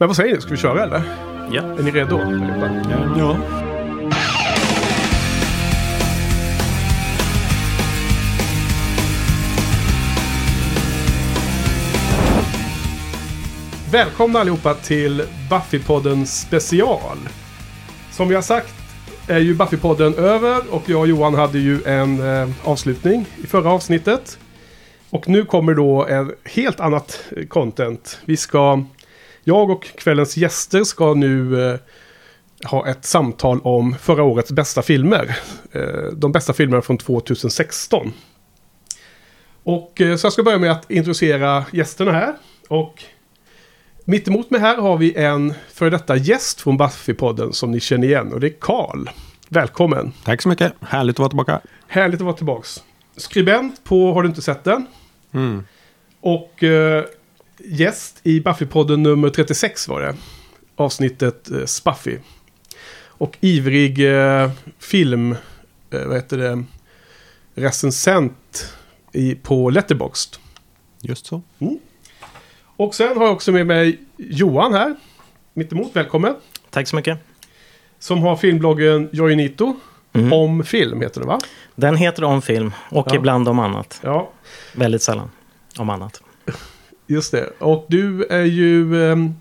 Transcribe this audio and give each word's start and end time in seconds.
Men 0.00 0.08
vad 0.08 0.16
säger 0.16 0.34
ni? 0.34 0.40
Ska 0.40 0.50
vi 0.50 0.56
köra 0.56 0.84
eller? 0.84 1.02
Ja. 1.52 1.62
Är 1.62 1.82
ni 1.82 1.90
redo? 1.90 2.18
allihopa? 2.18 2.70
Ja. 3.18 3.36
Välkomna 13.92 14.38
allihopa 14.38 14.74
till 14.74 15.22
Buffy-podden 15.50 16.24
special. 16.24 17.18
Som 18.10 18.28
vi 18.28 18.34
har 18.34 18.42
sagt 18.42 18.74
är 19.28 19.38
ju 19.38 19.54
Buffy-podden 19.54 20.18
över 20.18 20.74
och 20.74 20.82
jag 20.86 21.00
och 21.00 21.08
Johan 21.08 21.34
hade 21.34 21.58
ju 21.58 21.82
en 21.84 22.20
eh, 22.20 22.50
avslutning 22.64 23.26
i 23.44 23.46
förra 23.46 23.70
avsnittet. 23.70 24.38
Och 25.10 25.28
nu 25.28 25.44
kommer 25.44 25.74
då 25.74 26.06
en 26.06 26.32
helt 26.44 26.80
annat 26.80 27.24
content. 27.48 28.20
Vi 28.24 28.36
ska, 28.36 28.84
jag 29.50 29.70
och 29.70 29.84
kvällens 29.84 30.36
gäster 30.36 30.84
ska 30.84 31.14
nu 31.14 31.64
eh, 31.70 31.78
ha 32.64 32.88
ett 32.88 33.04
samtal 33.04 33.60
om 33.62 33.94
förra 34.00 34.22
årets 34.22 34.52
bästa 34.52 34.82
filmer. 34.82 35.36
Eh, 35.72 36.12
de 36.12 36.32
bästa 36.32 36.52
filmerna 36.52 36.82
från 36.82 36.98
2016. 36.98 38.12
Och 39.62 40.00
eh, 40.00 40.16
så 40.16 40.26
jag 40.26 40.32
ska 40.32 40.42
börja 40.42 40.58
med 40.58 40.72
att 40.72 40.90
introducera 40.90 41.64
gästerna 41.72 42.12
här. 42.12 42.34
Och 42.68 43.02
mitt 44.04 44.28
emot 44.28 44.50
mig 44.50 44.60
här 44.60 44.76
har 44.76 44.96
vi 44.96 45.14
en 45.14 45.54
före 45.72 45.90
detta 45.90 46.16
gäst 46.16 46.60
från 46.60 46.78
Buffy-podden 46.78 47.52
som 47.52 47.70
ni 47.70 47.80
känner 47.80 48.06
igen. 48.06 48.32
Och 48.32 48.40
det 48.40 48.46
är 48.46 48.54
Karl. 48.60 49.08
Välkommen. 49.48 50.12
Tack 50.24 50.42
så 50.42 50.48
mycket. 50.48 50.72
Härligt 50.80 51.14
att 51.14 51.18
vara 51.18 51.28
tillbaka. 51.28 51.60
Härligt 51.86 52.20
att 52.20 52.24
vara 52.24 52.36
tillbaks. 52.36 52.82
Skribent 53.16 53.84
på 53.84 54.12
Har 54.12 54.22
du 54.22 54.28
inte 54.28 54.42
sett 54.42 54.64
den? 54.64 54.86
Mm. 55.32 55.64
Och 56.20 56.62
eh, 56.62 57.04
gäst 57.64 58.20
i 58.22 58.40
Buffy-podden 58.40 58.96
nummer 58.96 59.30
36 59.30 59.88
var 59.88 60.00
det. 60.00 60.14
Avsnittet 60.76 61.50
eh, 61.50 61.64
Spuffy. 61.64 62.18
Och 63.06 63.36
ivrig 63.40 64.12
eh, 64.16 64.50
film, 64.78 65.32
eh, 65.90 66.04
vad 66.06 66.14
heter 66.16 66.38
det, 66.38 66.64
recensent 67.54 68.72
i, 69.12 69.34
på 69.34 69.70
Letterboxd. 69.70 70.36
Just 71.00 71.26
så. 71.26 71.42
Och 72.76 72.94
sen 72.94 73.16
har 73.16 73.24
jag 73.24 73.32
också 73.32 73.52
med 73.52 73.66
mig 73.66 74.00
Johan 74.16 74.72
här. 74.74 74.96
Mittemot, 75.54 75.90
välkommen. 75.96 76.34
Tack 76.70 76.88
så 76.88 76.96
mycket. 76.96 77.18
Som 77.98 78.22
har 78.22 78.36
filmbloggen 78.36 79.08
Joinito. 79.12 79.76
Mm. 80.12 80.32
Om 80.32 80.64
film 80.64 81.00
heter 81.00 81.20
det 81.20 81.26
va? 81.26 81.38
Den 81.74 81.96
heter 81.96 82.24
om 82.24 82.42
film 82.42 82.72
och 82.90 83.06
Ja. 83.10 83.14
ibland 83.16 83.48
om 83.48 83.58
annat. 83.58 84.00
Ja, 84.04 84.30
Väldigt 84.74 85.02
sällan 85.02 85.30
om 85.78 85.90
annat. 85.90 86.22
Just 87.10 87.32
det. 87.32 87.50
Och 87.58 87.86
du 87.88 88.24
är 88.24 88.44
ju... 88.44 89.04
ehm, 89.12 89.34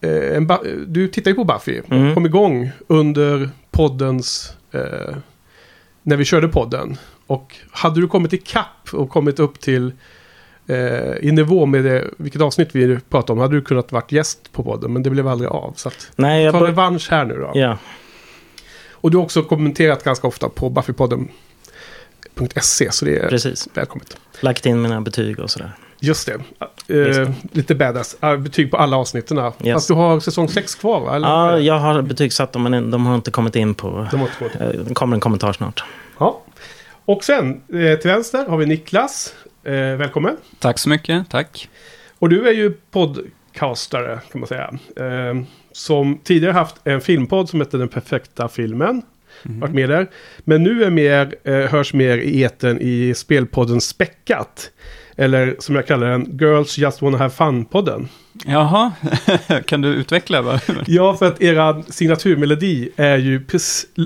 eh, 0.00 0.36
en 0.36 0.50
du 0.86 1.08
tittar 1.08 1.30
ju 1.30 1.34
på 1.34 1.44
Buffy. 1.44 1.80
Mm. 1.90 2.14
Kom 2.14 2.26
igång 2.26 2.70
under 2.86 3.50
poddens... 3.70 4.56
Eh, 4.72 5.16
när 6.02 6.16
vi 6.16 6.24
körde 6.24 6.48
podden. 6.48 6.96
Och 7.26 7.56
hade 7.70 8.00
du 8.00 8.08
kommit 8.08 8.32
ikapp 8.32 8.88
och 8.92 9.10
kommit 9.10 9.38
upp 9.38 9.60
till... 9.60 9.92
Eh, 10.66 11.14
I 11.20 11.32
nivå 11.32 11.66
med 11.66 11.84
det, 11.84 12.10
vilket 12.16 12.42
avsnitt 12.42 12.68
vi 12.72 12.98
pratade 13.10 13.32
om. 13.32 13.38
Hade 13.38 13.54
du 13.54 13.62
kunnat 13.62 13.92
varit 13.92 14.12
gäst 14.12 14.52
på 14.52 14.62
podden. 14.62 14.92
Men 14.92 15.02
det 15.02 15.10
blev 15.10 15.28
aldrig 15.28 15.50
av. 15.50 15.72
Så 15.76 15.88
att, 15.88 16.10
Nej, 16.16 16.44
jag 16.44 16.52
ta 16.52 16.66
revansch 16.66 17.10
här 17.10 17.24
nu 17.24 17.34
då. 17.34 17.50
ja. 17.54 17.78
Och 18.90 19.10
du 19.10 19.16
har 19.16 19.24
också 19.24 19.42
kommenterat 19.42 20.04
ganska 20.04 20.26
ofta 20.26 20.48
på 20.48 20.70
buffypodden.se. 20.70 22.92
Så 22.92 23.04
det 23.04 23.18
är 23.18 23.28
precis. 23.28 23.68
välkommet. 23.74 24.16
Lagt 24.40 24.66
in 24.66 24.82
mina 24.82 25.00
betyg 25.00 25.40
och 25.40 25.50
sådär. 25.50 25.72
Just 26.02 26.26
det. 26.26 26.32
Just 26.94 27.18
Eh, 27.20 27.26
det. 27.26 27.34
lite 27.52 27.74
badass. 27.74 28.16
Uh, 28.24 28.36
betyg 28.36 28.70
på 28.70 28.76
alla 28.76 28.96
avsnitten. 28.96 29.38
Yes. 29.38 29.74
Fast 29.74 29.88
du 29.88 29.94
har 29.94 30.20
säsong 30.20 30.48
6 30.48 30.74
kvar 30.74 31.00
va? 31.00 31.16
Eller? 31.16 31.28
Ja, 31.28 31.58
jag 31.58 31.78
har 31.78 32.02
betygsatt 32.02 32.52
dem 32.52 32.62
men 32.62 32.90
de 32.90 33.06
har 33.06 33.14
inte 33.14 33.30
kommit 33.30 33.56
in 33.56 33.74
på... 33.74 34.06
De 34.10 34.20
har 34.20 34.26
inte 34.26 34.38
fått. 34.38 34.60
Eh, 34.60 34.68
Det 34.68 34.94
kommer 34.94 35.16
en 35.16 35.20
kommentar 35.20 35.52
snart. 35.52 35.84
Ja. 36.18 36.42
Och 37.04 37.24
sen 37.24 37.50
eh, 37.72 37.98
till 37.98 38.10
vänster 38.10 38.46
har 38.48 38.56
vi 38.56 38.66
Niklas. 38.66 39.34
Eh, 39.64 39.72
välkommen. 39.72 40.36
Tack 40.58 40.78
så 40.78 40.88
mycket, 40.88 41.30
tack. 41.30 41.68
Och 42.18 42.28
du 42.28 42.48
är 42.48 42.52
ju 42.52 42.72
podcastare 42.90 44.20
kan 44.32 44.40
man 44.40 44.48
säga. 44.48 44.70
Eh, 44.96 45.42
som 45.72 46.18
tidigare 46.24 46.52
haft 46.52 46.76
en 46.84 47.00
filmpodd 47.00 47.48
som 47.48 47.60
heter 47.60 47.78
Den 47.78 47.88
perfekta 47.88 48.48
filmen. 48.48 49.02
Varit 49.42 49.74
med 49.74 49.88
där. 49.88 50.10
Men 50.38 50.62
nu 50.62 50.84
är 50.84 50.90
mer, 50.90 51.34
eh, 51.44 51.54
hörs 51.54 51.94
mer 51.94 52.18
i 52.18 52.40
eten 52.42 52.78
i 52.80 53.14
spelpodden 53.16 53.80
Späckat. 53.80 54.70
Eller 55.22 55.56
som 55.58 55.74
jag 55.74 55.86
kallar 55.86 56.10
den, 56.10 56.38
Girls 56.40 56.78
Just 56.78 57.02
Wanna 57.02 57.18
Have 57.18 57.34
Fun-podden. 57.34 58.08
Jaha, 58.46 58.92
kan 59.66 59.80
du 59.80 59.88
utveckla? 59.88 60.42
Va? 60.42 60.60
Ja, 60.86 61.16
för 61.16 61.26
att 61.26 61.42
era 61.42 61.82
signaturmelodi 61.82 62.88
är 62.96 63.16
ju 63.16 63.46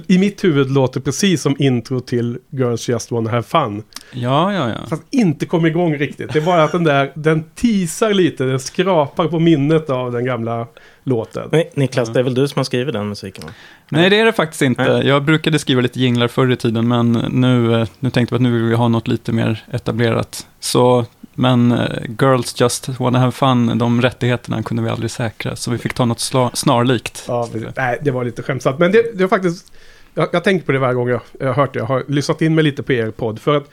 i 0.07 0.19
mitt 0.19 0.45
huvud 0.45 0.71
låter 0.71 1.01
precis 1.01 1.43
som 1.43 1.57
intro 1.59 2.01
till 2.01 2.39
Girls 2.51 2.89
Just 2.89 3.11
Wanna 3.11 3.31
Have 3.31 3.43
Fun. 3.43 3.83
Ja, 4.13 4.53
ja, 4.53 4.69
ja. 4.69 4.87
Fast 4.89 5.03
inte 5.11 5.47
kom 5.47 5.67
igång 5.67 5.95
riktigt. 5.95 6.33
Det 6.33 6.39
är 6.39 6.45
bara 6.45 6.65
att 6.65 6.73
den 6.73 6.85
där, 6.85 7.13
den 7.15 7.45
teasar 7.55 8.15
lite, 8.15 8.45
den 8.45 8.61
skrapar 8.61 9.29
på 9.29 9.39
minnet 9.39 9.91
av 9.91 10.13
den 10.13 10.25
gamla 10.25 10.67
låten. 11.07 11.49
Nej, 11.53 11.71
Niklas, 11.75 12.13
det 12.13 12.19
är 12.19 12.25
väl 12.25 12.35
du 12.35 12.49
som 12.49 12.59
har 12.59 12.65
skrivit 12.65 12.95
den 12.95 13.09
musiken? 13.09 13.45
va? 13.47 13.53
Nej, 13.89 14.11
det 14.11 14.21
är 14.21 14.25
det 14.25 14.33
faktiskt 14.33 14.63
inte. 14.63 14.93
Nej. 14.93 15.07
Jag 15.07 15.25
brukade 15.25 15.59
skriva 15.59 15.81
lite 15.81 16.01
jinglar 16.01 16.29
förr 16.29 16.53
i 16.53 16.57
tiden, 16.57 16.89
men 16.89 17.13
nu, 17.13 17.81
eh, 17.81 17.89
nu 18.01 18.11
tänkte 18.11 18.35
vi 18.35 18.37
att 18.37 18.43
nu 18.43 18.53
vill 18.53 18.63
vi 18.63 18.75
ha 18.75 18.89
något 18.89 19.09
lite 19.09 19.33
mer 19.33 19.65
etablerat. 19.73 20.47
Så, 20.61 21.05
men 21.35 21.73
eh, 21.73 22.03
Girls 22.21 22.61
Just 22.61 22.89
Wanna 23.01 23.19
Have 23.19 23.33
Fun, 23.33 23.79
de 23.79 24.03
rättigheterna 24.03 24.63
kunde 24.63 24.83
vi 24.83 24.89
aldrig 24.89 25.11
säkra, 25.11 25.57
så 25.57 25.71
vi 25.71 25.79
fick 25.79 25.95
ta 25.95 26.05
något 26.05 26.21
snarlikt. 26.55 27.25
Ja, 27.29 27.49
men, 27.53 27.73
nej, 27.77 27.99
det 28.03 28.11
var 28.11 28.25
lite 28.25 28.43
skämtsamt. 28.43 28.79
Men 28.79 28.93
det, 28.93 29.19
det 29.19 29.25
var 29.25 29.29
faktiskt... 29.29 29.73
Jag, 30.15 30.29
jag 30.33 30.45
tänker 30.45 30.67
på 30.67 30.73
det 30.73 30.79
varje 30.79 30.95
gång 30.95 31.09
jag, 31.09 31.21
jag 31.41 31.47
har 31.47 31.55
hört 31.55 31.73
det. 31.73 31.79
Jag 31.79 31.87
har 31.87 32.05
lyssnat 32.09 32.43
in 32.43 32.55
mig 32.55 32.65
lite 32.65 32.83
på 32.83 32.93
er 32.93 33.11
podd. 33.11 33.41
För 33.41 33.57
att... 33.57 33.71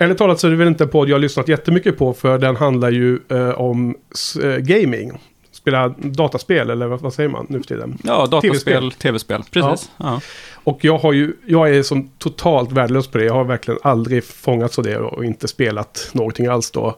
Ärligt 0.00 0.18
talat 0.18 0.40
så 0.40 0.46
är 0.46 0.50
det 0.50 0.56
väl 0.56 0.68
inte 0.68 0.84
en 0.84 0.90
podd 0.90 1.08
jag 1.08 1.14
har 1.14 1.20
lyssnat 1.20 1.48
jättemycket 1.48 1.98
på. 1.98 2.14
För 2.14 2.38
den 2.38 2.56
handlar 2.56 2.90
ju 2.90 3.18
eh, 3.28 3.50
om 3.50 3.96
eh, 4.42 4.56
gaming. 4.56 5.20
Spela 5.60 5.88
dataspel, 5.88 6.70
eller 6.70 6.86
vad, 6.86 7.00
vad 7.00 7.14
säger 7.14 7.28
man 7.28 7.46
nu 7.48 7.58
för 7.58 7.66
tiden? 7.66 7.98
Ja, 8.04 8.26
dataspel, 8.26 8.50
TV-spel. 8.50 8.92
tv-spel, 8.92 9.42
precis. 9.50 9.90
Ja. 9.96 10.20
Och 10.64 10.84
jag 10.84 10.98
har 10.98 11.12
ju, 11.12 11.32
jag 11.46 11.76
är 11.76 11.82
som 11.82 12.08
totalt 12.18 12.72
värdelös 12.72 13.06
på 13.06 13.18
det. 13.18 13.24
Jag 13.24 13.34
har 13.34 13.44
verkligen 13.44 13.80
aldrig 13.82 14.24
fångats 14.24 14.78
av 14.78 14.84
det 14.84 14.96
och 14.98 15.24
inte 15.24 15.48
spelat 15.48 16.10
någonting 16.12 16.46
alls 16.46 16.70
då. 16.70 16.96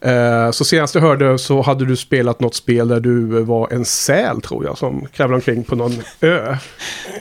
Eh, 0.00 0.50
så 0.50 0.64
senast 0.64 0.94
jag 0.94 1.02
hörde 1.02 1.38
så 1.38 1.62
hade 1.62 1.84
du 1.84 1.96
spelat 1.96 2.40
något 2.40 2.54
spel 2.54 2.88
där 2.88 3.00
du 3.00 3.42
var 3.42 3.72
en 3.72 3.84
säl 3.84 4.40
tror 4.40 4.64
jag 4.64 4.78
som 4.78 5.06
kravlade 5.12 5.34
omkring 5.34 5.64
på 5.64 5.76
någon 5.76 5.92
ö. 6.20 6.56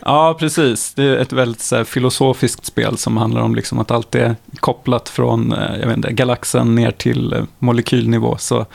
Ja, 0.02 0.36
precis. 0.40 0.94
Det 0.94 1.04
är 1.04 1.18
ett 1.18 1.34
väldigt 1.34 1.72
här, 1.72 1.84
filosofiskt 1.84 2.66
spel 2.66 2.98
som 2.98 3.18
handlar 3.18 3.42
om 3.42 3.56
liksom, 3.56 3.80
att 3.80 3.92
allt 3.92 4.16
är 4.16 4.36
kopplat 4.60 5.10
från 5.10 5.52
eh, 5.52 5.80
jag 5.80 5.88
vet 5.88 5.98
inte, 5.98 6.12
galaxen 6.12 6.76
ner 6.76 6.92
till 6.92 7.34
eh, 7.34 7.44
molekylnivå. 7.60 8.38
Så 8.38 8.66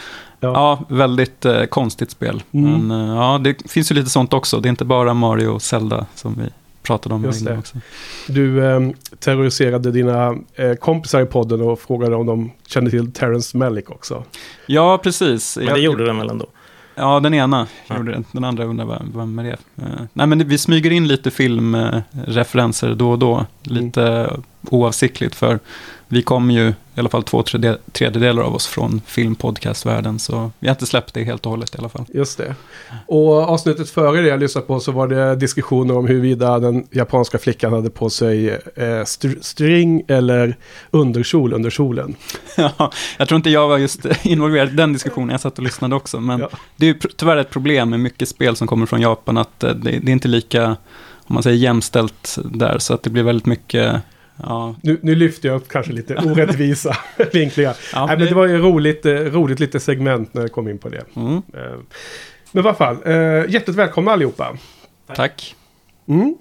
ja, 0.42 0.84
väldigt 0.88 1.44
eh, 1.44 1.64
konstigt 1.64 2.10
spel. 2.10 2.42
Mm. 2.53 2.86
Men 2.86 3.00
eh, 3.08 3.14
ja, 3.16 3.38
det 3.44 3.70
finns 3.70 3.91
ju 3.91 3.94
lite 3.94 4.10
sånt 4.10 4.32
också. 4.32 4.60
Det 4.60 4.69
är 4.69 4.70
inte 4.70 4.84
bara 4.84 5.14
Mario 5.14 5.48
och 5.48 5.62
Zelda 5.62 6.06
som 6.14 6.34
vi 6.44 6.48
pratade 6.82 7.14
om 7.14 7.25
Just 7.25 7.41
innan 7.41 7.53
det. 7.53 7.58
också. 7.58 7.76
Du 8.28 8.64
eh, 8.66 8.80
terroriserade 9.19 9.91
dina 9.91 10.36
eh, 10.54 10.72
kompisar 10.75 11.20
i 11.20 11.26
podden 11.26 11.60
och 11.60 11.80
frågade 11.80 12.16
om 12.16 12.26
de 12.26 12.50
kände 12.66 12.91
till 12.91 13.12
Terrence 13.12 13.56
Malick 13.56 13.91
också. 13.91 14.25
Ja, 14.66 14.98
precis. 14.98 15.56
Men 15.56 15.66
det 15.75 15.80
gjorde 15.80 16.04
den 16.06 16.19
väl 16.19 16.30
ändå? 16.30 16.47
Ja, 16.94 17.20
den 17.20 17.34
ena 17.34 17.66
Ja. 17.86 17.97
gjorde 17.97 18.12
det. 18.12 18.22
Den 18.32 18.44
andra 18.44 18.64
undrar 18.64 18.84
vad, 18.84 19.03
vad 19.14 19.28
med 19.28 19.44
det 19.44 19.56
Eh, 19.82 19.88
Nej, 20.12 20.26
men 20.26 20.48
vi 20.48 20.59
smyger 20.59 20.91
in 20.91 21.09
lite 21.09 21.30
filmreferenser 21.30 22.94
då 22.94 23.10
och 23.10 23.19
då. 23.19 23.47
Lite 23.62 24.30
oavsiktligt, 24.71 25.34
för 25.34 25.59
vi 26.09 26.23
kommer 26.23 26.55
ju, 26.55 26.69
i 26.69 26.75
alla 27.00 27.09
fall 27.09 27.23
två 27.23 27.43
tredje- 27.43 27.78
tredjedelar 27.93 28.43
av 28.43 28.55
oss 28.55 28.67
från 28.67 29.00
filmpodcastvärlden, 29.06 30.19
så 30.19 30.50
vi 30.59 30.69
har 30.69 30.75
inte 30.75 30.87
släppt 30.87 31.15
det 31.15 31.25
helt 31.25 31.47
och 31.47 31.50
hållet 31.50 31.75
i 31.75 31.78
alla 31.78 31.89
fall. 31.89 32.05
Just 32.15 32.39
det. 32.39 32.55
Och 33.06 33.33
avsnittet 33.39 33.91
före 33.91 34.21
det 34.21 34.28
jag 34.28 34.41
lyssnade 34.41 34.66
på 34.66 34.81
så 34.81 34.92
var 34.92 35.09
det 35.09 35.36
diskussioner 35.36 35.97
om 35.97 36.07
huruvida 36.07 36.59
den 36.59 36.86
japanska 36.91 37.39
flickan 37.39 37.72
hade 37.72 37.91
på 37.91 38.10
sig 38.10 38.51
eh, 38.51 38.59
str- 38.84 39.39
string 39.42 40.03
eller 40.09 40.57
underkjol 40.91 41.53
under 41.53 41.71
kjolen. 41.71 42.15
Ja, 42.57 42.92
jag 43.19 43.28
tror 43.28 43.36
inte 43.36 43.51
jag 43.51 43.69
var 43.69 43.78
just 43.78 44.01
involverad 44.22 44.69
i 44.69 44.77
den 44.77 44.92
diskussionen, 44.92 45.31
jag 45.31 45.41
satt 45.41 45.59
och 45.59 45.65
lyssnade 45.65 45.97
också, 45.97 46.21
men 46.21 46.41
Ja. 46.41 46.48
det 46.77 46.86
är 46.86 46.95
ju 46.95 46.98
tyvärr 47.16 47.36
ett 47.36 47.51
problem 47.51 47.91
med 47.91 48.01
mycket 48.01 48.28
spel 48.28 48.57
som 48.57 48.66
kommer 48.66 48.86
från 48.86 49.01
Japan, 49.01 49.39
att 49.39 49.65
eh, 49.65 49.71
det, 49.71 49.91
det 49.91 50.10
är 50.10 50.13
inte 50.13 50.28
lika, 50.28 50.66
om 51.25 51.34
man 51.34 51.42
säger 51.42 51.57
jämställt 51.57 52.39
där, 52.45 52.78
så 52.78 52.95
att 52.95 53.03
det 53.03 53.10
blir 53.10 53.22
väldigt 53.22 53.47
mycket, 53.47 53.97
ja, 54.42 54.74
Nu, 54.83 54.98
nu 55.03 55.15
lyfter 55.15 55.48
jag 55.48 55.56
upp 55.56 55.68
kanske 55.68 55.92
lite 55.92 56.15
orättvisa 56.24 56.97
vinklingar. 57.33 57.77
ja 57.92 58.06
Nej, 58.06 58.18
men 58.18 58.27
det 58.27 58.34
var 58.34 58.47
ju 58.47 58.59
roligt, 58.59 59.06
eh, 59.06 59.12
roligt 59.12 59.60
lite 59.60 59.80
segment 59.80 60.34
när 60.34 60.42
jag 60.42 60.53
kom 60.53 60.68
in 60.68 60.78
på 60.78 60.89
det. 60.89 61.04
mm, 61.16 61.36
Eh, 61.36 61.42
Men 62.53 62.65
i 62.65 62.68
alla 62.68 62.74
fall, 62.74 62.97
hjärtligt 63.48 63.77
välkomna 63.77 64.10
allihopa. 64.12 64.56
tack. 65.15 65.54
Mm. 66.09 66.36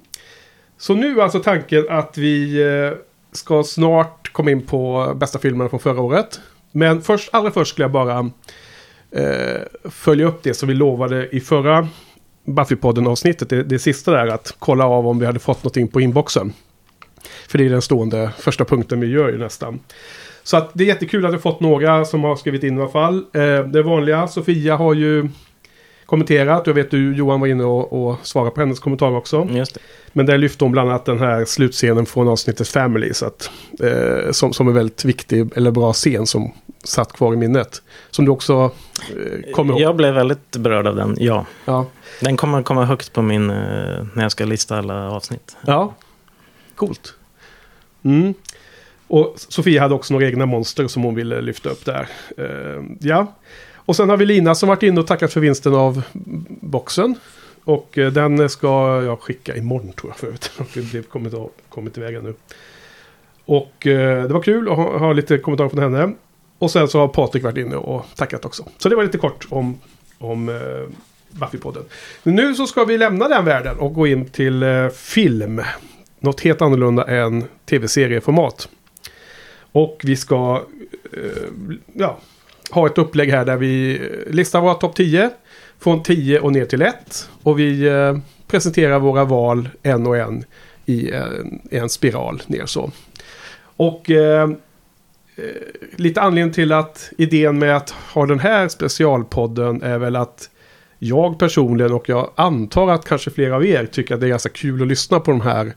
Så 0.78 0.94
nu 0.94 1.20
är 1.20 1.24
alltså 1.24 1.40
tanken 1.40 1.86
att 1.90 2.18
vi 2.18 2.62
eh, 2.64 2.98
ska 3.32 3.64
snart 3.64 4.34
komma 4.34 4.52
in 4.52 4.66
på 4.66 5.14
bästa 5.16 5.40
filmerna 5.40 5.70
från 5.70 5.80
förra 5.80 6.02
året. 6.02 6.40
Men 6.72 7.02
först, 7.02 7.30
allra 7.34 7.52
först 7.52 7.72
skulle 7.72 7.84
jag 7.84 7.92
bara 7.92 8.20
eh, 9.12 9.62
följa 9.90 10.28
upp 10.28 10.44
det 10.44 10.54
som 10.54 10.68
vi 10.70 10.74
lovade 10.76 11.30
i 11.36 11.40
förra 11.40 11.88
Buffy-podden-avsnittet. 12.46 13.50
Det, 13.50 13.64
det 13.64 13.80
sista 13.80 14.12
där 14.12 14.28
att 14.28 14.56
kolla 14.60 14.86
av 14.86 15.08
om 15.08 15.20
vi 15.20 15.26
hade 15.26 15.40
fått 15.40 15.64
någonting 15.64 15.88
på 15.88 16.02
inboxen. 16.02 16.54
För 17.52 17.58
det 17.58 17.66
är 17.66 17.70
den 17.70 17.82
stående 17.82 18.32
första 18.38 18.66
punkten 18.66 19.00
vi 19.00 19.08
gör 19.08 19.30
ju 19.30 19.38
nästan. 19.38 19.80
Så 20.44 20.58
att 20.58 20.70
det 20.74 20.84
är 20.84 20.88
jättekul 20.88 21.26
att 21.26 21.34
vi 21.34 21.38
fått 21.38 21.60
några 21.60 22.06
som 22.06 22.24
har 22.24 22.36
skrivit 22.36 22.64
in 22.64 22.78
i 22.78 22.82
alla 22.82 22.90
fall. 22.90 23.26
Eh, 23.34 23.60
det 23.60 23.84
vanliga, 23.84 24.28
Sofia 24.28 24.76
har 24.76 24.94
ju 24.94 25.30
kommenterat. 26.06 26.68
Jag 26.68 26.74
vet 26.74 26.92
du 26.92 27.16
Johan 27.16 27.40
var 27.40 27.48
inne 27.48 27.64
och, 27.64 28.10
och 28.10 28.28
svarade 28.28 28.52
på 28.52 28.60
hennes 28.60 28.80
kommentar 28.80 29.16
också. 29.16 29.48
Just 29.52 29.74
det. 29.74 29.80
Men 30.14 30.26
där 30.26 30.38
lyfte 30.38 30.66
hon 30.66 30.72
bland 30.72 30.90
annat 30.90 31.06
den 31.06 31.20
här 31.20 31.46
slutscenen 31.46 32.06
från 32.06 32.28
avsnittet 32.28 32.68
Family. 32.68 33.14
Så 33.14 33.26
att, 33.26 33.52
eh, 33.84 34.32
som, 34.32 34.54
som 34.54 34.68
en 34.68 34.74
väldigt 34.74 35.06
viktig 35.06 35.50
eller 35.56 35.72
bra 35.72 35.94
scen 35.94 36.28
som 36.28 36.52
satt 36.84 37.14
kvar 37.14 37.34
i 37.34 37.38
minnet. 37.38 37.82
Som 38.10 38.26
du 38.26 38.32
också 38.32 38.72
eh, 39.10 39.52
kommer 39.52 39.74
ihåg. 39.74 39.82
Jag 39.82 39.96
blev 39.96 40.14
väldigt 40.14 40.58
berörd 40.58 40.88
av 40.88 40.96
den, 40.96 41.16
ja. 41.20 41.46
Ja. 41.66 41.86
Den 42.20 42.38
kommer 42.38 42.64
komma 42.64 42.86
högt 42.86 43.14
på 43.14 43.22
min, 43.22 43.50
eh, 43.50 43.56
när 44.14 44.22
jag 44.22 44.32
ska 44.32 44.46
lista 44.46 44.78
alla 44.78 45.12
avsnitt. 45.12 45.58
ja. 45.66 45.94
Coolt. 46.76 47.16
Mm. 48.04 48.34
Och 49.08 49.34
Sofia 49.38 49.82
hade 49.82 49.96
också 49.96 50.14
några 50.14 50.28
egna 50.28 50.46
monster 50.46 50.88
som 50.88 51.04
hon 51.04 51.16
ville 51.16 51.42
lyfta 51.42 51.70
upp 51.70 51.86
där. 51.86 52.08
Uh, 52.40 52.84
ja. 53.00 53.34
Och 53.76 53.96
sen 53.96 54.10
har 54.10 54.18
vi 54.18 54.26
Lina 54.26 54.56
som 54.56 54.70
varit 54.70 54.84
inne 54.84 55.00
och 55.00 55.08
tackat 55.08 55.34
för 55.34 55.40
vinsten 55.40 55.76
av 55.76 56.02
boxen. 56.48 57.16
Och 57.64 57.98
eh, 57.98 58.12
den 58.12 58.50
ska 58.50 59.04
jag 59.04 59.20
skicka 59.20 59.56
imorgon 59.56 59.94
tror 59.94 60.12
jag 60.12 60.18
förut. 60.18 60.52
Det 60.74 60.92
blev 60.92 61.04
kommit, 61.04 61.34
av, 61.34 61.50
kommit 61.70 61.98
iväg 61.98 62.16
ännu. 62.16 62.34
Och 63.46 63.88
eh, 63.88 64.24
det 64.24 64.34
var 64.34 64.42
kul 64.42 64.70
att 64.70 64.76
ha, 64.76 64.98
ha 64.98 65.14
lite 65.14 65.38
kommentarer 65.38 65.70
från 65.70 65.84
henne. 65.84 66.14
Och 66.58 66.72
sen 66.72 66.88
så 66.88 67.00
har 67.00 67.08
Patrik 67.08 67.44
varit 67.44 67.58
inne 67.58 67.76
och 67.76 68.06
tackat 68.16 68.46
också. 68.46 68.66
Så 68.78 68.90
det 68.90 68.96
var 68.96 69.04
lite 69.04 69.18
kort 69.18 69.48
om, 69.50 69.80
om 70.18 70.50
eh, 70.50 70.56
Buffy-podden. 71.32 71.84
Nu 72.24 72.56
så 72.56 72.68
ska 72.68 72.86
vi 72.86 72.98
lämna 72.98 73.28
den 73.28 73.46
världen 73.46 73.78
och 73.78 73.94
gå 73.94 74.08
in 74.08 74.26
till 74.26 74.64
eh, 74.64 74.90
film. 74.90 75.62
Något 76.24 76.42
helt 76.42 76.62
annorlunda 76.62 77.04
än 77.04 77.44
tv-serieformat. 77.66 78.70
Och 79.72 80.02
vi 80.04 80.16
ska 80.16 80.66
eh, 81.14 81.50
ja, 81.94 82.20
ha 82.72 82.88
ett 82.88 82.98
upplägg 82.98 83.30
här 83.30 83.46
där 83.46 83.58
vi 83.58 84.02
listar 84.28 84.62
våra 84.62 84.74
topp 84.74 84.96
10. 84.96 85.30
Från 85.80 86.04
10 86.04 86.40
och 86.40 86.52
ner 86.52 86.66
till 86.66 86.82
1. 86.82 87.30
Och 87.44 87.60
vi 87.60 87.88
eh, 87.88 88.18
presenterar 88.48 89.00
våra 89.00 89.26
val 89.26 89.70
en 89.84 90.08
och 90.08 90.18
en 90.18 90.46
i 90.86 91.12
en, 91.12 91.62
i 91.72 91.78
en 91.78 91.90
spiral 91.90 92.42
ner 92.48 92.66
så. 92.66 92.92
Och 93.62 94.10
eh, 94.10 94.50
eh, 95.36 95.46
lite 95.96 96.22
anledning 96.22 96.54
till 96.54 96.72
att 96.72 97.12
idén 97.18 97.60
med 97.60 97.78
att 97.78 97.90
ha 97.90 98.26
den 98.26 98.40
här 98.40 98.68
specialpodden 98.68 99.82
är 99.82 99.98
väl 99.98 100.16
att 100.16 100.50
jag 101.00 101.40
personligen 101.40 101.94
och 101.94 102.10
jag 102.10 102.32
antar 102.36 102.92
att 102.92 103.06
kanske 103.06 103.32
flera 103.32 103.56
av 103.56 103.66
er 103.66 103.86
tycker 103.86 104.16
att 104.16 104.22
det 104.22 104.28
är 104.28 104.30
ganska 104.30 104.50
kul 104.50 104.82
att 104.82 104.88
lyssna 104.88 105.20
på 105.20 105.32
de 105.32 105.42
här 105.42 105.74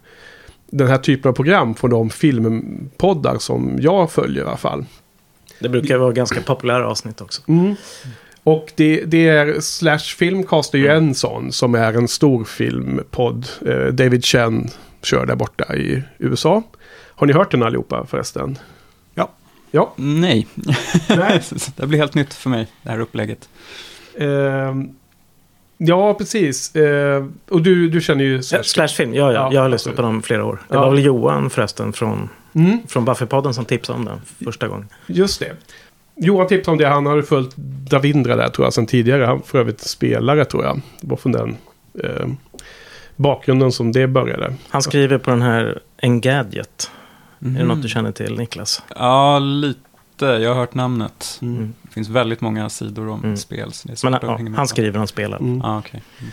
den 0.70 0.88
här 0.88 0.98
typen 0.98 1.28
av 1.28 1.32
program 1.32 1.74
från 1.74 1.90
de 1.90 2.10
filmpoddar 2.10 3.38
som 3.38 3.78
jag 3.80 4.10
följer 4.12 4.44
i 4.44 4.46
alla 4.46 4.56
fall. 4.56 4.84
Det 5.58 5.68
brukar 5.68 5.98
vara 5.98 6.12
ganska 6.12 6.40
populära 6.40 6.88
avsnitt 6.88 7.20
också. 7.20 7.42
Och 8.44 8.72
det, 8.74 9.04
det 9.04 9.28
är 9.28 9.60
Slash 9.60 9.98
Filmcast 9.98 10.74
är 10.74 10.78
ju 10.78 10.88
en 10.88 11.14
sån 11.14 11.52
som 11.52 11.74
är 11.74 11.92
en 11.92 12.08
stor 12.08 12.44
filmpodd. 12.44 13.46
Eh, 13.66 13.86
David 13.86 14.24
Chen 14.24 14.70
kör 15.02 15.26
där 15.26 15.36
borta 15.36 15.76
i 15.76 16.02
USA. 16.18 16.62
Har 17.16 17.26
ni 17.26 17.32
hört 17.32 17.50
den 17.50 17.62
allihopa 17.62 18.06
förresten? 18.06 18.58
Ja. 19.14 19.30
Ja. 19.70 19.92
Nej, 19.96 20.46
Nej. 21.08 21.42
det 21.76 21.86
blir 21.86 21.98
helt 21.98 22.14
nytt 22.14 22.34
för 22.34 22.50
mig, 22.50 22.66
det 22.82 22.90
här 22.90 23.00
upplägget. 23.00 23.48
Ehm, 24.18 24.88
ja, 25.78 26.14
precis. 26.14 26.76
Ehm, 26.76 27.32
och 27.50 27.62
du, 27.62 27.88
du 27.88 28.00
känner 28.00 28.24
ju 28.24 28.42
Slash. 28.42 28.62
Slashfilm, 28.62 29.14
ja, 29.14 29.32
ja, 29.32 29.32
Ja, 29.32 29.52
jag 29.52 29.62
har 29.62 29.68
lyssnat 29.68 29.96
på 29.96 30.02
dem 30.02 30.22
flera 30.22 30.44
år. 30.44 30.58
Det 30.68 30.74
Ja. 30.74 30.80
var 30.80 30.90
väl 30.90 31.04
Johan 31.04 31.50
förresten 31.50 31.92
från, 31.92 32.28
Mm, 32.54 32.78
från 32.88 33.08
Buffy-podden 33.08 33.52
som 33.52 33.64
tipsade 33.64 33.98
om 33.98 34.04
den 34.04 34.20
första 34.44 34.68
gången. 34.68 34.88
just 35.06 35.40
det. 35.40 35.52
Johan 36.16 36.46
tipsade 36.46 36.72
om 36.72 36.78
det. 36.78 36.88
Han 36.88 37.06
hade 37.06 37.22
följt 37.22 37.56
Davindra 37.90 38.36
där 38.36 38.48
tror 38.48 38.66
jag 38.66 38.72
sedan 38.72 38.86
tidigare. 38.86 39.24
Han 39.24 39.42
för 39.42 39.58
övrigt 39.58 39.80
spelare 39.80 40.44
tror 40.44 40.64
jag. 40.64 40.80
Det 41.00 41.06
var 41.10 41.16
från 41.16 41.32
den 41.32 41.56
eh, 42.04 42.26
bakgrunden 43.16 43.72
som 43.72 43.92
det 43.92 44.06
började. 44.06 44.54
Han 44.68 44.82
skriver 44.82 45.18
på 45.18 45.30
den 45.30 45.42
här 45.42 45.78
Engadget. 46.02 46.90
Är 47.40 47.44
det 47.48 47.48
Mm. 47.60 47.68
något 47.68 47.82
du 47.82 47.88
känner 47.88 48.12
till 48.12 48.36
Niklas? 48.38 48.82
Ja, 48.96 49.38
lite. 49.38 49.80
Jag 50.26 50.48
har 50.54 50.60
hört 50.60 50.74
namnet. 50.74 51.38
Mm. 51.42 51.74
Det 51.82 51.92
finns 51.92 52.08
väldigt 52.08 52.40
många 52.40 52.68
sidor 52.68 53.08
om 53.08 53.20
Mm. 53.24 53.36
spel. 53.36 53.72
Så 53.72 53.88
det 53.88 53.92
är 53.94 54.06
Men 54.06 54.14
att 54.14 54.22
ja, 54.22 54.38
han 54.56 54.68
skriver, 54.68 54.98
han 54.98 55.06
spelar. 55.06 55.38
Mm. 55.38 55.60
Ja, 55.64 55.78
okej. 55.78 56.02
Mm. 56.20 56.32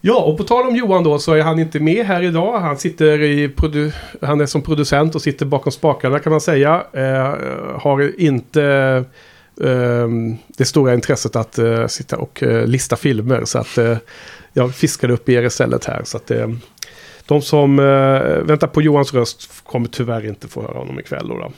Ja, 0.00 0.20
och 0.22 0.38
på 0.38 0.44
tal 0.44 0.66
om 0.68 0.76
Johan 0.76 1.04
då 1.04 1.18
så 1.18 1.32
är 1.34 1.42
han 1.42 1.58
inte 1.58 1.80
med 1.80 2.06
här 2.06 2.22
idag. 2.22 2.60
Han 2.60 2.78
sitter 2.78 3.22
i 3.22 3.48
produ- 3.48 3.92
han 4.22 4.40
är 4.40 4.46
som 4.46 4.62
producent 4.62 5.14
och 5.14 5.22
sitter 5.22 5.46
bakom 5.46 5.72
spakarna 5.72 6.18
kan 6.18 6.30
man 6.30 6.40
säga. 6.40 6.84
Eh, 6.92 7.34
har 7.80 8.20
inte 8.20 8.64
eh, 9.62 10.08
det 10.56 10.64
stora 10.64 10.94
intresset 10.94 11.36
att 11.36 11.58
eh, 11.58 11.86
sitta 11.86 12.16
och 12.16 12.42
eh, 12.42 12.66
lista 12.66 12.96
filmer. 12.96 13.44
Så 13.44 13.58
att 13.58 13.78
eh, 13.78 13.96
jag 14.52 14.74
fiskade 14.74 15.12
upp 15.12 15.28
er 15.28 15.42
istället 15.42 15.84
här. 15.84 16.02
Så 16.04 16.16
att 16.16 16.30
eh, 16.30 16.48
de 17.26 17.42
som 17.42 17.78
eh, 17.78 17.84
väntar 18.44 18.66
på 18.66 18.82
Johans 18.82 19.14
röst 19.14 19.62
kommer 19.64 19.88
tyvärr 19.88 20.26
inte 20.26 20.48
få 20.48 20.62
höra 20.62 20.78
honom 20.78 21.00
ikväll. 21.00 21.28
Då, 21.28 21.38
då. 21.38 21.52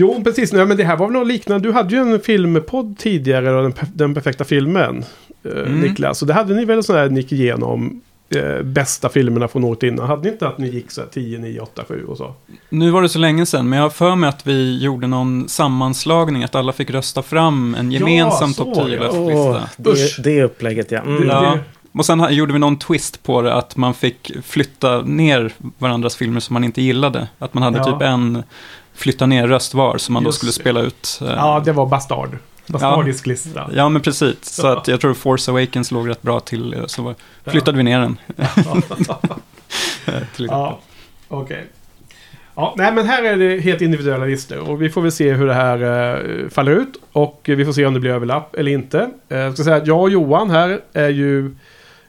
Jo, 0.00 0.20
precis. 0.24 0.52
Nej, 0.52 0.66
men 0.66 0.76
det 0.76 0.84
här 0.84 0.96
var 0.96 1.06
väl 1.06 1.12
något 1.12 1.26
liknande. 1.28 1.68
Du 1.68 1.72
hade 1.72 1.94
ju 1.94 2.00
en 2.00 2.20
filmpodd 2.20 2.98
tidigare, 2.98 3.62
den, 3.62 3.72
den 3.94 4.14
perfekta 4.14 4.44
filmen. 4.44 5.04
Eh, 5.44 5.50
Mm. 5.52 5.80
Niklas. 5.80 6.22
Och 6.22 6.28
det 6.28 6.34
hade 6.34 6.54
ni 6.54 6.64
väl 6.64 6.82
sån 6.82 6.96
här 6.96 7.08
ni 7.08 7.20
gick 7.20 7.32
igenom 7.32 8.00
eh, 8.34 8.62
bästa 8.62 9.08
filmerna 9.08 9.48
från 9.48 9.64
året 9.64 9.82
innan. 9.82 10.06
Hade 10.06 10.22
ni 10.22 10.28
inte 10.28 10.48
att 10.48 10.58
ni 10.58 10.68
gick 10.68 10.90
så 10.90 11.00
här 11.00 11.08
10, 11.08 11.38
9, 11.38 11.60
8, 11.60 11.82
7 11.88 12.04
och 12.04 12.16
så? 12.16 12.34
Nu 12.68 12.90
var 12.90 13.02
det 13.02 13.08
så 13.08 13.18
länge 13.18 13.46
sedan, 13.46 13.68
men 13.68 13.76
jag 13.76 13.84
har 13.84 13.90
för 13.90 14.14
mig 14.16 14.28
att 14.28 14.46
vi 14.46 14.78
gjorde 14.82 15.06
någon 15.06 15.48
sammanslagning, 15.48 16.44
att 16.44 16.54
alla 16.54 16.72
fick 16.72 16.90
rösta 16.90 17.22
fram 17.22 17.74
en 17.74 17.92
gemensam 17.92 18.52
så 18.54 18.64
topp 18.64 18.76
var 18.76 18.88
det, 18.88 18.94
ja. 18.96 19.10
10-lista. 19.10 19.90
Usch. 19.90 20.16
det, 20.18 20.30
det 20.30 20.42
upplägget 20.42 20.90
ja. 20.90 21.00
Mm. 21.00 21.28
Ja. 21.28 21.58
Och 21.92 22.06
sen 22.06 22.26
gjorde 22.34 22.52
vi 22.52 22.58
någon 22.58 22.78
twist 22.78 23.22
på 23.22 23.42
det, 23.42 23.54
att 23.54 23.76
man 23.76 23.94
fick 23.94 24.30
flytta 24.44 25.02
ner 25.02 25.52
varandras 25.78 26.16
filmer 26.16 26.40
som 26.40 26.54
man 26.54 26.64
inte 26.64 26.82
gillade. 26.82 27.28
Att 27.38 27.54
man 27.54 27.62
hade 27.62 27.78
Ja. 27.78 27.84
typ 27.84 28.02
en 28.02 28.42
flytta 28.94 29.26
ner-röst 29.26 29.74
var, 29.74 29.98
som 29.98 30.12
man 30.12 30.22
då 30.22 30.28
Just 30.28 30.38
skulle 30.38 30.50
det. 30.50 30.54
spela 30.54 30.80
ut. 30.80 31.18
eh, 31.22 31.28
Ja, 31.28 31.62
det 31.64 31.72
var 31.72 31.86
Bastard. 31.86 32.38
Bastardisk 32.66 33.26
lista. 33.26 33.70
Ja, 33.74 33.88
men 33.88 34.02
precis. 34.02 34.36
Så 34.42 34.66
Ja. 34.66 34.78
att 34.78 34.88
jag 34.88 35.00
tror 35.00 35.14
Force 35.14 35.50
Awakens 35.50 35.90
låg 35.90 36.08
rätt 36.08 36.22
bra 36.22 36.40
till, 36.40 36.74
eh, 36.74 36.86
så 36.86 37.14
flyttade 37.46 37.76
vi 37.76 37.82
ner 37.82 38.00
den. 38.00 38.18
till 40.36 40.46
Ja, 40.50 40.78
okej. 41.28 41.66
Ja, 42.54 42.74
nej 42.76 42.92
men 42.92 43.06
här 43.06 43.22
är 43.22 43.36
det 43.36 43.58
helt 43.60 43.80
individuella 43.80 44.24
listor 44.24 44.70
och 44.70 44.82
vi 44.82 44.90
får 44.90 45.02
väl 45.02 45.12
se 45.12 45.32
hur 45.32 45.46
det 45.46 45.54
här 45.54 45.82
eh, 45.82 46.48
faller 46.48 46.72
ut 46.72 46.96
och 47.12 47.40
vi 47.44 47.64
får 47.64 47.72
se 47.72 47.86
om 47.86 47.94
det 47.94 48.00
blir 48.00 48.10
överlapp 48.10 48.54
eller 48.54 48.72
inte. 48.72 49.10
Eh, 49.28 49.38
jag 49.38 49.54
ska 49.54 49.64
säga 49.64 49.76
att 49.76 49.86
jag 49.86 50.00
och 50.00 50.10
Johan 50.10 50.50
här 50.50 50.80
är 50.92 51.08
ju 51.08 51.46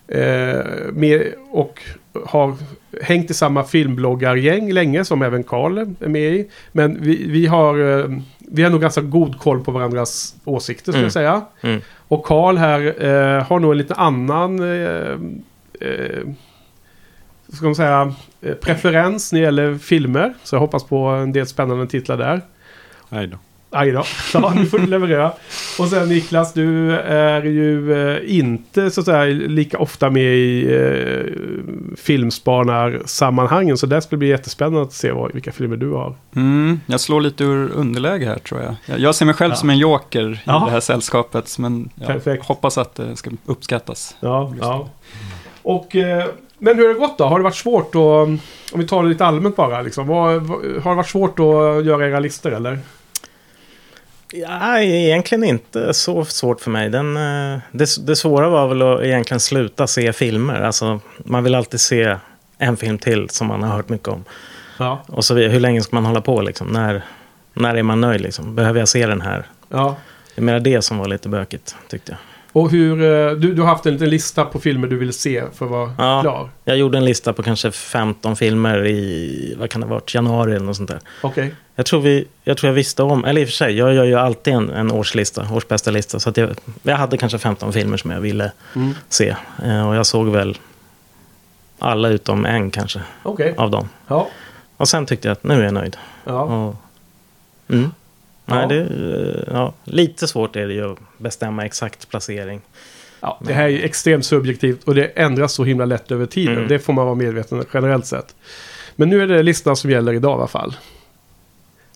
eh, 0.07 0.59
med 0.93 1.33
och 1.51 1.81
har 2.25 2.55
hängt 3.01 3.31
i 3.31 3.33
samma 3.33 3.63
filmbloggargäng 3.63 4.71
länge 4.73 5.05
som 5.05 5.21
även 5.21 5.43
Karl 5.43 5.77
är 5.77 6.07
med 6.07 6.33
i. 6.33 6.49
Men 6.71 6.97
vi, 7.01 7.27
vi 7.27 7.47
har 7.47 7.99
eh, 7.99 8.05
vi 8.53 8.63
har 8.63 8.69
nog 8.69 8.81
ganska 8.81 9.01
god 9.01 9.39
koll 9.39 9.63
på 9.63 9.71
varandras 9.71 10.35
åsikter 10.45 10.83
skulle 10.91 10.97
Mm. 10.97 11.05
jag 11.05 11.13
säga. 11.13 11.41
Mm. 11.61 11.81
Och 12.07 12.23
Karl 12.25 12.57
här 12.57 13.05
eh, 13.05 13.43
har 13.43 13.59
nog 13.59 13.71
en 13.71 13.77
lite 13.77 13.93
annan 13.95 14.59
eh, 14.59 15.11
eh, 15.81 16.27
ska 17.53 17.65
man 17.65 17.75
säga, 17.75 18.13
eh, 18.41 18.53
preferens 18.53 19.33
när 19.33 19.39
det 19.39 19.45
gäller 19.45 19.75
filmer. 19.77 20.33
Så 20.43 20.55
jag 20.55 20.59
hoppas 20.59 20.83
på 20.83 20.97
en 21.07 21.31
del 21.31 21.47
spännande 21.47 21.87
titlar 21.87 22.17
där. 22.17 22.41
Nej 23.09 23.27
då. 23.27 23.37
Aj 23.73 23.91
då, 23.91 24.03
ja, 24.33 24.53
nu 24.55 24.65
får 24.65 24.79
du 24.79 24.87
leverera. 24.87 25.31
Och 25.79 25.87
sen 25.87 26.09
Niklas, 26.09 26.53
du 26.53 26.91
är 26.99 27.43
ju 27.43 27.93
eh, 28.15 28.37
inte 28.37 28.91
så 28.91 28.99
att 29.01 29.05
säga 29.05 29.23
lika 29.47 29.77
ofta 29.79 30.09
med 30.09 30.35
i 30.35 30.73
eh, 30.75 31.95
filmspanarsammanhangen. 31.97 33.77
Så 33.77 33.85
det 33.85 34.01
skulle 34.01 34.17
bli 34.19 34.27
jättespännande 34.27 34.81
att 34.81 34.93
se 34.93 35.11
vad, 35.11 35.33
vilka 35.33 35.51
filmer 35.51 35.77
du 35.77 35.91
har. 35.91 36.15
Mm, 36.35 36.79
jag 36.85 36.99
slår 36.99 37.21
lite 37.21 37.43
ur 37.43 37.71
underläge 37.75 38.25
här 38.25 38.37
tror 38.39 38.61
jag. 38.61 38.75
Jag, 38.85 38.99
jag 38.99 39.15
ser 39.15 39.25
mig 39.25 39.35
själv 39.35 39.51
Ja. 39.51 39.55
som 39.55 39.69
en 39.69 39.77
joker 39.77 40.31
i 40.33 40.39
Ja. 40.45 40.63
det 40.65 40.71
här 40.71 40.79
sällskapet, 40.79 41.57
men 41.59 41.89
jag 41.95 42.07
Perfekt. 42.07 42.45
hoppas 42.45 42.77
att 42.77 42.95
det 42.95 43.15
ska 43.15 43.29
uppskattas. 43.45 44.15
Ja, 44.19 44.53
ja. 44.61 44.89
Och, 45.61 45.95
eh, 45.95 46.25
men 46.57 46.75
hur 46.77 46.87
har 46.87 46.93
det 46.93 46.99
gått 46.99 47.17
då? 47.17 47.23
Har 47.23 47.39
det 47.39 47.43
varit 47.43 47.55
svårt 47.55 47.95
att, 47.95 48.01
om 48.01 48.39
vi 48.75 48.87
tar 48.87 49.03
det 49.03 49.09
lite 49.09 49.25
allmänt 49.25 49.55
bara, 49.55 49.81
liksom, 49.81 50.07
vad, 50.07 50.33
vad, 50.41 50.59
har 50.83 50.91
det 50.91 50.95
varit 50.95 51.09
svårt 51.09 51.39
att 51.39 51.85
göra 51.85 52.07
era 52.07 52.19
listor 52.19 52.53
eller? 52.53 52.79
Ja, 54.33 54.79
egentligen 54.79 55.43
inte 55.43 55.93
så 55.93 56.25
svårt 56.25 56.61
för 56.61 56.71
mig. 56.71 56.89
Den, 56.89 57.17
eh, 57.17 57.59
det, 57.71 58.05
det 58.05 58.15
svåra 58.15 58.49
var 58.49 58.67
väl 58.67 58.81
att 58.81 59.01
egentligen 59.01 59.39
sluta 59.39 59.87
se 59.87 60.13
filmer. 60.13 60.61
Alltså, 60.61 60.99
man 61.17 61.43
vill 61.43 61.55
alltid 61.55 61.79
se 61.79 62.17
en 62.57 62.77
film 62.77 62.97
till 62.97 63.29
som 63.29 63.47
man 63.47 63.63
har 63.63 63.75
hört 63.75 63.89
mycket 63.89 64.07
om. 64.07 64.23
Ja. 64.77 65.03
Och 65.07 65.25
så 65.25 65.33
vidare. 65.33 65.51
Hur 65.51 65.59
länge 65.59 65.81
ska 65.81 65.95
man 65.95 66.05
hålla 66.05 66.21
på 66.21 66.41
liksom? 66.41 66.67
När, 66.67 67.03
när 67.53 67.75
är 67.75 67.83
man 67.83 68.01
nöjd 68.01 68.21
liksom? 68.21 68.55
Behöver 68.55 68.79
jag 68.79 68.87
se 68.87 69.05
den 69.07 69.21
här? 69.21 69.45
Ja. 69.69 69.95
Det 70.35 70.41
är 70.41 70.43
mer 70.43 70.59
det 70.59 70.81
som 70.81 70.97
var 70.97 71.07
lite 71.07 71.29
bökigt, 71.29 71.75
tyckte 71.87 72.11
jag. 72.11 72.19
Och 72.53 72.71
hur, 72.71 73.01
eh, 73.01 73.31
du, 73.35 73.53
du 73.53 73.61
har 73.61 73.69
haft 73.69 73.85
en 73.85 73.93
liten 73.93 74.09
lista 74.09 74.45
på 74.45 74.59
filmer 74.59 74.87
du 74.87 74.97
vill 74.97 75.13
se 75.13 75.43
för 75.53 75.65
att 75.65 75.71
vara 75.71 75.93
Ja. 75.97 76.21
klar. 76.21 76.49
Jag 76.65 76.77
gjorde 76.77 76.97
en 76.97 77.05
lista 77.05 77.33
på 77.33 77.43
kanske 77.43 77.71
15 77.71 78.35
filmer 78.35 78.85
i, 78.87 79.55
vad 79.59 79.69
kan 79.69 79.81
det 79.81 79.87
ha 79.87 79.93
varit, 79.93 80.13
januari 80.15 80.55
eller 80.55 80.65
något 80.65 80.75
sånt 80.77 80.89
där. 80.89 80.99
Okej. 81.21 81.55
Jag 81.75 81.85
tror, 81.85 82.01
vi, 82.01 82.27
jag 82.43 82.57
tror 82.57 82.67
jag 82.69 82.75
visste 82.75 83.03
om, 83.03 83.25
eller 83.25 83.41
i 83.41 83.43
och 83.43 83.47
för 83.47 83.53
sig, 83.53 83.77
jag 83.77 83.93
gör 83.93 84.03
ju 84.03 84.15
alltid 84.15 84.53
en, 84.53 84.69
en 84.69 84.91
årslista, 84.91 85.47
årsbästa 85.51 85.91
lista. 85.91 86.19
Så 86.19 86.29
att 86.29 86.37
jag, 86.37 86.49
jag 86.83 86.95
hade 86.97 87.17
kanske 87.17 87.37
15 87.37 87.73
filmer 87.73 87.97
som 87.97 88.11
jag 88.11 88.21
ville 88.21 88.51
Mm. 88.75 88.93
se. 89.09 89.35
Eh, 89.65 89.87
och 89.89 89.95
jag 89.95 90.05
såg 90.05 90.27
väl 90.29 90.57
alla 91.79 92.07
utom 92.09 92.45
en 92.45 92.71
kanske 92.71 93.01
Okej. 93.23 93.53
av 93.57 93.71
dem. 93.71 93.89
Ja. 94.07 94.27
Och 94.77 94.87
sen 94.89 95.05
tyckte 95.05 95.27
jag 95.27 95.33
att 95.33 95.43
nu 95.43 95.53
är 95.59 95.63
jag 95.63 95.73
nöjd. 95.73 95.97
Ja. 96.25 96.41
Och, 96.41 96.75
mm. 97.69 97.91
Ja. 98.45 98.55
Nej, 98.55 98.67
det, 98.67 98.79
eh, 98.81 99.53
ja, 99.53 99.73
lite 99.83 100.27
svårt 100.27 100.55
är 100.55 100.67
det 100.67 100.73
ju 100.73 100.91
att 100.91 100.99
bestämma 101.17 101.65
exakt 101.65 102.09
placering. 102.09 102.61
ja. 103.19 103.39
Det 103.41 103.53
här 103.53 103.63
är 103.63 103.67
ju 103.67 103.81
extremt 103.83 104.25
subjektivt 104.25 104.83
och 104.83 104.95
det 104.95 105.05
ändras 105.05 105.53
så 105.53 105.63
himla 105.63 105.85
lätt 105.85 106.11
över 106.11 106.25
tiden. 106.25 106.55
Mm. 106.55 106.67
Det 106.67 106.79
får 106.79 106.93
man 106.93 107.05
vara 107.05 107.15
medveten 107.15 107.59
om 107.59 107.65
generellt 107.73 108.05
sett. 108.05 108.35
Men 108.95 109.09
nu 109.09 109.21
är 109.21 109.27
det 109.27 109.43
listan 109.43 109.75
som 109.75 109.89
gäller 109.89 110.13
idag 110.13 110.31
i 110.31 110.33
alla 110.33 110.47
fall. 110.47 110.75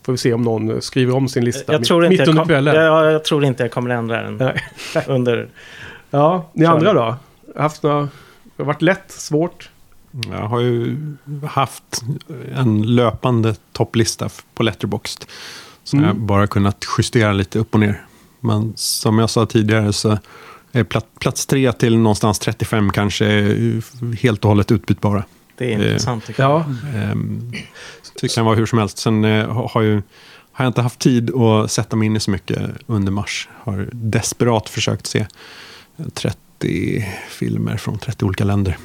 Får 0.04 0.12
vi 0.14 0.18
se 0.18 0.34
om 0.34 0.42
någon 0.42 0.82
skriver 0.82 1.16
om 1.16 1.28
sin 1.30 1.46
lista 1.46 1.74
Jag 1.74 1.80
mitt, 1.80 1.88
tror, 1.88 2.06
inte 2.06 2.10
mitt 2.10 2.20
jag, 2.20 2.28
under 2.28 2.42
kom, 2.42 2.48
kvällen. 2.48 2.76
jag, 2.76 3.12
jag 3.12 3.24
tror 3.24 3.46
inte 3.46 3.64
jag 3.64 3.72
kommer 3.72 3.90
ändra 3.90 4.22
den 4.24 4.38
Nej. 4.38 4.62
under... 5.08 5.48
Ja, 6.10 6.50
ni 6.54 6.66
andra 6.66 6.94
då? 6.94 7.16
Haft 7.56 7.84
några, 7.84 8.02
det 8.44 8.64
har 8.64 8.66
varit 8.66 8.82
lätt, 8.82 9.12
svårt? 9.12 9.70
Jag 10.32 10.48
har 10.48 10.60
ju 10.60 10.98
haft 11.50 12.02
en 12.56 12.96
löpande 12.96 13.56
topplista 13.72 14.30
på 14.54 14.64
Letterboxd. 14.64 15.26
Så 15.86 15.98
Mm. 15.98 16.08
jag 16.08 16.14
har 16.16 16.20
bara 16.20 16.48
kunnat 16.48 16.86
justera 16.98 17.34
lite 17.34 17.60
upp 17.60 17.74
och 17.74 17.80
ner. 17.80 18.06
Men 18.40 18.74
som 18.76 19.20
jag 19.20 19.30
sa 19.30 19.46
tidigare 19.46 19.94
så 19.94 20.18
är 20.72 20.84
plats, 20.84 21.08
plats 21.20 21.46
3 21.46 21.72
till 21.74 21.98
någonstans 21.98 22.40
35 22.40 22.90
kanske 22.92 23.26
är 23.26 24.16
helt 24.22 24.44
och 24.46 24.50
hållet 24.50 24.72
utbytbara. 24.72 25.24
Det 25.58 25.74
är 25.74 25.80
Eh, 25.80 25.86
intressant 25.86 26.26
tycker 26.26 26.44
jag. 26.44 26.52
Ja. 26.94 27.00
Ehm, 27.00 27.52
det 28.22 28.36
kan 28.36 28.46
vara 28.46 28.56
hur 28.56 28.66
som 28.66 28.80
helst. 28.80 28.98
Sen 28.98 29.26
eh, 29.26 29.68
har, 29.72 29.82
ju, 29.82 30.02
har 30.52 30.66
jag 30.66 30.70
inte 30.70 30.82
haft 30.82 31.00
tid 31.00 31.36
att 31.36 31.72
sätta 31.72 31.96
mig 31.96 32.06
in 32.06 32.16
i 32.16 32.20
så 32.20 32.32
mycket 32.32 32.62
under 32.88 33.12
mars. 33.12 33.50
Har 33.64 33.90
desperat 33.92 34.70
försökt 34.70 35.06
se 35.08 35.26
30 36.14 37.06
filmer 37.30 37.78
från 37.78 37.98
30 38.00 38.26
olika 38.26 38.44
länder. 38.44 38.78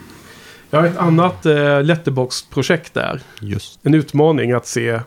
Jag 0.71 0.81
har 0.81 0.87
ett 0.87 0.97
annat 0.99 1.47
eh, 1.47 1.83
Letterboxd-projekt 1.83 2.95
där. 2.95 3.21
Just. 3.41 3.81
En 3.83 3.95
utmaning 3.95 4.53
att 4.53 4.67
se 4.67 5.01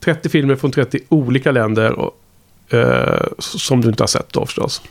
30 0.00 0.28
filmer 0.28 0.56
från 0.56 0.70
30 0.70 1.00
olika 1.08 1.50
länder 1.52 1.92
och, 1.92 2.16
eh, 2.74 3.26
som 3.38 3.80
du 3.80 3.88
inte 3.88 4.02
har 4.02 4.08
sett 4.08 4.32
då 4.32 4.46
förstås. 4.46 4.82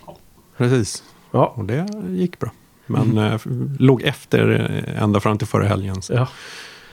Precis. 0.57 1.03
Ja. 1.31 1.53
Och 1.55 1.65
det 1.65 1.85
gick 2.09 2.39
bra. 2.39 2.51
Men 2.85 3.17
eh, 3.17 3.33
f- 3.33 3.45
låg 3.79 4.01
efter 4.01 4.49
eh, 4.95 5.03
ända 5.03 5.19
fram 5.19 5.37
till 5.37 5.47
förra 5.47 5.67
helgen. 5.67 6.01
Så 6.01 6.13
Ja. 6.13 6.27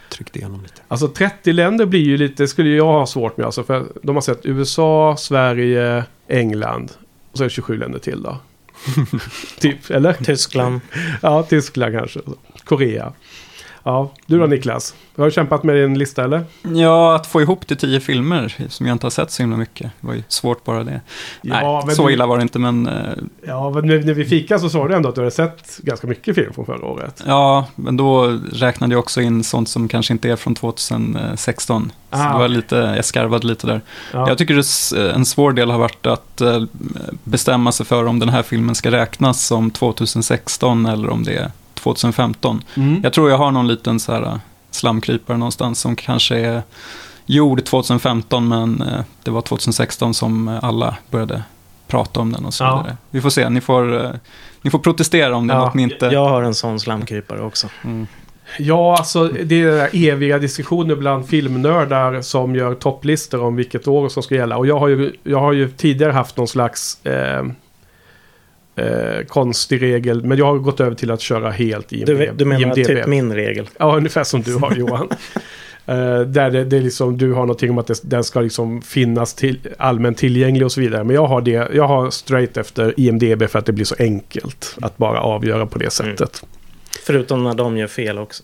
tryckte 0.09 0.39
igenom 0.39 0.63
lite. 0.63 0.83
Alltså 0.89 1.09
30 1.09 1.53
länder 1.53 1.87
blir 1.87 2.01
ju 2.05 2.17
lite, 2.17 2.49
skulle 2.49 2.71
jag 2.71 2.85
ha 2.87 3.07
svårt 3.07 3.37
med 3.37 3.47
alltså. 3.47 3.63
För 3.65 3.87
de 4.03 4.17
har 4.17 4.21
sett 4.21 4.47
USA, 4.47 5.17
Sverige, 5.19 6.05
England. 6.29 6.93
Och 7.33 7.39
så 7.39 7.45
är 7.45 7.49
det 7.49 7.51
27 7.55 7.77
länder 7.79 7.99
till 7.99 8.23
då. 8.23 8.39
typ, 9.61 9.91
eller? 9.91 10.13
Tyskland. 10.13 10.81
Ja, 11.23 11.43
Tyskland 11.43 11.95
kanske. 11.99 12.21
Korea. 12.65 13.13
Ja, 13.89 14.11
du 14.27 14.39
då 14.39 14.47
Niklas? 14.47 14.95
Du 15.17 15.23
har 15.23 15.31
kämpat 15.31 15.63
med 15.65 15.77
din 15.77 15.99
lista 15.99 16.25
eller? 16.25 16.45
Ja, 16.75 17.15
att 17.17 17.27
få 17.27 17.43
ihop 17.43 17.67
till 17.67 17.77
tio 17.77 18.01
filmer 18.01 18.55
som 18.69 18.87
jag 18.87 18.95
inte 18.95 19.07
har 19.07 19.11
sett 19.11 19.31
så 19.31 19.43
himla 19.43 19.57
mycket. 19.57 19.91
Det 20.01 20.07
var 20.07 20.15
ju 20.15 20.23
svårt 20.29 20.65
bara 20.65 20.85
det. 20.85 21.01
Ja, 21.43 21.83
Nej, 21.87 21.97
så 21.97 22.07
du- 22.07 22.13
illa 22.13 22.27
var 22.27 22.37
det 22.37 22.43
inte, 22.43 22.59
men 22.59 22.87
eh, 22.87 22.95
Ja, 23.47 23.71
men 23.71 23.87
när, 23.87 24.15
vi 24.15 24.25
fikade 24.25 24.61
så 24.61 24.69
sa 24.71 24.89
du 24.89 24.95
ändå 24.95 25.09
att 25.09 25.15
du 25.15 25.21
hade 25.21 25.31
sett 25.31 25.77
ganska 25.83 26.07
mycket 26.07 26.35
film 26.35 26.53
från 26.53 26.67
förra 26.67 26.87
året. 26.87 27.23
ja, 27.27 27.67
men 27.77 27.97
då 27.97 28.39
räknade 28.53 28.95
jag 28.95 28.99
också 29.01 29.21
in 29.21 29.45
sånt 29.45 29.69
som 29.69 29.89
kanske 29.89 30.13
inte 30.13 30.31
är 30.31 30.37
från 30.37 30.55
2016. 30.55 31.93
Så 32.11 32.17
Ah. 32.19 32.33
det 32.33 32.39
var 32.39 32.49
lite, 32.49 32.77
jag 32.77 33.05
skarvade 33.05 33.47
lite 33.47 33.67
där. 33.67 33.81
Ja. 34.13 34.29
Jag 34.29 34.39
tycker 34.39 34.59
s- 34.59 34.95
en 35.15 35.25
svår 35.25 35.53
del 35.53 35.71
har 35.71 35.79
varit 35.79 36.07
att 36.07 36.41
eh, 36.41 36.63
bestämma 37.25 37.73
sig 37.73 37.87
för 37.87 38.05
om 38.07 38.19
den 38.19 38.29
här 38.29 38.43
filmen 38.43 38.75
ska 38.75 38.91
räknas 38.91 39.47
som 39.47 39.71
2016 39.71 40.87
eller 40.87 41.09
om 41.11 41.25
det 41.25 41.35
är 41.37 41.51
2015. 41.77 42.63
Mm. 42.75 43.01
Jag 43.03 43.13
tror 43.13 43.31
jag 43.31 43.39
har 43.39 43.51
någon 43.51 43.69
liten 43.69 44.01
så 44.01 44.13
här 44.13 44.23
eh, 44.23 44.37
slamkrypare 44.71 45.37
någonstans 45.37 45.81
som 45.81 45.97
kanske 45.97 46.37
är 46.39 46.63
gjord 47.27 47.65
2015 47.65 48.49
men 48.49 48.83
eh, 48.83 49.01
det 49.23 49.31
var 49.31 49.41
2016 49.41 50.15
som 50.15 50.49
eh, 50.49 50.65
alla 50.65 50.97
började 51.11 51.43
prata 51.89 52.21
om 52.21 52.33
den 52.33 52.45
och 52.45 52.55
så 52.55 52.65
Ja. 52.65 52.77
vidare. 52.77 52.97
Vi 53.11 53.21
får 53.21 53.31
se, 53.31 53.49
ni 53.49 53.61
får, 53.61 54.13
ni 54.63 54.71
får 54.71 54.79
protestera 54.79 55.37
om 55.37 55.47
det 55.47 55.55
är 55.55 55.59
Ja. 55.59 55.65
något 55.65 55.75
ni 55.75 55.83
inte... 55.83 56.07
Jag 56.07 56.29
har 56.29 56.43
en 56.43 56.55
sån 56.55 56.81
slamkrypare 56.81 57.41
också. 57.43 57.67
Mm. 57.85 58.07
Ja, 58.59 58.97
alltså 58.99 59.25
det 59.29 59.63
är 59.63 59.67
den 59.77 59.89
eviga 59.93 60.39
diskussioner 60.39 60.95
bland 60.97 61.29
filmnördar 61.29 62.23
som 62.23 62.55
gör 62.57 62.75
topplistor 62.75 63.43
om 63.43 63.57
vilket 63.57 63.89
år 63.89 64.09
som 64.09 64.23
ska 64.23 64.35
gälla. 64.35 64.57
Och 64.57 64.67
jag 64.67 64.79
har 64.79 64.89
ju, 64.89 65.13
jag 65.23 65.41
har 65.41 65.53
ju 65.53 65.71
tidigare 65.71 66.13
haft 66.13 66.37
någon 66.37 66.49
slags 66.49 67.07
eh, 67.07 67.45
eh, 68.77 69.25
konstig 69.29 69.83
regel. 69.83 70.25
Men 70.25 70.39
jag 70.39 70.47
har 70.47 70.59
gått 70.59 70.81
över 70.81 70.97
till 70.97 71.11
att 71.11 71.21
köra 71.21 71.51
helt 71.51 71.93
IMDB. 71.93 72.19
Du, 72.19 72.33
du 72.37 72.45
menar 72.45 72.63
IMDB. 72.63 72.87
typ 72.87 73.07
min 73.07 73.35
regel? 73.35 73.69
Ja, 73.79 73.97
ungefär 73.97 74.25
som 74.25 74.43
du 74.43 74.55
har 74.55 74.75
Johan. 74.77 75.09
Eh, 75.87 76.21
där 76.21 76.51
det, 76.51 76.65
det 76.65 76.77
är 76.77 76.83
liksom, 76.83 77.19
du 77.19 77.33
har 77.33 77.41
någonting 77.41 77.71
om 77.71 77.79
att 77.79 77.87
det, 77.87 78.01
den 78.03 78.25
ska 78.25 78.41
liksom 78.41 78.83
finnas 78.83 79.35
till, 79.35 79.59
allmänt 79.79 80.19
tillgänglig 80.19 80.65
och 80.65 80.73
så 80.73 80.81
vidare. 80.81 81.05
Men 81.05 81.17
jag 81.17 81.27
har 81.27 81.41
det, 81.41 81.69
jag 81.75 81.89
har 81.89 82.11
straight 82.11 82.57
efter 82.57 82.95
IMDB 82.97 83.49
för 83.49 83.59
att 83.59 83.67
det 83.67 83.73
blir 83.73 83.85
så 83.85 83.95
enkelt 83.99 84.77
att 84.81 84.97
bara 84.97 85.21
avgöra 85.21 85.67
på 85.67 85.79
det 85.79 85.91
sättet. 85.91 86.43
Förutom 87.07 87.45
när 87.45 87.55
de 87.55 87.77
gör 87.77 87.87
fel 87.87 88.19
också. 88.19 88.43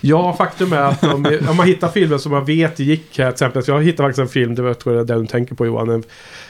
Ja, 0.00 0.36
faktum 0.36 0.72
är 0.72 0.76
att 0.76 1.04
om, 1.04 1.38
om 1.48 1.56
man 1.56 1.66
hittar 1.66 1.88
filmer 1.88 2.18
som 2.18 2.32
man 2.32 2.44
vet 2.44 2.78
gick 2.78 3.18
här, 3.18 3.24
till 3.24 3.32
exempel, 3.32 3.62
jag 3.66 3.84
hittade 3.84 4.06
faktiskt 4.06 4.18
en 4.18 4.28
film, 4.28 4.54
det 4.54 4.62
var, 4.62 4.74
tror 4.74 4.96
jag 4.96 5.06
den 5.06 5.20
du 5.20 5.26
tänker 5.26 5.54
på 5.54 5.66
Johan, 5.66 5.90
en, 5.90 6.02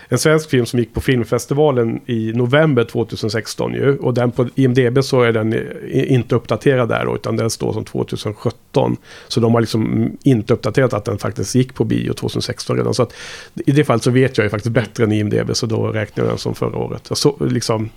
en 0.08 0.18
svensk 0.18 0.50
film 0.50 0.66
som 0.66 0.78
gick 0.78 0.94
på 0.94 1.00
filmfestivalen 1.00 2.00
i 2.06 2.32
november 2.32 2.84
2016 2.84 3.74
ju. 3.74 3.98
Och 3.98 4.14
den 4.14 4.30
på 4.30 4.48
IMDB 4.54 5.04
så 5.04 5.22
är 5.22 5.32
den 5.32 5.54
inte 5.92 6.34
uppdaterad 6.34 6.88
där 6.88 7.04
då, 7.04 7.14
utan 7.14 7.36
den 7.36 7.50
står 7.50 7.72
som 7.72 7.84
2017. 7.84 8.96
Så 9.28 9.40
de 9.40 9.54
har 9.54 9.60
liksom 9.60 10.12
inte 10.22 10.54
uppdaterat 10.54 10.92
att 10.92 11.04
den 11.04 11.18
faktiskt 11.18 11.54
gick 11.54 11.74
på 11.74 11.84
bio 11.84 12.12
2016 12.12 12.76
redan. 12.76 12.94
Så 12.94 13.02
att 13.02 13.12
i 13.54 13.72
det 13.72 13.84
fallet 13.84 14.02
så 14.02 14.10
vet 14.10 14.38
jag 14.38 14.44
ju 14.44 14.50
faktiskt 14.50 14.72
bättre 14.72 15.04
än 15.04 15.12
IMDB, 15.12 15.56
så 15.56 15.66
då 15.66 15.86
räknar 15.86 16.24
jag 16.24 16.32
den 16.32 16.38
som 16.38 16.54
förra 16.54 16.78
året. 16.78 17.06
Jag 17.08 17.18
så, 17.18 17.36
liksom, 17.40 17.90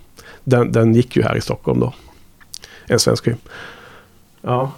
den, 0.43 0.71
den 0.71 0.95
gick 0.95 1.15
ju 1.15 1.23
här 1.23 1.35
i 1.35 1.41
Stockholm 1.41 1.79
då. 1.79 1.93
En 2.85 2.99
svensk 2.99 3.23
film. 3.23 3.37
Ja, 4.41 4.71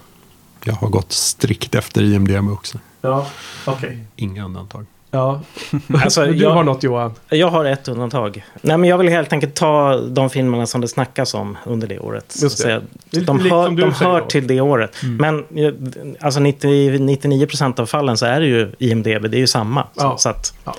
Jag 0.66 0.74
har 0.74 0.90
gått 0.90 1.12
strikt 1.12 1.75
efter 1.75 2.04
IMDB 2.04 2.50
också. 2.52 2.80
ja, 3.02 3.28
okej. 3.66 4.00
Inga 4.16 4.46
undantag. 4.46 4.86
Ja. 5.13 5.41
Alltså, 6.03 6.22
Men 6.22 6.32
du 6.32 6.38
jag- 6.38 6.50
har 6.50 6.63
något 6.63 6.84
Johan? 6.84 7.13
Jag 7.29 7.48
har 7.48 7.65
ett 7.65 7.88
undantag. 7.88 8.46
Nej, 8.62 8.77
men 8.77 8.89
jag 8.89 8.98
vill 8.98 9.10
helt 9.10 9.34
enkelt 9.34 9.55
ta 9.55 9.98
de 9.98 10.29
filmerna 10.29 10.65
som 10.65 10.82
det 10.82 10.88
snackas 10.88 11.34
om 11.34 11.58
under 11.65 11.88
det 11.88 12.00
året. 12.00 12.36
Just 12.41 12.63
det. 12.63 12.82
Så 13.12 13.20
de 13.20 13.39
hör, 13.39 13.70
de 13.70 13.91
hör 13.91 14.22
till 14.22 14.48
det 14.48 14.62
året. 14.62 14.96
Men 15.20 15.39
eh, 15.39 15.74
alltså 16.20 16.39
90, 16.39 16.70
99% 16.98 17.79
av 17.79 17.86
fallen 17.86 18.17
så 18.17 18.25
är 18.25 18.39
det 18.39 18.46
ju 18.46 18.72
IMDB, 18.79 19.08
det 19.29 19.38
är 19.38 19.39
ju 19.39 19.48
samma. 19.48 19.84
Så, 19.84 19.89
Ja. 20.03 20.17
så 20.17 20.29
att 20.29 20.53
Ja. 20.63 20.75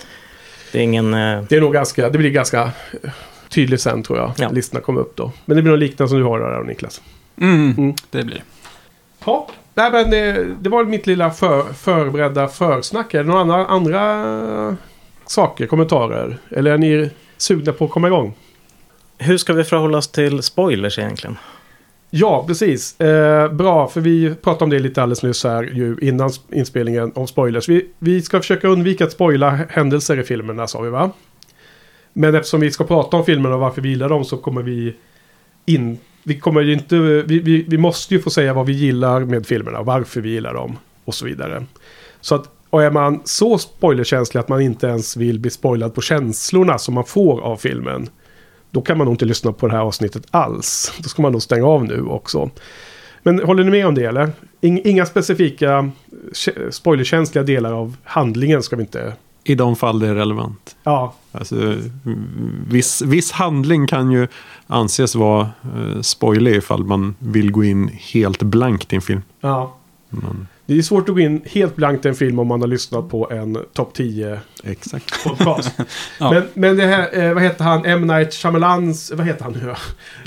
det 0.72 0.78
är 0.78 0.82
ingen... 0.82 1.14
eh, 1.14 1.42
Det 1.48 1.56
är 1.56 1.60
nog 1.60 1.72
ganska, 1.72 2.10
det 2.10 2.18
blir 2.18 2.30
ganska 2.30 2.62
eh, 3.02 3.10
tydligt 3.48 3.80
sen 3.80 4.02
tror 4.02 4.18
jag. 4.18 4.32
Ja. 4.36 4.48
Listorna 4.50 4.80
kommer 4.80 5.00
upp 5.00 5.16
då. 5.16 5.32
Men 5.44 5.56
det 5.56 5.62
blir 5.62 5.70
nog 5.72 5.80
liknande 5.80 6.08
som 6.08 6.18
du 6.18 6.24
har 6.24 6.38
där 6.40 6.62
Niklas. 6.62 7.00
Mm, 7.40 7.74
Mm. 7.78 7.94
det 8.10 8.22
blir 8.24 8.36
det. 8.36 8.42
Nej, 9.74 9.90
men 9.92 10.10
det, 10.10 10.46
det 10.60 10.68
var 10.68 10.84
mitt 10.84 11.06
lilla 11.06 11.30
för, 11.30 11.62
förberedda 11.72 12.48
försnack. 12.48 13.14
Är 13.14 13.18
det 13.18 13.24
några 13.24 13.40
andra, 13.40 13.66
andra 13.66 14.76
saker, 15.26 15.66
kommentarer? 15.66 16.38
Eller 16.50 16.70
är 16.70 16.78
ni 16.78 17.10
sugna 17.36 17.72
på 17.72 17.84
att 17.84 17.90
komma 17.90 18.06
igång? 18.06 18.34
Hur 19.18 19.36
ska 19.36 19.52
vi 19.52 19.64
förhålla 19.64 19.98
oss 19.98 20.08
till 20.08 20.42
spoilers 20.42 20.98
egentligen? 20.98 21.36
Ja, 22.10 22.44
precis. 22.46 23.00
Eh, 23.00 23.52
bra, 23.52 23.88
för 23.88 24.00
vi 24.00 24.34
pratade 24.34 24.64
om 24.64 24.70
det 24.70 24.78
lite 24.78 25.02
alldeles 25.02 25.22
nyss 25.22 25.44
här 25.44 25.62
ju 25.62 25.96
innan 26.02 26.28
sp- 26.28 26.54
inspelningen 26.54 27.12
om 27.14 27.26
spoilers. 27.26 27.68
Vi, 27.68 27.88
vi 27.98 28.22
ska 28.22 28.40
försöka 28.40 28.68
undvika 28.68 29.04
att 29.04 29.12
spoila 29.12 29.50
händelser 29.68 30.20
i 30.20 30.22
filmerna 30.22 30.66
sa 30.66 30.80
vi 30.80 30.90
va? 30.90 31.10
Men 32.12 32.34
eftersom 32.34 32.60
vi 32.60 32.70
ska 32.70 32.84
prata 32.84 33.16
om 33.16 33.24
filmerna 33.24 33.54
och 33.54 33.60
varför 33.60 33.82
vi 33.82 33.88
gillar 33.88 34.08
dem 34.08 34.24
så 34.24 34.36
kommer 34.36 34.62
vi 34.62 34.94
in... 35.66 35.98
Vi 36.24 36.38
kommer 36.38 36.60
ju 36.60 36.72
inte... 36.72 36.96
Vi, 36.98 37.38
vi, 37.38 37.64
vi 37.68 37.78
måste 37.78 38.14
ju 38.14 38.20
få 38.20 38.30
säga 38.30 38.54
vad 38.54 38.66
vi 38.66 38.72
gillar 38.72 39.20
med 39.20 39.46
filmerna, 39.46 39.82
varför 39.82 40.20
vi 40.20 40.30
gillar 40.30 40.54
dem 40.54 40.78
och 41.04 41.14
så 41.14 41.24
vidare. 41.24 41.64
Så 42.20 42.34
att, 42.34 42.50
och 42.70 42.82
är 42.82 42.90
man 42.90 43.20
så 43.24 43.58
spoilerkänslig 43.58 44.40
att 44.40 44.48
man 44.48 44.60
inte 44.60 44.86
ens 44.86 45.16
vill 45.16 45.40
bli 45.40 45.50
spoilad 45.50 45.94
på 45.94 46.00
känslorna 46.00 46.78
som 46.78 46.94
man 46.94 47.04
får 47.04 47.40
av 47.40 47.56
filmen. 47.56 48.08
Då 48.70 48.82
kan 48.82 48.98
man 48.98 49.04
nog 49.04 49.14
inte 49.14 49.24
lyssna 49.24 49.52
på 49.52 49.68
det 49.68 49.72
här 49.72 49.80
avsnittet 49.80 50.26
alls. 50.30 50.92
Då 50.98 51.08
ska 51.08 51.22
man 51.22 51.32
nog 51.32 51.42
stänga 51.42 51.66
av 51.66 51.84
nu 51.84 52.02
också. 52.02 52.50
Men 53.22 53.42
håller 53.42 53.64
ni 53.64 53.70
med 53.70 53.86
om 53.86 53.94
det 53.94 54.04
eller? 54.04 54.32
Inga 54.60 55.06
specifika 55.06 55.90
eh, 56.56 56.70
spoilerkänsliga 56.70 57.44
delar 57.44 57.72
av 57.72 57.96
handlingen 58.04 58.62
ska 58.62 58.76
vi 58.76 58.82
inte 58.82 59.12
i 59.44 59.54
de 59.54 59.76
fall 59.76 59.98
det 59.98 60.08
är 60.08 60.14
relevant. 60.14 60.76
Ja, 60.84 61.14
Alltså, 61.32 61.76
viss, 62.68 63.02
viss 63.02 63.32
handling 63.32 63.86
kan 63.86 64.10
ju 64.10 64.28
anses 64.66 65.14
vara 65.14 65.40
eh, 65.76 66.00
spoilig 66.00 66.56
ifall 66.56 66.84
man 66.84 67.14
vill 67.18 67.50
gå 67.50 67.64
in 67.64 67.90
helt 68.12 68.42
blankt 68.42 68.92
i 68.92 68.96
en 68.96 69.02
film. 69.02 69.22
ja. 69.40 69.74
Men, 70.10 70.46
Det 70.66 70.78
är 70.78 70.82
svårt 70.82 71.08
att 71.08 71.14
gå 71.14 71.20
in 71.20 71.42
helt 71.46 71.76
blankt 71.76 72.04
i 72.04 72.08
en 72.08 72.14
film 72.14 72.38
om 72.38 72.46
man 72.46 72.60
har 72.60 72.68
lyssnat 72.68 73.08
på 73.10 73.30
en 73.30 73.58
topp 73.72 73.94
10 73.94 74.40
exakt. 74.64 75.24
podcast. 75.24 75.70
Ja. 76.20 76.30
men, 76.32 76.42
men 76.54 76.76
det 76.76 76.86
här, 76.86 77.22
eh, 77.22 77.34
vad 77.34 77.42
heter 77.42 77.64
han, 77.64 77.84
M. 77.86 78.06
Night 78.06 78.34
Shyamalans, 78.34 79.12
vad 79.14 79.26
heter 79.26 79.44
han 79.44 79.52
nu? 79.52 79.74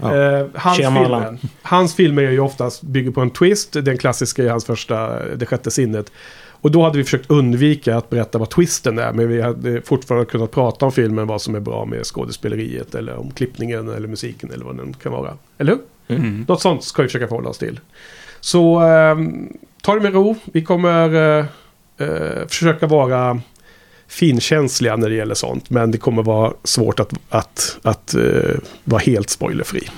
Ja. 0.01 0.15
Eh, 0.39 0.45
hans, 0.55 0.77
Shyamalan. 0.77 1.21
filmer, 1.23 1.39
hans 1.61 1.95
filmer 1.95 2.23
är 2.23 2.31
ju 2.31 2.39
oftast 2.39 2.81
bygger 2.81 3.11
på 3.11 3.21
en 3.21 3.29
twist. 3.29 3.73
Den 3.73 3.97
klassiska 3.97 4.43
är 4.43 4.49
hans 4.49 4.65
första, 4.65 5.25
Det 5.35 5.45
sjätte 5.45 5.71
sinnet. 5.71 6.11
Och 6.61 6.71
då 6.71 6.83
hade 6.83 6.97
vi 6.97 7.03
försökt 7.03 7.31
undvika 7.31 7.97
att 7.97 8.09
berätta 8.09 8.37
vad 8.37 8.49
twisten 8.49 8.99
är. 8.99 9.13
Men 9.13 9.27
vi 9.29 9.41
hade 9.41 9.81
fortfarande 9.81 10.25
kunnat 10.25 10.51
prata 10.51 10.85
om 10.85 10.91
filmen, 10.91 11.27
vad 11.27 11.41
som 11.41 11.55
är 11.55 11.59
bra 11.59 11.85
med 11.85 12.05
skådespeleriet. 12.05 12.95
Eller 12.95 13.17
om 13.17 13.31
klippningen 13.31 13.89
eller 13.89 14.07
musiken 14.07 14.51
eller 14.51 14.65
vad 14.65 14.77
den 14.77 14.93
kan 14.93 15.11
vara. 15.11 15.33
Eller 15.57 15.71
hur? 15.71 15.81
Mm. 16.17 16.45
Något 16.47 16.61
sånt 16.61 16.83
ska 16.83 17.01
vi 17.01 17.07
försöka 17.07 17.27
förhålla 17.27 17.49
oss 17.49 17.57
till. 17.57 17.79
Så 18.39 18.79
ehm, 18.79 19.57
ta 19.81 19.95
det 19.95 20.01
med 20.01 20.13
ro. 20.13 20.35
Vi 20.45 20.63
kommer 20.63 21.15
eh, 21.39 21.45
eh, 21.97 22.47
försöka 22.47 22.87
vara 22.87 23.41
finkänsliga 24.07 24.95
när 24.95 25.09
det 25.09 25.15
gäller 25.15 25.35
sånt. 25.35 25.69
Men 25.69 25.91
det 25.91 25.97
kommer 25.97 26.23
vara 26.23 26.53
svårt 26.63 26.99
att, 26.99 27.13
att, 27.29 27.77
att 27.81 28.13
eh, 28.13 28.55
vara 28.83 29.01
helt 29.01 29.29
spoilerfri. 29.29 29.89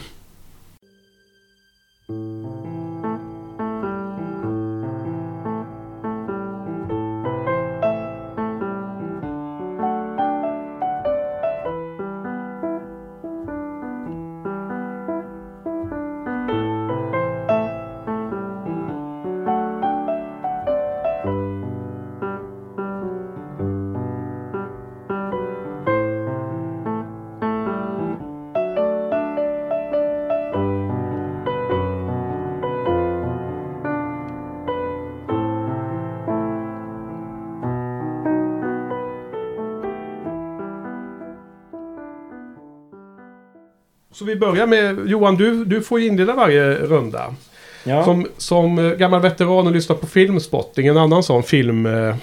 Börjar 44.39 44.67
med 44.67 45.07
Johan, 45.07 45.35
du, 45.35 45.65
du 45.65 45.81
får 45.81 45.99
inleda 45.99 46.35
varje 46.35 46.73
runda. 46.73 47.35
Ja. 47.83 48.03
Som, 48.03 48.27
som 48.37 48.79
eh, 48.79 48.91
gammal 48.91 49.21
veteran 49.21 49.67
och 49.67 49.71
lyssnar 49.71 49.95
på 49.95 50.07
Filmspotting, 50.07 50.87
en 50.87 50.97
annan 50.97 51.23
sån 51.23 51.43
film 51.43 51.85
eh, 51.85 52.15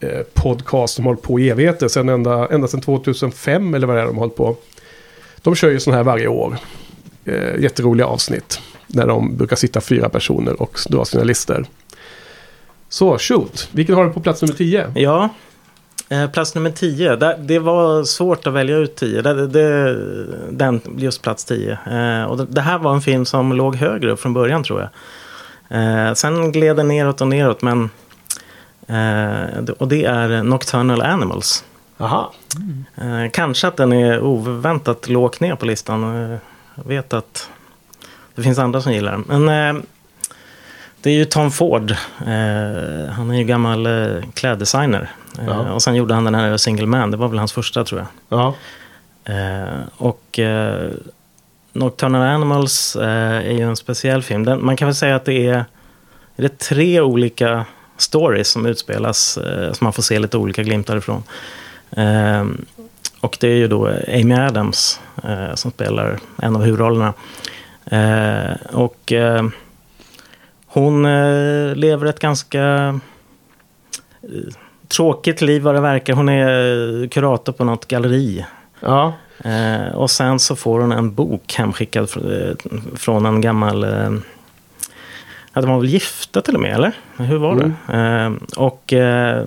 eh, 0.00 0.86
som 0.86 1.04
hållit 1.04 1.22
på 1.22 1.40
i 1.40 1.50
evigheter, 1.50 1.88
sen 1.88 2.08
ända, 2.08 2.48
ända 2.48 2.68
sedan 2.68 2.80
2005 2.80 3.74
eller 3.74 3.86
vad 3.86 3.96
det 3.96 4.02
är 4.02 4.06
de 4.06 4.16
hållit 4.16 4.36
på. 4.36 4.56
De 5.42 5.54
kör 5.54 5.70
ju 5.70 5.80
sådana 5.80 5.96
här 5.96 6.04
varje 6.04 6.28
år. 6.28 6.56
Eh, 7.24 7.60
jätteroliga 7.60 8.06
avsnitt. 8.06 8.60
Där 8.86 9.06
de 9.06 9.36
brukar 9.36 9.56
sitta 9.56 9.80
fyra 9.80 10.08
personer 10.08 10.62
och 10.62 10.78
dra 10.88 11.04
sina 11.04 11.24
listor. 11.24 11.66
Så, 12.88 13.18
shoot. 13.18 13.68
Vilken 13.72 13.94
har 13.94 14.04
du 14.04 14.12
på 14.12 14.20
plats 14.20 14.42
nummer 14.42 14.54
10? 14.54 14.92
Ja, 14.94 15.28
plats 16.32 16.54
nummer 16.54 16.70
10. 16.70 17.16
Det, 17.16 17.58
var 17.58 18.04
svårt 18.04 18.46
att 18.46 18.52
välja 18.52 18.76
ut 18.76 18.96
10. 18.96 19.22
Det, 19.22 19.46
det, 19.46 19.96
den, 20.50 20.80
just 20.96 21.22
plats 21.22 21.44
10. 21.44 21.78
Eh, 21.90 22.24
och 22.24 22.46
det, 22.46 22.60
här 22.60 22.78
var 22.78 22.94
en 22.94 23.00
film 23.00 23.24
som 23.24 23.52
låg 23.52 23.76
högre 23.76 24.10
upp 24.10 24.20
från 24.20 24.34
början 24.34 24.64
tror 24.64 24.80
jag. 24.80 24.90
Eh, 25.80 26.14
sen 26.14 26.52
gled 26.52 26.76
den 26.76 26.88
neråt 26.88 27.20
och 27.20 27.28
neråt. 27.28 27.62
Men, 27.62 27.90
eh, 28.86 29.74
och 29.78 29.88
det 29.88 30.04
är 30.04 30.42
Nocturnal 30.42 31.02
Animals. 31.02 31.64
Aha. 31.98 32.32
Eh, 32.96 33.30
kanske 33.32 33.68
att 33.68 33.76
den 33.76 33.92
är 33.92 34.20
oväntat 34.20 35.08
lågt 35.08 35.40
ner 35.40 35.54
på 35.54 35.66
listan. 35.66 36.02
Eh, 36.32 36.38
jag 36.74 36.84
vet 36.84 37.12
att 37.12 37.48
det 38.34 38.42
finns 38.42 38.58
andra 38.58 38.80
som 38.80 38.92
gillar 38.92 39.12
den. 39.12 39.42
Men 39.42 39.76
eh, 39.76 39.82
det 41.04 41.10
är 41.10 41.14
ju 41.14 41.24
Tom 41.24 41.50
Ford. 41.50 41.90
Eh, 42.20 43.12
han 43.12 43.30
är 43.30 43.38
ju 43.38 43.44
gammal 43.44 43.86
eh, 43.86 44.22
kläddesigner. 44.34 45.10
Eh. 45.38 45.70
Och 45.70 45.82
sen 45.82 45.94
gjorde 45.94 46.14
han 46.14 46.24
den 46.24 46.34
här 46.34 46.56
Single 46.56 46.86
Man. 46.86 47.10
Det 47.10 47.16
var 47.16 47.28
väl 47.28 47.38
hans 47.38 47.52
första 47.52 47.84
tror 47.84 48.00
jag. 48.00 48.38
Ja. 48.38 48.54
Eh, 49.32 49.80
och 49.96 50.40
Nocturnal 51.72 52.22
Animals 52.22 52.96
är 53.00 53.52
ju 53.52 53.60
en 53.60 53.76
speciell 53.76 54.22
film. 54.22 54.44
Den, 54.44 54.64
man 54.64 54.76
kan 54.76 54.88
väl 54.88 54.94
säga 54.94 55.16
att 55.16 55.24
det 55.24 55.46
är, 55.46 55.64
är 56.36 56.42
det 56.42 56.58
tre 56.58 57.00
olika 57.00 57.64
stories 57.96 58.48
som 58.48 58.66
utspelas. 58.66 59.38
Som 59.72 59.84
man 59.84 59.92
får 59.92 60.02
se 60.02 60.18
lite 60.18 60.36
olika 60.36 60.62
glimtar 60.62 60.96
ifrån. 60.96 61.22
Och 63.20 63.36
det 63.40 63.48
är 63.48 63.56
ju 63.56 63.68
då 63.68 63.86
Amy 64.08 64.34
Adams 64.34 65.00
som 65.54 65.70
spelar 65.70 66.18
en 66.42 66.56
av 66.56 66.62
huvudrollerna. 66.62 67.12
Och 68.72 69.12
hon 70.74 71.04
eh, 71.04 71.74
lever 71.74 72.06
ett 72.06 72.18
ganska 72.18 72.64
eh, 74.22 74.54
tråkigt 74.88 75.40
liv 75.40 75.62
vad 75.62 75.74
det 75.74 75.80
verkar. 75.80 76.12
Hon 76.14 76.28
är 76.28 77.08
kurator 77.08 77.52
på 77.52 77.64
något 77.64 77.88
galleri. 77.88 78.44
Ja. 78.80 79.12
Eh, 79.44 79.94
och 79.94 80.10
sen 80.10 80.38
så 80.38 80.56
får 80.56 80.80
hon 80.80 80.92
en 80.92 81.14
bok 81.14 81.54
hemskickad 81.54 82.04
fr- 82.04 82.50
eh, 82.50 82.78
från 82.96 83.26
en 83.26 83.40
gammal... 83.40 83.84
Eh, 83.84 84.12
ja, 85.52 85.60
de 85.60 85.70
var 85.70 85.78
väl 85.78 85.88
gifta 85.88 86.40
till 86.40 86.54
och 86.54 86.60
med, 86.60 86.74
eller? 86.74 86.92
Hur 87.16 87.38
var 87.38 87.56
det? 87.56 87.94
Eh, 87.98 88.32
och 88.64 88.92
eh, 88.92 89.46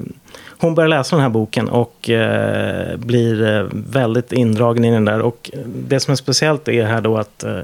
hon 0.59 0.75
börjar 0.75 0.87
läsa 0.87 1.15
den 1.15 1.23
här 1.23 1.29
boken 1.29 1.69
och 1.69 2.09
eh, 2.09 2.97
blir 2.97 3.55
eh, 3.55 3.65
väldigt 3.71 4.33
indragen 4.33 4.85
i 4.85 4.91
den 4.91 5.05
där. 5.05 5.21
Och 5.21 5.51
det 5.65 5.99
som 5.99 6.11
är 6.11 6.15
speciellt 6.15 6.67
är 6.67 6.85
här 6.85 7.01
då 7.01 7.17
att 7.17 7.43
eh, 7.43 7.59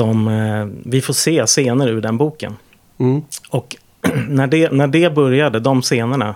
de, 0.00 0.28
eh, 0.28 0.66
vi 0.90 1.00
får 1.00 1.14
se 1.14 1.46
scener 1.46 1.88
ur 1.88 2.00
den 2.00 2.16
boken. 2.16 2.56
Mm. 2.98 3.22
Och 3.50 3.76
när 4.28 4.46
det, 4.46 4.72
när 4.72 4.86
det 4.86 5.14
började, 5.14 5.60
de 5.60 5.82
scenerna, 5.82 6.34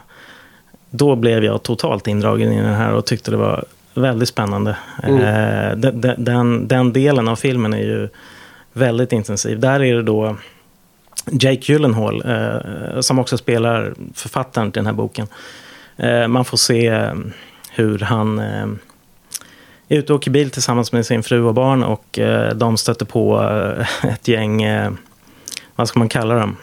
då 0.90 1.16
blev 1.16 1.44
jag 1.44 1.62
totalt 1.62 2.06
indragen 2.06 2.52
i 2.52 2.60
den 2.60 2.74
här 2.74 2.92
och 2.92 3.06
tyckte 3.06 3.30
det 3.30 3.36
var 3.36 3.64
väldigt 3.94 4.28
spännande. 4.28 4.76
Mm. 5.02 5.20
Eh, 5.20 5.76
den, 5.76 6.00
den- 6.24 6.68
den, 6.68 6.92
delen 6.92 7.28
av 7.28 7.36
filmen 7.36 7.72
är 7.74 7.78
ju 7.78 8.08
väldigt 8.72 9.12
intensiv. 9.12 9.60
Där 9.60 9.82
är 9.82 9.94
det 9.94 10.02
då 10.02 10.36
Jake 11.30 11.72
Gyllenhaal, 11.72 12.22
eh, 12.26 13.00
som 13.00 13.18
också 13.18 13.38
spelar 13.38 13.94
författaren 14.14 14.72
till 14.72 14.80
den 14.80 14.86
här 14.86 14.92
boken. 14.92 15.26
Man 16.28 16.44
får 16.44 16.56
se 16.56 17.10
hur 17.70 17.98
han 17.98 18.38
ute 19.96 20.12
och 20.12 20.18
åker 20.18 20.30
bil 20.30 20.50
tillsammans 20.50 20.92
med 20.92 21.06
sin 21.06 21.22
fru 21.22 21.42
och 21.42 21.54
barn 21.54 21.82
och 21.82 22.18
eh, 22.18 22.54
de 22.54 22.76
stöter 22.76 23.06
på 23.06 23.42
eh, 23.42 24.10
ett 24.12 24.28
gäng, 24.28 24.62
eh, 24.62 24.92
vad 25.76 25.88
ska 25.88 25.98
man 25.98 26.08
kalla 26.08 26.34
dem? 26.34 26.56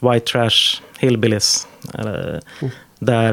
White 0.00 0.32
Trash 0.32 0.80
Hillbillies. 0.98 1.66
Eller, 1.94 2.40
Där 2.98 3.32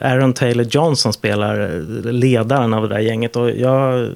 eh, 0.00 0.10
Aaron 0.12 0.32
Taylor 0.32 0.66
Johnson 0.70 1.12
spelar 1.12 1.84
ledaren 2.12 2.74
av 2.74 2.82
det 2.82 2.94
där 2.94 2.98
gänget. 3.00 3.36
Och 3.36 3.50
jag, 3.50 4.10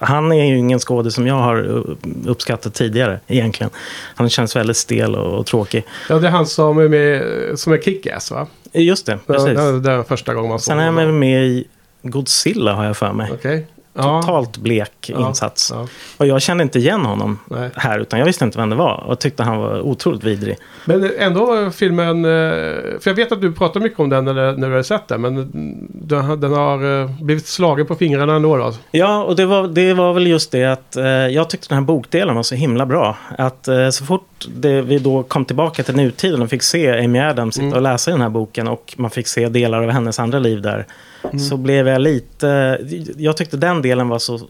han 0.00 0.32
är 0.32 0.44
ju 0.44 0.58
ingen 0.58 0.78
skådespelare 0.78 1.12
som 1.12 1.26
jag 1.26 1.34
har 1.34 1.84
uppskattat 2.26 2.74
tidigare 2.74 3.20
egentligen. 3.26 3.70
Han 4.14 4.30
känns 4.30 4.56
väldigt 4.56 4.76
stel 4.76 5.14
och, 5.14 5.38
och 5.38 5.46
tråkig. 5.46 5.84
ja, 6.08 6.18
det 6.18 6.26
är 6.26 6.30
han 6.30 6.46
som 6.46 6.78
är 6.78 6.88
med 6.88 7.22
som 7.58 7.72
är 7.72 7.78
Kick-Ass 7.78 8.30
va? 8.30 8.46
Just 8.72 9.06
det, 9.06 9.18
precis. 9.26 9.58
Det 9.58 9.80
det 9.80 9.96
var 9.96 10.04
första 10.04 10.34
gången 10.34 10.48
man 10.48 10.58
såg 10.58 10.72
Sen 10.72 10.78
är 10.78 10.84
han 10.84 11.18
med 11.18 11.46
i 11.46 11.64
Godzilla 12.02 12.72
har 12.72 12.84
jag 12.84 12.96
för 12.96 13.12
mig. 13.12 13.30
Okej. 13.32 13.66
Totalt 13.94 14.58
blek 14.58 14.92
Ja, 15.06 15.28
insats. 15.28 15.72
Ja. 15.74 15.86
Och 16.16 16.26
jag 16.26 16.42
kände 16.42 16.62
inte 16.62 16.78
igen 16.78 17.00
honom 17.00 17.38
Nej. 17.46 17.70
här, 17.74 17.98
utan 17.98 18.18
jag 18.18 18.26
visste 18.26 18.44
inte 18.44 18.58
vem 18.58 18.70
det 18.70 18.76
var. 18.76 19.04
Och 19.06 19.18
tyckte 19.18 19.42
han 19.42 19.58
var 19.58 19.80
otroligt 19.80 20.24
vidrig. 20.24 20.56
Men 20.84 21.10
ändå 21.18 21.70
filmen, 21.70 22.24
eh, 22.24 22.30
för 23.00 23.02
jag 23.04 23.14
vet 23.14 23.32
att 23.32 23.40
du 23.40 23.52
pratar 23.52 23.80
mycket 23.80 24.00
om 24.00 24.08
den 24.08 24.24
när, 24.24 24.34
när 24.34 24.68
du 24.68 24.74
har 24.74 24.82
sett 24.82 25.08
den, 25.08 25.20
men 25.20 25.50
den, 25.88 26.52
har 26.52 27.02
eh, 27.02 27.10
blivit 27.20 27.46
slagen 27.46 27.86
på 27.86 27.94
fingrarna 27.94 28.34
ändå 28.34 28.56
då. 28.56 28.74
Ja, 28.90 29.24
och 29.24 29.36
det 29.36 29.46
var, 29.46 29.68
det 29.68 29.94
var 29.94 30.12
väl 30.12 30.26
just 30.26 30.50
det 30.52 30.64
att 30.64 30.96
eh, 30.96 31.04
jag 31.06 31.50
tyckte 31.50 31.68
den 31.68 31.78
här 31.78 31.84
bokdelen 31.84 32.36
var 32.36 32.42
så 32.42 32.54
himla 32.54 32.86
bra. 32.86 33.16
Att 33.38 33.68
så 33.90 34.04
fort 34.04 34.26
det, 34.46 34.82
vi 34.82 34.98
då 34.98 35.22
kom 35.22 35.44
tillbaka 35.44 35.82
till 35.82 35.96
nutiden 35.96 36.42
och 36.42 36.50
fick 36.50 36.62
se 36.62 37.04
Amy 37.04 37.18
Adams 37.18 37.54
sitta 37.54 37.66
Mm. 37.66 37.76
och 37.76 37.82
läsa 37.82 38.10
i 38.10 38.12
den 38.14 38.20
här 38.20 38.28
boken 38.28 38.68
och 38.68 38.94
man 38.96 39.10
fick 39.10 39.26
se 39.26 39.48
delar 39.48 39.82
av 39.82 39.90
hennes 39.90 40.18
andra 40.18 40.38
liv 40.38 40.62
där. 40.62 40.86
Mm. 41.24 41.38
Så 41.38 41.56
blev 41.56 41.88
jag 41.88 42.00
lite... 42.00 42.78
Jag 43.16 43.36
tyckte 43.36 43.56
den 43.56 43.82
delen 43.82 44.08
var 44.08 44.18
så 44.18 44.40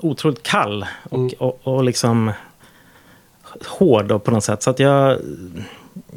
otroligt 0.00 0.42
kall 0.42 0.86
och, 1.10 1.18
Mm. 1.18 1.30
och, 1.38 1.60
och 1.62 1.84
liksom 1.84 2.32
hård 3.66 4.04
då 4.04 4.18
på 4.18 4.30
något 4.30 4.44
sätt. 4.44 4.62
Så 4.62 4.70
att 4.70 4.78
jag, 4.78 5.18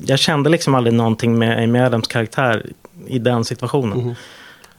jag 0.06 0.20
kände 0.20 0.50
liksom 0.50 0.76
aldrig 0.76 0.94
någonting 0.94 1.38
med 1.40 1.64
Amy 1.64 1.80
Adams 1.80 2.08
karaktär 2.08 2.66
i 3.08 3.20
den 3.20 3.46
situationen. 3.46 4.16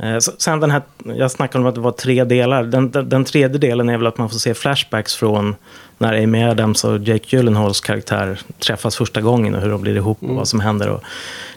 Eh, 0.02 0.18
Sen 0.18 0.60
den 0.60 0.70
här, 0.70 0.82
jag 1.04 1.30
snackade 1.30 1.62
om 1.62 1.68
att 1.68 1.74
det 1.74 1.80
var 1.80 1.92
tre 1.92 2.24
delar. 2.24 2.62
Den, 2.64 2.90
den, 2.90 3.08
den 3.08 3.24
tredje 3.24 3.58
delen 3.58 3.88
är 3.88 3.96
väl 3.98 4.06
att 4.06 4.18
man 4.18 4.30
får 4.30 4.38
se 4.38 4.54
flashbacks 4.54 5.14
från 5.16 5.54
när 5.98 6.22
Amy 6.22 6.42
Adams 6.42 6.84
och 6.84 6.98
Jake 6.98 7.36
Gyllenhaals 7.36 7.80
karaktär 7.80 8.40
träffas 8.58 8.96
första 8.96 9.20
gången 9.20 9.54
och 9.54 9.60
hur 9.60 9.70
de 9.70 9.80
blir 9.82 9.96
ihop 9.96 10.22
och 10.22 10.34
vad 10.36 10.48
som 10.48 10.60
händer. 10.60 10.88
Och 10.88 11.02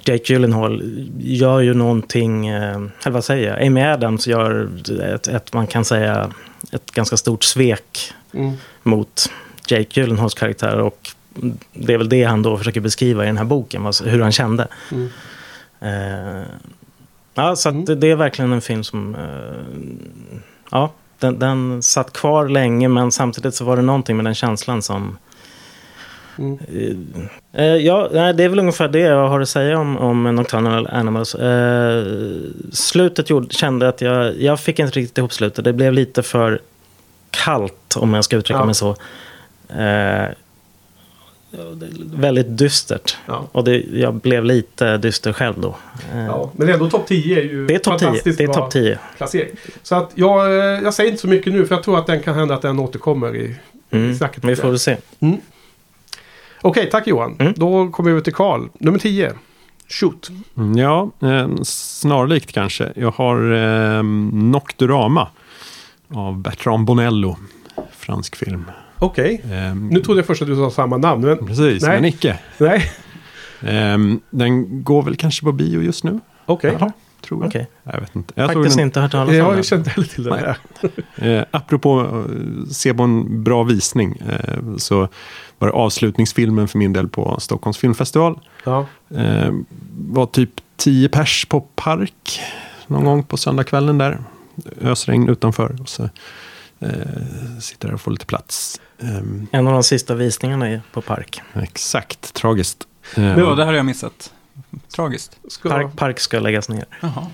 Jake 0.05 0.33
Gyllenhaal 0.33 0.81
gör 1.19 1.59
ju 1.59 1.73
någonting, 1.73 2.47
eh, 2.47 2.75
eller 2.75 3.11
vad 3.11 3.25
säger 3.25 3.49
jag, 3.49 3.67
Amy 3.67 3.81
Adams 3.81 4.27
gör 4.27 4.69
ett, 5.15 5.27
ett, 5.27 5.53
man 5.53 5.67
kan 5.67 5.85
säga, 5.85 6.29
ett 6.71 6.91
ganska 6.91 7.17
stort 7.17 7.43
svek 7.43 8.13
Mm. 8.33 8.53
mot 8.83 9.31
Jake 9.67 9.99
Gyllenhaals 10.01 10.33
karaktär. 10.33 10.79
Och 10.79 11.09
det 11.73 11.93
är 11.93 11.97
väl 11.97 12.09
det 12.09 12.23
han 12.23 12.41
då 12.41 12.57
försöker 12.57 12.81
beskriva 12.81 13.23
i 13.23 13.27
den 13.27 13.37
här 13.37 13.45
boken, 13.45 13.91
hur 14.03 14.21
han 14.21 14.31
kände. 14.31 14.67
Mm. 14.91 15.09
Eh, 15.79 16.43
ja, 17.35 17.55
så 17.55 17.69
Mm. 17.69 17.85
det, 17.99 18.07
är 18.11 18.15
verkligen 18.15 18.53
en 18.53 18.61
film 18.61 18.83
som... 18.83 19.15
eh, 19.15 20.01
ja, 20.71 20.91
den, 21.19 21.39
den 21.39 21.83
satt 21.83 22.13
kvar 22.13 22.47
länge, 22.49 22.87
men 22.87 23.11
samtidigt 23.11 23.55
så 23.55 23.65
var 23.65 23.75
det 23.75 23.81
någonting 23.81 24.15
med 24.17 24.25
den 24.25 24.35
känslan 24.35 24.81
som... 24.81 25.17
Mm. 26.37 26.57
Eh, 27.53 27.63
eh, 27.65 27.75
ja, 27.75 28.07
det 28.33 28.43
är 28.43 28.49
väl 28.49 28.59
ungefär 28.59 28.87
det 28.87 28.99
jag 28.99 29.27
har 29.27 29.39
att 29.39 29.49
säga 29.49 29.79
om, 29.79 29.97
om 29.97 30.23
Nocturnal 30.35 30.87
Animals. 30.87 31.35
Eh, 31.35 32.05
slutet 32.71 33.29
gjorde, 33.29 33.49
kände 33.55 33.87
att 33.87 34.01
jag, 34.01 34.41
jag 34.41 34.59
fick 34.59 34.79
inte 34.79 34.99
riktigt 34.99 35.17
ihop 35.17 35.33
slutet. 35.33 35.65
Det 35.65 35.73
blev 35.73 35.93
lite 35.93 36.23
för 36.23 36.59
kallt, 37.31 37.95
om 37.97 38.13
jag 38.13 38.23
ska 38.25 38.35
uttrycka 38.35 38.59
Ja. 38.59 38.65
mig 38.65 38.75
så. 38.75 38.89
Eh, 39.69 40.25
väldigt 42.15 42.57
dystert. 42.57 43.17
Ja. 43.25 43.47
Och 43.51 43.63
det, 43.63 43.77
jag 43.93 44.13
blev 44.13 44.45
lite 44.45 44.97
dyster 44.97 45.33
själv 45.33 45.53
då. 45.61 45.75
Eh, 46.13 46.25
Ja, 46.25 46.51
men 46.55 46.69
ändå 46.69 46.89
topp 46.89 47.07
10 47.07 47.39
är 47.39 47.43
ju 47.43 47.67
Det 47.67 47.75
är 47.75 47.79
topp 47.79 47.99
10. 47.99 48.05
fantastiskt 48.05 48.37
Det 48.37 48.43
är 48.43 48.47
bra 48.47 48.55
topp 48.55 48.71
10. 48.71 48.99
placering. 49.17 49.49
Så 49.83 49.95
att 49.95 50.11
jag, 50.15 50.45
eh, 50.47 50.63
jag 50.63 50.93
säger 50.93 51.09
inte 51.11 51.21
så 51.21 51.27
mycket 51.27 51.53
nu 51.53 51.65
för 51.65 51.75
jag 51.75 51.83
tror 51.83 51.97
att 51.99 52.07
den 52.07 52.23
kan 52.23 52.35
hända 52.35 52.55
att 52.55 52.61
den 52.61 52.79
återkommer 52.79 53.35
i 53.35 53.55
Mm. 53.91 54.15
snacket. 54.15 54.43
Vi 54.43 54.55
får 54.55 54.69
väl 54.69 54.79
se. 54.79 54.97
Okej, 56.61 56.89
tack 56.91 57.07
Johan. 57.07 57.35
Mm. 57.39 57.53
Då 57.57 57.87
kommer 57.89 58.09
vi 58.09 58.11
över 58.11 58.21
till 58.21 58.33
Karl. 58.33 58.61
Nummer 58.79 58.99
10. 58.99 59.33
Shoot. 59.87 60.29
Mm, 60.57 60.77
Ja, 60.77 61.11
eh, 61.21 61.47
snarlikt 61.63 62.51
kanske. 62.51 62.91
Jag 62.95 63.11
har 63.11 63.53
eh, 63.97 64.03
Nocturama 64.33 65.27
av 66.13 66.37
Bertrand 66.37 66.85
Bonello. 66.85 67.37
Fransk 67.91 68.35
film. 68.35 68.65
Okej. 68.99 69.41
Eh, 69.51 69.75
Nu 69.75 69.99
trodde 70.01 70.19
jag 70.19 70.25
först 70.27 70.41
att 70.41 70.47
du 70.47 70.55
sa 70.55 70.71
samma 70.71 70.97
namn. 70.97 71.21
Men 71.21 71.45
Precis, 71.47 71.83
Nej. 71.83 71.95
men 71.95 72.05
icke. 72.05 72.39
nej. 72.57 72.91
Eh, 73.61 73.97
den 74.29 74.83
går 74.83 75.03
väl 75.03 75.15
kanske 75.15 75.45
på 75.45 75.51
bio 75.51 75.81
just 75.81 76.03
nu? 76.03 76.19
Okej. 76.45 76.77
Ja, 76.79 76.91
tror 77.21 77.41
jag. 77.43 77.47
Okej. 77.47 77.67
Jag 77.83 77.99
vet 77.99 78.15
inte. 78.15 78.33
Jag 78.37 78.53
Faktiskt 78.53 78.77
den, 78.77 78.85
inte 78.85 78.99
hört 78.99 79.11
talas 79.11 79.29
om 79.29 79.35
Jag 79.35 79.53
den. 79.53 79.63
kände 79.63 79.89
heller 79.89 80.07
till 80.07 80.23
det 80.23 80.29
Nej. 80.29 80.55
där. 81.15 81.39
eh, 81.39 81.45
apropå 81.51 81.99
eh, 82.01 82.69
se 82.71 82.93
på 82.93 83.03
en 83.03 83.43
bra 83.43 83.63
visning. 83.63 84.21
Eh, 84.29 84.75
så 84.77 85.07
var 85.59 85.67
det 85.67 85.73
avslutningsfilmen 85.73 86.67
för 86.67 86.77
min 86.77 86.93
del 86.93 87.07
på 87.09 87.39
Stockholms 87.39 87.77
filmfestival. 87.77 88.39
Ja. 88.63 88.85
Eh, 89.15 89.51
var 89.97 90.25
typ 90.25 90.49
10 90.77 91.09
pers 91.09 91.45
på 91.45 91.61
park 91.61 92.39
någon 92.87 93.05
gång 93.05 93.23
på 93.23 93.37
söndagskvällen 93.37 93.97
där. 93.97 94.19
Ösregn 94.81 95.29
utanför. 95.29 95.75
Och 95.81 95.89
så 95.89 96.03
eh, 96.79 96.89
sitter 97.59 97.87
där 97.87 97.93
och 97.95 98.01
får 98.01 98.11
lite 98.11 98.25
plats. 98.25 98.81
Ehm, 99.01 99.47
En 99.51 99.67
av 99.67 99.73
de 99.73 99.83
sista 99.83 100.15
visningarna 100.15 100.69
är 100.69 100.81
på 100.91 101.01
Park. 101.01 101.41
exakt, 101.53 102.33
tragiskt. 102.33 102.87
Ja, 103.15 103.21
det 103.21 103.35
här 103.55 103.65
har 103.65 103.73
jag 103.73 103.85
missat. 103.85 104.33
Tragiskt. 104.95 105.37
Ska... 105.49 105.69
Park, 105.69 105.95
park 105.95 106.19
ska 106.19 106.39
läggas 106.39 106.69
ner. 106.69 106.85
Jaha. 107.01 107.27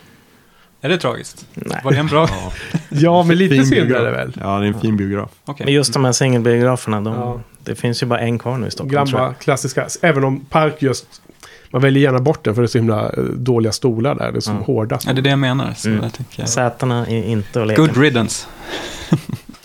Är 0.82 0.90
det 0.90 0.98
tragiskt? 0.98 1.46
Nej. 1.54 1.82
Var 1.84 1.92
det 1.92 1.98
en 1.98 2.08
bra... 2.08 2.28
ja, 2.32 2.52
Ja, 2.90 3.24
men 3.24 3.38
lite 3.38 3.66
synd 3.66 3.92
är 3.92 4.04
det 4.04 4.12
väl. 4.12 4.38
Ja, 4.42 4.60
det 4.60 4.66
är 4.66 4.68
en 4.74 4.80
fin 4.82 4.98
biograf. 4.98 5.30
Okej. 5.46 5.66
Men 5.66 5.74
just 5.74 5.94
de 5.94 6.06
här 6.06 6.12
singelbiograferna, 6.12 7.02
de, 7.02 7.14
Ja. 7.14 7.42
det 7.64 7.76
finns 7.76 8.04
ju 8.04 8.08
bara 8.08 8.20
en 8.20 8.40
kvar 8.40 8.58
nu 8.58 8.68
i 8.68 8.72
Stockholm. 8.72 8.92
Gamla 9.12 9.34
klassiska. 9.34 9.88
Även 10.02 10.24
om 10.24 10.40
Park 10.46 10.76
just... 10.82 11.06
Man 11.70 11.82
väljer 11.82 12.04
gärna 12.04 12.20
bort 12.20 12.44
den 12.46 12.56
för 12.56 12.62
det 12.62 12.66
är 12.66 12.68
så 12.68 12.78
himla 12.78 13.10
eh, 13.10 13.24
dåliga 13.24 13.72
stolar 13.72 14.16
där. 14.16 14.32
Det 14.32 14.38
är 14.38 14.42
som 14.42 14.56
Ja. 14.56 14.62
hårda. 14.64 15.00
Ja, 15.06 15.14
det 15.14 15.20
är 15.20 15.24
det 15.24 15.30
jag 15.30 15.40
menar. 15.40 15.74
Så 15.78 15.90
Mm. 15.90 16.10
jag. 16.36 16.50
Sätena 16.50 17.08
är 17.08 17.24
inte 17.24 17.62
att 17.62 17.68
leka 17.68 17.82
Good 17.82 17.98
riddance. 17.98 18.48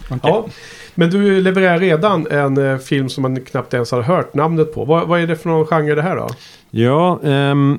Okej. 0.09 0.19
Ja, 0.23 0.47
men 0.99 1.11
du 1.11 1.41
levererar 1.41 1.79
redan 1.79 2.27
en 2.27 2.59
eh, 2.59 2.79
film 2.79 3.09
som 3.09 3.23
man 3.23 3.41
knappt 3.45 3.75
ens 3.75 3.91
har 3.91 4.03
hört 4.03 4.35
namnet 4.35 4.75
på. 4.75 4.85
Vad, 4.85 5.09
vad 5.09 5.21
är 5.21 5.27
det 5.27 5.37
för 5.37 5.49
någon 5.49 5.67
genre 5.67 5.95
det 5.95 6.03
här 6.03 6.17
då? 6.17 6.29
Ja, 6.71 7.21
um, 7.23 7.79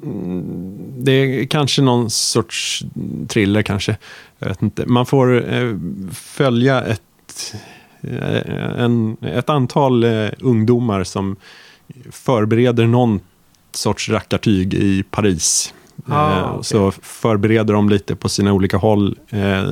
det 0.97 1.11
är 1.11 1.45
kanske 1.45 1.81
någon 1.81 2.09
sorts 2.09 2.83
thriller 3.27 3.61
kanske. 3.61 3.97
Jag 4.39 4.47
vet 4.47 4.61
inte. 4.61 4.85
Man 4.85 5.05
får 5.05 5.53
eh, 5.53 5.77
följa 6.13 6.81
ett, 6.81 7.55
eh, 8.01 8.81
en, 8.83 9.17
ett 9.21 9.49
antal 9.49 10.03
eh, 10.03 10.29
ungdomar 10.39 11.03
som 11.03 11.35
förbereder 12.11 12.85
någon 12.85 13.19
sorts 13.71 14.09
rackartyg 14.09 14.73
i 14.73 15.03
Paris. 15.03 15.73
Ah, 16.05 16.37
Eh, 16.37 16.49
okej. 16.51 16.63
Så 16.63 16.91
förbereder 16.91 17.73
de 17.73 17.89
lite 17.89 18.15
på 18.15 18.29
sina 18.29 18.53
olika 18.53 18.77
håll. 18.77 19.17
Eh, 19.29 19.63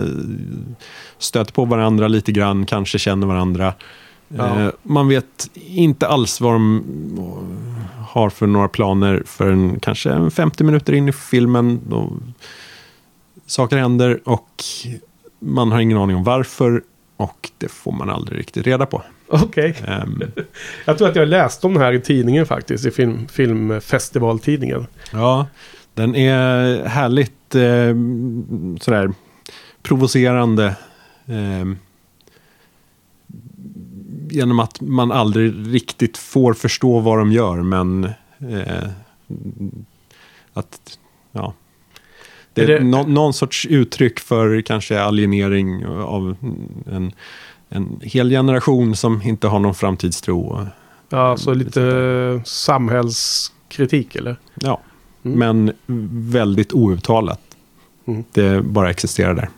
stöter 1.17 1.53
på 1.53 1.65
varandra 1.65 2.07
lite 2.07 2.31
grann, 2.31 2.65
kanske 2.65 2.99
känner 2.99 3.27
varandra. 3.27 3.73
Ja. 4.27 4.61
Eh, 4.61 4.69
man 4.83 5.07
vet 5.07 5.49
inte 5.53 6.07
alls 6.07 6.41
vad 6.41 6.53
de 6.53 6.83
har 8.09 8.29
för 8.29 8.47
några 8.47 8.67
planer 8.67 9.23
förrän 9.25 9.79
kanske 9.79 10.11
en 10.11 10.31
50 10.31 10.63
minuter 10.63 10.93
in 10.93 11.09
i 11.09 11.11
filmen. 11.11 11.79
Då 11.87 12.13
saker 13.45 13.77
händer 13.77 14.19
och 14.25 14.49
man 15.39 15.71
har 15.71 15.79
ingen 15.79 15.97
aning 15.97 16.15
om 16.15 16.23
varför. 16.23 16.81
Och 17.17 17.49
det 17.57 17.67
får 17.67 17.91
man 17.91 18.09
aldrig 18.09 18.39
riktigt 18.39 18.67
reda 18.67 18.85
på. 18.85 19.01
Okej. 19.27 19.75
Ehm, 19.87 20.21
Jag 20.85 20.97
tror 20.97 21.09
att 21.09 21.15
jag 21.15 21.27
läste 21.27 21.67
om 21.67 21.73
den 21.73 21.81
här 21.83 21.93
i 21.93 22.01
tidningen 22.01 22.45
faktiskt. 22.45 22.85
I 22.85 22.91
film, 22.91 23.27
filmfestivaltidningen. 23.27 24.87
Ja, 25.11 25.47
den 25.95 26.15
är 26.15 26.83
härligt 26.85 27.55
eh, 27.55 27.95
sådär 28.81 29.11
provocerande. 29.83 30.75
Eh, 31.25 31.65
genom 34.29 34.59
att 34.59 34.81
man 34.81 35.11
aldrig 35.11 35.73
riktigt 35.73 36.17
får 36.17 36.53
förstå 36.53 36.99
vad 36.99 37.17
de 37.17 37.31
gör, 37.31 37.61
men 37.61 38.03
eh, 38.39 38.89
att, 40.53 40.99
ja. 41.31 41.53
Det 42.53 42.61
Är 42.63 42.69
är, 42.69 42.79
det- 42.79 42.85
nå- 42.85 43.03
någon 43.07 43.33
sorts 43.33 43.65
uttryck 43.65 44.19
för 44.19 44.61
kanske 44.61 45.01
alienering 45.01 45.85
av 45.87 46.35
en, 46.91 47.11
en 47.69 47.99
hel 48.01 48.29
generation 48.29 48.95
som 48.95 49.21
inte 49.21 49.47
har 49.47 49.59
någon 49.59 49.75
framtidstro. 49.75 50.67
Ja, 51.09 51.37
så 51.37 51.53
lite 51.53 52.41
samhällskritik 52.45 54.15
eller? 54.15 54.35
Ja, 54.55 54.81
Mm. 55.25 55.39
men 55.39 55.73
väldigt 56.31 56.73
outtalat. 56.73 57.41
Mm. 58.07 58.23
Det 58.31 58.61
bara 58.61 58.89
existerar 58.89 59.33
där. 59.33 59.49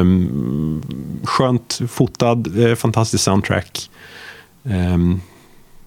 Um, 0.00 0.82
skönt 1.24 1.80
fotad, 1.88 2.42
eh, 2.58 2.74
fantastisk 2.74 3.24
soundtrack. 3.24 3.90
Um, 4.62 5.20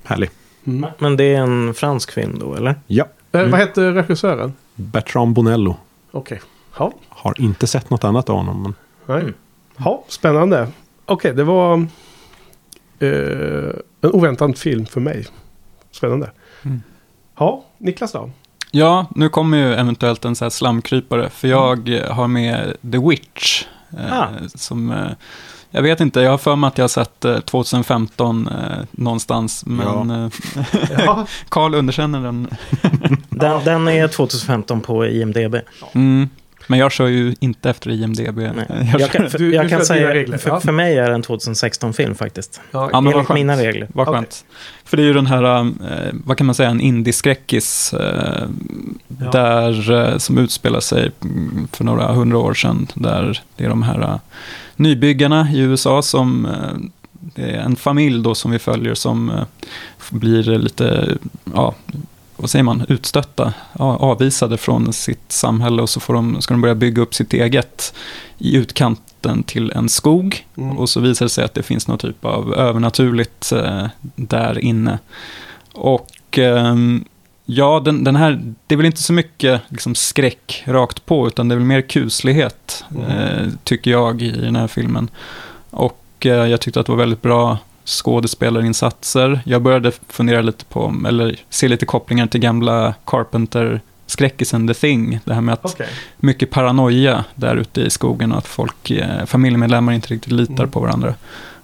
härlig. 0.03 0.29
Mm. 0.65 0.89
Men 0.99 1.17
det 1.17 1.23
är 1.23 1.41
en 1.41 1.73
fransk 1.73 2.11
film 2.11 2.39
då, 2.39 2.55
eller? 2.55 2.75
Ja, 2.87 3.03
Eh, 3.31 3.39
Mm. 3.39 3.51
Vad 3.51 3.59
heter 3.59 3.91
regissören? 3.91 4.53
Bertrand 4.75 5.33
Bonello. 5.33 5.75
Okej. 6.11 6.41
Ja. 6.77 6.93
Har 7.09 7.41
inte 7.41 7.67
sett 7.67 7.89
något 7.89 8.03
annat 8.03 8.29
av 8.29 8.35
honom. 8.37 8.63
Men 8.63 8.73
Nej. 9.05 9.21
Mm. 9.21 9.33
Ja, 9.77 10.03
spännande. 10.07 10.67
Okej, 11.05 11.33
det 11.33 11.43
var 11.43 11.73
eh, 12.99 13.09
en 14.01 14.11
oväntad 14.11 14.57
film 14.57 14.85
för 14.85 15.01
mig. 15.01 15.25
Spännande. 15.91 16.31
Mm. 16.63 16.81
Ja, 17.37 17.63
Niklas 17.77 18.11
då? 18.11 18.31
Ja, 18.71 19.05
nu 19.15 19.29
kommer 19.29 19.57
ju 19.57 19.73
eventuellt 19.73 20.25
en 20.25 20.35
så 20.35 20.45
här 20.45 20.49
slamkrypare. 20.49 21.29
För 21.29 21.47
jag 21.47 21.89
eh, 21.89 22.11
har 22.13 22.27
med 22.27 22.73
The 22.91 22.97
Witch. 23.09 23.63
eh, 23.97 24.19
Ah. 24.19 24.27
Som, 24.55 24.91
eh, 24.91 25.07
jag 25.71 25.81
vet 25.81 25.99
inte, 26.01 26.19
jag 26.21 26.31
har 26.31 26.37
för 26.37 26.55
mig 26.55 26.67
att 26.67 26.77
jag 26.77 26.83
har 26.83 26.89
sett 26.89 27.25
eh, 27.25 27.39
2015 27.39 28.47
eh, 28.47 28.53
någonstans. 28.91 29.65
Men 29.65 30.31
Ja, 30.97 31.27
Carl 31.49 31.75
underkänner 31.75 32.19
den. 32.23 32.47
Den, 33.29 33.63
den 33.65 33.87
är 33.87 34.07
2015 34.07 34.81
på 34.81 35.05
IMDB. 35.07 35.55
Mm. 35.93 36.29
Men 36.69 36.79
jag 36.79 36.91
kör 36.91 37.07
ju 37.07 37.35
inte 37.39 37.69
efter 37.69 37.89
IMDB. 37.89 38.37
Nej. 38.37 38.53
Jag 38.91 39.01
Jag 39.01 39.11
kan, 39.11 39.29
för, 39.29 39.37
Du- 39.39 39.53
jag 39.53 39.65
du 39.65 39.69
kan 39.69 39.85
säga, 39.85 40.13
regler, 40.13 40.37
för, 40.37 40.59
för 40.59 40.71
mig 40.71 40.97
är 40.97 41.07
det 41.09 41.13
en 41.15 41.23
2016-film 41.23 42.15
faktiskt. 42.15 42.61
ja, 42.71 42.89
Ja, 42.93 43.01
men 43.01 43.13
Enligt 43.13 43.27
skönt. 43.27 43.39
mina 43.39 43.57
regler. 43.57 43.87
Vad 43.93 44.07
Okej. 44.07 44.17
skönt. 44.17 44.45
För 44.85 44.97
det 44.97 45.03
är 45.03 45.07
ju 45.07 45.13
den 45.13 45.25
här, 45.27 45.59
eh, 45.61 46.13
vad 46.25 46.37
kan 46.37 46.45
man 46.45 46.55
säga, 46.55 46.69
en 46.69 46.81
indieskräckis. 46.81 47.93
Eh, 47.93 48.47
Ja. 49.21 49.31
där, 49.31 49.91
eh, 50.11 50.17
som 50.17 50.37
utspelar 50.37 50.79
sig 50.79 51.11
för 51.71 51.83
några 51.83 52.07
hundra 52.13 52.37
år 52.37 52.53
sedan. 52.53 52.87
Där 52.93 53.41
det 53.55 53.65
är 53.65 53.69
de 53.69 53.83
här 53.83 54.01
eh, 54.01 54.19
nybyggarna 54.75 55.47
i 55.53 55.59
USA 55.59 56.01
som, 56.01 56.45
eh, 56.45 56.51
det 57.35 57.41
är 57.51 57.59
en 57.59 57.75
familj 57.75 58.23
då 58.23 58.35
som 58.35 58.51
vi 58.51 58.59
följer 58.59 58.93
som 58.93 59.29
eh, 59.29 59.43
blir 60.09 60.43
lite, 60.43 61.17
ja, 61.53 61.75
vad 62.39 62.49
säger 62.49 62.63
man, 62.63 62.85
utstötta, 62.89 63.53
avvisade 63.73 64.57
från 64.57 64.93
sitt 64.93 65.31
samhälle 65.31 65.81
och 65.81 65.89
så 65.89 65.99
får 65.99 66.13
de, 66.13 66.41
ska 66.41 66.53
de 66.53 66.61
börja 66.61 66.75
bygga 66.75 67.01
upp 67.01 67.15
sitt 67.15 67.33
eget 67.33 67.93
i 68.37 68.55
utkanten 68.55 69.43
till 69.43 69.71
en 69.71 69.89
skog. 69.89 70.45
Mm. 70.57 70.77
Och 70.77 70.89
så 70.89 70.99
visar 70.99 71.25
det 71.25 71.29
sig 71.29 71.43
att 71.45 71.53
det 71.53 71.63
finns 71.63 71.87
någon 71.87 71.97
typ 71.97 72.25
av 72.25 72.53
övernaturligt 72.53 73.51
eh, 73.51 73.87
där 74.15 74.59
inne. 74.59 74.99
Och 75.73 76.37
ehm, 76.37 77.05
ja, 77.45 77.81
den, 77.85 78.03
den 78.03 78.15
här, 78.15 78.41
det 78.67 78.75
är 78.75 78.77
väl 78.77 78.85
inte 78.85 79.01
så 79.01 79.13
mycket 79.13 79.61
liksom, 79.69 79.95
skräck 79.95 80.63
rakt 80.65 81.05
på, 81.05 81.27
utan 81.27 81.47
det 81.47 81.55
är 81.55 81.57
väl 81.57 81.65
mer 81.67 81.81
kuslighet, 81.81 82.83
Mm. 82.95 83.05
eh, 83.05 83.47
tycker 83.63 83.91
jag, 83.91 84.21
i 84.21 84.31
den 84.31 84.55
här 84.55 84.67
filmen. 84.67 85.09
Och 85.69 86.03
eh, 86.19 86.31
jag 86.47 86.61
tyckte 86.61 86.79
att 86.79 86.85
det 86.85 86.91
var 86.91 86.99
väldigt 86.99 87.21
bra 87.21 87.57
skådespelarinsatser. 87.89 89.39
Jag 89.45 89.61
började 89.61 89.91
fundera 90.07 90.41
lite 90.41 90.65
på, 90.65 90.95
eller 91.07 91.39
se 91.49 91.67
lite 91.67 91.85
kopplingar 91.85 92.27
till 92.27 92.39
gamla 92.41 92.93
Carpenter-skräckisen 93.05 94.67
The 94.67 94.73
Thing. 94.73 95.19
Det 95.25 95.33
här 95.33 95.41
med 95.41 95.53
att 95.53 95.65
Okej. 95.65 95.87
mycket 96.17 96.51
paranoia 96.51 97.25
där 97.35 97.55
ute 97.55 97.81
i 97.81 97.89
skogen 97.89 98.31
och 98.31 98.37
att 98.37 98.47
folk, 98.47 98.91
eh, 98.91 99.25
familjemedlemmar 99.25 99.93
inte 99.93 100.07
riktigt 100.07 100.31
litar 100.33 100.53
Mm. 100.53 100.71
på 100.71 100.79
varandra. 100.79 101.13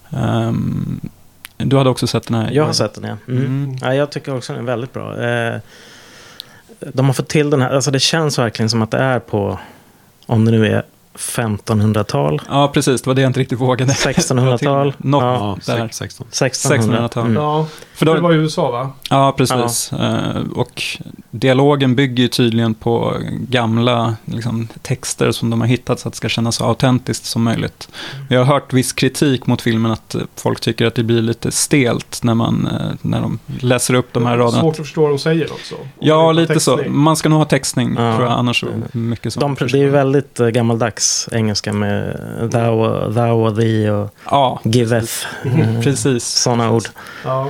Ehm, 0.09 0.99
du 1.57 1.77
hade 1.77 1.89
också 1.89 2.07
sett 2.07 2.27
den 2.27 2.38
här? 2.41 2.51
Jag 2.51 2.65
har 2.65 2.73
sett 2.73 2.93
den, 2.93 3.03
ja. 3.03 3.33
Mm. 3.33 3.45
Mm. 3.45 3.77
ja. 3.81 3.93
Jag 3.93 4.11
tycker 4.11 4.35
också 4.35 4.53
den 4.53 4.61
är 4.61 4.65
väldigt 4.65 4.93
bra. 4.93 5.23
Eh, 5.23 5.59
de 6.93 7.05
har 7.05 7.13
fått 7.13 7.27
till 7.27 7.49
den 7.49 7.61
här, 7.61 7.69
alltså 7.69 7.91
det 7.91 7.99
känns 7.99 8.39
verkligen 8.39 8.69
som 8.69 8.81
att 8.81 8.91
det 8.91 8.97
är 8.97 9.19
på, 9.19 9.59
om 10.25 10.45
det 10.45 10.51
nu 10.51 10.67
är 10.67 10.83
1500-tal, 11.17 12.41
Ja, 12.49 12.67
precis. 12.73 13.01
Det 13.01 13.08
var 13.10 13.15
det 13.15 13.21
jag 13.21 13.30
inte 13.30 13.39
riktigt 13.39 13.60
vågade. 13.60 13.93
1600-tal, 13.93 14.93
Något 14.97 15.23
Ja, 15.23 15.58
Ja, 15.67 15.73
där. 15.75 15.89
16. 15.91 16.28
1600. 16.32 16.97
1600-tal. 17.08 17.23
Mm. 17.25 17.36
Ja, 17.36 17.67
För 17.95 18.06
det 18.06 18.13
då, 18.13 18.21
var 18.21 18.34
i 18.34 18.36
USA 18.36 18.71
va? 18.71 18.91
Ja, 19.10 19.34
precis. 19.38 19.93
Eh, 19.93 20.41
och 20.56 20.84
dialogen 21.32 21.95
bygger 21.95 22.23
ju 22.23 22.28
tydligen 22.28 22.73
på 22.73 23.13
gamla 23.49 24.15
liksom, 24.25 24.67
texter 24.82 25.32
som 25.32 25.49
de 25.49 25.62
har 25.62 25.67
hittat 25.67 25.99
så 25.99 26.08
att 26.08 26.13
det 26.13 26.17
ska 26.17 26.30
kännas 26.30 26.56
så 26.56 26.63
autentiskt 26.65 27.25
som 27.25 27.43
möjligt. 27.43 27.89
Jag 28.30 28.39
har 28.39 28.45
hört 28.54 28.73
viss 28.73 28.93
kritik 28.93 29.47
mot 29.47 29.62
filmen 29.62 29.91
att 29.91 30.15
folk 30.36 30.60
tycker 30.60 30.86
att 30.86 30.95
det 30.95 31.04
blir 31.04 31.21
lite 31.21 31.51
stelt 31.51 32.19
när, 32.23 32.34
man, 32.34 32.67
eh, 32.67 32.95
när 33.01 33.21
de 33.21 33.39
läser 33.60 33.93
upp 33.93 34.13
de 34.13 34.25
här 34.25 34.38
raderna. 34.38 34.62
Svårt 34.62 34.71
att 34.73 34.78
förstå 34.86 35.01
vad 35.01 35.10
de 35.10 35.19
säger 35.19 35.51
också. 35.51 35.75
Ja, 35.99 36.32
lite 36.32 36.60
så. 36.60 36.75
textning. 36.75 36.97
Man 36.97 37.15
ska 37.15 37.30
nog 37.30 37.38
ha 37.39 37.45
textning, 37.45 37.95
Ja. 37.97 38.15
tror 38.15 38.28
jag. 38.30 38.39
Annars 38.39 38.60
så 38.60 38.67
mycket 38.91 39.34
så. 39.34 39.39
De, 39.39 39.56
det 39.60 39.73
är 39.73 39.78
ju 39.78 39.89
väldigt 39.89 40.39
eh, 40.39 40.47
gammaldags 41.05 41.29
engelska 41.31 41.73
med 41.73 42.15
thou, 42.51 43.13
thou 43.13 43.45
och 43.45 43.55
thee 43.55 43.91
och 43.91 44.09
Ja, 44.31 44.59
giveth. 44.63 45.25
Mm. 45.45 45.81
precis. 45.83 46.23
Sådana 46.25 46.71
ord. 46.71 46.83
Ja. 47.23 47.49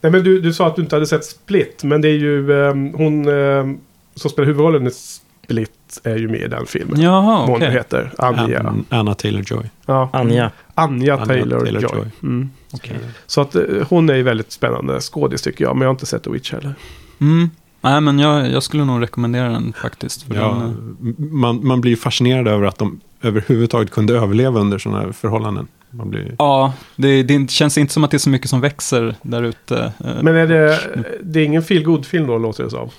Nej, 0.00 0.12
men 0.12 0.24
du, 0.24 0.40
du 0.40 0.52
sa 0.52 0.66
att 0.66 0.76
du 0.76 0.82
inte 0.82 0.96
hade 0.96 1.06
sett 1.06 1.24
Split, 1.24 1.84
men 1.84 2.00
det 2.00 2.08
är 2.08 2.18
ju 2.18 2.68
ehm, 2.70 2.94
hon 2.94 3.28
ehm, 3.28 3.78
som 4.14 4.30
spelar 4.30 4.46
huvudrollen 4.46 4.86
i 4.86 4.90
Split 4.90 6.00
är 6.04 6.16
ju 6.16 6.28
med 6.28 6.40
i 6.40 6.48
den 6.48 6.66
filmen. 6.66 7.00
Jaha, 7.00 7.22
Vad 7.40 7.48
hon 7.48 7.56
okej. 7.56 7.70
heter. 7.70 8.12
Anja. 8.18 8.60
Anna, 8.60 8.84
Anna 8.88 9.12
Taylor-Joy. 9.14 9.68
Ja. 9.86 10.10
Anja. 10.12 10.50
Anja 10.74 11.16
Taylor-Joy. 11.16 11.64
Taylor-Joy. 11.66 12.06
mm. 12.22 12.50
Okej. 12.72 12.96
Så 13.26 13.40
att 13.40 13.54
eh, 13.54 13.62
hon 13.88 14.10
är 14.10 14.14
ju 14.14 14.22
väldigt 14.22 14.52
spännande 14.52 15.00
skådis 15.00 15.42
tycker 15.42 15.64
jag, 15.64 15.76
men 15.76 15.82
jag 15.82 15.88
har 15.88 15.94
inte 15.94 16.06
sett 16.06 16.22
The 16.22 16.30
Witch 16.30 16.52
heller. 16.52 16.74
Mm. 17.20 17.50
Nej, 17.90 18.00
men 18.00 18.18
jag, 18.18 18.50
jag 18.50 18.62
skulle 18.62 18.84
nog 18.84 19.02
rekommendera 19.02 19.48
den 19.48 19.72
faktiskt. 19.82 20.22
För 20.22 20.34
Ja, 20.34 20.42
den, 20.60 21.16
eh, 21.18 21.24
man, 21.34 21.66
man 21.66 21.80
blir 21.80 21.96
fascinerad 21.96 22.48
över 22.48 22.66
att 22.66 22.78
de 22.78 23.00
överhuvudtaget 23.22 23.90
kunde 23.90 24.14
överleva 24.14 24.60
under 24.60 24.78
sådana 24.78 25.00
här 25.00 25.12
förhållanden. 25.12 25.66
Man 25.90 26.10
blir, 26.10 26.34
Ja, 26.38 26.72
det, 26.96 27.22
det 27.22 27.50
känns 27.50 27.78
inte 27.78 27.92
som 27.92 28.04
att 28.04 28.10
det 28.10 28.16
är 28.16 28.18
så 28.18 28.30
mycket 28.30 28.50
som 28.50 28.60
växer 28.60 29.14
där 29.22 29.42
ute. 29.42 29.92
Eh, 30.04 30.22
Men 30.22 30.36
är 30.36 30.46
det, 30.46 30.80
det 31.22 31.40
är 31.40 31.44
ingen 31.44 31.62
feel 31.62 32.04
film 32.04 32.26
då, 32.26 32.38
låter 32.38 32.64
det 32.64 32.70
som? 32.70 32.90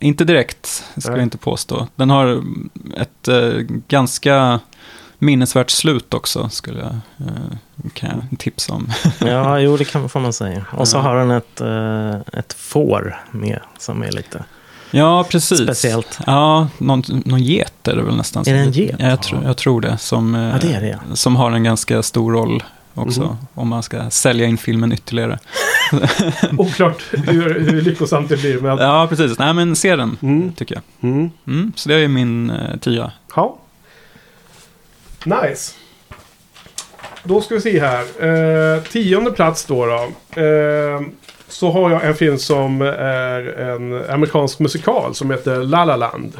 Inte 0.00 0.24
direkt, 0.24 0.66
ska 0.96 1.10
Nej. 1.10 1.18
jag 1.18 1.22
inte 1.26 1.38
påstå. 1.38 1.88
Den 1.96 2.10
har 2.10 2.42
ett 2.96 3.28
eh, 3.28 3.50
ganska 3.88 4.60
minnesvärt 5.18 5.70
slut 5.70 6.14
också, 6.14 6.48
skulle 6.48 6.78
jag, 6.80 6.94
eh, 7.28 7.56
kan 7.92 8.10
jag 8.30 8.38
tipsa 8.38 8.72
om. 8.74 8.88
Ja, 9.20 9.58
jo 9.60 9.76
det 9.76 9.84
kan, 9.84 10.08
får 10.08 10.20
man 10.20 10.32
säga. 10.32 10.64
Och 10.76 10.88
så 10.88 10.98
har 10.98 11.16
den 11.16 11.30
ett, 11.30 11.60
eh, 11.60 12.38
ett 12.40 12.52
får 12.52 13.16
med 13.30 13.60
som 13.78 14.02
är 14.02 14.12
lite 14.12 14.44
Ja, 14.90 15.24
precis. 15.30 15.58
speciellt. 15.62 16.18
Ja, 16.26 16.68
någon, 16.78 17.02
någon 17.08 17.42
get 17.42 17.88
är 17.88 17.96
det 17.96 18.02
väl 18.02 18.16
nästan. 18.16 18.44
Är 18.48 18.52
det 18.54 18.58
en 18.60 18.72
get? 18.72 18.96
Ja, 18.98 19.08
jag, 19.08 19.22
tror, 19.22 19.44
jag 19.44 19.56
tror 19.56 19.80
det. 19.80 19.98
Som, 19.98 20.34
eh, 20.34 20.40
Ja, 20.42 20.58
det 20.60 20.72
är 20.74 20.80
det 20.80 20.88
ja. 21.08 21.16
som 21.16 21.36
har 21.36 21.50
en 21.50 21.64
ganska 21.64 22.02
stor 22.02 22.32
roll 22.32 22.62
också, 22.94 23.20
Mhm. 23.22 23.36
om 23.54 23.68
man 23.68 23.82
ska 23.82 24.10
sälja 24.10 24.46
in 24.46 24.58
filmen 24.58 24.92
ytterligare. 24.92 25.38
Oklart 26.58 27.02
hur, 27.12 27.60
hur 27.70 27.82
lyckosamt 27.82 28.28
det 28.28 28.36
blir. 28.36 28.60
Men... 28.60 28.78
Ja, 28.78 29.06
precis. 29.08 29.38
Nej, 29.38 29.54
men 29.54 29.76
se 29.76 29.96
den, 29.96 30.16
Mm. 30.22 30.52
tycker 30.52 30.74
jag. 30.74 31.10
Mm. 31.10 31.30
Mm, 31.46 31.72
så 31.76 31.88
det 31.88 31.94
är 31.94 32.08
min 32.08 32.50
eh, 32.50 32.76
tia. 32.76 33.12
Ja. 33.36 33.58
Nice. 35.24 35.74
Då 37.24 37.40
ska 37.40 37.54
vi 37.54 37.60
se 37.60 37.80
här. 37.80 38.04
Eh, 38.76 38.82
tionde 38.82 39.30
plats 39.30 39.64
då. 39.64 39.86
då. 39.86 40.02
Eh, 40.42 41.00
så 41.48 41.70
har 41.70 41.90
jag 41.90 42.04
en 42.04 42.14
film 42.14 42.38
som 42.38 42.82
är 42.82 43.40
en 43.58 44.10
amerikansk 44.10 44.58
musikal 44.58 45.14
som 45.14 45.30
heter 45.30 45.56
La 45.56 45.84
La 45.84 45.96
Land. 45.96 46.32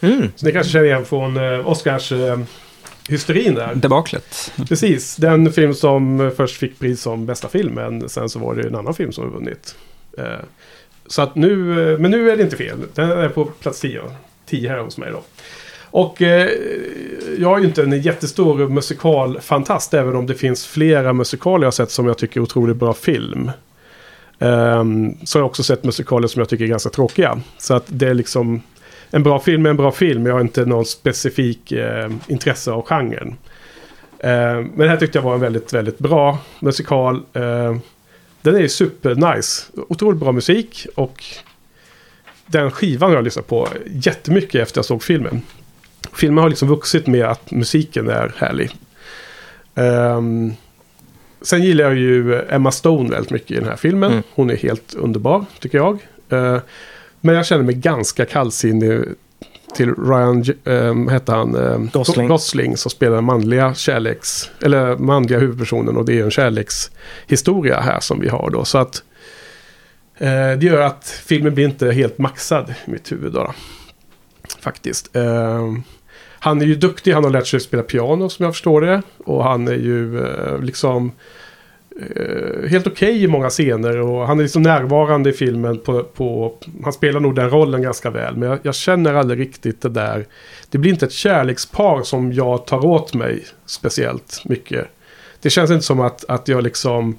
Mm. 0.00 0.28
Så 0.36 0.46
ni 0.46 0.52
kanske 0.52 0.72
känner 0.72 0.84
igen 0.84 1.04
från 1.04 1.36
eh, 1.36 1.68
Oscars 1.68 2.12
eh, 2.12 2.38
hysterin 3.08 3.54
där. 3.54 3.74
Debaklet. 3.74 4.52
Precis, 4.68 5.16
den 5.16 5.52
film 5.52 5.74
som 5.74 6.32
först 6.36 6.56
fick 6.56 6.78
pris 6.78 7.02
som 7.02 7.26
bästa 7.26 7.48
film 7.48 7.74
men 7.74 8.08
sen 8.08 8.28
så 8.28 8.38
var 8.38 8.54
det 8.54 8.62
en 8.62 8.74
annan 8.74 8.94
film 8.94 9.12
som 9.12 9.30
vunnit. 9.30 9.74
Eh, 10.18 10.24
så 11.06 11.22
att 11.22 11.34
nu, 11.34 11.82
eh, 11.92 11.98
men 11.98 12.10
nu 12.10 12.30
är 12.30 12.36
det 12.36 12.42
inte 12.42 12.56
fel. 12.56 12.78
Den 12.94 13.10
är 13.10 13.28
på 13.28 13.44
plats 13.44 13.80
10. 13.80 14.02
10 14.46 14.68
här 14.68 14.78
hos 14.78 14.98
mig 14.98 15.10
då. 15.12 15.22
Och 15.92 16.22
eh, 16.22 16.50
jag 17.38 17.56
är 17.56 17.60
ju 17.60 17.66
inte 17.66 17.82
en 17.82 18.00
jättestor 18.00 18.68
musikalfantast 18.68 19.94
även 19.94 20.16
om 20.16 20.26
det 20.26 20.34
finns 20.34 20.66
flera 20.66 21.12
musikaler 21.12 21.66
jag 21.66 21.74
sett 21.74 21.90
som 21.90 22.06
jag 22.06 22.18
tycker 22.18 22.40
är 22.40 22.42
otroligt 22.42 22.76
bra 22.76 22.94
film. 22.94 23.50
Um, 24.38 25.16
så 25.24 25.38
har 25.38 25.42
jag 25.42 25.46
också 25.46 25.62
sett 25.62 25.84
musikaler 25.84 26.28
som 26.28 26.40
jag 26.40 26.48
tycker 26.48 26.64
är 26.64 26.68
ganska 26.68 26.90
tråkiga. 26.90 27.40
Så 27.58 27.74
att 27.74 27.84
det 27.86 28.08
är 28.08 28.14
liksom 28.14 28.62
en 29.10 29.22
bra 29.22 29.40
film 29.40 29.66
är 29.66 29.70
en 29.70 29.76
bra 29.76 29.92
film. 29.92 30.26
Jag 30.26 30.34
har 30.34 30.40
inte 30.40 30.64
någon 30.64 30.84
specifik 30.84 31.72
eh, 31.72 32.10
intresse 32.26 32.72
av 32.72 32.82
genren. 32.82 33.36
Eh, 34.18 34.54
men 34.54 34.78
det 34.78 34.88
här 34.88 34.96
tyckte 34.96 35.18
jag 35.18 35.22
var 35.22 35.34
en 35.34 35.40
väldigt, 35.40 35.72
väldigt 35.72 35.98
bra 35.98 36.38
musikal. 36.60 37.22
Eh, 37.32 37.76
den 38.42 38.56
är 38.56 38.68
super 38.68 39.34
nice. 39.34 39.62
Otroligt 39.88 40.20
bra 40.20 40.32
musik 40.32 40.86
och 40.94 41.24
den 42.46 42.70
skivan 42.70 43.10
har 43.10 43.16
jag 43.16 43.24
lyssnat 43.24 43.46
på 43.46 43.68
jättemycket 43.86 44.62
efter 44.62 44.78
jag 44.78 44.84
såg 44.84 45.02
filmen. 45.02 45.42
Filmen 46.14 46.42
har 46.42 46.48
liksom 46.48 46.68
vuxit 46.68 47.06
med 47.06 47.24
att 47.24 47.50
musiken 47.50 48.08
är 48.08 48.34
härlig. 48.36 48.76
Ehm, 49.74 50.52
sen 51.42 51.62
gillar 51.62 51.84
jag 51.84 51.94
ju 51.94 52.42
Emma 52.48 52.70
Stone 52.70 53.10
väldigt 53.10 53.30
mycket 53.30 53.50
i 53.50 53.54
den 53.54 53.68
här 53.68 53.76
filmen. 53.76 54.12
Mm. 54.12 54.22
Hon 54.34 54.50
är 54.50 54.56
helt 54.56 54.94
underbar, 54.94 55.44
tycker 55.60 55.78
jag. 55.78 55.98
Eh, 56.28 56.58
men 57.20 57.34
jag 57.34 57.46
känner 57.46 57.64
mig 57.64 57.74
ganska 57.74 58.24
kallsinnig 58.24 59.04
till 59.74 59.94
Ryan, 59.94 60.44
um, 60.64 61.08
hette 61.08 61.32
han? 61.32 61.56
Um, 61.56 61.90
Gosling. 61.92 62.28
Gosling 62.28 62.76
som 62.76 62.90
spelar 62.90 63.14
den 63.14 63.24
manliga 63.24 63.74
kärleks... 63.74 64.50
Eller 64.62 64.96
manliga 64.96 65.38
huvudpersonen 65.38 65.96
och 65.96 66.04
det 66.04 66.18
är 66.18 66.24
en 66.24 66.30
kärlekshistoria 66.30 67.80
här 67.80 68.00
som 68.00 68.20
vi 68.20 68.28
har 68.28 68.50
då. 68.50 68.64
Så 68.64 68.78
att 68.78 69.02
eh, 70.18 70.28
det 70.28 70.62
gör 70.62 70.80
att 70.80 71.22
filmen 71.24 71.54
blir 71.54 71.64
inte 71.64 71.92
helt 71.92 72.18
maxad 72.18 72.74
i 72.86 72.90
mitt 72.90 73.12
huvud 73.12 73.32
då. 73.32 73.54
Faktiskt. 74.60 75.16
Eh, 75.16 75.72
han 76.44 76.62
är 76.62 76.66
ju 76.66 76.74
duktig, 76.74 77.12
han 77.12 77.24
har 77.24 77.30
lärt 77.30 77.46
sig 77.46 77.60
spela 77.60 77.82
piano 77.82 78.28
som 78.28 78.44
jag 78.44 78.54
förstår 78.54 78.80
det. 78.80 79.02
Och 79.24 79.44
han 79.44 79.68
är 79.68 79.74
ju 79.74 80.26
eh, 80.26 80.58
liksom 80.60 81.12
eh, 82.00 82.68
helt 82.68 82.86
okej 82.86 83.22
i 83.22 83.26
många 83.26 83.50
scener. 83.50 83.98
Och 83.98 84.26
han 84.26 84.38
är 84.38 84.42
liksom 84.42 84.62
närvarande 84.62 85.30
i 85.30 85.32
filmen. 85.32 85.78
På, 85.78 86.02
på, 86.02 86.54
han 86.84 86.92
spelar 86.92 87.20
nog 87.20 87.34
den 87.34 87.50
rollen 87.50 87.82
ganska 87.82 88.10
väl. 88.10 88.36
Men 88.36 88.48
jag, 88.48 88.58
jag 88.62 88.74
känner 88.74 89.14
aldrig 89.14 89.40
riktigt 89.40 89.80
det 89.80 89.88
där. 89.88 90.26
Det 90.70 90.78
blir 90.78 90.90
inte 90.90 91.06
ett 91.06 91.12
kärlekspar 91.12 92.02
som 92.02 92.32
jag 92.32 92.66
tar 92.66 92.86
åt 92.86 93.14
mig 93.14 93.44
speciellt 93.66 94.42
mycket. 94.44 94.86
Det 95.40 95.50
känns 95.50 95.70
inte 95.70 95.84
som 95.86 96.00
att, 96.00 96.24
att 96.28 96.48
jag 96.48 96.62
liksom 96.62 97.18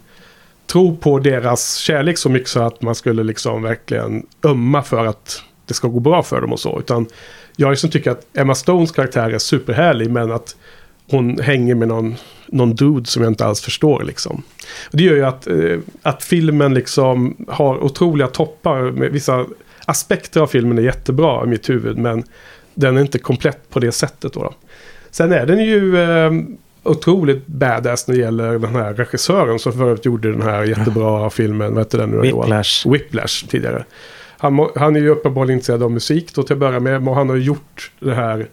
tror 0.68 0.96
på 0.96 1.20
deras 1.20 1.76
kärlek 1.76 2.18
så 2.18 2.30
mycket 2.30 2.50
så 2.50 2.62
att 2.62 2.82
man 2.82 2.96
skulle 2.96 3.24
liksom 3.24 3.64
verkligen 3.64 4.26
ömma 4.44 4.84
för 4.84 5.06
att 5.06 5.44
det 5.66 5.74
ska 5.74 5.88
gå 5.88 6.00
bra 6.00 6.24
för 6.24 6.42
dem 6.42 6.54
och 6.54 6.60
så. 6.60 6.80
Utan 6.80 7.08
jag 7.56 7.70
liksom 7.70 7.90
tycker 7.90 8.12
att 8.12 8.38
Emma 8.38 8.56
Stones 8.56 8.92
karaktär 8.92 9.30
är 9.30 9.38
superhärlig 9.38 10.10
men 10.10 10.32
att 10.32 10.56
hon 11.10 11.40
hänger 11.40 11.76
med 11.76 11.88
någon, 11.88 12.16
någon 12.48 12.76
dude 12.76 13.06
som 13.06 13.24
jag 13.24 13.32
inte 13.32 13.46
alls 13.46 13.62
förstår 13.62 14.04
liksom. 14.04 14.44
Det 14.92 15.04
gör 15.04 15.16
ju 15.16 15.26
att, 15.26 15.48
eh, 15.48 15.80
att 16.02 16.24
filmen 16.24 16.74
liksom 16.74 17.46
har 17.48 17.84
otroliga 17.84 18.28
toppar. 18.28 18.92
Med 18.92 19.12
vissa 19.12 19.46
aspekter 19.86 20.42
av 20.42 20.48
filmen 20.48 20.78
är 20.78 20.82
jättebra 20.82 21.44
i 21.44 21.48
mitt 21.48 21.70
huvud 21.70 21.98
men 21.98 22.24
den 22.74 22.98
är 22.98 23.02
inte 23.02 23.20
komplett 23.20 23.70
på 23.70 23.80
det 23.80 23.92
sättet. 23.92 24.34
Då, 24.34 24.44
då. 24.44 24.54
Sen 25.12 25.32
är 25.32 25.46
den 25.46 25.66
ju 25.66 25.98
eh, 25.98 26.32
otroligt 26.84 27.48
badass 27.48 28.08
när 28.08 28.16
det 28.16 28.22
gäller 28.22 28.60
den 28.60 28.76
här 28.76 28.94
regissören 28.94 29.60
som 29.60 29.74
för 29.74 29.84
övrigt 29.84 30.06
gjorde 30.06 30.32
den 30.32 30.42
här 30.42 30.64
jättebra 30.64 31.30
filmen. 31.30 31.74
Vad 31.74 31.84
heter 31.84 31.98
den 31.98 32.10
nu 32.10 32.16
då? 32.18 32.42
Whiplash. 32.42 32.92
Whiplash 32.92 33.48
tidigare 33.48 33.84
han, 34.44 34.70
han 34.76 34.96
är 34.96 35.00
ju 35.00 35.10
uppenbarligen 35.10 35.58
intresserad 35.58 35.84
av 35.84 35.92
musik 35.92 36.36
då 36.36 36.44
till 36.44 36.54
att 36.54 36.60
börja 36.60 36.80
med. 36.80 37.08
Och 37.08 37.16
han 37.16 37.30
har 37.30 37.36
ju 37.36 37.44
gjort 37.44 37.92
det 38.00 38.14
här. 38.14 38.50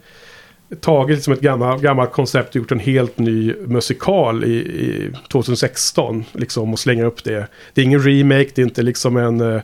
Tagit 0.80 1.16
liksom 1.16 1.32
ett 1.32 1.40
gammalt, 1.40 1.82
gammalt 1.82 2.12
koncept 2.12 2.48
och 2.48 2.56
gjort 2.56 2.72
en 2.72 2.78
helt 2.78 3.18
ny 3.18 3.54
musikal 3.66 4.44
i, 4.44 4.56
i 4.56 5.12
2016. 5.32 6.24
Liksom 6.32 6.72
och 6.72 6.78
slänger 6.78 7.04
upp 7.04 7.24
det. 7.24 7.46
Det 7.74 7.80
är 7.80 7.84
ingen 7.84 8.02
remake, 8.02 8.50
det 8.54 8.62
är 8.62 8.64
inte 8.64 8.82
liksom 8.82 9.16
en 9.16 9.40
eh, 9.40 9.62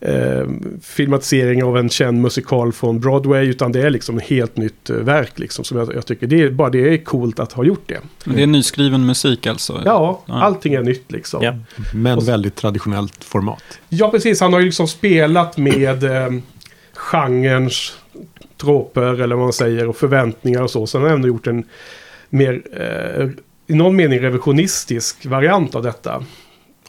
eh, 0.00 0.46
filmatisering 0.82 1.64
av 1.64 1.78
en 1.78 1.88
känd 1.88 2.22
musikal 2.22 2.72
från 2.72 3.00
Broadway. 3.00 3.46
Utan 3.46 3.72
det 3.72 3.80
är 3.82 3.90
liksom 3.90 4.18
ett 4.18 4.24
helt 4.24 4.56
nytt 4.56 4.90
eh, 4.90 4.96
verk 4.96 5.38
liksom. 5.38 5.64
Som 5.64 5.78
jag, 5.78 5.94
jag 5.94 6.06
tycker 6.06 6.26
det 6.26 6.42
är, 6.42 6.50
bara 6.50 6.70
det 6.70 6.94
är 6.94 6.98
coolt 7.04 7.40
att 7.40 7.52
ha 7.52 7.64
gjort 7.64 7.84
det. 7.86 8.00
Men 8.24 8.36
det 8.36 8.42
är 8.42 8.46
nyskriven 8.46 9.06
musik 9.06 9.46
alltså? 9.46 9.82
Ja, 9.84 10.22
Ja. 10.26 10.42
allting 10.42 10.74
är 10.74 10.82
nytt 10.82 11.12
liksom. 11.12 11.42
Ja. 11.42 11.54
Men 11.94 12.24
väldigt 12.24 12.54
traditionellt 12.56 13.24
format. 13.24 13.62
Ja, 13.88 14.10
precis. 14.10 14.40
Han 14.40 14.52
har 14.52 14.60
ju 14.60 14.66
liksom 14.66 14.88
spelat 14.88 15.56
med 15.56 16.04
eh, 16.04 16.28
genrens 16.94 17.98
troper 18.60 19.20
eller 19.20 19.36
vad 19.36 19.44
man 19.44 19.52
säger 19.52 19.88
och 19.88 19.96
förväntningar 19.96 20.62
och 20.62 20.70
så. 20.70 20.86
Sen 20.86 21.00
har 21.00 21.08
han 21.08 21.16
ändå 21.16 21.28
gjort 21.28 21.46
en 21.46 21.64
mer, 22.30 22.62
eh, 22.80 23.28
i 23.66 23.74
någon 23.74 23.96
mening 23.96 24.20
revisionistisk 24.20 25.26
variant 25.26 25.74
av 25.74 25.82
detta. 25.82 26.24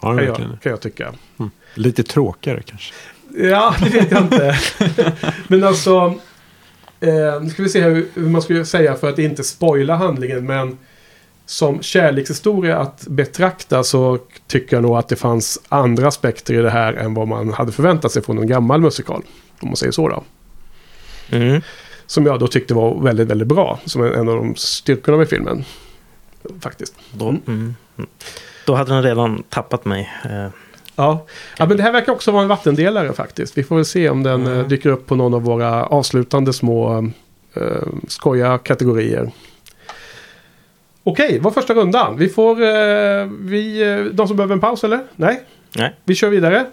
Ja, 0.01 0.07
Kan 0.15 0.25
jag, 0.25 0.35
kan 0.35 0.69
jag 0.71 0.81
tycka. 0.81 1.13
Mm. 1.39 1.51
Lite 1.77 2.03
tråkigare 2.03 2.61
kanske. 2.65 2.93
Ja, 3.37 3.75
det 3.79 3.89
vet 3.89 4.11
jag 4.11 4.21
inte. 4.21 4.59
men 5.47 5.63
alltså, 5.63 6.13
eh, 6.99 7.41
nu 7.41 7.49
ska 7.49 7.63
vi 7.63 7.69
se 7.69 7.81
hur, 7.81 8.07
hur 8.13 8.29
man 8.29 8.41
skulle 8.41 8.65
säga 8.65 8.95
för 8.95 9.09
att 9.09 9.19
inte 9.19 9.43
spoila 9.43 9.95
handlingen. 9.95 10.45
Men 10.45 10.77
som 11.45 11.81
kärlekshistoria 11.81 12.77
att 12.77 13.07
betrakta 13.07 13.83
så 13.83 14.19
tycker 14.47 14.75
jag 14.75 14.83
nog 14.83 14.97
att 14.97 15.07
det 15.07 15.15
fanns 15.15 15.59
andra 15.69 16.07
aspekter 16.07 16.53
i 16.53 16.57
det 16.57 16.69
här 16.69 16.93
än 16.93 17.13
vad 17.13 17.27
man 17.27 17.53
hade 17.53 17.71
förväntat 17.71 18.11
sig 18.11 18.23
från 18.23 18.37
en 18.37 18.47
gammal 18.47 18.81
musikal. 18.81 19.23
Om 19.59 19.67
man 19.67 19.75
säger 19.75 19.91
så 19.91 20.09
då. 20.09 20.23
Mm. 21.29 21.61
Som 22.05 22.25
jag 22.25 22.39
då 22.39 22.47
tyckte 22.47 22.73
var 22.73 23.01
väldigt, 23.01 23.27
väldigt 23.27 23.47
bra. 23.47 23.79
Som 23.85 24.03
en, 24.03 24.29
av 24.29 24.35
de 24.35 24.55
styrkorna 24.55 25.17
med 25.17 25.29
filmen. 25.29 25.63
Faktiskt. 26.61 26.95
Då, 27.11 27.29
mm. 27.29 27.75
Då 28.65 28.75
hade 28.75 28.93
den 28.93 29.03
redan 29.03 29.43
tappat 29.49 29.85
mig. 29.85 30.09
Ja. 30.99 31.25
ja, 31.57 31.65
men 31.65 31.77
det 31.77 31.83
här 31.83 31.91
verkar 31.91 32.11
också 32.11 32.31
vara 32.31 32.41
en 32.43 32.47
vattendelare 32.49 33.13
faktiskt. 33.13 33.57
Vi 33.57 33.63
får 33.63 33.75
väl 33.75 33.85
se 33.85 34.09
om 34.09 34.23
den 34.23 34.45
Mm. 34.45 34.59
eh, 34.59 34.67
dyker 34.67 34.89
upp 34.89 35.05
på 35.07 35.15
någon 35.15 35.33
av 35.33 35.41
våra 35.43 35.85
avslutande 35.85 36.53
små 36.53 36.97
eh, 37.53 37.61
skoja 38.07 38.57
kategorier. 38.57 39.31
Okej, 41.03 41.39
var 41.39 41.51
första 41.51 41.73
rundan. 41.73 42.17
Vi 42.17 42.29
får... 42.29 42.61
Eh, 42.61 43.25
vi, 43.39 43.81
eh, 43.99 44.05
de 44.13 44.27
som 44.27 44.37
behöver 44.37 44.53
en 44.53 44.59
paus 44.61 44.83
eller? 44.83 44.99
Nej? 45.15 45.43
Nej. 45.75 45.95
Vi 46.05 46.15
kör 46.15 46.29
vidare. 46.29 46.65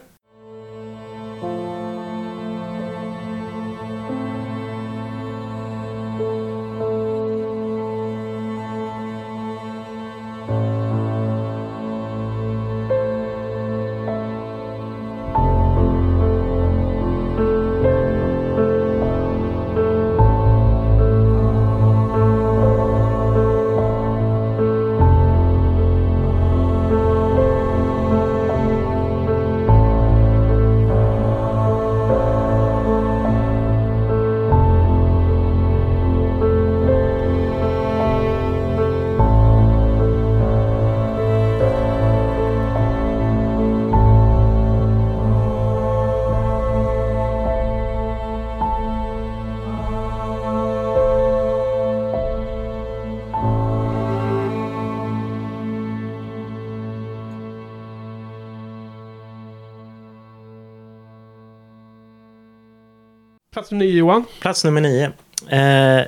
Plats 63.65 63.71
nummer 63.73 63.85
nio 63.85 63.99
Johan. 63.99 64.25
plats 64.41 64.65
nummer 64.65 64.81
nio. 64.81 65.13
Eh, 65.49 66.05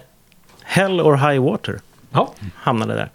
Hell 0.65 1.01
or 1.01 1.17
High 1.17 1.39
Water 1.43 1.79
Ja. 2.13 2.33
hamnade 2.55 2.95
där. 2.95 3.11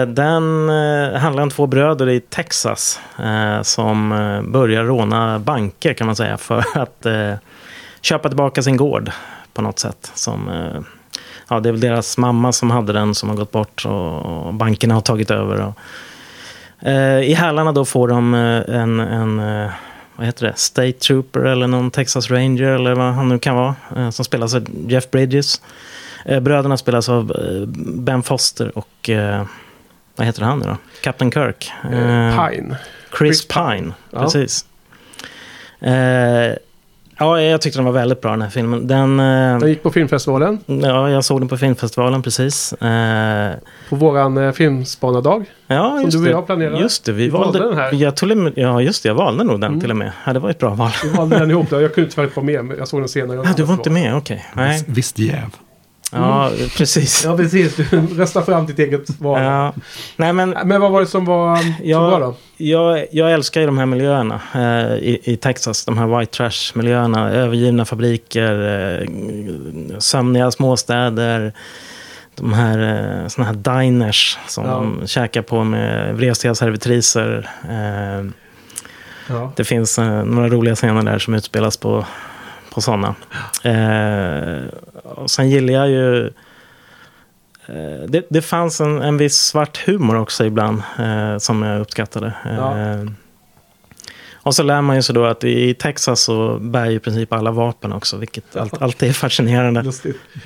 Eh, 0.00 0.06
den 0.06 0.68
eh, 0.70 1.18
handlar 1.20 1.42
om 1.42 1.50
två 1.50 1.66
bröder 1.66 2.08
i 2.08 2.20
Texas 2.20 3.00
eh, 3.18 3.62
som 3.62 4.12
eh, 4.12 4.42
börjar 4.42 4.84
råna 4.84 5.38
banker 5.38 5.94
kan 5.94 6.06
man 6.06 6.16
säga 6.16 6.36
för 6.36 6.64
att 6.74 7.06
eh, 7.06 7.34
köpa 8.00 8.28
tillbaka 8.28 8.62
sin 8.62 8.76
gård 8.76 9.10
på 9.52 9.62
något 9.62 9.78
sätt. 9.78 10.10
Som, 10.14 10.48
eh, 10.48 10.80
ja, 11.48 11.60
det 11.60 11.68
är 11.68 11.72
väl 11.72 11.80
deras 11.80 12.18
mamma 12.18 12.52
som 12.52 12.70
hade 12.70 12.92
den 12.92 13.14
som 13.14 13.28
har 13.28 13.36
gått 13.36 13.52
bort 13.52 13.84
och, 13.86 14.46
och 14.46 14.54
bankerna 14.54 14.94
har 14.94 15.00
tagit 15.00 15.30
över. 15.30 15.60
Och, 15.66 15.74
I 17.24 17.34
hälarna 17.34 17.72
då 17.72 17.84
får 17.84 18.08
de 18.08 18.34
en, 18.34 19.00
en 19.00 19.70
vad 20.16 20.26
heter 20.26 20.46
det, 20.46 20.52
State 20.56 20.92
Trooper 20.92 21.40
eller 21.40 21.66
någon 21.66 21.90
Texas 21.90 22.30
Ranger 22.30 22.62
eller 22.68 22.94
vad 22.94 23.14
han 23.14 23.28
nu 23.28 23.38
kan 23.38 23.56
vara. 23.56 23.74
Eh, 23.96 24.10
som 24.10 24.24
spelas 24.24 24.54
av 24.54 24.66
Jeff 24.88 25.10
Bridges. 25.10 25.60
Eh, 26.24 26.40
bröderna 26.40 26.76
spelas 26.76 27.08
av 27.08 27.30
eh, 27.32 27.66
Ben 27.96 28.22
Foster 28.22 28.78
och 28.78 29.10
vad 30.16 30.26
heter 30.26 30.42
han 30.42 30.58
nu 30.58 30.64
då? 30.66 30.76
Captain 31.02 31.32
Kirk. 31.32 31.72
Pine. 31.82 32.76
Chris 33.18 33.38
Chris 33.38 33.48
Pine, 33.48 33.92
Ja. 34.10 34.22
precis. 34.22 34.66
Ja, 37.18 37.40
jag 37.40 37.60
tyckte 37.60 37.78
den 37.78 37.84
var 37.84 37.92
väldigt 37.92 38.20
bra 38.20 38.30
den 38.30 38.42
här 38.42 38.50
filmen. 38.50 38.86
Den, 38.86 39.20
eh, 39.20 39.58
Den 39.58 39.68
gick 39.68 39.82
på 39.82 39.90
filmfestivalen. 39.90 40.58
ja, 40.66 41.10
jag 41.10 41.24
såg 41.24 41.40
den 41.40 41.48
på 41.48 41.56
filmfestivalen 41.56 42.22
precis. 42.22 42.72
Eh, 42.72 43.52
På 43.88 43.96
våran 43.96 44.38
eh, 44.38 44.52
filmspanardag. 44.52 45.44
ja, 45.66 45.90
Som 45.90 46.02
just 46.04 46.16
du 46.18 46.24
och 46.24 46.30
jag 46.30 46.46
planerade. 46.46 46.78
Just 46.78 47.04
det, 47.04 47.12
vi 47.12 47.22
Vi 47.24 47.28
valde 47.28 47.58
valde, 47.58 47.74
den 47.74 47.78
här. 47.78 47.94
Jag 47.94 48.36
med, 48.36 48.52
ja, 48.56 48.80
just 48.82 49.02
det, 49.02 49.08
jag 49.08 49.14
valde 49.14 49.44
nog 49.44 49.60
den 49.60 49.68
Mm. 49.70 49.80
till 49.80 49.90
och 49.90 49.96
med. 49.96 50.12
Ja, 50.26 50.32
det 50.32 50.38
var 50.38 50.50
ett 50.50 50.58
bra 50.58 50.74
val. 50.74 50.90
Vi 51.04 51.08
valde 51.08 51.38
den 51.38 51.50
ihop. 51.50 51.70
Då. 51.70 51.80
Jag 51.80 51.94
kunde 51.94 52.10
tyvärr 52.10 52.24
inte 52.24 52.36
vara 52.36 52.46
med. 52.46 52.64
Men 52.64 52.78
jag 52.78 52.88
såg 52.88 53.00
den 53.00 53.08
senare. 53.08 53.40
Ja, 53.44 53.50
du 53.56 53.62
var 53.62 53.74
inte 53.74 53.90
med, 53.90 54.16
okej. 54.16 54.46
Nej. 54.54 54.84
Visst 54.86 55.18
jäv. 55.18 55.50
Ja, 56.16 56.50
precis. 56.76 57.24
Ja, 57.24 57.36
precis. 57.36 57.76
Du 57.76 57.84
röstar 58.18 58.42
fram 58.42 58.66
ditt 58.66 58.78
eget 58.78 59.20
val. 59.20 59.42
Ja. 59.42 59.72
Nej, 60.16 60.32
men 60.32 60.50
Men 60.64 60.80
vad 60.80 60.90
var 60.92 61.00
det 61.00 61.06
som 61.06 61.24
var 61.24 61.56
så 61.56 62.08
bra 62.08 62.18
då? 62.18 62.34
jag, 62.56 63.06
jag 63.10 63.32
älskar 63.32 63.60
ju 63.60 63.66
de 63.66 63.78
här 63.78 63.86
miljöerna 63.86 64.40
eh, 64.54 64.94
i, 64.96 65.20
i 65.24 65.36
Texas. 65.36 65.84
De 65.84 65.98
här 65.98 66.18
white 66.18 66.32
trash-miljöerna. 66.32 67.30
Övergivna 67.32 67.84
fabriker, 67.84 69.00
eh, 69.02 69.98
sömniga 69.98 70.50
småstäder. 70.50 71.52
De 72.34 72.52
här 72.52 72.78
eh, 73.22 73.28
såna 73.28 73.46
här 73.46 73.54
diners 73.82 74.38
som 74.48 74.64
Ja. 74.64 74.70
de 74.72 75.06
käkar 75.06 75.42
på 75.42 75.64
med 75.64 76.14
vresiga 76.16 76.54
servitriser. 76.54 77.50
Eh, 77.68 78.26
Ja. 79.28 79.52
det 79.56 79.64
finns 79.64 79.98
eh, 79.98 80.24
några 80.24 80.48
roliga 80.48 80.74
scener 80.74 81.02
där 81.02 81.18
som 81.18 81.34
utspelas 81.34 81.76
på, 81.76 82.06
på 82.74 82.80
sådana. 82.80 83.14
Eh, 83.64 84.62
och 85.14 85.30
sen 85.30 85.50
gillar 85.50 85.72
jag 85.74 85.88
ju... 85.88 86.26
Eh, 87.66 88.08
det, 88.08 88.26
det 88.30 88.42
fanns 88.42 88.80
en, 88.80 89.02
en 89.02 89.16
viss 89.16 89.36
svart 89.36 89.78
humor 89.86 90.16
också 90.16 90.44
ibland 90.44 90.82
eh, 90.98 91.38
som 91.38 91.62
jag 91.62 91.80
uppskattade. 91.80 92.32
Ja. 92.44 92.78
Eh, 92.78 93.04
och 94.34 94.54
så 94.54 94.62
lär 94.62 94.80
man 94.82 94.96
ju 94.96 95.02
sig 95.02 95.14
då 95.14 95.24
att 95.24 95.44
i 95.44 95.74
Texas 95.74 96.20
så 96.20 96.58
bär 96.58 96.86
ju 96.86 96.96
i 96.96 96.98
princip 96.98 97.32
alla 97.32 97.50
vapen 97.50 97.92
också, 97.92 98.16
vilket 98.16 98.56
allt, 98.56 98.82
alltid 98.82 99.08
är 99.08 99.12
fascinerande. 99.12 99.92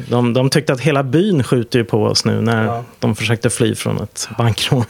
De, 0.09 0.33
de 0.33 0.51
tyckte 0.51 0.73
att 0.73 0.81
hela 0.81 1.03
byn 1.03 1.43
skjuter 1.45 1.79
ju 1.79 1.85
på 1.85 2.05
oss 2.05 2.25
nu 2.25 2.41
när 2.41 2.65
Ja. 2.65 2.85
de 2.99 3.17
försökte 3.17 3.51
fly 3.51 3.75
från 3.75 4.03
ett 4.03 4.29
bankrån. 4.39 4.85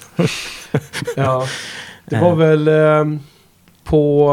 Ja. 1.17 1.47
Det 2.05 2.21
var 2.21 2.35
väl 2.35 2.69
eh, 2.69 3.05
på 3.91 4.27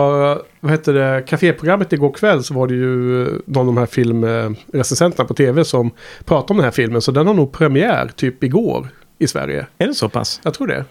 vad 0.60 0.72
heter 0.72 0.94
det, 0.94 1.24
kaféprogrammet 1.28 1.94
igår 1.94 2.12
kväll 2.12 2.44
så 2.44 2.54
var 2.54 2.68
det 2.68 2.74
ju 2.74 3.22
eh, 3.24 3.28
någon 3.46 3.60
av 3.62 3.66
de 3.66 3.78
här 3.78 3.86
filmrecensenterna 3.86 5.28
på 5.28 5.34
tv 5.34 5.66
som 5.66 5.92
pratade 6.26 6.52
om 6.54 6.58
den 6.58 6.64
här 6.64 6.72
filmen. 6.72 7.02
Så 7.02 7.12
den 7.12 7.28
har 7.28 7.34
nog 7.34 7.52
premiär 7.52 8.12
typ 8.16 8.44
igår 8.44 8.88
i 9.20 9.28
Sverige. 9.28 9.66
Är 9.78 9.88
det 9.88 9.94
så 9.94 10.10
pass? 10.10 10.42
Jag 10.44 10.54
tror 10.54 10.68
det. 10.68 10.86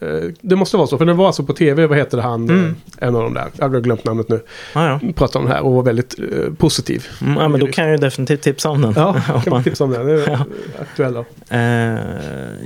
Eh, 0.00 0.30
Det 0.40 0.56
måste 0.56 0.76
vara 0.76 0.86
så, 0.86 0.98
för 0.98 1.04
den 1.04 1.16
var 1.16 1.26
alltså 1.26 1.42
på 1.42 1.52
tv, 1.52 1.86
vad 1.86 1.98
heter 1.98 2.16
det 2.16 2.22
han, 2.22 2.48
Mm. 2.50 2.64
eh, 2.98 3.08
en 3.08 3.16
av 3.16 3.22
de 3.22 3.34
där, 3.34 3.46
jag 3.56 3.68
har 3.68 3.80
glömt 3.80 4.04
namnet 4.04 4.28
nu, 4.28 4.40
Ja, 4.74 4.86
ja. 5.02 5.12
pratade 5.16 5.38
om 5.38 5.44
den 5.44 5.54
här 5.56 5.62
och 5.64 5.72
var 5.72 5.82
väldigt 5.82 6.18
eh, 6.18 6.52
positiv. 6.58 7.06
Mm, 7.22 7.36
ja, 7.36 7.48
men 7.48 7.60
då 7.60 7.66
kan 7.66 7.84
jag 7.84 7.90
ju 7.92 7.96
definitivt 7.98 8.42
tipsa 8.42 8.70
om 8.70 8.82
den. 8.82 8.92
Ja, 8.96 9.12
kan 9.44 9.50
man 9.50 9.62
tipsa 9.64 9.84
om 9.84 9.90
den, 9.90 10.06
det 10.06 10.12
är 10.12 10.30
Ja. 10.30 10.44
aktuell 10.80 11.12
då. 11.14 11.24
Eh, 11.56 11.98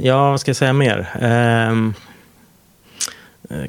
ja, 0.02 0.30
vad 0.30 0.40
ska 0.40 0.48
jag 0.48 0.56
säga 0.56 0.72
mer? 0.72 1.08
Eh, 1.20 1.90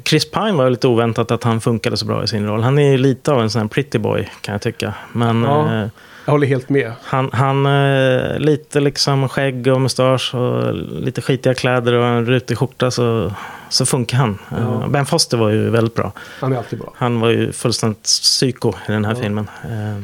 Chris 0.04 0.30
Pine 0.30 0.52
var 0.52 0.70
lite 0.70 0.88
oväntat 0.88 1.30
att 1.30 1.44
han 1.44 1.60
funkade 1.60 1.96
så 1.96 2.06
bra 2.06 2.24
i 2.24 2.26
sin 2.26 2.46
roll. 2.46 2.62
Han 2.62 2.78
är 2.78 2.90
ju 2.90 2.98
lite 2.98 3.32
av 3.32 3.40
en 3.42 3.50
sån 3.50 3.60
här 3.62 3.68
pretty 3.68 3.98
boy 3.98 4.28
kan 4.40 4.52
jag 4.52 4.62
tycka. 4.62 4.94
Men 5.12 5.42
Ja. 5.42 5.74
eh, 5.82 5.88
Jag 6.24 6.32
håller 6.32 6.46
helt 6.46 6.68
med. 6.68 6.92
han, 7.02 7.30
han 7.32 7.66
eh, 7.66 8.38
lite 8.38 8.80
liksom 8.80 9.28
skägg 9.28 9.66
och 9.66 9.80
mustasch 9.80 10.34
och 10.34 10.74
lite 10.74 11.22
skitiga 11.22 11.54
kläder 11.54 11.92
och 11.92 12.04
en 12.06 12.26
rutig 12.26 12.58
skjorta 12.58 12.90
så, 12.90 13.32
så 13.68 13.86
funkar 13.86 14.16
han. 14.16 14.38
Ja. 14.50 14.56
Eh, 14.56 14.88
Ben 14.88 15.06
Foster 15.06 15.36
var 15.36 15.50
ju 15.50 15.70
väldigt 15.70 15.94
bra. 15.94 16.12
Han 16.40 16.52
är 16.52 16.56
alltid 16.56 16.78
bra. 16.78 16.92
Han 16.96 17.20
var 17.20 17.28
ju 17.28 17.52
fullständigt 17.52 18.02
psyko 18.02 18.72
i 18.88 18.92
den 18.92 19.04
här 19.04 19.14
Ja. 19.14 19.20
filmen. 19.22 19.50
Eh, 19.64 20.02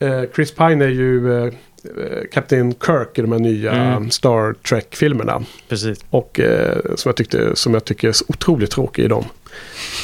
Eh, 0.00 0.22
Chris 0.34 0.54
Pine 0.54 0.84
är 0.84 0.88
ju 0.88 1.38
eh, 1.38 1.44
eh, 1.46 1.52
Captain 2.32 2.74
Kirk 2.86 3.18
i 3.18 3.22
de 3.22 3.32
här 3.32 3.38
nya 3.38 3.72
Mm. 3.72 4.10
Star 4.10 4.52
Trek-filmerna. 4.68 5.42
precis. 5.68 6.04
Och 6.10 6.40
eh, 6.40 6.76
som, 6.94 7.08
jag 7.08 7.16
tyckte, 7.16 7.56
som 7.56 7.74
jag 7.74 7.84
tycker 7.84 8.08
är 8.08 8.12
så 8.12 8.24
otroligt 8.28 8.70
tråkig 8.70 9.04
i 9.04 9.08
dem. 9.08 9.24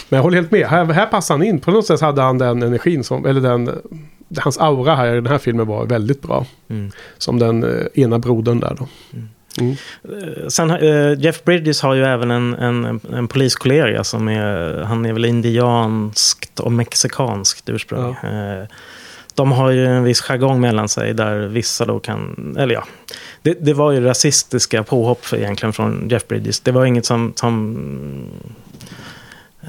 Men 0.09 0.17
jag 0.17 0.23
håller 0.23 0.37
helt 0.37 0.51
med. 0.51 0.67
Här, 0.67 0.85
här 0.85 1.07
passar 1.07 1.35
han 1.35 1.47
in. 1.47 1.61
På 1.61 1.71
något 1.71 1.87
sätt 1.87 2.01
hade 2.01 2.23
han 2.23 2.39
den 2.39 2.63
energin 2.63 3.05
som, 3.05 3.27
eller 3.27 3.41
den, 3.41 3.71
hans 4.39 4.59
aura 4.59 4.95
här 4.95 5.13
i 5.13 5.15
den 5.15 5.27
här 5.27 5.39
filmen 5.39 5.67
var 5.67 5.87
väldigt 5.87 6.23
bra. 6.23 6.47
Mm. 6.71 6.91
Som 7.19 7.39
den 7.39 7.63
eh, 7.65 7.87
ena 7.95 8.19
brodern 8.19 8.61
där 8.61 8.77
då. 8.79 8.89
Mm. 9.61 9.77
Eh, 10.05 10.49
Sen, 10.49 10.71
eh, 10.71 11.19
Jeff 11.21 11.45
Bridges 11.45 11.83
har 11.83 11.95
ju 11.95 12.05
även 12.05 12.31
en, 12.31 12.55
en, 12.55 13.01
en 13.13 13.29
poliskollega 13.29 14.05
som 14.05 14.29
är, 14.29 14.83
han 14.83 15.07
är 15.07 15.13
väl 15.13 15.25
indianskt 15.25 16.61
och 16.61 16.73
mexikanskt 16.73 17.69
ursprung. 17.69 18.15
Eh, 18.15 18.67
De 19.35 19.53
har 19.53 19.71
ju 19.71 19.87
en 19.87 20.05
viss 20.05 20.21
jargong 20.21 20.61
mellan 20.61 20.89
sig 20.89 21.15
där 21.15 21.39
vissa 21.39 21.85
då 21.85 22.01
kan, 22.01 22.57
eller 22.59 22.75
ja. 22.75 22.85
Det, 23.43 23.57
det 23.61 23.73
var 23.75 23.93
ju 23.93 24.05
rasistiska 24.05 24.83
påhopp 24.83 25.33
egentligen 25.33 25.73
från 25.73 26.09
Jeff 26.11 26.29
Bridges. 26.29 26.61
Det 26.61 26.73
var 26.73 26.85
inget 26.85 27.07
som, 27.07 27.33
som 27.37 27.77
eh, 29.63 29.69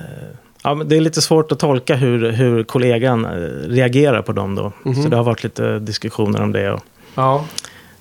Ja, 0.64 0.74
men 0.76 0.88
det 0.90 0.98
är 0.98 1.02
lite 1.02 1.22
svårt 1.22 1.52
att 1.52 1.60
tolka 1.60 1.96
hur, 1.96 2.32
hur 2.32 2.64
kollegan 2.64 3.26
eh, 3.26 3.30
reagerar 3.70 4.22
på 4.22 4.32
dem 4.32 4.56
då. 4.56 4.72
Mhm. 4.84 5.04
Så 5.04 5.10
det 5.10 5.16
har 5.16 5.24
varit 5.24 5.44
lite 5.44 5.80
diskussioner 5.80 6.42
om 6.42 6.52
det. 6.52 6.72
Och 6.72 6.84
Ja, 7.16 7.46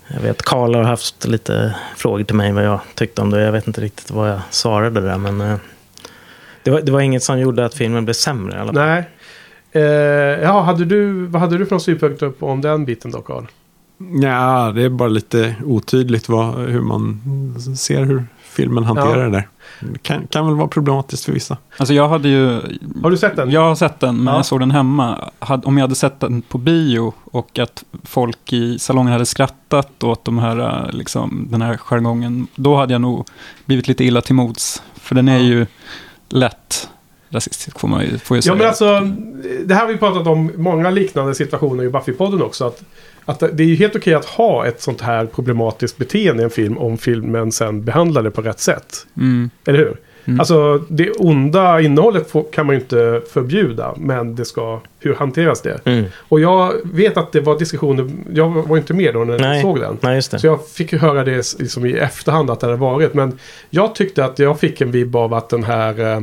jag 0.07 0.21
vet 0.21 0.41
Karl 0.41 0.75
har 0.75 0.83
haft 0.83 1.25
lite 1.25 1.75
frågor 1.97 2.23
till 2.23 2.35
mig 2.35 2.51
vad 2.51 2.63
jag 2.65 2.79
tyckte 2.95 3.21
om 3.21 3.29
det. 3.29 3.41
Jag 3.41 3.51
vet 3.51 3.67
inte 3.67 3.81
riktigt 3.81 4.11
vad 4.11 4.29
jag 4.29 4.39
svarade 4.49 5.01
där. 5.01 5.17
Men 5.17 5.41
eh, 5.41 5.57
det, 6.63 6.71
var, 6.71 6.81
det 6.81 6.91
var 6.91 7.01
inget 7.01 7.23
som 7.23 7.39
gjorde 7.39 7.65
att 7.65 7.73
filmen 7.73 8.05
blev 8.05 8.13
sämre 8.13 8.57
i 8.57 8.59
alla 8.59 8.73
fall. 8.73 8.85
nej. 8.85 9.09
Eh, 9.75 9.81
ja, 10.43 10.61
hade 10.61 10.85
du, 10.85 11.25
vad 11.25 11.41
hade 11.41 11.57
du 11.57 11.65
för 11.65 11.79
synpunkter 11.79 12.29
på 12.29 12.47
om 12.47 12.61
den 12.61 12.85
biten 12.85 13.11
då, 13.11 13.21
Carl? 13.21 13.43
Ja, 14.21 14.71
det 14.75 14.83
är 14.83 14.89
bara 14.89 15.09
lite 15.09 15.55
otydligt 15.65 16.29
vad, 16.29 16.55
hur 16.55 16.81
man 16.81 17.21
ser 17.77 18.03
hur 18.03 18.25
filmen 18.43 18.83
hanterar 18.83 19.17
Ja. 19.17 19.23
det 19.23 19.29
där. 19.29 19.47
Det 19.79 19.99
kan, 20.03 20.27
kan 20.27 20.45
väl 20.45 20.55
vara 20.55 20.67
problematiskt 20.67 21.25
för 21.25 21.31
vissa. 21.31 21.57
Alltså 21.77 21.93
jag 21.93 22.09
hade 22.09 22.29
ju... 22.29 22.61
Har 23.03 23.11
du 23.11 23.17
sett 23.17 23.35
den? 23.35 23.51
Jag 23.51 23.61
har 23.61 23.75
sett 23.75 23.99
den, 23.99 24.15
men 24.17 24.27
Ja. 24.27 24.35
jag 24.39 24.45
såg 24.45 24.59
den 24.59 24.71
hemma. 24.71 25.29
Hade, 25.39 25.67
om 25.67 25.77
jag 25.77 25.83
hade 25.83 25.95
sett 25.95 26.19
den 26.19 26.41
på 26.41 26.57
bio 26.57 27.13
och 27.31 27.59
att 27.59 27.83
folk 28.03 28.53
i 28.53 28.79
salongen 28.79 29.11
hade 29.13 29.25
skrattat 29.25 30.03
åt 30.03 30.25
de 30.25 30.37
här, 30.39 30.59
eh, 30.59 30.91
liksom, 30.93 31.47
den 31.51 31.61
här 31.61 31.77
jargongen, 31.77 32.47
då 32.55 32.75
hade 32.75 32.93
jag 32.93 33.01
nog 33.01 33.27
blivit 33.65 33.87
lite 33.87 34.03
illa 34.03 34.21
till 34.21 34.35
mods. 34.35 34.83
För 34.95 35.15
den 35.15 35.27
är 35.27 35.37
Ja. 35.37 35.43
ju 35.43 35.65
lätt 36.29 36.89
rasistisk, 37.35 37.79
får 37.79 37.87
man 37.87 38.01
ju, 38.01 38.17
får 38.17 38.37
ju 38.37 38.39
Ja 38.39 38.41
säga. 38.41 38.55
men 38.55 38.67
alltså, 38.67 38.99
det 39.65 39.73
här 39.73 39.81
har 39.81 39.87
vi 39.93 39.97
pratat 39.97 40.27
om 40.27 40.51
många 40.55 40.89
liknande 40.89 41.35
situationer 41.35 41.83
i 41.83 41.89
Buffy-podden 41.89 42.41
också. 42.41 42.65
Att, 42.65 42.83
att 43.25 43.39
det 43.39 43.63
är 43.63 43.67
ju 43.67 43.75
helt 43.75 43.95
okej 43.95 44.13
att 44.13 44.25
ha 44.25 44.65
ett 44.65 44.81
sånt 44.81 45.01
här 45.01 45.25
problematiskt 45.25 45.97
beteende 45.97 46.41
i 46.41 46.43
en 46.43 46.49
film 46.49 46.77
om 46.77 46.97
filmen 46.97 47.51
sen 47.51 47.83
behandlar 47.83 48.23
det 48.23 48.31
på 48.31 48.41
rätt 48.41 48.59
sätt. 48.59 49.07
Mm. 49.17 49.49
Eller 49.65 49.79
hur? 49.79 49.97
Mm. 50.27 50.39
Alltså 50.39 50.77
det 50.89 51.11
onda 51.11 51.81
innehållet 51.81 52.31
får, 52.31 52.45
kan 52.51 52.65
man 52.65 52.75
ju 52.75 52.81
inte 52.81 53.21
förbjuda. 53.33 53.93
Men 53.97 54.35
det 54.35 54.45
ska, 54.45 54.81
hur 54.99 55.15
hanteras 55.15 55.61
det? 55.61 55.79
Mm. 55.85 56.05
Och 56.17 56.39
jag 56.39 56.73
vet 56.83 57.17
att 57.17 57.31
det 57.31 57.41
var 57.41 57.59
diskussioner, 57.59 58.09
jag 58.33 58.49
var 58.49 58.77
inte 58.77 58.93
med 58.93 59.13
då 59.13 59.23
när 59.23 59.33
jag 59.33 59.41
Nej. 59.41 59.61
såg 59.61 59.79
den. 59.79 59.97
Nej, 60.01 60.15
just 60.15 60.31
det. 60.31 60.39
Så 60.39 60.47
jag 60.47 60.67
fick 60.67 60.93
höra 60.93 61.23
det 61.23 61.59
liksom 61.59 61.85
i 61.85 61.93
efterhand 61.93 62.49
att 62.49 62.59
det 62.59 62.67
hade 62.67 62.79
varit. 62.79 63.13
Men 63.13 63.39
jag 63.69 63.95
tyckte 63.95 64.25
att 64.25 64.39
jag 64.39 64.59
fick 64.59 64.81
en 64.81 64.91
vibb 64.91 65.15
av 65.15 65.33
att 65.33 65.49
den 65.49 65.63
här 65.63 65.99
eh, 66.13 66.21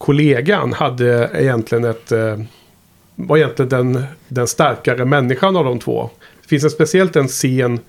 kollegan 0.00 0.72
hade 0.72 1.30
egentligen 1.34 1.84
ett... 1.84 2.12
Eh, 2.12 2.38
var 3.16 3.36
egentligen 3.36 3.68
den, 3.68 4.02
den 4.28 4.46
starkare 4.46 5.04
människan 5.04 5.56
av 5.56 5.64
de 5.64 5.78
två. 5.78 6.10
Det 6.42 6.48
finns 6.48 6.64
en 6.64 6.70
speciellt 6.70 7.16
en 7.16 7.28
scen 7.28 7.80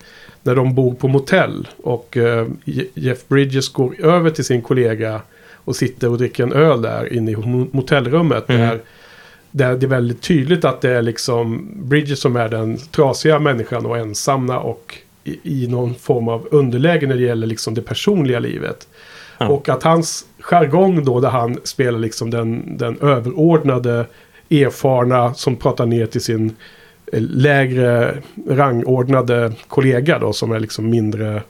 när 0.42 0.54
de 0.54 0.74
bor 0.74 0.94
på 0.94 1.08
motell. 1.08 1.68
Och 1.76 2.16
eh, 2.16 2.46
Je- 2.64 2.86
Jeff 2.94 3.28
Bridges 3.28 3.68
går 3.68 4.00
över 4.00 4.30
till 4.30 4.44
sin 4.44 4.62
kollega 4.62 5.20
och 5.54 5.76
sitter 5.76 6.08
och 6.10 6.18
dricker 6.18 6.42
en 6.42 6.52
öl 6.52 6.82
där 6.82 7.12
inne 7.12 7.30
i 7.30 7.34
mo- 7.34 7.68
motellrummet. 7.72 8.48
Mm. 8.48 8.60
Där, 8.60 8.80
där 9.50 9.76
det 9.76 9.86
är 9.86 9.88
väldigt 9.88 10.22
tydligt 10.22 10.64
att 10.64 10.80
det 10.80 10.90
är 10.90 11.02
liksom 11.02 11.68
Bridges 11.76 12.20
som 12.20 12.36
är 12.36 12.48
den 12.48 12.76
trasiga 12.76 13.38
människan 13.38 13.86
och 13.86 13.98
ensamma 13.98 14.58
och 14.58 14.98
i, 15.24 15.38
i 15.64 15.66
någon 15.68 15.94
form 15.94 16.28
av 16.28 16.48
underläge 16.50 17.06
när 17.06 17.16
det 17.16 17.22
gäller 17.22 17.46
liksom 17.46 17.74
det 17.74 17.82
personliga 17.82 18.38
livet. 18.38 18.88
Ja. 19.42 19.48
Och 19.48 19.68
att 19.68 19.82
hans 19.82 20.24
jargong 20.40 21.04
då 21.04 21.20
där 21.20 21.30
han 21.30 21.58
spelar 21.64 21.98
liksom 21.98 22.30
den, 22.30 22.76
den 22.76 22.98
överordnade 23.00 24.06
erfarna 24.50 25.34
som 25.34 25.56
pratar 25.56 25.86
ner 25.86 26.06
till 26.06 26.20
sin 26.20 26.56
eh, 27.12 27.20
lägre 27.20 28.16
rangordnade 28.48 29.52
kollega 29.68 30.18
då 30.18 30.32
som 30.32 30.52
är 30.52 30.60
liksom 30.60 30.90
mindre 30.90 31.42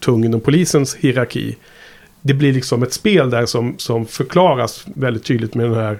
tung 0.00 0.24
inom 0.24 0.40
polisens 0.40 0.94
hierarki. 0.94 1.56
Det 2.20 2.34
blir 2.34 2.52
liksom 2.52 2.82
ett 2.82 2.92
spel 2.92 3.30
där 3.30 3.46
som, 3.46 3.74
som 3.78 4.06
förklaras 4.06 4.86
väldigt 4.94 5.24
tydligt 5.24 5.54
med 5.54 5.66
den 5.66 5.74
här 5.74 5.98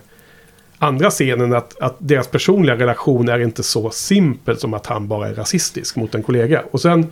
andra 0.78 1.10
scenen 1.10 1.52
att, 1.52 1.80
att 1.80 1.96
deras 1.98 2.28
personliga 2.28 2.76
relation 2.76 3.28
är 3.28 3.38
inte 3.38 3.62
så 3.62 3.90
simpel 3.90 4.56
som 4.56 4.74
att 4.74 4.86
han 4.86 5.08
bara 5.08 5.28
är 5.28 5.34
rasistisk 5.34 5.96
mot 5.96 6.14
en 6.14 6.22
kollega. 6.22 6.62
Och 6.70 6.80
sen 6.80 7.06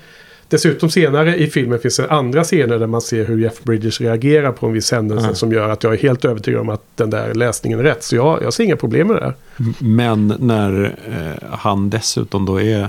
dessutom 0.48 0.90
senare 0.90 1.36
i 1.36 1.46
filmen 1.50 1.78
finns 1.78 1.96
det 1.96 2.10
andra 2.10 2.44
scener 2.44 2.78
där 2.78 2.86
man 2.86 3.00
ser 3.00 3.24
hur 3.26 3.38
Jeff 3.38 3.62
Bridges 3.62 4.00
reagerar 4.00 4.52
på 4.52 4.66
en 4.66 4.72
viss 4.72 4.92
händelse 4.92 5.24
Mm. 5.24 5.34
som 5.36 5.52
gör 5.52 5.68
att 5.68 5.82
jag 5.82 5.92
är 5.92 5.98
helt 5.98 6.24
övertygad 6.24 6.60
om 6.60 6.68
att 6.68 6.82
den 6.94 7.10
där 7.10 7.34
läsningen 7.34 7.78
är 7.78 7.82
rätt. 7.82 8.02
Så 8.02 8.16
jag, 8.16 8.42
jag 8.42 8.52
ser 8.52 8.64
inga 8.64 8.76
problem 8.76 9.06
med 9.06 9.16
det 9.16 9.20
där. 9.20 9.34
Men 9.78 10.34
när 10.38 10.96
eh, 11.42 11.48
han 11.58 11.90
dessutom 11.90 12.46
då 12.46 12.60
är, 12.60 12.80
eh, 12.82 12.88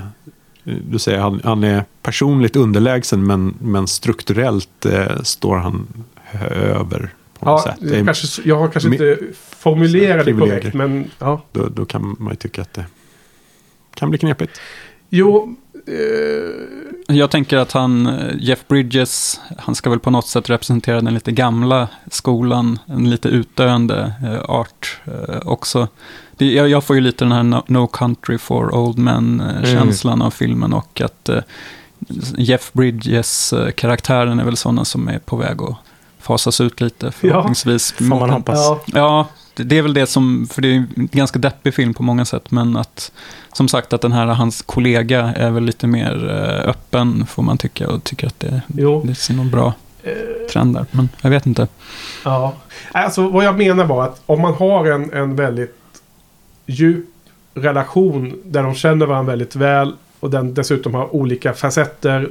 du 0.91 0.99
säger 0.99 1.19
han, 1.19 1.41
han 1.43 1.63
är 1.63 1.83
personligt 2.01 2.55
underlägsen 2.55 3.25
men, 3.27 3.53
men 3.61 3.87
strukturellt 3.87 4.85
eh, 4.85 5.21
står 5.23 5.55
han 5.55 5.87
över 6.51 7.09
på 7.39 7.45
något 7.45 7.63
Ja, 7.65 7.71
sätt. 7.71 7.89
Det 7.89 7.97
är, 7.99 8.05
kanske, 8.05 8.41
jag 8.49 8.55
har 8.59 8.67
kanske 8.67 8.89
Mi- 8.89 8.93
inte 8.93 9.17
formulerat 9.57 10.25
det 10.25 10.33
korrekt 10.33 10.73
men 10.73 11.11
ja. 11.19 11.41
då, 11.51 11.67
då 11.67 11.85
kan 11.85 12.15
man 12.19 12.33
ju 12.33 12.35
tycka 12.35 12.61
att 12.61 12.73
det 12.73 12.85
kan 13.95 14.09
bli 14.09 14.19
knepigt. 14.19 14.61
Jo, 15.09 15.55
eh, 15.87 15.93
Jag 17.11 17.31
tänker 17.31 17.57
att 17.57 17.71
han, 17.71 18.07
eh, 18.07 18.35
Jeff 18.39 18.67
Bridges, 18.67 19.39
han 19.57 19.75
ska 19.75 19.89
väl 19.89 19.99
på 19.99 20.11
något 20.11 20.27
sätt 20.27 20.49
representera 20.49 21.01
den 21.01 21.13
lite 21.13 21.31
gamla 21.31 21.87
skolan, 22.11 22.79
en 22.85 23.09
lite 23.09 23.29
utdöende 23.29 24.13
eh, 24.23 24.49
art 24.49 24.99
eh, 25.05 25.39
också. 25.45 25.87
Det, 26.37 26.53
jag, 26.53 26.69
jag 26.69 26.83
får 26.83 26.95
ju 26.95 27.01
lite 27.01 27.25
den 27.25 27.31
här 27.31 27.43
No, 27.43 27.63
no 27.67 27.87
Country 27.87 28.37
for 28.37 28.75
Old 28.75 28.97
Men-känslan 28.97 30.21
av 30.21 30.31
filmen 30.31 30.73
och 30.73 31.01
att 31.01 31.29
eh, 31.29 31.41
Jeff 32.37 32.73
Bridges 32.73 33.53
eh, 33.53 33.71
karaktären 33.71 34.39
är 34.39 34.43
väl 34.43 34.57
sådana 34.57 34.85
som 34.85 35.07
är 35.07 35.19
på 35.19 35.35
väg 35.35 35.61
att 35.61 35.75
fasas 36.19 36.61
ut 36.61 36.81
lite 36.81 37.11
förhoppningsvis. 37.11 37.91
Får 37.91 38.05
man 38.05 38.29
hoppas. 38.29 38.57
ja. 38.57 38.81
Ja, 38.85 39.27
det, 39.55 39.77
är 39.77 39.81
väl 39.81 39.93
det 39.93 40.07
som, 40.07 40.47
för 40.51 40.61
det 40.61 40.67
är 40.67 40.73
en 40.73 41.09
ganska 41.11 41.39
deppig 41.39 41.73
film 41.73 41.93
på 41.93 42.03
många 42.03 42.25
sätt, 42.25 42.51
men 42.51 42.77
att 42.77 43.11
som 43.53 43.67
sagt 43.67 43.93
att 43.93 44.01
den 44.01 44.11
här, 44.11 44.27
hans 44.27 44.61
kollega 44.61 45.19
är 45.35 45.51
väl 45.51 45.63
lite 45.63 45.87
mer 45.87 46.29
eh, 46.29 46.69
öppen 46.69 47.25
får 47.25 47.43
man 47.43 47.57
tycka 47.57 47.89
och 47.89 48.03
tycker 48.03 48.27
att 48.27 48.39
det, 48.39 48.61
Jo. 48.67 49.03
det 49.05 49.15
ser 49.15 49.33
någon 49.33 49.49
bra 49.49 49.73
Eh, 50.03 50.47
trend 50.51 50.75
där. 50.75 50.85
Men 50.91 51.09
jag 51.21 51.29
vet 51.29 51.45
inte. 51.45 51.67
Ja. 52.25 52.53
Alltså 52.91 53.29
vad 53.29 53.45
jag 53.45 53.57
menar 53.57 53.85
var 53.85 54.03
att 54.03 54.21
om 54.25 54.41
man 54.41 54.53
har 54.53 54.85
en, 54.85 55.13
en 55.13 55.35
väldigt 55.35 55.75
djup 56.65 57.05
relation 57.53 58.41
där 58.45 58.63
de 58.63 58.75
känner 58.75 59.05
varandra 59.05 59.31
väldigt 59.31 59.55
väl 59.55 59.95
och 60.19 60.29
den 60.29 60.53
dessutom 60.53 60.93
har 60.93 61.15
olika 61.15 61.53
facetter. 61.53 62.29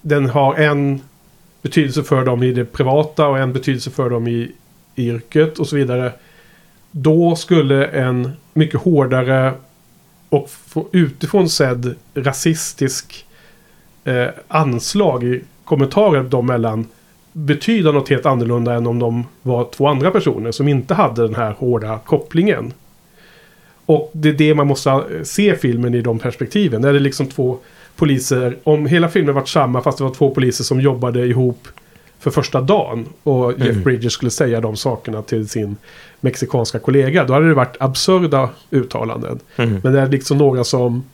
Den 0.00 0.28
har 0.28 0.54
en 0.54 1.00
betydelse 1.62 2.02
för 2.02 2.24
dem 2.24 2.42
i 2.42 2.52
det 2.52 2.64
privata 2.64 3.26
och 3.26 3.38
en 3.38 3.52
betydelse 3.52 3.90
för 3.90 4.10
dem 4.10 4.28
i 4.28 4.52
yrket 4.96 5.58
och 5.58 5.68
så 5.68 5.76
vidare. 5.76 6.12
Då 6.90 7.36
skulle 7.36 7.86
en 7.86 8.30
mycket 8.52 8.80
hårdare 8.80 9.52
och 10.28 10.50
utifrån 10.92 11.48
sedd 11.48 11.94
rasistisk 12.14 13.26
eh, 14.04 14.26
anslag 14.48 15.24
i 15.24 15.42
kommentarer 15.64 16.22
dem 16.22 16.46
mellan 16.46 16.86
betyda 17.32 17.92
något 17.92 18.08
helt 18.08 18.26
annorlunda 18.26 18.74
än 18.74 18.86
om 18.86 18.98
de 18.98 19.26
var 19.42 19.64
två 19.64 19.86
andra 19.86 20.10
personer 20.10 20.52
som 20.52 20.68
inte 20.68 20.94
hade 20.94 21.22
den 21.22 21.34
här 21.34 21.52
hårda 21.52 21.98
kopplingen. 21.98 22.72
Och 23.86 24.10
det 24.12 24.28
är 24.28 24.32
det 24.32 24.54
man 24.54 24.66
måste 24.66 24.90
eh, 24.90 25.02
se 25.22 25.56
filmen 25.56 25.94
i 25.94 26.00
de 26.00 26.18
perspektiven. 26.18 26.80
När 26.80 26.92
det 26.92 26.98
är 26.98 27.00
liksom 27.00 27.26
två 27.26 27.58
poliser, 27.96 28.56
om 28.64 28.86
hela 28.86 29.08
filmen 29.08 29.34
varit 29.34 29.48
samma 29.48 29.82
fast 29.82 29.98
det 29.98 30.04
var 30.04 30.14
två 30.14 30.30
poliser 30.30 30.64
som 30.64 30.80
jobbade 30.80 31.26
ihop 31.26 31.68
för 32.24 32.30
första 32.30 32.60
dagen 32.60 33.06
och 33.22 33.52
Jeff 33.52 33.68
Mm. 33.68 33.82
Bridges 33.82 34.12
skulle 34.12 34.30
säga 34.30 34.60
de 34.60 34.76
sakerna 34.76 35.22
till 35.22 35.48
sin 35.48 35.76
mexikanska 36.20 36.78
kollega. 36.78 37.24
Då 37.24 37.32
hade 37.32 37.48
det 37.48 37.54
varit 37.54 37.76
absurda 37.80 38.48
uttalanden. 38.70 39.40
Mm. 39.56 39.80
Men 39.82 39.92
det 39.92 40.00
är 40.00 40.08
liksom 40.08 40.38
några 40.38 40.64
som... 40.64 41.04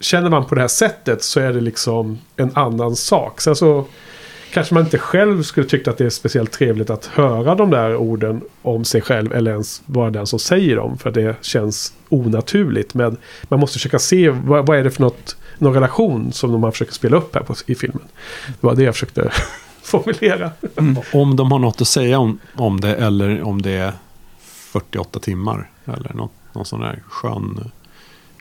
Känner 0.00 0.30
man 0.30 0.44
på 0.44 0.54
det 0.54 0.60
här 0.60 0.68
sättet 0.68 1.22
så 1.22 1.40
är 1.40 1.52
det 1.52 1.60
liksom 1.60 2.18
en 2.36 2.50
annan 2.54 2.96
sak. 2.96 3.40
Sen 3.40 3.56
så 3.56 3.84
kanske 4.52 4.74
man 4.74 4.82
inte 4.82 4.98
själv 4.98 5.42
skulle 5.42 5.66
tycka 5.66 5.90
att 5.90 5.98
det 5.98 6.04
är 6.04 6.10
speciellt 6.10 6.52
trevligt 6.52 6.90
att 6.90 7.06
höra 7.06 7.54
de 7.54 7.70
där 7.70 7.96
orden 7.96 8.40
om 8.62 8.84
sig 8.84 9.00
själv 9.00 9.32
eller 9.32 9.50
ens 9.50 9.82
vara 9.86 10.10
den 10.10 10.26
som 10.26 10.38
säger 10.38 10.76
dem. 10.76 10.98
För 10.98 11.10
det 11.10 11.36
känns 11.40 11.92
onaturligt. 12.08 12.94
Men 12.94 13.16
man 13.42 13.60
måste 13.60 13.78
försöka 13.78 13.98
se 13.98 14.30
vad, 14.30 14.66
vad 14.66 14.78
är 14.78 14.84
det 14.84 14.90
för 14.90 15.02
något, 15.02 15.36
någon 15.58 15.74
relation 15.74 16.32
som 16.32 16.52
de 16.52 16.62
har 16.62 16.70
försökt 16.70 16.94
spela 16.94 17.16
upp 17.16 17.34
här 17.34 17.42
på, 17.42 17.54
i 17.66 17.74
filmen. 17.74 18.02
Det 18.46 18.66
var 18.66 18.74
det 18.74 18.82
jag 18.82 18.94
försökte 18.94 19.30
formulera. 19.82 20.50
Om 21.12 21.36
de 21.36 21.52
har 21.52 21.58
något 21.58 21.80
att 21.80 21.88
säga 21.88 22.18
om, 22.18 22.38
om 22.56 22.80
det 22.80 22.94
eller 22.96 23.42
om 23.42 23.62
det 23.62 23.70
är 23.72 23.92
48 24.42 25.20
timmar. 25.20 25.70
Eller 25.84 26.12
något, 26.14 26.32
någon 26.52 26.64
sån 26.64 26.80
där 26.80 27.02
skön, 27.08 27.70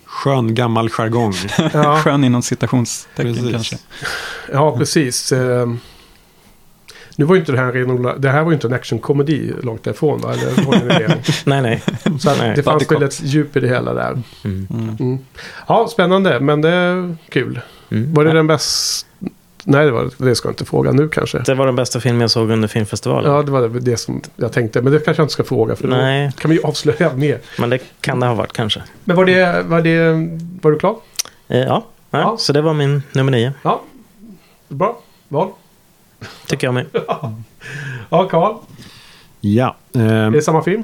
skön 0.05 0.55
gammal 0.55 0.89
jargong. 0.89 1.33
Ja, 1.73 2.01
Skön 2.03 2.23
inom 2.23 2.41
citationstecken 2.41 3.33
Precis. 3.35 3.51
kanske. 3.51 3.77
ja 4.51 4.77
precis. 4.77 5.31
Eh, 5.31 5.67
Nu 7.15 7.25
var 7.25 7.35
ju 7.35 7.39
inte 7.39 7.51
det 7.51 7.57
här 7.57 7.75
en 7.77 8.21
det 8.21 8.29
här 8.29 8.43
var 8.43 8.51
ju 8.51 8.55
inte 8.55 8.67
en 8.67 8.73
actionkomedi 8.73 9.53
långt 9.63 9.83
därifrån 9.83 10.21
va? 10.21 10.33
Eller 10.33 10.63
håller 10.65 10.79
ni 10.79 10.87
med? 11.07 11.23
Nej, 11.45 11.61
nej. 11.61 11.83
Så 12.19 12.29
att 12.29 12.37
Nej. 12.39 12.53
det 12.55 12.63
fanns 12.63 12.91
väl 12.91 13.03
ett 13.03 13.21
djup 13.23 13.57
i 13.57 13.59
det 13.59 13.67
hela 13.67 13.93
där. 13.93 14.11
Mm. 14.43 14.67
Mm. 14.73 14.95
Mm. 14.99 15.17
Ja, 15.67 15.87
spännande, 15.91 16.39
men 16.39 16.61
det 16.61 16.69
är 16.69 17.15
kul. 17.29 17.59
Mm. 17.91 18.13
Var 18.13 18.25
det 18.25 18.31
den 18.33 18.47
bästa? 18.47 19.07
Nej, 19.63 19.85
det, 19.85 19.91
var, 19.91 20.09
det 20.17 20.35
ska 20.35 20.47
jag 20.47 20.51
inte 20.53 20.65
fråga 20.65 20.91
nu 20.91 21.07
kanske. 21.09 21.39
Det 21.39 21.53
var 21.55 21.65
den 21.65 21.75
bästa 21.75 21.99
film 21.99 22.21
jag 22.21 22.31
såg 22.31 22.51
under 22.51 22.67
filmfestivalen. 22.67 23.31
Ja, 23.31 23.41
det 23.43 23.51
var 23.51 23.61
det, 23.61 23.79
det 23.79 23.97
som 23.97 24.21
jag 24.35 24.51
tänkte. 24.53 24.81
Men 24.81 24.93
det 24.93 24.99
kanske 24.99 25.21
jag 25.21 25.25
inte 25.25 25.33
ska 25.33 25.43
fråga. 25.43 25.75
För 25.75 25.87
Nej. 25.87 26.31
då 26.35 26.41
kan 26.41 26.51
vi 26.51 26.57
ju 26.57 26.63
avslöja 26.63 27.13
mer. 27.13 27.39
Men 27.59 27.69
det 27.69 27.79
kan 28.01 28.19
det 28.19 28.25
ha 28.27 28.33
varit 28.33 28.53
kanske. 28.53 28.81
Men 29.03 29.15
var 29.15 29.25
det... 29.25 29.61
Var, 29.65 29.81
det, 29.81 30.11
var 30.61 30.71
du 30.71 30.79
klar? 30.79 30.95
Eh, 31.47 31.59
ja. 31.59 31.85
Ja, 32.11 32.19
Ja. 32.19 32.35
så 32.37 32.53
det 32.53 32.61
var 32.61 32.73
min 32.73 33.03
nummer 33.11 33.31
nio. 33.31 33.53
Ja. 33.63 33.81
Bra. 34.67 34.99
Val. 35.27 35.47
Tycker 36.47 36.67
jag 36.67 36.73
med. 36.73 36.85
Ja, 38.09 38.27
Karl. 38.29 38.55
Ja, 39.41 39.75
eh, 39.95 40.01
Är 40.01 40.31
det 40.31 40.41
samma 40.41 40.63
film? 40.63 40.83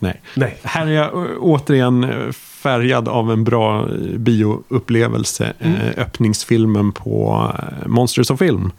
Nej. 0.00 0.20
Nej. 0.34 0.58
här 0.62 0.86
är 0.86 0.90
jag 0.90 1.14
å- 1.14 1.26
återigen 1.40 2.04
eh, 2.04 2.32
färgad 2.62 3.08
av 3.08 3.32
en 3.32 3.44
bra 3.44 3.88
bioupplevelse. 4.16 5.52
Mm. 5.58 5.76
Eh, 5.80 5.92
öppningsfilmen 6.02 6.92
på 6.92 7.50
eh, 7.58 7.88
Monsters 7.88 8.30
of 8.30 8.38
Film. 8.38 8.72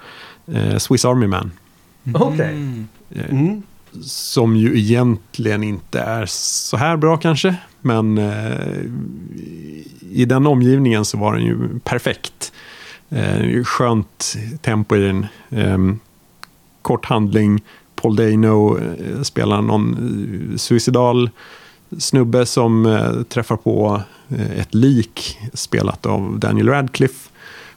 Eh, 0.47 0.77
Swiss 0.77 1.05
Army 1.05 1.27
Man. 1.27 1.51
Okej. 2.13 2.49
Mm. 2.51 2.87
Eh, 3.15 3.29
Mm. 3.29 3.63
Som 4.03 4.55
ju 4.55 4.79
egentligen 4.79 5.63
inte 5.63 5.99
är 5.99 6.25
så 6.25 6.77
här 6.77 6.97
bra 6.97 7.17
kanske. 7.17 7.55
Men 7.81 8.17
eh, 8.17 8.77
i 10.11 10.25
den 10.25 10.47
omgivningen 10.47 11.05
så 11.05 11.17
var 11.17 11.33
den 11.35 11.45
ju 11.45 11.79
perfekt. 11.83 12.51
Eh, 13.09 13.63
skönt 13.63 14.35
tempo 14.61 14.95
i 14.95 14.99
den. 14.99 15.25
Eh, 15.49 15.77
kort 16.81 17.05
handling. 17.05 17.61
Paul 17.95 18.15
Dano 18.15 18.77
eh, 18.79 19.21
spelar 19.21 19.61
någon 19.61 19.93
eh, 20.51 20.57
suicidal 20.57 21.29
snubbe 21.99 22.45
som 22.45 22.85
eh, 22.85 23.21
träffar 23.23 23.55
på 23.57 24.01
eh, 24.29 24.59
ett 24.59 24.73
lik 24.73 25.37
spelat 25.53 26.05
av 26.05 26.39
Daniel 26.39 26.69
Radcliffe. 26.69 27.29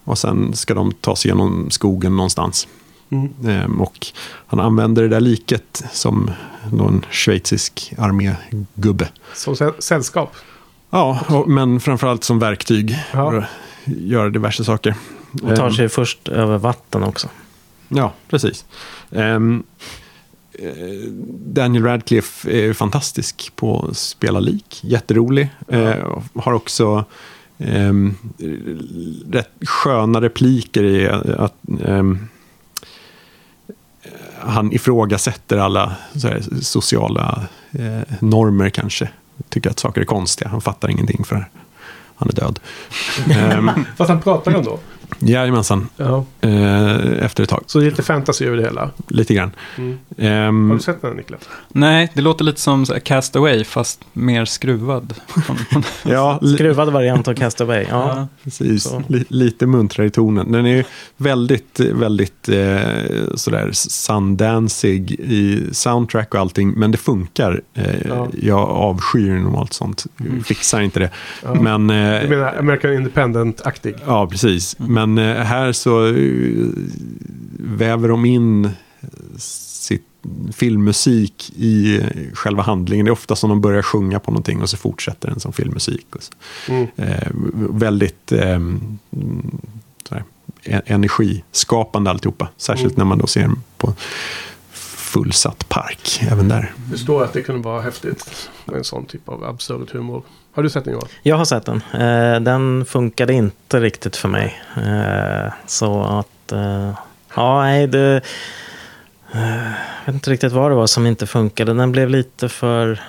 Och 0.04 0.18
sen 0.18 0.54
ska 0.56 0.74
de 0.74 0.92
ta 0.92 1.16
sig 1.16 1.30
genom 1.30 1.70
skogen 1.70 2.16
någonstans. 2.16 2.68
Mm. 3.10 3.28
Ehm, 3.48 3.80
och 3.80 4.06
han 4.46 4.60
använder 4.60 5.02
det 5.02 5.08
där 5.08 5.20
liket 5.20 5.84
som 5.92 6.30
någon 6.72 7.04
schweizisk 7.10 7.94
armégubbe. 7.98 9.08
Som 9.34 9.54
sä- 9.54 9.74
sällskap. 9.80 10.34
Ja, 10.90 11.20
och, 11.28 11.48
men 11.48 11.80
framförallt 11.80 12.24
som 12.24 12.38
verktyg 12.38 12.90
Ja. 13.12 13.30
för 13.30 13.38
att 13.38 13.44
göra 13.86 14.28
diverse 14.30 14.64
saker. 14.64 14.94
Och 15.42 15.56
tar 15.56 15.66
Ehm, 15.66 15.72
sig 15.74 15.88
först 15.88 16.28
över 16.28 16.58
vatten 16.58 17.02
också. 17.02 17.28
Ja, 17.88 18.12
precis. 18.28 18.64
Eh, 19.10 19.38
Daniel 21.46 21.84
Radcliffe 21.84 22.50
är 22.50 22.72
fantastisk 22.72 23.52
på 23.56 23.86
att 23.90 23.96
spela 23.96 24.40
lik. 24.40 24.80
Jätterolig. 24.84 25.48
Eh, 25.68 26.20
har 26.34 26.52
också 26.52 27.04
ehm, 27.58 28.14
rätt 29.30 29.50
sköna 29.66 30.20
repliker 30.20 30.84
i 30.84 31.08
att 31.38 31.54
ehm, 31.84 32.28
han 34.38 34.72
ifrågasätter 34.72 35.58
alla 35.58 35.96
här, 36.22 36.42
sociala 36.62 37.46
eh, 37.72 38.14
normer 38.20 38.70
kanske. 38.70 39.08
Tycker 39.48 39.70
att 39.70 39.78
saker 39.78 40.00
är 40.00 40.04
konstiga. 40.04 40.48
Han 40.48 40.60
fattar 40.60 40.90
ingenting 40.90 41.24
för 41.24 41.48
han 42.16 42.28
är 42.28 42.32
död. 42.32 42.60
Ehm, 43.30 43.70
Fast 43.96 44.10
han 44.10 44.20
pratar 44.20 44.52
ändå. 44.52 44.78
Jajamensan. 45.18 45.88
Ja. 45.96 46.24
Eh, 46.40 47.24
efter 47.24 47.42
ett 47.42 47.48
tag. 47.48 47.62
Så 47.66 47.78
det 47.78 47.86
är 47.86 47.90
lite 47.90 48.02
fantasy 48.02 48.46
över 48.46 48.56
det 48.56 48.62
hela. 48.62 48.90
Lite 49.08 49.34
grann. 49.34 49.50
Mm. 49.78 49.98
Ehm, 50.18 50.68
Har 50.70 50.76
du 50.76 50.82
sett 50.82 51.02
den 51.02 51.16
Niklas? 51.16 51.40
Nej, 51.68 52.10
det 52.14 52.20
låter 52.20 52.44
lite 52.44 52.60
som 52.60 52.86
Cast 53.04 53.36
Away 53.36 53.64
fast 53.64 54.00
mer 54.12 54.44
skruvad. 54.44 55.14
ja, 56.02 56.40
Skruvad 56.54 56.92
variant 56.92 57.28
av 57.28 57.34
Castaway. 57.34 57.86
Ja. 57.90 58.16
Ja. 58.16 58.28
precis. 58.44 58.94
Lite 59.28 59.66
muntrare 59.66 60.06
i 60.06 60.10
tonen. 60.10 60.52
Den 60.52 60.66
är 60.66 60.84
väldigt, 61.16 61.80
väldigt 61.80 62.48
eh, 62.48 63.34
sådär 63.34 63.70
sundancig 63.72 65.10
i 65.12 65.68
soundtrack 65.72 66.34
och 66.34 66.40
allting. 66.40 66.70
Men 66.70 66.90
det 66.90 66.98
funkar. 66.98 67.60
Eh, 67.74 67.84
Ja. 68.08 68.28
Jag 68.42 68.58
avskyr 68.68 69.32
normalt 69.38 69.72
sånt. 69.72 70.06
Fixar 70.44 70.80
inte 70.80 70.98
det. 71.00 71.10
Ja. 71.42 71.54
Men... 71.54 71.90
Eh, 71.90 72.20
Du 72.22 72.28
menar 72.28 72.54
American 72.58 72.92
Independent-aktig? 72.92 73.94
Ja, 74.06 74.26
precis. 74.26 74.76
Men 75.04 75.18
eh, 75.18 75.36
här 75.44 75.72
så 75.72 76.06
eh, 76.06 76.66
väver 77.58 78.08
de 78.08 78.24
in 78.24 78.70
sitt 79.38 80.02
filmmusik 80.52 81.52
i 81.56 81.96
eh, 81.96 82.06
själva 82.34 82.62
handlingen. 82.62 83.04
Det 83.06 83.08
är 83.08 83.12
ofta 83.12 83.36
som 83.36 83.50
de 83.50 83.60
börjar 83.60 83.82
sjunga 83.82 84.18
på 84.20 84.30
någonting 84.30 84.62
och 84.62 84.70
så 84.70 84.76
fortsätter 84.76 85.28
den 85.28 85.40
som 85.40 85.52
filmmusik. 85.52 86.06
Mm. 86.68 86.86
Eh, 86.96 87.28
väldigt 87.70 88.32
eh, 88.32 88.58
sådär, 90.08 90.24
e- 90.62 90.82
energiskapande 90.86 92.10
alltihopa. 92.10 92.48
Särskilt 92.56 92.92
Mm. 92.92 92.98
när 92.98 93.04
man 93.04 93.18
då 93.18 93.26
ser 93.26 93.40
den 93.40 93.62
på 93.76 93.94
fullsatt 94.72 95.68
park 95.68 96.20
även 96.30 96.48
där. 96.48 96.72
Förstår 96.90 97.24
att 97.24 97.32
det 97.32 97.42
kunde 97.42 97.62
vara 97.62 97.82
häftigt 97.82 98.50
med 98.64 98.76
en 98.76 98.84
sån 98.84 99.04
typ 99.06 99.28
av 99.28 99.44
absurd 99.44 99.90
humor. 99.92 100.22
Har 100.56 100.62
du 100.62 100.70
sett 100.70 100.84
den 100.84 100.92
Johan? 100.92 101.08
Jag 101.22 101.36
har 101.36 101.44
sett 101.44 101.64
den. 101.64 101.82
Eh, 101.92 102.40
den 102.40 102.84
funkade 102.84 103.32
inte 103.32 103.80
riktigt 103.80 104.16
för 104.16 104.28
mig. 104.28 104.62
Eh, 104.76 105.52
så 105.66 106.02
att... 106.02 106.52
Eh, 106.52 106.98
ja, 107.34 107.62
nej, 107.62 107.86
det... 107.86 108.20
Jag 109.32 110.06
vet 110.06 110.14
inte 110.14 110.30
riktigt 110.30 110.52
vad 110.52 110.70
det 110.70 110.74
var 110.74 110.86
som 110.86 111.06
inte 111.06 111.26
funkade. 111.26 111.74
Den 111.74 111.92
blev 111.92 112.10
lite 112.10 112.48
för... 112.48 113.00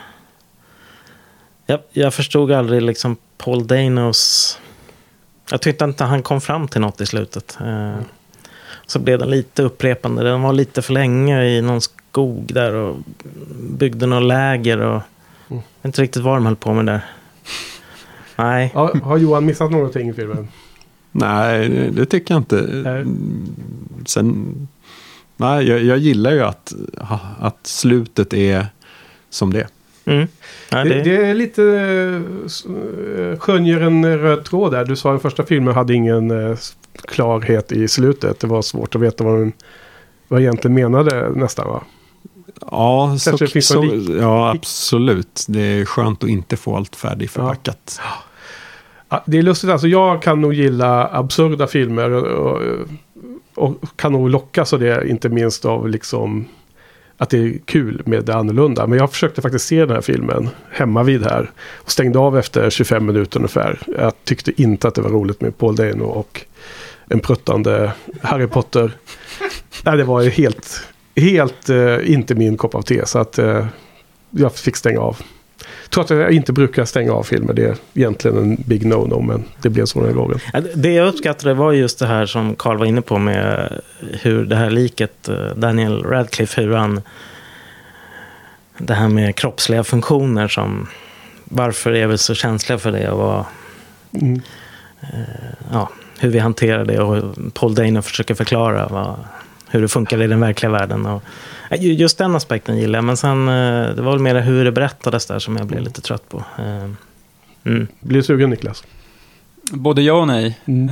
Jag, 1.66 1.80
jag 1.92 2.14
förstod 2.14 2.52
aldrig 2.52 2.82
liksom 2.82 3.18
Paul 3.38 3.68
Danos... 3.68 4.60
Jag 5.52 5.62
tyckte 5.62 5.86
inte 5.86 6.04
han 6.04 6.24
kom 6.24 6.42
fram 6.42 6.68
till 6.68 6.82
något 6.82 7.02
i 7.02 7.06
slutet. 7.06 7.58
Så 8.86 9.00
blev 9.00 9.20
den 9.20 9.30
lite 9.30 9.64
upprepande. 9.64 10.24
Den 10.24 10.42
var 10.42 10.54
lite 10.54 10.82
för 10.82 10.94
länge 10.94 11.44
i 11.44 11.62
någon 11.62 11.82
skog 11.82 12.54
där 12.54 12.74
och 12.74 12.98
byggde 13.60 14.06
något 14.06 14.24
läger. 14.24 14.78
Och, 14.78 15.02
jag 15.48 15.56
vet 15.58 15.86
inte 15.86 16.02
riktigt 16.02 16.24
vad 16.24 16.36
de 16.36 16.46
höll 16.46 16.56
på 16.56 16.74
med 16.74 16.86
där. 16.86 17.02
Nej. 18.36 18.72
Ja, 18.74 18.92
har 19.04 19.18
Johan 19.18 19.46
missat 19.46 19.72
någonting 19.72 20.10
i 20.10 20.14
filmen? 20.14 20.48
Nej, 21.12 21.70
det- 21.96 22.06
tycker 22.06 22.34
jag 22.34 22.40
inte. 22.40 22.56
Nej. 22.84 23.06
Sen, 24.06 24.68
nej, 25.38 25.68
jag, 25.70 25.84
jag 25.84 25.98
gillar 25.98 26.32
ju 26.32 26.42
att, 26.42 26.74
att 27.40 27.58
slutet 27.68 28.34
är 28.34 28.66
som 29.30 29.54
det 29.54 29.60
är. 29.62 29.68
Mm. 30.14 30.28
Ja, 30.72 30.84
Det, 30.84 30.90
det, 30.90 31.04
det 31.04 31.26
är 31.26 31.34
lite... 31.34 31.64
äh, 33.18 33.40
skönjer 33.40 33.82
en 33.82 34.18
röd 34.20 34.44
tråd 34.46 34.72
där. 34.72 34.86
Du 34.86 34.96
sa 34.96 35.12
den 35.12 35.20
första 35.20 35.44
filmen 35.44 35.74
hade 35.74 35.94
ingen 35.94 36.32
eh, 36.50 36.58
klarhet 37.08 37.72
i 37.72 37.88
slutet. 37.88 38.40
Det 38.40 38.48
var 38.48 38.62
svårt 38.62 38.96
att 38.96 39.02
veta 39.02 39.24
vad 39.24 39.40
den 39.40 39.52
vad 40.28 40.40
egentligen 40.42 40.76
menade 40.76 41.30
nästan 41.36 41.68
va? 41.68 41.84
Ja, 42.62 43.18
så, 43.20 43.38
Kanske 43.38 43.62
så, 43.62 43.82
någon 43.82 44.20
ja, 44.20 44.52
absolut. 44.52 45.46
Det 45.48 45.60
är 45.62 45.86
skönt 45.86 46.24
att 46.24 46.30
inte 46.30 46.58
få 46.58 46.76
allt 46.76 46.96
färdigförpackat. 46.96 48.02
Ja, 49.10 49.24
det 49.26 49.38
är 49.38 49.42
lustigt 49.42 49.70
alltså. 49.70 49.88
Jag 49.88 50.22
kan 50.22 50.42
nog 50.42 50.54
gilla 50.54 51.08
absurda 51.08 51.68
filmer. 51.68 52.12
Och, 52.12 52.62
och 53.56 53.76
kan 53.96 54.12
nog 54.12 54.30
lockas 54.30 54.74
av 54.74 54.80
det. 54.80 55.10
Inte 55.10 55.30
minst 55.30 55.66
av 55.66 55.90
liksom 55.90 56.46
att 57.18 57.30
det 57.30 57.38
är 57.38 57.60
kul 57.66 58.02
med 58.06 58.26
det 58.26 58.36
annorlunda. 58.36 58.88
Men 58.88 59.00
jag 59.00 59.12
försökte 59.12 59.42
faktiskt 59.42 59.68
se 59.68 59.86
den 59.86 59.96
här 59.96 60.02
filmen 60.02 60.50
hemma 60.72 61.04
vid 61.04 61.24
här. 61.24 61.52
Och 61.76 61.92
stängde 61.92 62.20
av 62.20 62.38
efter 62.38 62.70
25 62.70 63.06
minuter 63.06 63.40
ungefär. 63.40 63.80
Jag 63.98 64.14
tyckte 64.24 64.62
inte 64.62 64.88
att 64.88 64.96
det 64.96 65.02
var 65.02 65.10
roligt 65.10 65.42
med 65.42 65.58
Paul 65.58 65.76
Dano 65.76 66.04
och 66.04 66.46
en 67.10 67.20
pruttande 67.20 67.92
Harry 68.22 68.48
Potter. 68.48 68.92
Nej, 69.86 69.98
det 69.98 70.04
var 70.04 70.22
ju 70.22 70.30
helt, 70.30 70.88
helt 71.18 71.70
eh, 71.70 72.12
inte 72.14 72.36
min 72.36 72.58
kopp 72.58 72.76
av 72.76 72.82
te. 72.82 73.06
Så 73.06 73.20
att 73.20 73.40
eh, 73.40 73.66
jag 74.32 74.56
fick 74.56 74.76
stänga 74.76 75.00
av. 75.00 75.18
Trots 75.90 76.12
att 76.12 76.18
jag 76.18 76.32
inte 76.32 76.54
brukar 76.54 76.86
stänga 76.86 77.14
av 77.14 77.24
filmer. 77.24 77.54
Det 77.54 77.66
är 77.66 77.76
egentligen 77.94 78.38
en 78.38 78.56
big 78.66 78.86
no-no. 78.86 79.22
Men 79.28 79.44
det 79.62 79.70
blev 79.70 79.86
så 79.86 80.00
den 80.00 80.08
här 80.10 80.16
gången. 80.16 80.40
Det- 80.76 80.94
jag 80.94 81.08
uppskattade 81.08 81.54
var 81.54 81.72
just 81.72 82.00
det 82.00 82.08
här 82.08 82.26
som 82.26 82.56
Carl 82.56 82.78
var 82.78 82.86
inne 82.86 83.02
på 83.02 83.18
med 83.18 83.72
hur 84.22 84.46
det 84.46 84.56
här 84.56 84.70
liket, 84.70 85.30
eh, 85.30 85.36
Daniel 85.56 86.04
Radcliffe, 86.04 86.62
hur 86.62 86.74
han... 86.74 87.02
Det 88.78 88.94
här 88.94 89.08
med 89.10 89.36
kroppsliga 89.36 89.84
funktioner 89.84 90.48
som... 90.48 90.88
Varför 91.44 91.92
är 91.92 92.08
vi 92.08 92.18
så 92.18 92.34
känsliga 92.36 92.78
för 92.80 92.92
det 92.92 93.10
och 93.10 93.18
vad, 93.18 93.46
Mm. 94.14 94.42
ja, 95.72 95.90
hur 96.20 96.30
vi 96.30 96.40
hanterar 96.40 96.86
det 96.86 97.00
och 97.00 97.36
Paul 97.54 97.76
Dano 97.76 98.02
försöker 98.02 98.36
förklara 98.36 98.88
vad, 98.88 99.16
hur 99.70 99.82
det 99.82 99.88
funkar 99.88 100.22
i 100.22 100.28
den 100.28 100.40
verkliga 100.40 100.72
världen. 100.72 101.06
Och, 101.06 101.24
just 101.80 102.18
den 102.18 102.36
aspekten 102.36 102.78
gillar 102.78 102.98
jag, 102.98 103.04
men 103.04 103.18
sen 103.18 103.48
eh, 103.48 103.96
det 103.96 104.02
var 104.02 104.12
väl 104.12 104.20
mer 104.20 104.36
hur 104.42 104.66
det 104.66 104.72
berättades 104.72 105.26
där 105.26 105.40
som 105.40 105.58
jag 105.58 105.68
blev 105.68 105.82
lite 105.82 106.02
trött 106.02 106.30
på. 106.30 106.38
Eh, 106.60 106.90
Mm. 107.64 107.88
Blir 108.00 108.18
du 108.18 108.24
sugen 108.24 108.50
Niklas? 108.50 108.84
Både 109.72 110.02
ja 110.02 110.14
och 110.14 110.28
nej. 110.28 110.60
Mm. 110.66 110.90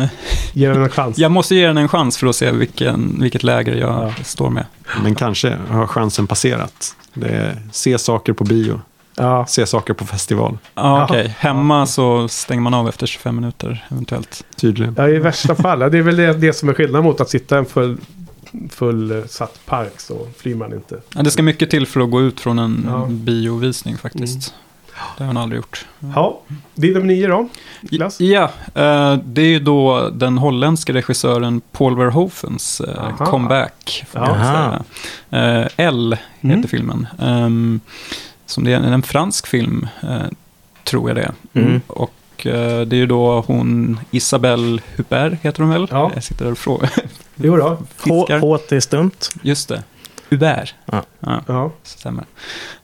Eh, 0.00 0.08
Ge 0.52 0.68
den 0.68 0.82
en 0.82 0.88
chans. 0.90 1.18
jag 1.18 1.30
måste 1.30 1.54
ge 1.54 1.66
den 1.66 1.76
en 1.78 1.88
chans 1.88 2.18
för 2.18 2.26
att 2.26 2.36
se 2.36 2.50
vilken, 2.50 3.16
vilket 3.20 3.42
läger 3.42 3.74
jag 3.74 4.12
Ja. 4.18 4.24
står 4.24 4.50
med. 4.50 4.64
Men 5.02 5.14
kanske 5.14 5.56
har 5.70 5.86
chansen 5.86 6.26
passerat. 6.26 6.96
Det 7.14 7.28
är, 7.28 7.56
se 7.72 7.98
saker 7.98 8.32
på 8.32 8.44
bio, 8.44 8.80
Ja. 9.16 9.46
se 9.48 9.66
saker 9.66 9.94
på 9.94 10.06
festival, 10.06 10.58
Ja, 10.74 11.04
okej. 11.04 11.34
Hemma 11.38 11.86
så 11.86 12.28
stänger 12.28 12.62
man 12.62 12.74
av 12.74 12.88
efter 12.88 13.06
25 13.06 13.36
minuter 13.36 13.84
eventuellt. 13.90 14.44
tydligen. 14.56 14.94
ja, 14.98 15.08
i 15.08 15.18
värsta 15.18 15.54
fall. 15.54 15.78
Det 15.78 15.98
är 15.98 16.02
väl 16.02 16.16
det, 16.16 16.32
det 16.32 16.52
som 16.52 16.68
är 16.68 16.72
skillnaden 16.74 17.04
mot 17.04 17.20
att 17.20 17.30
sitta 17.30 17.58
en 17.58 17.66
full, 17.66 17.98
fullsatt 18.70 19.60
park. 19.66 20.00
Så 20.00 20.28
flyr 20.38 20.54
man 20.54 20.72
inte. 20.72 21.00
Ja, 21.14 21.22
det 21.22 21.30
ska 21.30 21.42
mycket 21.42 21.70
till 21.70 21.86
för 21.86 22.00
att 22.00 22.10
gå 22.10 22.22
ut 22.22 22.40
från 22.40 22.58
en 22.58 22.86
Ja. 22.88 23.06
biovisning 23.10 23.96
faktiskt. 23.98 24.54
Det 25.18 25.22
har 25.24 25.26
han 25.26 25.36
aldrig 25.36 25.56
gjort. 25.56 25.86
Ja, 26.14 26.40
din 26.74 26.92
nummer 26.92 27.06
nio 27.06 27.26
då? 27.28 27.48
Niklas? 27.80 28.20
Ja, 28.20 28.42
eh, 28.74 29.16
det 29.24 29.42
är 29.42 29.46
ju 29.48 29.58
då 29.58 30.08
den 30.10 30.38
holländska 30.38 30.92
regissören 30.92 31.60
Paul 31.72 31.96
Verhoevens 31.96 32.80
eh, 32.80 32.98
Aha. 33.04 33.26
comeback. 33.26 34.04
Man. 34.14 34.84
Eh, 35.30 35.66
L 35.76 36.16
heter 36.40 36.54
Mm. 36.56 36.68
filmen. 36.68 37.06
Ehm, 37.20 37.80
som 38.46 38.64
det 38.64 38.72
är 38.72 38.80
en 38.80 39.02
fransk 39.02 39.46
film, 39.46 39.88
tror 40.84 41.10
jag 41.10 41.16
det 41.16 41.22
är. 41.22 41.60
Mm. 41.60 41.80
Och 41.86 42.12
det 42.52 42.96
är 42.96 42.98
ju 42.98 43.06
då 43.06 43.40
hon 43.40 44.00
Isabelle 44.10 44.82
Huppert, 44.96 45.32
heter 45.42 45.62
hon 45.62 45.70
väl? 45.72 45.88
Ja. 45.90 46.10
Jag 46.14 46.24
sitter 46.24 46.44
där 46.44 46.52
och 46.52 46.58
frågar. 46.58 46.90
Jo 47.36 47.56
då. 47.56 47.78
H-. 48.04 48.56
HT 48.56 48.76
är 48.76 48.80
stumt. 48.80 49.30
Just 49.42 49.68
det. 49.68 49.82
Huppert. 50.30 50.74
Ja. 50.84 51.02
Ja. 51.20 51.42
Ja. 51.46 51.72
Stämmer. 51.82 52.24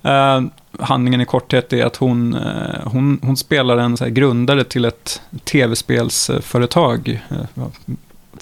Uh, 0.05 0.49
handlingen 0.79 1.21
i 1.21 1.25
korthet 1.25 1.73
är 1.73 1.85
att 1.85 1.97
hon, 1.97 2.35
eh, 2.35 2.85
hon, 2.85 3.21
hon 3.23 3.37
spelar 3.37 3.77
en 3.77 3.97
så 3.97 4.05
grundare 4.05 4.65
till 4.65 4.85
ett 4.85 5.23
tv-spelsföretag. 5.45 7.21
Uh, 7.33 7.67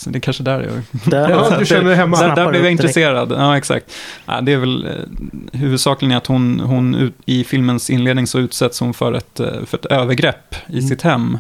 det 0.07 0.18
är 0.18 0.20
kanske 0.20 0.42
där 0.42 0.61
jag... 0.61 1.01
Där, 1.11 1.30
Ja, 1.51 1.57
du 1.59 1.66
känner 1.66 1.84
dig 1.84 1.94
hemma. 1.96 2.20
Där, 2.20 2.28
där 2.28 2.34
blev 2.34 2.46
jag 2.46 2.53
direkt. 2.55 2.70
intresserad. 2.80 3.32
Ja, 3.32 3.57
exakt. 3.57 3.92
Ja, 4.26 4.40
det 4.40 4.53
är 4.53 4.57
väl 4.59 4.86
eh, 4.86 5.61
huvudsakligen 5.61 6.16
att 6.16 6.26
hon, 6.26 6.61
hon 6.61 6.94
ut, 6.94 7.14
i 7.26 7.44
filmens 7.44 7.90
inledning 7.90 8.26
så 8.26 8.38
utsätts 8.38 8.80
hon 8.80 8.94
för 8.94 9.12
ett, 9.12 9.40
eh, 9.40 9.46
för 9.66 9.78
ett 9.78 9.86
övergrepp 9.86 10.55
i 10.68 10.72
Mm. 10.78 10.88
sitt 10.88 11.03
hem. 11.03 11.38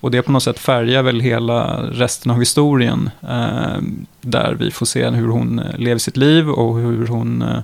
Och 0.00 0.10
det 0.10 0.22
på 0.22 0.32
något 0.32 0.42
sätt 0.42 0.58
färgar 0.58 1.02
väl 1.02 1.20
hela 1.20 1.82
resten 1.82 2.30
av 2.32 2.38
historien. 2.38 3.10
Eh, 3.22 3.76
där 4.20 4.56
vi 4.58 4.70
får 4.70 4.86
se 4.86 5.10
hur 5.10 5.28
hon 5.28 5.58
eh, 5.58 5.78
lever 5.78 5.98
sitt 5.98 6.16
liv 6.16 6.50
och 6.50 6.78
hur 6.78 7.06
hon 7.06 7.42
eh, 7.42 7.58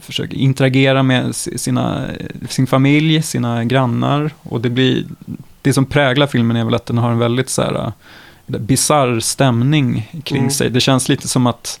försöker 0.00 0.36
interagera 0.36 1.02
med 1.02 1.34
si- 1.36 1.58
sina, 1.58 2.04
sin 2.48 2.66
familj, 2.66 3.22
sina 3.22 3.64
grannar. 3.64 4.30
Och 4.42 4.60
det 4.60 4.70
blir, 4.70 5.04
det 5.62 5.72
som 5.72 5.84
präglar 5.86 6.26
filmen 6.26 6.56
är 6.56 6.64
väl 6.64 6.74
att 6.74 6.86
den 6.86 6.98
har 6.98 7.10
en 7.10 7.18
väldigt 7.18 7.48
så 7.48 7.62
här, 7.62 7.74
eh, 7.74 7.92
bizarr 8.48 9.20
stämning 9.20 10.10
kring 10.24 10.38
Mm. 10.38 10.50
sig. 10.50 10.70
Det 10.70 10.80
känns 10.80 11.08
lite 11.08 11.28
som 11.28 11.46
att 11.46 11.80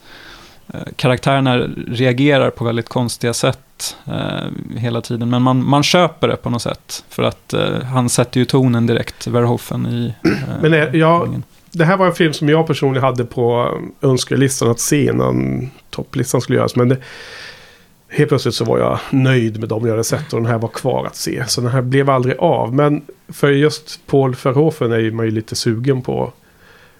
eh, 0.74 0.80
karaktärerna 0.96 1.58
reagerar 1.88 2.50
på 2.50 2.64
väldigt 2.64 2.88
konstiga 2.88 3.34
sätt 3.34 3.96
eh, 4.06 4.76
hela 4.76 5.00
tiden. 5.00 5.30
Men 5.30 5.42
man, 5.42 5.64
man 5.64 5.82
köper 5.82 6.28
det 6.28 6.36
på 6.36 6.50
något 6.50 6.62
sätt. 6.62 7.04
För 7.08 7.22
att 7.22 7.52
eh, 7.54 7.82
han 7.82 8.08
sätter 8.08 8.40
ju 8.40 8.44
tonen 8.44 8.86
direkt, 8.86 9.26
Verhoeven, 9.26 9.86
i... 9.86 10.14
Eh, 10.24 10.30
Men 10.62 10.72
är- 10.74 10.96
jag- 10.96 11.18
handlingen. 11.18 11.42
Det 11.70 11.84
här 11.84 11.96
var 11.96 12.06
en 12.06 12.14
film 12.14 12.32
som 12.32 12.48
jag 12.48 12.66
personligen 12.66 13.04
hade 13.04 13.24
på 13.24 13.74
önskelistan 14.02 14.70
att 14.70 14.80
se 14.80 15.04
innan 15.04 15.70
topplistan 15.90 16.40
skulle 16.40 16.58
göras. 16.58 16.76
Men 16.76 16.88
det, 16.88 16.96
helt 18.08 18.28
plötsligt 18.28 18.54
så 18.54 18.64
var 18.64 18.78
jag 18.78 18.98
nöjd 19.10 19.60
med 19.60 19.68
dem 19.68 19.82
jag 19.84 19.90
hade 19.90 20.04
sett 20.04 20.32
och 20.32 20.40
den 20.42 20.50
här 20.50 20.58
var 20.58 20.68
kvar 20.68 21.06
att 21.06 21.16
se. 21.16 21.44
Så 21.46 21.60
den 21.60 21.70
här 21.70 21.82
blev 21.82 22.10
aldrig 22.10 22.36
av. 22.38 22.74
Men 22.74 23.02
för 23.28 23.50
just 23.50 24.00
Paul 24.06 24.36
Verhoeven 24.44 24.92
är 24.92 24.98
ju 24.98 25.12
man 25.12 25.24
ju 25.26 25.30
lite 25.32 25.54
sugen 25.56 26.02
på. 26.02 26.32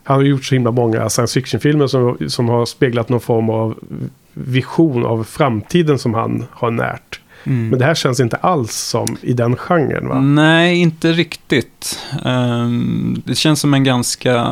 Han 0.09 0.17
har 0.17 0.25
gjort 0.25 0.45
så 0.45 0.55
himla 0.55 0.71
många 0.71 1.09
science 1.09 1.35
fiction-filmer 1.35 1.87
som, 1.87 2.17
som 2.29 2.49
har 2.49 2.67
speglat 2.67 3.09
någon 3.09 3.21
form 3.21 3.51
av 3.51 3.79
vision 4.33 5.07
av 5.07 5.25
framtiden 5.25 5.99
som 5.99 6.15
han 6.15 6.45
har 6.53 6.71
närt. 6.71 7.21
Mm. 7.45 7.69
Men 7.69 7.79
det 7.79 7.85
här 7.85 7.95
känns 7.95 8.21
inte 8.21 8.37
alls 8.37 8.75
som 8.75 9.17
i 9.23 9.33
den 9.33 9.57
genren 9.57 10.09
va? 10.09 10.21
Nej, 10.21 10.77
inte 10.79 11.13
riktigt. 11.13 11.99
Ehm, 12.25 13.23
det 13.25 13.35
känns 13.35 13.61
som 13.61 13.75
en 13.75 13.85
ganska 13.85 14.47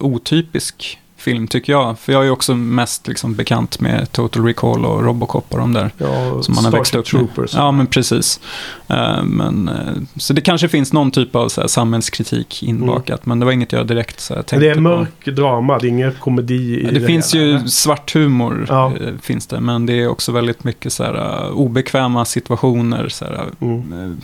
otypisk 0.00 0.98
film 1.22 1.46
tycker 1.46 1.72
jag. 1.72 1.98
För 1.98 2.12
jag 2.12 2.20
är 2.20 2.24
ju 2.24 2.30
också 2.30 2.54
mest 2.54 3.08
liksom, 3.08 3.34
bekant 3.34 3.80
med 3.80 4.12
Total 4.12 4.44
Recall 4.44 4.84
och 4.86 5.04
Robocop 5.04 5.46
och 5.48 5.58
de 5.58 5.72
där. 5.72 5.90
Ja, 5.98 6.42
Som 6.42 6.54
man 6.54 6.64
har 6.64 6.72
växt 6.72 6.94
upp 6.94 7.12
med. 7.12 7.20
Troopers. 7.34 7.54
Ja, 7.54 7.70
men 7.72 7.86
precis. 7.86 8.40
Ehm, 8.88 9.26
men, 9.26 9.68
eh, 9.68 10.02
så 10.16 10.32
det 10.32 10.40
kanske 10.40 10.68
finns 10.68 10.92
någon 10.92 11.10
typ 11.10 11.36
av 11.36 11.48
så 11.48 11.60
här, 11.60 11.68
samhällskritik 11.68 12.62
inbakat. 12.62 13.26
Men 13.26 13.38
det 13.38 13.44
var 13.46 13.52
inget 13.52 13.72
jag 13.72 13.86
direkt 13.86 14.20
så 14.20 14.34
här, 14.34 14.42
tänkte 14.42 14.66
det 14.66 14.66
är 14.66 14.76
en 14.76 14.84
på. 14.84 14.90
mörk 14.90 15.24
drama, 15.36 15.78
det 15.78 15.86
är 15.86 15.88
ingen 15.88 16.12
komedi 16.20 16.54
i 16.80 16.84
Ja, 16.84 16.90
det, 16.90 17.06
finns 17.06 17.34
hela, 17.34 17.44
ju 17.44 17.50
eller? 17.56 17.66
svart 17.66 18.14
humor, 18.14 18.66
Ja. 18.68 18.92
eh, 19.00 19.12
finns 19.22 19.46
det, 19.46 19.60
men 19.60 19.86
det 19.86 19.92
är 20.02 20.08
också 20.08 20.32
väldigt 20.32 20.64
mycket 20.64 20.92
så 20.92 21.04
här, 21.04 21.44
uh, 21.46 21.50
obekväma 21.58 22.24
situationer, 22.24 23.08
så 23.08 23.24
här, 23.24 23.46
Mm. 23.60 24.20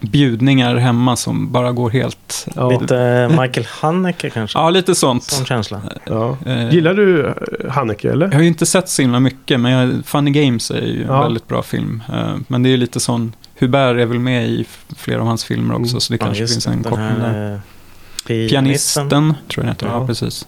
bjudningar 0.00 0.76
hemma 0.76 1.16
som 1.16 1.52
bara 1.52 1.72
går 1.72 1.90
helt... 1.90 2.46
Ja. 2.56 2.70
Lite 2.80 3.28
Michael 3.40 3.66
Haneke 3.80 4.30
kanske. 4.30 4.58
Ja, 4.58 4.70
lite 4.70 4.94
sånt. 4.94 5.22
Sån 5.22 5.44
känsla. 5.46 5.80
Ja. 6.04 6.29
Eh, 6.46 6.74
Gillar 6.74 6.94
du 6.94 7.26
eh, 7.26 7.34
Haneke 7.70 8.12
eller? 8.12 8.26
Jag 8.26 8.34
har 8.34 8.42
ju 8.42 8.48
inte 8.48 8.66
sett 8.66 8.88
så 8.88 9.02
himla 9.02 9.20
mycket, 9.20 9.60
men 9.60 9.72
jag, 9.72 10.04
Funny 10.04 10.30
Games 10.30 10.70
är 10.70 10.80
ju 10.86 11.02
en 11.02 11.08
Ja. 11.08 11.22
väldigt 11.22 11.48
bra 11.48 11.62
film. 11.62 12.02
Eh, 12.12 12.36
men 12.48 12.62
det 12.62 12.68
är 12.68 12.70
ju 12.70 12.76
lite 12.76 13.00
sån, 13.00 13.32
Hubert 13.58 13.96
är 13.98 14.06
väl 14.06 14.18
med 14.18 14.48
i 14.48 14.66
flera 14.96 15.20
av 15.20 15.26
hans 15.26 15.44
filmer 15.44 15.74
också, 15.74 15.90
Mm. 15.92 16.00
så 16.00 16.12
det 16.12 16.16
Ja, 16.20 16.26
kanske 16.26 16.46
finns 16.46 16.64
det, 16.64 16.70
en 16.70 16.82
koppling 16.82 17.18
där. 17.20 17.60
pianisten. 18.26 19.08
Tror 19.10 19.26
jag 19.56 19.64
den 19.64 19.68
heter. 19.68 19.86
Ja, 19.86 19.92
Ja. 20.00 20.06
precis. 20.06 20.46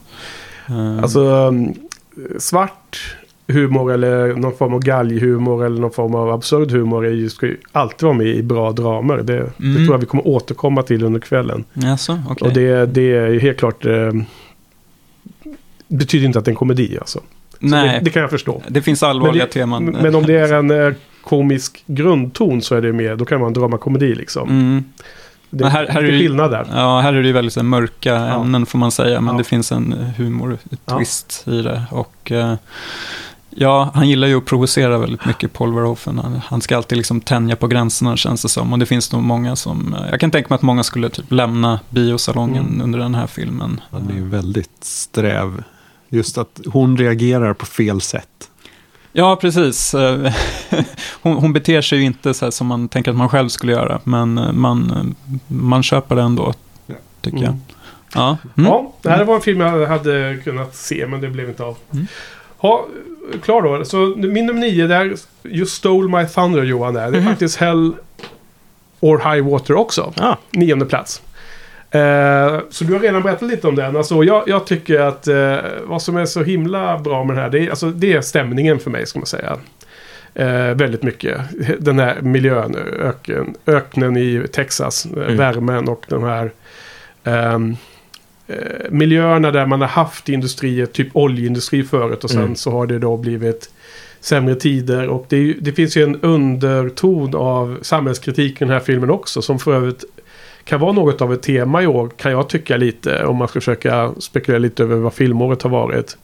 Eh, 0.69 0.99
Alltså 1.03 1.21
um, 1.21 1.75
svart 2.39 3.17
humor 3.49 3.93
eller 3.93 4.35
någon 4.35 4.57
form 4.57 4.75
av 4.75 4.81
galghumor 4.81 5.65
eller 5.67 5.81
någon 5.81 5.91
form 5.93 6.15
av 6.15 6.31
absurd 6.31 6.71
humor 6.71 7.07
är 7.07 7.11
ju, 7.11 7.29
ska 7.31 7.47
ju 7.47 7.57
alltid 7.73 8.03
vara 8.03 8.17
med 8.17 8.27
i 8.27 8.43
bra 8.43 8.73
dramer. 8.73 9.17
Det, 9.17 9.23
det 9.23 9.51
Mm. 9.61 9.77
tror 9.77 9.95
jag 9.95 9.99
vi 9.99 10.07
kommer 10.07 10.29
återkomma 10.29 10.83
till 10.83 11.05
under 11.05 11.21
kvällen. 11.21 11.65
Jaså, 11.73 12.19
okej. 12.29 12.49
Och 12.49 12.55
det, 12.55 12.87
det 12.87 13.15
är 13.17 13.29
ju 13.29 13.41
helt 13.41 13.59
klart... 13.59 13.85
Betyder 15.93 16.27
inte 16.27 16.39
att 16.39 16.45
det 16.45 16.49
är 16.49 16.53
en 16.53 16.57
komedi 16.57 16.97
alltså. 17.01 17.19
Så 17.19 17.25
Nej, 17.61 17.89
Det, 17.99 18.05
det 18.05 18.11
kan 18.11 18.23
jag 18.23 18.31
förstå. 18.31 18.63
det 18.69 18.83
finns 18.83 19.03
allvarliga 19.03 19.43
Men 19.43 19.47
det- 19.47 19.53
teman. 19.53 19.85
Men 19.85 20.15
om 20.15 20.27
det 20.27 20.35
är 20.39 20.53
en 20.53 20.71
eh, 20.71 20.93
komisk 21.25 21.83
grundton 21.87 22.63
så 22.63 22.75
är 22.75 22.81
det 22.83 22.93
mer, 22.93 23.17
då 23.17 23.25
kan 23.25 23.37
det 23.39 23.41
vara 23.41 23.49
en 23.49 23.55
dramakomedi 23.55 24.15
liksom. 24.15 24.49
Mm. 24.49 24.85
Det, 25.51 25.65
Men 25.65 25.73
här- 25.73 25.87
här 25.89 26.03
är 26.05 26.19
skillnad 26.19 26.51
där. 26.51 26.67
Ja, 26.75 27.01
här 27.01 27.13
är 27.13 27.21
det 27.23 27.27
ju 27.27 27.33
väldigt 27.33 27.53
så 27.53 27.61
här, 27.61 27.65
mörka 27.65 28.17
ämnen 28.17 28.67
får 28.67 28.79
man 28.79 28.91
säga, 28.91 29.21
men 29.21 29.35
Ja. 29.35 29.39
det 29.39 29.45
finns 29.45 29.73
en 29.73 29.93
humor, 30.17 30.59
Ja. 30.87 31.03
i 31.53 31.63
det. 31.63 31.83
Och 31.91 32.33
eh, 32.33 32.55
ja, 33.51 33.91
han 33.95 34.09
gillar 34.09 34.29
ju 34.29 34.37
att 34.39 34.45
provocera 34.45 34.99
väldigt 34.99 35.27
mycket, 35.27 35.53
Paul 35.53 35.75
Verhoeven. 35.75 36.19
Han, 36.19 36.41
han 36.47 36.61
ska 36.61 36.77
alltid 36.77 36.99
liksom 36.99 37.21
tänja 37.21 37.57
på 37.57 37.67
gränserna 37.67 38.17
känns 38.17 38.43
det 38.43 38.49
som. 38.49 38.73
Och 38.73 38.79
det 38.79 38.87
finns 38.87 39.13
nog 39.13 39.23
många 39.23 39.57
som, 39.57 39.95
eh, 39.95 40.11
jag 40.11 40.21
kan 40.21 40.31
tänka 40.31 40.47
mig 40.51 40.55
att 40.55 40.63
många 40.63 40.83
skulle 40.83 41.09
typ 41.11 41.33
lämna 41.33 41.81
biosalongen 41.91 42.67
Mm. 42.67 42.81
under 42.83 42.99
den 42.99 43.15
här 43.15 43.27
filmen. 43.27 43.81
Han 43.91 44.11
är 44.11 44.15
ju 44.15 44.29
väldigt 44.29 44.85
sträv. 44.85 45.63
Just 46.15 46.39
att 46.39 46.61
hon 46.67 46.97
reagerar 46.97 47.55
på 47.55 47.67
fel 47.67 48.01
sätt. 48.01 48.29
Ja, 49.13 49.37
precis. 49.37 49.95
Eh, 49.95 50.33
hon, 51.23 51.37
hon 51.37 51.53
beter 51.53 51.83
sig 51.83 51.99
ju 51.99 52.05
inte 52.05 52.35
så 52.35 52.45
här 52.47 52.51
som 52.51 52.67
man 52.67 52.89
tänker 52.89 53.11
att 53.11 53.17
man 53.17 53.29
själv 53.29 53.49
skulle 53.49 53.73
göra, 53.73 54.01
men 54.05 54.39
eh, 54.39 54.53
man, 54.53 54.91
eh, 54.91 55.33
man 55.47 55.83
köper 55.83 56.17
det 56.17 56.23
ändå, 56.23 56.55
Ja. 56.87 56.95
tycker 57.21 57.39
Mm. 57.39 57.49
jag. 57.51 57.57
Ja, 58.15 58.39
mm. 58.57 58.71
Ja, 58.71 58.93
det 59.03 59.11
här 59.11 59.25
var 59.25 59.35
en 59.35 59.41
film 59.41 59.61
jag 59.61 59.87
hade 59.87 60.39
kunnat 60.45 60.75
se 60.75 61.07
men 61.07 61.21
det 61.21 61.29
blev 61.31 61.49
inte 61.49 61.63
av. 61.65 61.77
Mm. 61.93 62.07
Ja, 62.61 62.87
klar 63.43 63.63
då. 63.63 63.85
Så 63.85 63.97
min 64.17 64.47
nummer 64.47 64.61
nio 64.61 64.87
där, 64.87 65.15
You 65.45 65.67
Stole 65.67 66.23
My 66.23 66.29
Thunder 66.29 66.63
Johan 66.63 66.95
där. 66.95 67.11
Det 67.11 67.17
är 67.17 67.21
Mhm. 67.21 67.29
faktiskt 67.31 67.57
Hell 67.57 67.93
or 69.01 69.19
High 69.35 69.49
Water 69.51 69.75
också. 69.75 70.13
Ja, 70.17 70.39
Nionde 70.51 70.87
plats. 70.87 71.23
Eh, 71.95 72.61
så 72.71 72.85
du 72.85 72.93
har 72.93 73.01
redan 73.01 73.23
berättat 73.23 73.49
lite 73.49 73.69
om 73.69 73.75
den. 73.75 73.97
Alltså, 73.97 74.25
jag, 74.25 74.43
jag 74.47 74.67
tycker 74.67 75.01
att 75.01 75.29
eh, 75.29 75.57
vad 75.85 76.03
som 76.03 76.17
är 76.17 76.27
så 76.27 76.43
himla 76.43 76.99
bra 76.99 77.25
med 77.25 77.37
den 77.37 77.43
här, 77.45 77.51
det 77.51 77.59
är, 77.67 77.71
alltså, 77.71 77.91
det 77.91 78.13
är 78.13 78.21
stämningen 78.21 78.79
för 78.79 78.91
mig 78.91 79.07
ska 79.07 79.19
man 79.19 79.27
säga. 79.27 79.57
Eh, 80.35 80.75
väldigt 80.75 81.03
mycket. 81.03 81.41
Den 81.79 81.99
här 81.99 82.21
miljön, 82.23 82.77
öken, 83.01 83.55
öknen 83.67 84.17
i 84.17 84.43
Texas, 84.53 85.07
eh, 85.17 85.23
Mm. 85.23 85.37
värmen 85.37 85.89
och 85.89 86.05
de 86.09 86.23
här 86.25 86.51
ehm, 87.25 87.77
eh, 88.49 88.57
miljöerna 88.91 89.51
där 89.51 89.67
man 89.67 89.81
har 89.81 89.89
haft 89.89 90.29
industrier, 90.29 90.87
typ 90.87 91.09
oljeindustri 91.13 91.83
förut 91.85 92.25
och 92.25 92.31
sen 92.31 92.43
Mm. 92.43 92.55
så 92.57 92.71
har 92.71 92.87
det 92.87 92.99
då 92.99 93.17
blivit 93.17 93.71
sämre 94.21 94.55
tider. 94.55 95.09
Och 95.09 95.27
det, 95.29 95.37
är, 95.37 95.55
det 95.61 95.73
finns 95.73 95.97
ju 95.97 96.03
en 96.03 96.21
underton 96.21 97.35
av 97.35 97.79
samhällskritik 97.83 98.53
i 98.53 98.65
den 98.65 98.71
här 98.71 98.81
filmen 98.81 99.11
också 99.11 99.43
som 99.43 99.59
för 99.59 99.75
övrigt 99.75 100.05
kan 100.65 100.81
vara 100.81 100.93
något 100.93 101.21
av 101.21 101.33
ett 101.33 101.43
tema 101.43 101.83
i 101.83 101.87
år 101.87 102.11
kan 102.17 102.33
jag 102.33 102.49
tycka 102.49 102.77
lite 102.77 103.25
om 103.25 103.37
man 103.37 103.49
ska 103.49 103.61
försöka 103.61 104.13
spekulera 104.19 104.59
lite 104.59 104.83
över 104.83 104.97
vad 104.97 105.15
filmåret 105.15 105.63
har 105.63 105.71
varit. 105.71 106.17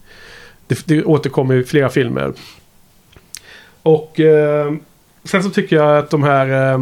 Det, 0.67 0.87
det 0.87 1.05
återkommer 1.05 1.55
i 1.55 1.65
flera 1.65 1.89
filmer. 1.89 2.33
Och 3.83 4.21
eh, 4.21 4.73
sen 5.25 5.43
så 5.43 5.51
tycker 5.51 5.77
jag 5.77 5.99
att 5.99 6.11
de 6.11 6.23
här 6.23 6.73
eh, 6.73 6.79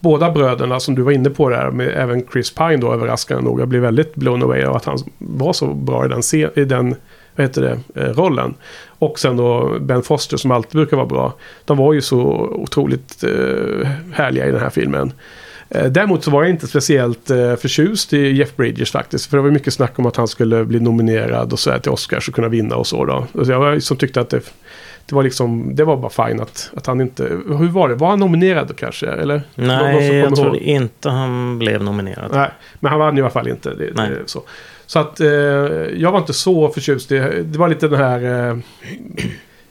båda 0.00 0.30
bröderna 0.30 0.80
som 0.80 0.94
du 0.94 1.02
var 1.02 1.12
inne 1.12 1.30
på 1.30 1.48
där, 1.48 1.70
med 1.70 1.88
även 1.88 2.26
Chris 2.32 2.54
Pine 2.54 2.76
då 2.76 2.92
överraskande 2.92 3.44
nog. 3.44 3.60
Jag 3.60 3.68
blev 3.68 3.82
väldigt 3.82 4.14
blown 4.14 4.42
away 4.42 4.62
av 4.62 4.76
att 4.76 4.84
han 4.84 4.98
var 5.18 5.52
så 5.52 5.66
bra 5.66 6.04
i 6.04 6.08
den, 6.08 6.22
i 6.56 6.64
den 6.64 6.94
vad 7.36 7.46
heter 7.46 7.62
det, 7.62 8.00
eh, 8.00 8.14
rollen. 8.14 8.54
Och 8.86 9.18
sen 9.18 9.36
då 9.36 9.78
Ben 9.80 10.02
Foster 10.02 10.36
som 10.36 10.50
alltid 10.50 10.72
brukar 10.72 10.96
vara 10.96 11.06
bra. 11.06 11.34
De 11.64 11.76
var 11.76 11.92
ju 11.92 12.00
så 12.00 12.20
otroligt 12.52 13.24
eh, 13.24 13.88
härliga 14.12 14.46
i 14.46 14.50
den 14.50 14.60
här 14.60 14.70
filmen. 14.70 15.12
Eh, 15.74 15.84
Däremot 15.84 16.24
så 16.24 16.30
var 16.30 16.42
jag 16.42 16.50
inte 16.50 16.66
speciellt 16.66 17.30
eh, 17.30 17.56
förtjust 17.56 18.12
i 18.12 18.32
Jeff 18.32 18.56
Bridges 18.56 18.90
faktiskt. 18.90 19.26
För 19.30 19.36
det 19.36 19.42
var 19.42 19.50
mycket 19.50 19.74
snack 19.74 19.98
om 19.98 20.06
att 20.06 20.16
han 20.16 20.28
skulle 20.28 20.64
bli 20.64 20.80
nominerad 20.80 21.52
och 21.52 21.58
så 21.58 21.70
här 21.70 21.78
till 21.78 21.90
Oscars 21.90 22.28
och 22.28 22.34
kunna 22.34 22.48
vinna 22.48 22.76
och 22.76 22.86
så 22.86 23.04
då. 23.04 23.26
Så 23.44 23.50
jag 23.50 23.60
var 23.60 23.78
som 23.78 23.96
tyckte 23.96 24.20
att 24.20 24.30
det, 24.30 24.40
det 25.06 25.14
var 25.14 25.22
liksom, 25.22 25.74
det 25.76 25.84
var 25.84 25.96
bara 25.96 26.28
fine 26.28 26.40
att, 26.40 26.70
att 26.76 26.86
han 26.86 27.00
inte, 27.00 27.22
hur 27.58 27.68
var 27.68 27.88
det? 27.88 27.94
Var 27.94 28.08
han 28.08 28.20
nominerad 28.20 28.68
då 28.68 28.74
kanske? 28.74 29.06
Eller? 29.06 29.42
Nej, 29.54 30.16
jag 30.18 30.36
tror 30.36 30.56
inte 30.56 31.10
han 31.10 31.58
blev 31.58 31.82
nominerad. 31.82 32.30
Nej, 32.32 32.50
men 32.80 32.90
han 32.90 33.00
vann 33.00 33.18
i 33.18 33.20
alla 33.20 33.30
fall 33.30 33.48
inte. 33.48 33.74
Det, 33.74 33.90
Nej. 33.94 34.10
det, 34.10 34.16
så. 34.26 34.42
så 34.86 34.98
att 34.98 35.20
eh, 35.20 35.28
jag 35.96 36.12
var 36.12 36.18
inte 36.18 36.32
så 36.32 36.68
förtjust. 36.68 37.08
Det, 37.08 37.42
det 37.42 37.58
var 37.58 37.68
lite 37.68 37.88
den 37.88 37.98
här 37.98 38.48
eh, 38.48 38.56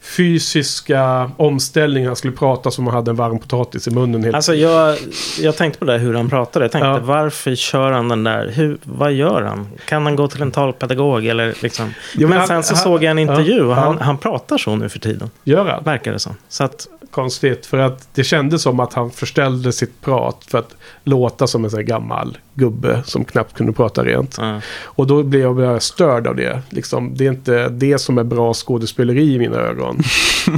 fysiska 0.02 1.30
omställningen. 1.36 2.06
Han 2.08 2.16
skulle 2.16 2.32
prata 2.32 2.70
som 2.70 2.84
om 2.84 2.86
han 2.86 2.96
hade 2.96 3.10
en 3.10 3.16
varm 3.16 3.38
potatis 3.38 3.88
i 3.88 3.90
munnen. 3.90 4.22
Helt. 4.24 4.34
Alltså 4.36 4.54
jag, 4.54 4.98
jag 5.40 5.56
tänkte 5.56 5.78
på 5.78 5.84
det 5.84 5.98
hur 5.98 6.14
han 6.14 6.28
pratade. 6.30 6.64
Jag 6.64 6.72
tänkte 6.72 6.88
Ja. 6.88 6.98
varför 7.02 7.54
kör 7.54 7.92
han 7.92 8.08
den 8.08 8.24
där? 8.24 8.48
Hur, 8.54 8.78
vad 8.82 9.12
gör 9.12 9.42
han? 9.42 9.66
Kan 9.88 10.02
han 10.06 10.16
gå 10.16 10.28
till 10.28 10.42
en 10.42 10.50
talpedagog 10.50 11.26
eller 11.26 11.54
liksom? 11.60 11.94
Jo, 12.14 12.20
men 12.20 12.28
men 12.28 12.38
han- 12.38 12.48
sen 12.48 12.62
så 12.62 12.74
han- 12.74 12.82
såg 12.84 13.02
jag 13.04 13.10
en 13.10 13.18
intervju 13.18 13.62
och 13.64 13.70
ja. 13.72 13.74
han, 13.76 13.98
han 14.00 14.18
pratar 14.18 14.58
så 14.58 14.76
nu 14.76 14.88
för 14.88 14.98
tiden. 14.98 15.30
Gör 15.44 15.64
han? 15.66 15.84
Verkar 15.84 16.12
det 16.12 16.18
som. 16.18 16.32
Så 16.48 16.64
att, 16.64 16.86
Konstigt. 17.10 17.66
För 17.66 17.78
att 17.78 18.08
det 18.14 18.24
kändes 18.24 18.62
som 18.62 18.80
att 18.80 18.92
han 18.94 19.10
förställde 19.10 19.72
sitt 19.72 20.00
prat 20.00 20.44
för 20.48 20.58
att 20.58 20.74
låta 21.04 21.46
som 21.46 21.64
en 21.64 21.70
sån 21.70 21.78
här 21.78 21.84
gammal 21.84 22.38
gubbe 22.54 23.02
som 23.04 23.24
knappt 23.24 23.56
kunde 23.56 23.72
prata 23.72 24.04
rent. 24.04 24.36
ja. 24.40 24.60
Och 24.84 25.06
då 25.06 25.22
blev 25.22 25.60
jag 25.60 25.82
störd 25.82 26.26
av 26.26 26.36
det. 26.36 26.62
Liksom, 26.70 27.14
det 27.16 27.26
är 27.26 27.28
inte 27.28 27.68
det 27.68 27.98
som 27.98 28.18
är 28.18 28.24
bra 28.24 28.54
skådespeleri 28.54 29.34
i 29.34 29.38
mina 29.38 29.56
ögon. 29.56 29.91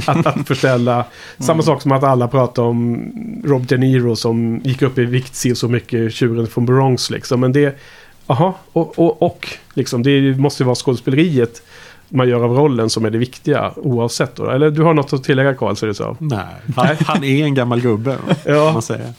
Att, 0.07 0.25
att 0.25 0.47
förställa. 0.47 1.05
Samma 1.39 1.63
sak 1.63 1.81
som 1.81 1.91
att 1.91 2.03
alla 2.03 2.27
pratar 2.27 2.63
om 2.63 3.11
Rob 3.45 3.67
De 3.67 3.77
Niro 3.77 4.15
som 4.15 4.61
gick 4.63 4.81
upp 4.81 4.97
i 4.97 5.05
vikt 5.05 5.35
si 5.35 5.55
så 5.55 5.67
mycket 5.67 6.13
tjuren 6.13 6.47
från 6.47 6.65
Bronx. 6.65 7.09
Liksom. 7.09 7.39
Men 7.39 7.53
det... 7.53 7.79
Jaha, 8.27 8.53
och, 8.71 8.99
och, 8.99 9.21
och 9.21 9.47
liksom, 9.73 10.03
det 10.03 10.37
måste 10.37 10.63
ju 10.63 10.65
vara 10.65 10.75
skådespeleriet 10.75 11.61
man 12.09 12.29
gör 12.29 12.43
av 12.43 12.51
rollen 12.51 12.89
som 12.89 13.05
är 13.05 13.09
det 13.09 13.17
viktiga 13.17 13.71
oavsett. 13.75 14.35
Då. 14.35 14.49
Eller 14.49 14.71
du 14.71 14.81
har 14.81 14.93
något 14.93 15.13
att 15.13 15.23
tillägga 15.23 15.53
Karl, 15.53 15.93
så. 15.93 16.17
Nej, 16.19 16.45
han, 16.75 16.95
han 16.99 17.23
är 17.23 17.43
en 17.43 17.55
gammal 17.55 17.81
gubbe. 17.81 18.17
Ja. 18.45 18.73
Man 18.73 18.81
säger. 18.81 19.13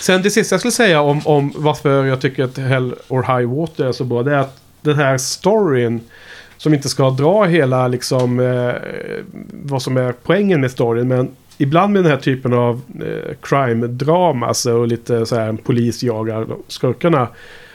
Sen 0.00 0.22
det 0.22 0.30
sista 0.30 0.54
jag 0.54 0.60
skulle 0.60 0.72
säga 0.72 1.00
om, 1.00 1.20
om 1.24 1.52
varför 1.56 2.04
jag 2.04 2.20
tycker 2.20 2.44
att 2.44 2.58
Hell 2.58 2.94
or 3.08 3.22
High 3.22 3.54
Water 3.54 3.84
är 3.84 3.92
så 3.92 4.04
bra. 4.04 4.22
Det 4.22 4.34
är 4.34 4.38
att 4.38 4.60
den 4.80 4.96
här 4.96 5.18
storyn 5.18 6.00
som 6.58 6.74
inte 6.74 6.88
ska 6.88 7.10
dra 7.10 7.44
hela 7.44 7.88
liksom 7.88 8.40
eh, 8.40 8.72
vad 9.52 9.82
som 9.82 9.96
är 9.96 10.14
poängen 10.22 10.60
med 10.60 10.70
storyn. 10.70 11.08
Men 11.08 11.30
ibland 11.58 11.92
med 11.92 12.04
den 12.04 12.10
här 12.10 12.18
typen 12.18 12.52
av 12.52 12.80
eh, 13.00 13.34
crime-drama 13.42 14.46
alltså, 14.46 14.72
och 14.72 14.88
lite 14.88 15.26
så 15.26 15.36
här 15.36 15.52
polis 15.52 16.02
jagar 16.02 16.46
skurkarna. 16.68 17.28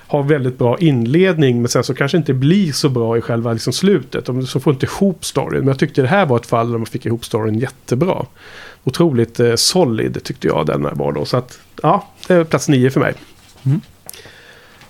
Har 0.07 0.23
väldigt 0.23 0.57
bra 0.57 0.77
inledning 0.79 1.61
men 1.61 1.67
sen 1.67 1.83
så 1.83 1.93
kanske 1.93 2.17
inte 2.17 2.33
blir 2.33 2.71
så 2.71 2.89
bra 2.89 3.17
i 3.17 3.21
själva 3.21 3.53
liksom, 3.53 3.73
slutet. 3.73 4.25
De 4.25 4.47
så 4.47 4.59
får 4.59 4.73
inte 4.73 4.85
ihop 4.85 5.25
storyn. 5.25 5.59
Men 5.59 5.67
jag 5.67 5.79
tyckte 5.79 6.01
det 6.01 6.07
här 6.07 6.25
var 6.25 6.37
ett 6.37 6.45
fall 6.45 6.71
där 6.71 6.77
man 6.77 6.85
fick 6.85 7.05
ihop 7.05 7.25
storyn 7.25 7.59
jättebra. 7.59 8.25
Otroligt 8.83 9.39
eh, 9.39 9.55
solid 9.55 10.23
tyckte 10.23 10.47
jag 10.47 10.65
den 10.65 10.85
här 10.85 10.95
var 10.95 11.11
då. 11.11 11.25
Så 11.25 11.37
att 11.37 11.59
ja, 11.81 12.07
det 12.27 12.33
är 12.33 12.43
plats 12.43 12.69
nio 12.69 12.89
för 12.89 12.99
mig. 12.99 13.13
Mm. 13.65 13.81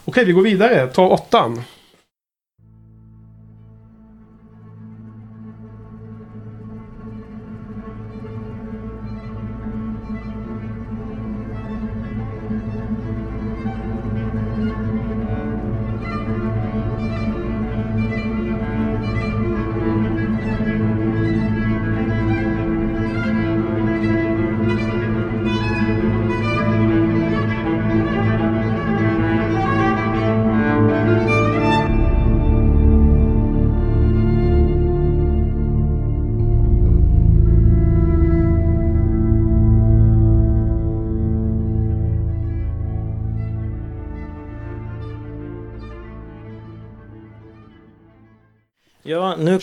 Okej, 0.05 0.25
vi 0.25 0.31
går 0.31 0.41
vidare. 0.41 0.87
Ta 0.87 1.07
åttan. 1.07 1.61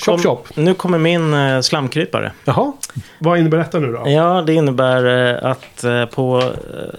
Ja, 0.06 0.16
nu, 0.16 0.22
Chop, 0.22 0.36
kom, 0.36 0.36
chop. 0.46 0.56
nu 0.56 0.74
kommer 0.74 0.98
min 0.98 1.34
eh, 1.34 1.60
slamkrypare. 1.60 2.32
Jaha, 2.44 2.72
vad 3.18 3.38
innebär 3.38 3.58
detta 3.58 3.78
nu 3.78 3.92
då? 3.92 4.02
Ja, 4.10 4.42
det 4.46 4.54
innebär 4.54 5.04
eh, 5.44 5.50
att 5.50 5.84
eh, 5.84 6.04
på... 6.06 6.52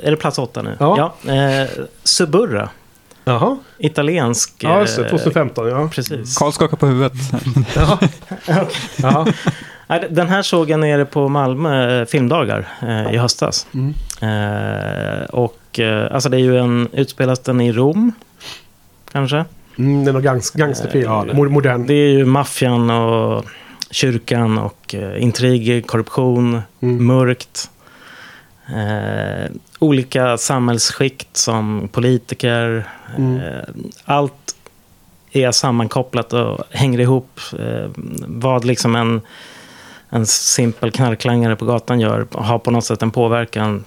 Är 0.04 0.12
det 0.12 0.18
plats 0.18 0.38
åtta 0.40 0.62
nu? 0.62 0.76
Ja. 0.80 1.14
eh, 1.28 1.70
Suburra. 2.04 2.70
Jaha, 3.24 3.58
Italiensk... 3.78 4.54
ja 4.60 4.80
just 4.80 4.96
det. 4.96 5.04
eh, 5.04 5.10
2015 5.10 5.68
ja. 5.68 5.90
Precis. 5.94 6.38
Karl 6.38 6.52
skakar 6.52 6.78
på 6.78 6.86
huvudet. 6.88 7.14
Jaha. 9.04 9.28
Nej, 9.88 10.08
Den 10.10 10.28
här 10.30 10.42
såg 10.42 10.70
jag 10.70 10.80
nere 10.80 11.06
på 11.06 11.28
Malmö 11.30 12.06
filmdagar 12.06 12.68
eh, 12.82 13.14
i 13.14 13.18
höstas. 13.18 13.68
Mm. 13.74 13.94
Eh, 14.22 15.24
och 15.30 15.80
eh, 15.80 16.14
alltså 16.14 16.30
det 16.30 16.38
är 16.38 16.42
ju 16.42 16.58
en... 16.58 16.90
Utspelas 16.94 17.40
den 17.40 17.62
i 17.62 17.72
Rom? 17.72 18.12
Kanske? 19.12 19.46
Mm, 19.80 20.04
det 20.06 20.12
är 20.12 20.14
någon 20.14 20.22
gangs, 20.24 20.52
gangsterfilm. 20.52 21.04
Ja, 21.12 21.24
det- 21.28 21.34
Mo- 21.34 21.50
Modern. 21.50 21.86
Det 21.88 21.94
är 21.94 22.10
ju 22.10 22.26
maffian 22.26 22.90
och 22.90 23.46
kyrkan 23.92 24.58
och 24.58 24.96
eh, 24.96 25.24
intriger, 25.24 25.82
korruption, 25.82 26.62
Mm. 26.82 27.06
mörkt. 27.06 27.70
Eh, 28.68 29.52
olika 29.80 30.38
samhällsskikt 30.38 31.38
som 31.38 31.90
politiker. 31.92 32.88
Mm. 33.18 33.36
Eh, 33.40 33.64
allt 34.06 34.56
är 35.32 35.52
sammankopplat 35.52 36.34
och 36.34 36.64
hänger 36.70 37.00
ihop. 37.00 37.40
Eh, 37.60 37.90
vad 38.28 38.66
liksom 38.66 38.96
en, 38.96 39.22
en 40.10 40.26
simpel 40.26 40.92
knarklangare 40.92 41.56
på 41.56 41.66
gatan 41.66 42.00
gör 42.00 42.28
har 42.32 42.60
på 42.60 42.72
något 42.72 42.86
sätt 42.86 43.02
en 43.02 43.12
påverkan 43.12 43.84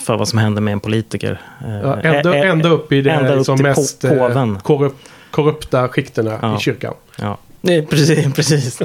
för 0.00 0.16
vad 0.16 0.28
som 0.28 0.38
händer 0.38 0.62
med 0.62 0.72
en 0.72 0.80
politiker. 0.80 1.40
Eh, 1.66 1.80
Ja, 1.80 1.96
ända, 2.00 2.34
eh, 2.36 2.40
eh, 2.42 2.50
ända 2.50 2.68
upp 2.68 2.92
i 2.92 3.02
det 3.02 3.10
ända 3.10 3.30
upp 3.32 3.38
liksom 3.38 3.58
po- 3.58 3.62
mest 3.62 4.04
eh, 4.04 4.10
påven. 4.10 4.58
korrup, 4.62 4.96
korrupta 5.30 5.88
skikterna 5.88 6.38
Ja. 6.42 6.56
i 6.56 6.60
kyrkan. 6.60 6.94
Ja, 7.16 7.38
Nej, 7.60 7.86
precis. 7.86 8.34
precis. 8.34 8.80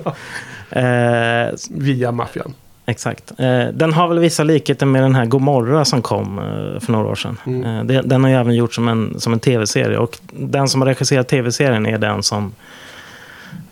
Eh, 0.69 1.53
Via 1.69 2.11
maffian. 2.11 2.53
Exakt. 2.87 3.31
Eh, 3.39 3.65
den 3.73 3.93
har 3.93 4.07
väl 4.07 4.19
vissa 4.19 4.43
likheter 4.43 4.85
med 4.85 5.03
den 5.03 5.15
här 5.15 5.25
Gomorra 5.25 5.85
som 5.85 6.01
kom 6.01 6.39
eh, 6.39 6.79
för 6.79 6.91
några 6.91 7.07
år 7.07 7.15
sedan. 7.15 7.37
Mm. 7.45 7.63
Eh, 7.65 7.83
det, 7.83 8.01
den 8.01 8.23
har 8.23 8.29
ju 8.31 8.35
även 8.37 8.55
gjorts 8.55 8.75
som 8.75 8.87
en, 8.87 9.19
som 9.19 9.33
en 9.33 9.39
tv-serie. 9.39 9.97
Och 9.97 10.17
den 10.33 10.67
som 10.67 10.81
har 10.81 10.87
regisserat 10.87 11.27
tv-serien 11.27 11.85
är 11.85 11.97
den 11.97 12.23
som, 12.23 12.53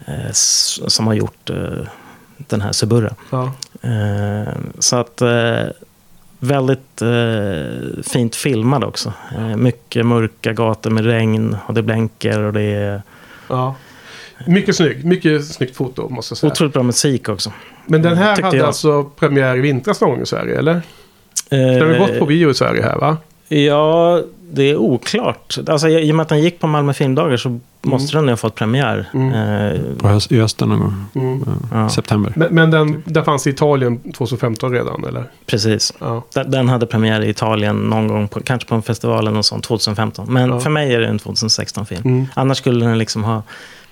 eh, 0.06 0.32
som 0.32 1.08
har 1.08 1.14
gjort 1.14 1.50
eh, 1.50 1.56
den 2.38 2.62
här 2.62 2.72
Suburra. 2.72 3.14
Ja. 3.32 3.52
Eh, 3.82 4.54
så 4.80 4.96
att 4.96 5.22
eh, 5.22 5.64
väldigt 6.44 7.02
eh, 7.02 8.04
fint 8.04 8.36
filmad 8.36 8.84
också. 8.84 9.14
Eh, 9.38 9.56
mycket 9.56 10.06
mörka 10.06 10.54
gator 10.54 10.89
med 10.89 11.06
regn 11.06 11.58
och 11.66 11.74
det 11.74 11.82
blänker 11.84 12.39
och 12.39 12.54
det 12.54 12.62
är 12.62 13.02
Ja. 13.50 13.76
Mycket 14.48 14.76
snyggt. 14.76 15.04
Mycket 15.06 15.46
snyggt 15.46 15.76
foto 15.76 16.10
måste 16.10 16.32
jag 16.32 16.38
säga. 16.38 16.52
otroligt 16.52 16.74
bra 16.74 16.84
musik 16.84 17.30
också. 17.30 17.52
Men 17.86 18.02
den 18.02 18.18
här 18.18 18.36
tyckte 18.36 18.46
hade 18.46 18.58
jag. 18.58 18.66
alltså 18.68 19.04
premiär 19.04 19.58
i 19.58 19.62
vintras 19.62 20.02
någon 20.02 20.10
gång 20.10 20.22
i 20.22 20.26
Sverige, 20.26 20.58
eller? 20.58 20.82
Den 21.50 21.82
har 21.82 21.89
Eh, 21.94 22.00
gått 22.08 22.20
på 22.20 22.26
bio 22.26 22.50
i 22.50 22.54
Sverige 22.54 22.84
här, 22.84 22.98
va? 22.98 23.18
Ja, 23.48 24.22
det 24.52 24.64
är 24.64 24.78
oklart. 24.78 25.58
Alltså, 25.68 25.89
I 25.89 26.12
och 26.12 26.16
med 26.16 26.24
att 26.24 26.30
den 26.30 26.41
gick 26.41 26.60
på 26.60 26.68
Malmö 26.68 26.94
filmdagar 26.94 27.38
så 27.38 27.60
måste 27.84 28.18
den 28.18 28.24
ju 28.26 28.30
ha 28.30 28.38
fått 28.38 28.56
premiär. 28.56 29.10
Mm. 29.14 29.34
Eh, 29.34 29.82
På 29.98 30.08
höst, 30.08 30.32
i 30.32 30.40
hösten 30.40 30.70
någon 30.70 30.80
gång. 30.80 31.06
Mm. 31.16 31.44
ja, 31.72 31.90
September. 31.90 32.34
Men, 32.36 32.56
men 32.56 32.72
den, 32.72 33.04
den 33.06 33.26
fanns 33.26 33.48
i 33.48 33.50
Italien 33.50 34.12
2015 34.12 34.72
redan, 34.72 35.04
eller? 35.04 35.24
precis. 35.46 35.94
Ja. 36.00 36.24
Den, 36.34 36.52
den 36.52 36.70
hade 36.70 36.86
premiär 36.86 37.22
i 37.22 37.30
Italien 37.30 37.76
någon 37.76 38.08
gång, 38.08 38.28
på, 38.28 38.40
kanske 38.40 38.70
på 38.70 38.76
en 38.76 38.82
festival 38.82 39.20
eller 39.20 39.32
något 39.32 39.46
sånt, 39.46 39.64
2015. 39.64 40.34
Men 40.34 40.50
Ja. 40.50 40.60
för 40.60 40.70
mig 40.70 40.94
är 40.94 41.00
det 41.00 41.08
en 41.08 41.20
2016-film. 41.20 42.02
Mm. 42.06 42.26
Annars 42.34 42.58
skulle 42.58 42.86
den 42.86 42.98
liksom 42.98 43.24
ha 43.24 43.42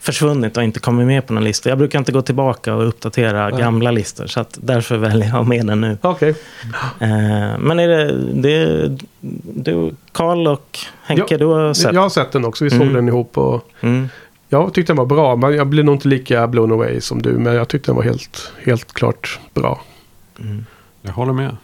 försvunnit 0.01 0.57
och 0.57 0.63
inte 0.63 0.79
kommit 0.79 1.07
med 1.07 1.27
på 1.27 1.33
någon 1.33 1.43
lista. 1.43 1.69
Jag 1.69 1.77
brukar 1.77 1.99
inte 1.99 2.11
gå 2.11 2.21
tillbaka 2.21 2.75
och 2.75 2.87
uppdatera 2.87 3.49
Nej. 3.49 3.59
gamla 3.59 3.91
listor. 3.91 4.27
Så 4.27 4.39
att 4.39 4.57
därför 4.61 4.97
väljer 4.97 5.27
jag 5.29 5.47
med 5.47 5.65
den 5.67 5.81
nu. 5.81 5.97
Okej. 6.01 6.29
Eh, 6.99 7.57
men 7.59 7.79
är 7.79 7.87
det, 7.87 8.11
det 8.41 8.87
du, 9.53 9.91
Karl 10.11 10.47
och 10.47 10.79
Henke, 11.03 11.23
Ja, 11.29 11.37
du 11.37 11.45
har 11.45 11.73
sett? 11.73 11.93
Jag 11.93 12.01
har 12.01 12.09
sett 12.09 12.31
den 12.31 12.45
också. 12.45 12.63
Vi 12.63 12.69
såg 12.69 12.81
Mm. 12.81 12.93
den 12.93 13.07
ihop. 13.07 13.37
Och 13.37 13.69
Mm. 13.81 14.09
jag 14.49 14.73
tyckte 14.73 14.91
den 14.93 14.97
var 14.97 15.05
bra. 15.05 15.35
Men 15.35 15.55
jag 15.55 15.67
blev 15.67 15.85
nog 15.85 15.95
inte 15.95 16.07
lika 16.07 16.47
blown 16.47 16.71
away 16.71 17.01
som 17.01 17.21
du. 17.21 17.29
Men 17.31 17.53
jag 17.55 17.67
tyckte 17.67 17.91
den 17.91 17.95
var 17.95 18.03
helt, 18.03 18.51
helt 18.65 18.93
klart 18.93 19.39
bra. 19.53 19.81
Mm. 20.39 20.65
Jag 21.01 21.11
håller 21.11 21.33
med. 21.33 21.57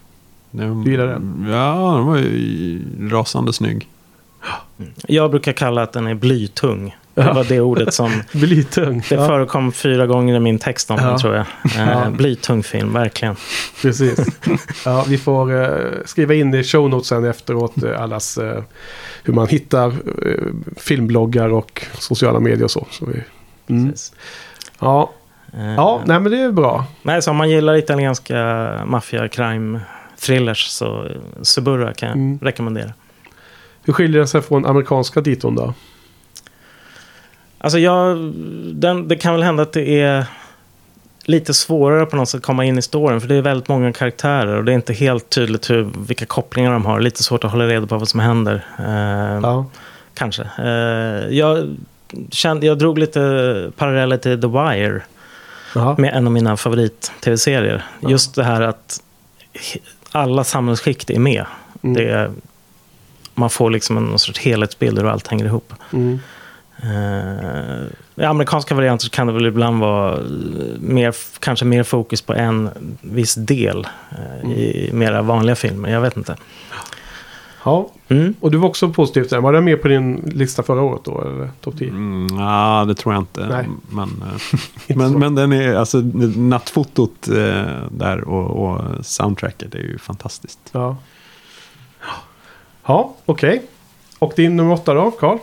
Den, 0.52 0.84
Du 0.84 0.92
gillar 0.92 1.08
den? 1.08 1.48
Ja, 1.52 1.94
den 1.98 2.06
var 2.06 2.18
ju 2.18 2.82
rasande 3.12 3.54
snygg. 3.54 3.88
Jag 5.08 5.32
brukar 5.32 5.54
kalla 5.54 5.82
att 5.84 5.94
den 5.94 6.08
är 6.08 6.14
blytung. 6.16 6.96
Det 7.18 7.24
Ja. 7.24 7.34
var 7.34 7.44
det 7.44 7.62
ordet 7.62 7.94
som 7.94 8.12
Blytung. 8.32 9.04
det 9.10 9.16
Ja, 9.16 9.28
förekom 9.28 9.72
fyra 9.72 10.08
gånger 10.08 10.36
i 10.36 10.40
min 10.40 10.60
text 10.60 10.92
om 10.92 10.98
Ja. 11.02 11.06
den, 11.08 11.18
tror 11.20 11.36
jag. 11.36 11.46
Eh, 11.78 11.90
Ja. 11.90 12.10
Blytung 12.10 12.64
film, 12.64 12.94
verkligen. 12.94 13.36
precis. 13.82 14.20
Ja, 14.86 15.06
vi 15.08 15.18
får 15.18 15.62
eh, 15.64 15.92
skriva 16.06 16.34
in 16.34 16.54
i 16.54 16.64
show 16.64 16.90
notes 16.90 17.08
sen 17.08 17.26
efteråt 17.26 17.84
eh, 17.84 18.02
allas 18.02 18.38
eh, 18.38 18.64
hur 19.24 19.34
man 19.34 19.48
hittar 19.48 19.88
eh, 19.88 20.44
filmbloggar 20.78 21.50
och 21.54 21.86
sociala 22.00 22.40
medier 22.40 22.64
och 22.64 22.72
så. 22.72 22.88
så 22.92 23.06
vi, 23.06 23.24
mm. 23.74 23.90
Precis. 23.92 24.14
Ja, 24.80 25.12
Eh, 25.54 25.74
ja 25.74 26.02
nej, 26.06 26.20
men 26.20 26.32
det 26.32 26.38
är 26.42 26.52
bra. 26.52 26.86
Nej, 27.02 27.22
så 27.22 27.32
om 27.32 27.38
man 27.38 27.50
gillar 27.50 27.76
italienska 27.76 28.36
maffia, 28.86 29.28
crime, 29.28 29.80
thrillers 30.20 30.68
så 30.68 31.06
eh, 31.06 31.12
Suburra 31.42 31.94
kan 31.94 32.10
jag 32.10 32.16
Mm. 32.18 32.40
rekommendera. 32.42 32.94
Hur 33.84 33.94
skiljer 33.94 34.18
den 34.20 34.28
sig 34.28 34.42
från 34.42 34.66
amerikanska 34.66 35.22
diton 35.22 35.56
då? 35.56 35.74
Alltså 37.58 37.80
jag, 37.80 38.18
den, 38.74 39.08
det 39.08 39.16
kan 39.16 39.34
väl 39.34 39.44
hända 39.44 39.64
att 39.64 39.72
det 39.74 40.02
är 40.02 40.26
lite 41.24 41.54
svårare 41.54 42.06
på 42.06 42.16
något 42.16 42.30
sätt 42.30 42.38
att 42.38 42.46
komma 42.46 42.66
in 42.66 42.78
i 42.78 42.82
storyn. 42.82 43.22
För 43.22 43.28
det 43.28 43.36
är 43.36 43.42
väldigt 43.42 43.68
många 43.68 43.94
karaktärer 43.94 44.56
och 44.58 44.64
det 44.66 44.72
är 44.72 44.76
inte 44.76 44.94
helt 44.94 45.30
tydligt 45.30 45.70
hur, 45.70 45.90
vilka 46.08 46.26
kopplingar 46.26 46.72
de 46.72 46.86
har. 46.86 47.00
Lite 47.00 47.24
svårt 47.24 47.44
att 47.44 47.52
hålla 47.52 47.68
reda 47.68 47.88
på 47.88 47.98
vad 47.98 48.10
som 48.10 48.20
händer. 48.20 48.66
Eh, 48.80 49.40
Ja. 49.42 49.66
Kanske. 50.14 50.44
Eh, 50.60 51.38
jag, 51.38 51.76
kände, 52.32 52.66
jag 52.66 52.78
drog 52.78 53.00
lite 53.00 53.72
paralleller 53.78 54.18
till 54.18 54.42
The 54.42 54.48
Wire. 54.48 55.02
Jaha. 55.76 55.96
Med 55.98 56.14
en 56.14 56.28
av 56.28 56.34
mina 56.34 56.58
favorit-tv-serier. 56.58 57.84
Just 58.00 58.36
det 58.36 58.44
här 58.44 58.62
att 58.62 59.02
alla 60.12 60.44
samhällsskikt 60.44 61.10
är 61.10 61.20
med. 61.20 61.46
Mm. 61.82 61.96
Det 61.96 62.32
man 63.34 63.50
får 63.50 63.70
liksom 63.70 63.98
en 63.98 64.20
sorts 64.20 64.40
helhetsbild 64.40 65.00
hur 65.00 65.08
allt 65.08 65.28
hänger 65.28 65.46
ihop. 65.46 65.74
Mm. 65.94 66.20
Eh, 66.84 67.84
I 68.16 68.24
amerikanska 68.24 68.76
varianter 68.76 69.06
så 69.06 69.12
kan 69.12 69.28
det 69.28 69.34
väl 69.34 69.46
ibland 69.46 69.80
vara 69.80 70.14
eh, 70.14 70.20
mer, 70.80 71.16
kanske 71.40 71.66
mer 71.66 71.84
fokus 71.84 72.22
på 72.22 72.34
en 72.34 72.70
viss 73.02 73.36
del 73.36 73.88
eh, 74.12 74.52
i 74.52 74.90
mera 74.94 75.22
vanliga 75.22 75.56
filmer. 75.56 75.90
Jag 75.90 76.02
vet 76.02 76.18
inte. 76.18 76.36
Ja, 77.66 77.90
Mm. 78.10 78.34
och 78.40 78.52
du 78.52 78.58
var 78.58 78.70
också 78.70 78.90
positiv 78.90 79.22
till 79.22 79.30
den. 79.36 79.44
Var 79.44 79.54
den 79.54 79.64
med 79.64 79.82
på 79.82 79.88
din 79.88 80.16
lista 80.36 80.64
förra 80.64 80.82
året 80.82 81.02
då? 81.04 81.22
Eller 81.22 81.50
topp 81.62 81.78
10? 81.78 81.90
Mm, 81.90 82.40
ja, 82.40 82.86
det 82.88 82.96
tror 82.96 83.14
jag 83.14 83.22
inte. 83.22 83.46
Nej. 83.48 83.68
Men, 83.90 84.24
eh, 84.26 84.60
Inte 84.88 84.96
men, 85.04 85.20
men 85.20 85.36
den 85.36 85.54
är, 85.54 85.76
alltså 85.76 85.98
nattfotot 86.36 87.28
eh, 87.28 87.64
där 87.92 88.22
och, 88.28 88.70
och 88.70 89.06
soundtracket 89.06 89.76
är 89.76 89.80
ju 89.80 89.98
fantastiskt. 89.98 90.60
Ja, 90.72 90.98
ja 92.86 93.14
okej. 93.26 93.62
Och 94.20 94.34
din 94.36 94.56
nummer 94.56 94.74
åtta 94.74 94.94
då, 94.94 95.12
Karl? 95.12 95.38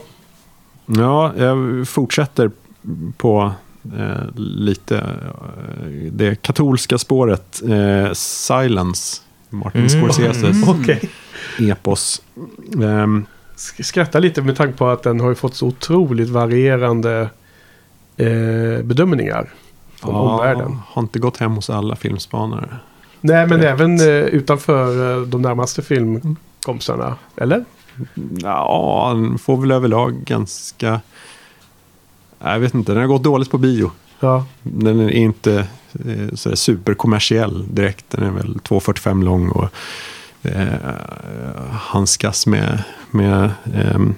Ja, 0.85 1.33
jag 1.37 1.87
fortsätter 1.87 2.51
på 3.17 3.51
eh, 3.97 4.35
lite 4.35 4.97
eh, 4.97 6.11
det 6.11 6.41
katolska 6.41 6.97
spåret. 6.97 7.61
Eh, 7.69 8.11
Silence, 8.13 9.21
Martin 9.49 9.85
Mm. 9.87 10.01
Scorseses 10.01 10.43
Mm. 10.63 10.69
Okej. 10.81 11.09
epos. 11.59 12.21
Ehm, 12.83 13.25
Sk- 13.55 13.83
Skrattar 13.83 14.19
lite 14.19 14.41
med 14.41 14.55
tanke 14.55 14.77
på 14.77 14.87
att 14.87 15.03
den 15.03 15.19
har 15.19 15.29
ju 15.29 15.35
fått 15.35 15.55
så 15.55 15.67
otroligt 15.67 16.29
varierande 16.29 17.29
eh, 18.17 18.83
bedömningar 18.83 19.49
från 20.01 20.15
omvärlden. 20.15 20.77
har 20.87 21.01
inte 21.01 21.19
gått 21.19 21.37
hem 21.37 21.51
hos 21.51 21.69
alla 21.69 21.95
filmspanare. 21.95 22.69
Nej, 23.21 23.47
men 23.47 23.59
Direkt. 23.59 23.73
även 23.81 23.99
eh, 23.99 24.05
utanför 24.07 25.17
eh, 25.21 25.27
de 25.27 25.41
närmaste 25.41 25.81
filmkompisarna. 25.81 27.15
Eller? 27.37 27.65
Ja, 28.41 29.11
den 29.15 29.37
får 29.37 29.57
väl 29.57 29.71
överlag 29.71 30.23
ganska... 30.25 31.01
Jag 32.39 32.59
vet 32.59 32.73
inte, 32.73 32.91
den 32.91 33.01
har 33.01 33.07
gått 33.07 33.23
dåligt 33.23 33.51
på 33.51 33.57
bio. 33.57 33.91
Ja. 34.19 34.45
Den 34.63 34.99
är 34.99 35.09
inte 35.09 35.67
eh, 36.05 36.33
sådär 36.33 36.55
superkommersiell 36.55 37.65
direkt. 37.75 38.05
Den 38.09 38.23
är 38.23 38.31
väl 38.31 38.55
2,45 38.63 39.23
lång 39.23 39.49
och 39.49 39.69
eh, 40.41 40.67
handskas 41.71 42.47
med, 42.47 42.83
med 43.11 43.51
ehm, 43.73 44.15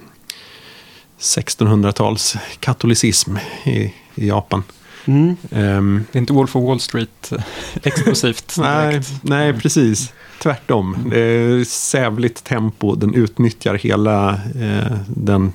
1600-tals 1.19 2.38
katolicism 2.59 3.38
i, 3.63 3.93
i 4.15 4.28
Japan. 4.28 4.63
Mm. 5.08 5.36
Ehm, 5.51 6.05
Det 6.12 6.18
är 6.18 6.20
inte 6.20 6.34
Wolf 6.34 6.55
of 6.55 6.64
Wall 6.64 6.80
Street 6.80 7.32
eh, 7.32 7.43
explosivt. 7.84 8.55
nej, 8.60 9.01
nej, 9.22 9.53
precis. 9.53 10.14
Tvärtom. 10.41 10.97
Det 11.10 11.20
är 11.20 11.64
sävligt 11.64 12.43
tempo. 12.43 12.95
Den 12.95 13.14
utnyttjar 13.14 13.76
hela 13.76 14.34
eh, 14.34 14.97
den 15.08 15.53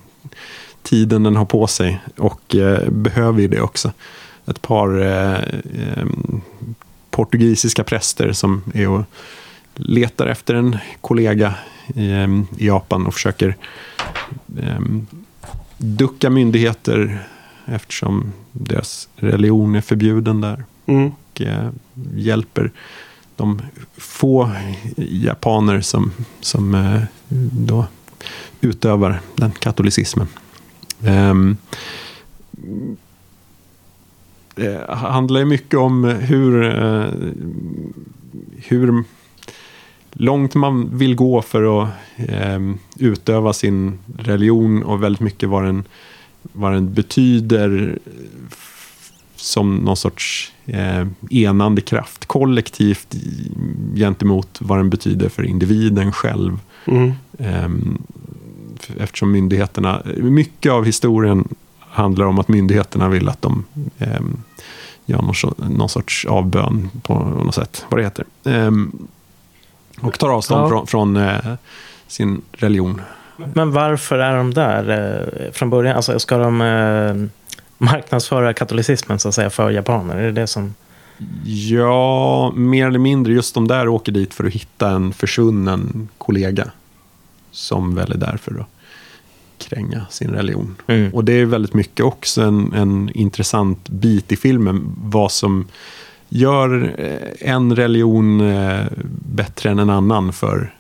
tiden 0.83 1.23
den 1.23 1.37
har 1.37 1.45
på 1.45 1.67
sig 1.67 2.01
och 2.17 2.55
eh, 2.57 2.89
behöver 2.91 3.41
ju 3.41 3.49
det 3.49 3.61
också. 3.61 3.93
Ett 4.47 4.63
par 4.63 5.01
eh, 5.03 5.33
eh, 5.87 6.07
portugisiska 7.11 7.85
präster 7.85 8.33
som 8.33 8.63
är 8.75 8.89
och 8.89 9.03
letar 9.75 10.27
efter 10.27 10.55
en 10.55 10.79
kollega 11.01 11.55
i, 11.95 12.11
eh, 12.11 12.29
i 12.59 12.67
Japan 12.67 13.07
och 13.07 13.15
försöker 13.15 13.57
eh, 14.59 14.81
ducka 15.79 16.31
myndigheter 16.31 17.27
eftersom 17.67 18.33
deras 18.53 19.09
religion 19.17 19.75
är 19.75 19.81
förbjuden 19.81 20.41
där 20.41 20.65
Mm. 20.87 21.07
och 21.07 21.41
eh, 21.41 21.69
hjälper 22.15 22.71
de 23.37 23.63
få 23.97 24.51
japaner 24.97 25.81
som, 25.81 26.13
som 26.41 26.75
eh, 26.75 27.03
då 27.53 27.87
utövar 28.61 29.21
den 29.37 29.51
katolicismen. 29.51 30.27
Ehm, 31.05 31.57
det 34.55 34.87
handlar 34.89 35.41
ju 35.41 35.47
mycket 35.47 35.79
om 35.79 36.05
hur, 36.05 36.63
eh, 36.65 37.07
hur 38.57 39.05
långt 40.13 40.55
man 40.55 40.99
vill 40.99 41.15
gå 41.15 41.43
för 41.43 41.83
att 41.83 41.89
eh, 42.17 42.61
utöva 42.99 43.53
sin 43.53 43.99
religion 44.17 44.83
och 44.83 45.03
väldigt 45.03 45.21
mycket 45.21 45.49
vad 45.49 45.65
den, 45.65 45.85
vad 46.43 46.73
den 46.73 46.95
betyder 46.95 47.99
som 49.37 49.77
någon 49.77 49.97
sorts 49.97 50.53
eh, 50.67 51.07
enande 51.31 51.81
kraft 51.81 52.27
kollektivt 52.27 53.15
gentemot 53.97 54.59
vad 54.61 54.79
den 54.79 54.91
betyder 54.91 55.29
för 55.29 55.43
individen 55.43 56.13
själv. 56.13 56.59
Mm. 56.85 57.13
F- 58.81 58.91
eftersom 59.01 59.33
myndigheterna, 59.33 60.03
mycket 60.17 60.73
av 60.73 60.85
historien 60.85 61.49
handlar 61.79 62.27
om 62.27 62.39
att 62.39 62.49
myndigheterna 62.49 63.09
vill 63.09 63.29
att 63.29 63.43
de 63.43 63.65
ehm, 63.99 64.37
gör 65.07 65.23
någon, 65.23 65.33
so- 65.35 65.69
någon 65.77 65.89
sorts 65.89 66.25
avbön 66.25 66.91
på 67.03 67.15
något 67.19 67.55
sätt, 67.55 67.85
vad 67.89 68.01
det 68.01 68.05
heter. 68.05 68.25
Ehm, 68.45 68.93
och 70.01 70.19
tar 70.19 70.29
avstånd 70.29 70.63
Ja. 70.65 70.69
från, 70.69 70.87
från 70.87 71.17
eh, 71.17 71.55
sin 72.07 72.43
religion. 72.53 73.01
Men 73.37 73.73
varför 73.73 74.19
är 74.19 74.37
de 74.37 74.55
där 74.55 74.89
eh, 74.89 75.53
från 75.53 75.71
början? 75.71 75.97
Alltså, 75.97 76.19
ska 76.19 76.39
de 76.39 76.61
eh, 76.61 77.29
marknadsföra 77.79 78.53
katolicismen 78.53 79.19
så 79.19 79.29
att 79.29 79.35
säga 79.35 79.51
för 79.51 79.71
japaner? 79.71 80.17
Är 80.17 80.23
det 80.23 80.33
det 80.33 80.47
som... 80.47 80.75
Ja, 81.45 82.53
mer 82.57 82.87
eller 82.87 82.99
mindre. 82.99 83.33
Just 83.33 83.55
de 83.55 83.69
där 83.69 83.89
åker 83.89 84.13
dit 84.13 84.35
för 84.35 84.45
att 84.45 84.53
hitta 84.53 84.91
en 84.91 85.13
försvunnen 85.13 86.09
kollega. 86.19 86.71
Som 87.51 87.95
väl 87.95 88.13
är 88.13 88.17
där 88.17 88.37
för 88.37 88.61
att 88.61 88.67
kränga 89.59 90.07
sin 90.11 90.31
religion. 90.31 90.77
Mm. 90.87 91.15
Och 91.15 91.25
det 91.25 91.33
är 91.33 91.45
väldigt 91.45 91.75
mycket 91.75 92.07
också 92.07 92.43
en, 92.43 92.73
en 92.73 93.11
intressant 93.15 93.89
bit 93.89 94.33
i 94.33 94.37
filmen. 94.37 94.97
Vad 95.03 95.33
som 95.33 95.69
gör 96.29 96.95
eh, 96.99 97.51
en 97.51 97.77
religion 97.77 98.43
bättre 99.27 99.71
än 99.71 99.79
en 99.79 99.91
annan 99.91 100.33
för 100.33 100.75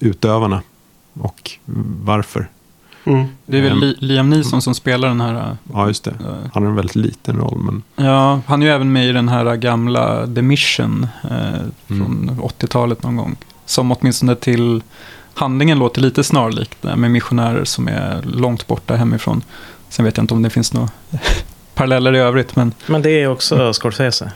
utövarna. 0.00 0.62
Och 1.20 1.50
varför. 2.04 2.48
Mm. 3.04 3.26
Det 3.46 3.58
är 3.58 3.62
väl. 3.62 3.78
Li- 3.80 3.96
Liam 3.98 4.30
Neeson 4.30 4.62
som 4.62 4.74
spelar 4.74 5.08
den 5.08 5.20
här... 5.20 5.56
Ja, 5.72 5.86
just 5.86 6.04
det. 6.04 6.10
eh, 6.10 6.50
Han 6.54 6.62
har 6.62 6.70
en 6.70 6.76
väldigt 6.76 6.96
liten 6.96 7.36
roll, 7.36 7.58
men 7.58 7.82
Ja, 8.06 8.40
han 8.46 8.62
är 8.62 8.66
ju 8.66 8.72
även 8.72 8.92
med 8.92 9.06
i 9.06 9.12
den 9.12 9.28
här 9.28 9.56
gamla 9.56 10.26
The 10.34 10.42
Mission 10.42 11.06
eh, 11.30 11.60
från 11.86 12.00
Mm. 12.28 12.40
80-talet 12.40 13.02
någon 13.02 13.16
gång. 13.16 13.36
Som 13.66 13.92
åtminstone 13.92 14.34
till 14.36 14.82
handlingen 15.34 15.78
låter 15.78 16.00
lite 16.00 16.24
snarlikt 16.24 16.82
med 16.82 17.10
missionärer 17.10 17.64
som 17.64 17.88
är 17.88 18.22
långt 18.22 18.66
borta 18.66 18.96
hemifrån. 18.96 19.42
Sen 19.88 20.04
vet 20.04 20.16
jag 20.16 20.22
inte 20.24 20.34
om 20.34 20.42
det 20.42 20.50
finns 20.50 20.72
några 20.72 20.88
paralleller 21.74 22.14
i 22.14 22.18
övrigt, 22.18 22.56
men 22.56 22.72
Men 22.86 23.02
det 23.02 23.10
är 23.10 23.28
också 23.28 23.72
Scorsese. 23.72 24.32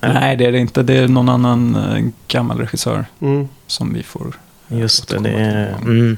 Eller? 0.00 0.14
nej, 0.20 0.36
det 0.36 0.44
är 0.46 0.52
det 0.52 0.58
inte. 0.58 0.82
Det 0.82 0.94
är 0.96 1.08
någon 1.08 1.28
annan 1.28 2.12
gammal 2.28 2.58
regissör 2.58 3.06
Mm. 3.20 3.48
som 3.66 3.94
vi 3.94 4.02
får... 4.02 4.34
Just 4.68 5.08
det, 5.08 5.18
det 5.18 5.30
är... 5.30 5.74
Mm. 5.82 6.16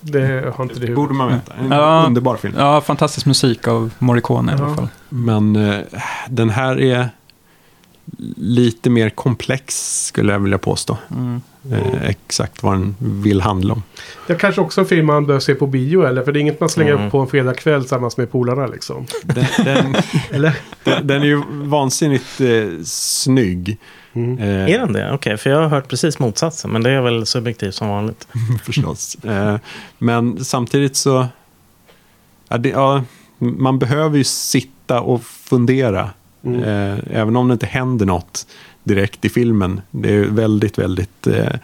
Det 0.00 0.52
har 0.56 0.64
inte 0.64 0.80
det 0.80 0.86
i 0.86 0.94
borde 0.94 1.14
man 1.14 1.28
veta. 1.28 1.52
En 1.54 1.70
Ja. 1.70 2.04
underbar 2.06 2.36
film. 2.36 2.54
Ja, 2.58 2.80
fantastisk 2.80 3.26
musik 3.26 3.68
av 3.68 3.90
Morricone 3.98 4.52
i 4.52 4.54
Ja. 4.58 4.64
alla 4.64 4.74
fall. 4.74 4.88
Men 5.08 5.56
eh, 5.56 5.80
den 6.28 6.50
här 6.50 6.80
är 6.80 7.08
lite 8.36 8.90
mer 8.90 9.10
komplex, 9.10 9.74
skulle 10.06 10.32
jag 10.32 10.40
vilja 10.40 10.58
påstå. 10.58 10.96
Mm. 11.10 11.40
Eh, 11.72 12.04
exakt 12.08 12.62
vad 12.62 12.74
den 12.74 12.94
vill 13.00 13.40
handla 13.40 13.72
om. 13.74 13.82
Det 14.26 14.32
är 14.32 14.38
kanske 14.38 14.60
också 14.60 14.80
en 14.80 14.86
film 14.86 15.06
man 15.06 15.26
bör 15.26 15.40
se 15.40 15.54
på 15.54 15.66
bio 15.66 16.02
eller? 16.06 16.22
För 16.22 16.32
det 16.32 16.38
är 16.38 16.40
inget 16.40 16.60
man 16.60 16.68
slänger 16.68 16.92
Mm. 16.92 17.06
upp 17.06 17.12
på 17.12 17.18
en 17.20 17.26
fredagkväll 17.26 17.80
tillsammans 17.80 18.16
med 18.16 18.30
polarna 18.32 18.66
liksom. 18.66 19.06
Den, 19.22 19.44
den, 19.64 19.96
Eller? 20.30 20.56
den, 20.84 21.06
den 21.06 21.22
är 21.22 21.26
ju 21.26 21.42
vansinnigt 21.50 22.40
eh, 22.40 22.82
snygg. 22.84 23.78
Mm. 24.18 24.38
Eh, 24.38 24.74
Är 24.74 24.78
den 24.78 24.92
det? 24.92 25.12
Okej, 25.12 25.36
för 25.36 25.50
jag 25.50 25.60
har 25.60 25.68
hört 25.68 25.88
precis 25.88 26.18
motsatsen. 26.18 26.70
Men 26.70 26.82
det 26.82 26.90
är 26.90 27.00
väl 27.00 27.26
subjektivt 27.26 27.74
som 27.74 27.88
vanligt. 27.88 28.28
förstås. 28.64 29.24
Eh, 29.24 29.56
men 29.98 30.44
samtidigt 30.44 30.96
så... 30.96 31.26
Ja, 32.48 32.58
det, 32.58 32.68
ja, 32.68 33.04
man 33.38 33.78
behöver 33.78 34.18
ju 34.18 34.24
sitta 34.24 35.00
och 35.00 35.24
fundera. 35.24 36.10
Mm. 36.44 36.62
Eh, 36.62 36.98
även 37.10 37.36
om 37.36 37.48
det 37.48 37.52
inte 37.52 37.66
händer 37.66 38.06
något 38.06 38.46
direkt 38.84 39.24
i 39.24 39.28
filmen. 39.28 39.80
Det 39.90 40.14
är 40.14 40.24
väldigt, 40.24 40.78
väldigt 40.78 41.26
eh, 41.26 41.54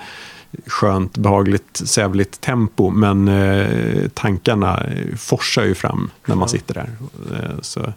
skönt, 0.66 1.16
behagligt, 1.16 1.76
sävligt 1.84 2.40
tempo. 2.40 2.90
Men 2.90 3.28
eh, 3.28 4.08
tankarna 4.14 4.82
forsar 5.16 5.64
ju 5.64 5.74
fram 5.74 6.10
när 6.26 6.36
man 6.36 6.48
sitter 6.48 6.74
där. 6.74 6.90
Eh, 7.32 7.60
så, 7.60 7.92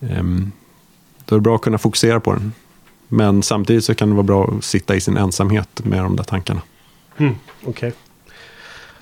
ehm, 0.00 0.52
då 1.24 1.34
är 1.34 1.38
det 1.38 1.42
bra 1.42 1.54
att 1.56 1.62
kunna 1.62 1.78
fokusera 1.78 2.20
på 2.20 2.32
den. 2.32 2.52
Men 3.08 3.42
samtidigt 3.42 3.84
så 3.84 3.94
kan 3.94 4.08
det 4.08 4.14
vara 4.14 4.22
bra 4.24 4.50
att 4.58 4.64
sitta 4.64 4.96
i 4.96 5.00
sin 5.00 5.16
ensamhet 5.16 5.84
med 5.84 5.98
de 5.98 6.16
där 6.16 6.24
tankarna. 6.24 6.60
Mm. 7.16 7.34
Okej. 7.64 7.92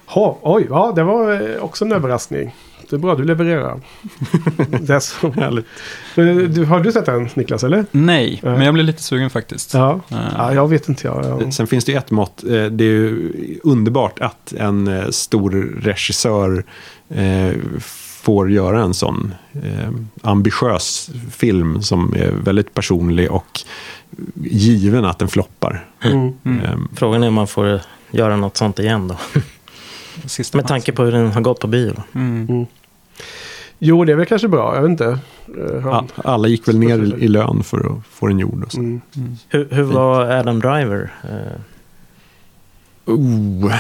Ha, 0.07 0.39
oj, 0.43 0.67
ja 0.71 0.93
det 0.97 1.03
var 1.03 1.51
eh, 1.51 1.63
också 1.65 1.85
en 1.85 1.93
överraskning. 1.93 2.55
Det 2.91 2.97
är 2.97 3.01
bra, 3.01 3.15
du 3.15 3.25
levererar. 3.25 3.81
det 4.81 4.91
är 4.95 5.01
så. 5.01 5.31
Härligt. 5.31 5.67
Men, 6.15 6.55
Du, 6.55 6.65
har 6.65 6.81
du 6.81 6.93
sett 6.93 7.07
den 7.07 7.29
Niklas 7.35 7.65
eller? 7.65 7.87
Nej, 7.91 8.41
men 8.43 8.61
jag 8.63 8.75
blir 8.75 8.85
lite 8.85 9.03
sugen 9.03 9.31
faktiskt. 9.31 9.75
Ja. 9.75 10.01
Eh, 10.11 10.17
ja 10.37 10.55
jag 10.55 10.69
vet 10.69 10.89
inte. 10.89 11.07
Jag, 11.07 11.25
jag... 11.25 11.55
Sen 11.55 11.67
finns 11.67 11.85
det 11.85 11.93
ju 11.93 11.99
ett 11.99 12.11
mått. 12.11 12.45
eh, 12.45 12.51
Det 12.51 12.85
är 12.85 12.89
ju 12.89 13.33
underbart 13.63 14.21
att 14.21 14.53
en 14.53 14.89
eh, 14.89 15.09
stor 15.11 15.51
regissör 15.83 16.65
eh, 17.09 17.53
får 18.23 18.51
göra 18.51 18.83
en 18.83 18.95
sån 18.95 19.35
eh, 19.63 19.91
ambitiös 20.23 21.11
film 21.31 21.83
som 21.83 22.15
är 22.17 22.31
väldigt 22.31 22.75
personlig 22.75 23.31
och 23.33 23.61
given 24.35 25.05
att 25.05 25.19
den 25.19 25.29
floppar. 25.29 25.85
Mm. 26.03 26.33
Mm. 26.45 26.61
Eh, 26.61 26.79
Frågan 26.95 27.23
är 27.23 27.29
om 27.29 27.35
man 27.35 27.47
får 27.47 27.81
göra 28.11 28.37
något 28.37 28.57
sånt 28.57 28.79
igen 28.79 29.09
då. 29.09 29.17
Sista 30.29 30.59
Med 30.59 30.67
tanke 30.67 30.93
på 30.93 31.05
hur 31.05 31.13
den 31.13 31.33
har 31.33 31.41
gått 31.41 31.61
på 31.61 31.67
bio. 31.67 31.93
Då. 31.97 32.03
Mm. 32.21 32.67
Jo, 33.79 34.05
det 34.05 34.13
är 34.13 34.17
väl 34.17 34.27
kanske 34.27 34.49
bra. 34.49 34.75
Jag 34.75 34.83
vet 34.83 34.91
inte. 34.91 35.19
Eh, 35.75 35.81
han- 35.81 36.09
Alla 36.17 36.49
gick 36.49 36.69
väl 36.69 36.79
ner 36.79 36.99
i- 37.19 37.29
lön 37.29 37.63
för 37.63 37.79
att 37.93 38.07
få 38.11 38.27
den 38.27 38.39
gjord. 38.39 38.65
Och 38.65 38.73
så. 38.73 38.79
Mm. 38.79 39.01
Mm. 39.17 39.37
Hur, 39.49 39.69
hur 39.71 39.83
var 39.83 40.27
Adam 40.31 40.61
Driver? 40.61 41.13
Eh, 41.25 41.61
Oh. 43.07 43.75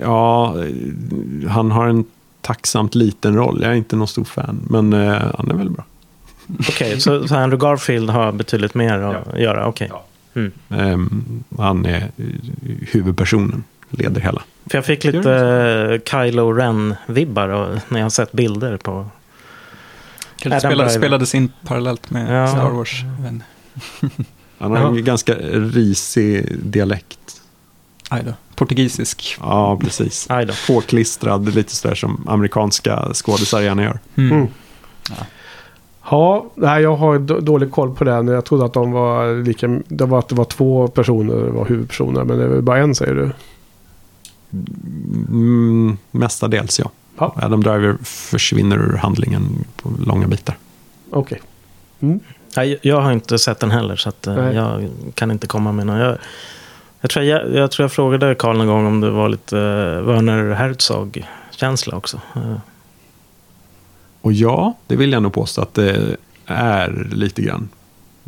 Ja, 0.00 0.54
han 1.48 1.70
har 1.70 1.86
en 1.88 2.04
tacksamt 2.40 2.94
liten 2.94 3.34
roll. 3.36 3.58
Jag 3.62 3.72
är 3.72 3.76
inte 3.76 3.96
någon 3.96 4.08
stor 4.08 4.24
fan, 4.24 4.60
men 4.70 4.92
eh, 4.92 5.22
han 5.38 5.50
är 5.50 5.54
väl 5.54 5.70
bra. 5.70 5.84
Okej, 6.68 7.00
så, 7.00 7.28
så 7.28 7.34
Andrew 7.36 7.66
Garfield 7.70 8.10
har 8.10 8.32
betydligt 8.32 8.74
mer 8.74 8.98
att 8.98 9.38
göra? 9.38 9.66
Okej. 9.66 9.88
Ja. 9.90 10.04
Mm. 10.34 10.52
Ehm, 10.68 11.44
han 11.58 11.86
är 11.86 11.96
eh, 12.16 12.24
huvudpersonen, 12.90 13.64
leder 13.90 14.20
hela. 14.20 14.42
För 14.70 14.78
jag 14.78 14.84
fick 14.84 15.04
lite 15.04 15.32
eh, 15.32 16.00
Kylo 16.10 16.52
Ren-vibbar 16.52 17.48
när 17.88 17.98
jag 17.98 18.04
har 18.04 18.10
sett 18.10 18.32
bilder 18.32 18.76
på... 18.76 19.06
Adam 20.46 20.60
spelade, 20.60 20.90
spelades 20.90 21.34
in 21.34 21.52
parallellt 21.66 22.10
med 22.10 22.42
Ja. 22.42 22.48
Star 22.48 22.70
Wars. 22.70 23.02
Men, 23.20 23.42
Han 24.58 24.70
har 24.72 24.88
en 24.88 25.04
ganska 25.04 25.34
risig 25.52 26.58
dialekt. 26.62 27.18
aj 28.10 28.22
då. 28.24 28.32
Portugisisk. 28.54 29.36
Ja, 29.40 29.78
precis. 29.82 30.28
Påklistrad, 30.66 31.54
lite 31.54 31.74
sådär 31.76 31.94
som 31.94 32.28
amerikanska 32.28 33.08
skådisar 33.14 33.60
gärna 33.60 33.82
gör. 33.82 33.98
Mm. 34.16 34.32
Mm. 34.32 34.48
Ja. 35.08 35.26
Ja, 36.10 36.46
nej, 36.54 36.82
jag 36.82 36.96
har 36.96 37.18
dålig 37.40 37.70
koll 37.70 37.94
på 37.94 38.04
den. 38.04 38.28
Jag 38.28 38.44
trodde 38.44 38.64
att 38.64 38.72
de 38.72 38.92
var 38.92 39.44
lika... 39.44 39.80
Det 39.88 40.04
var 40.04 40.18
att 40.18 40.28
det 40.28 40.34
var 40.34 40.44
två 40.44 40.88
personer 40.88 41.34
var 41.34 41.66
huvudpersoner. 41.66 42.24
Men 42.24 42.38
det 42.38 42.44
är 42.44 42.48
väl 42.48 42.62
bara 42.62 42.78
en 42.78 42.94
säger 42.94 43.14
du? 43.14 43.30
Mm, 45.28 45.98
mestadels, 46.10 46.78
ja. 46.78 46.90
Ja. 47.18 47.34
Adam 47.36 47.62
Driver 47.62 47.96
försvinner 48.02 48.76
ur 48.76 48.96
handlingen 48.96 49.64
på 49.82 49.90
långa 50.06 50.26
bitar. 50.26 50.56
Okej. 51.10 51.42
Mm. 52.00 52.20
Nej, 52.56 52.78
jag 52.82 53.00
har 53.00 53.12
inte 53.12 53.38
sett 53.38 53.60
den 53.60 53.70
heller 53.70 53.96
så 53.96 54.08
att, 54.08 54.26
eh, 54.26 54.50
jag 54.50 54.88
kan 55.14 55.30
inte 55.30 55.46
komma 55.46 55.72
med 55.72 55.86
någon. 55.86 55.98
Jag, 55.98 56.18
jag, 57.00 57.10
tror 57.10 57.24
jag, 57.24 57.54
jag 57.54 57.70
tror 57.70 57.84
jag 57.84 57.92
frågade 57.92 58.34
Karl 58.34 58.56
någon 58.56 58.66
gång 58.66 58.86
om 58.86 59.00
det 59.00 59.10
var 59.10 59.28
lite 59.28 59.56
uh, 59.56 60.02
Werner 60.02 60.54
Herzog-känsla 60.54 61.96
också. 61.96 62.20
Och 64.26 64.32
ja, 64.32 64.74
det 64.86 64.96
vill 64.96 65.12
jag 65.12 65.22
nog 65.22 65.32
påstå 65.32 65.62
att 65.62 65.74
det 65.74 66.16
är 66.46 67.08
lite 67.12 67.42
grann. 67.42 67.68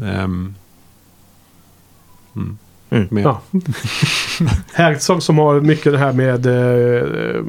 Ehm, 0.02 0.54
mm. 2.36 2.58
Mm. 2.90 3.18
Ja. 3.18 3.40
Herzog 4.72 5.22
som 5.22 5.38
har 5.38 5.60
mycket 5.60 5.92
det 5.92 5.98
här 5.98 6.12
med 6.12 6.46
eh, 6.46 7.44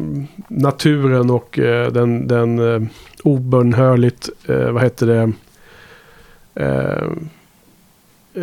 naturen 0.47 1.29
och 1.29 1.59
eh, 1.59 1.91
den, 1.91 2.27
den 2.27 2.59
eh, 2.59 2.89
obönhörligt, 3.23 4.29
eh, 4.45 4.71
vad 4.71 4.83
heter 4.83 5.07
det, 5.07 5.31
eh, 6.55 7.03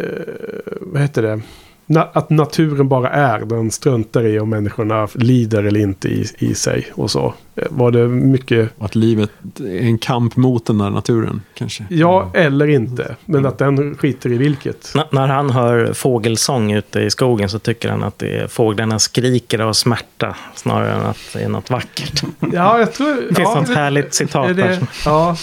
eh, 0.00 0.34
vad 0.80 1.02
heter 1.02 1.22
det, 1.22 1.40
Na- 1.88 2.08
att 2.12 2.30
naturen 2.30 2.88
bara 2.88 3.10
är, 3.10 3.38
den 3.40 3.70
struntar 3.70 4.24
i 4.26 4.40
om 4.40 4.50
människorna 4.50 5.08
lider 5.14 5.64
eller 5.64 5.80
inte 5.80 6.08
i, 6.08 6.26
i 6.38 6.54
sig 6.54 6.86
och 6.94 7.10
så. 7.10 7.34
Eh, 7.56 7.64
Var 7.70 7.90
det 7.90 8.08
mycket, 8.08 8.70
Att 8.78 8.94
livet 8.94 9.30
är 9.60 9.80
en 9.80 9.98
kamp 9.98 10.36
mot 10.36 10.66
den 10.66 10.78
där 10.78 10.90
naturen, 10.90 11.42
kanske. 11.54 11.84
ja 11.88 12.30
eller 12.34 12.66
inte, 12.68 13.16
men 13.24 13.46
att 13.46 13.58
den 13.58 13.94
skiter 13.96 14.32
i 14.32 14.36
vilket. 14.36 14.92
N- 14.96 15.02
när 15.12 15.26
han 15.26 15.50
hör 15.50 15.92
fågelsång 15.92 16.72
ute 16.72 17.00
i 17.00 17.10
skogen 17.10 17.48
så 17.48 17.58
tycker 17.58 17.90
han 17.90 18.02
att 18.04 18.18
det 18.18 18.38
är 18.38 18.46
fåglarna 18.48 18.98
skriker 18.98 19.58
av 19.58 19.72
smärta 19.72 20.36
snarare 20.54 20.92
än 20.94 21.02
att 21.06 21.18
det 21.32 21.38
är 21.42 21.48
något 21.48 21.70
vackert. 21.70 22.22
Ja, 22.52 22.78
jag 22.78 22.92
tror... 22.92 23.14
Det 23.28 23.34
finns 23.34 23.38
ja, 23.38 23.54
något 23.54 23.66
det- 23.68 23.74
härligt 23.74 24.14
citat 24.14 24.50
är 24.50 24.54
där. 24.54 24.86
ja, 25.04 25.36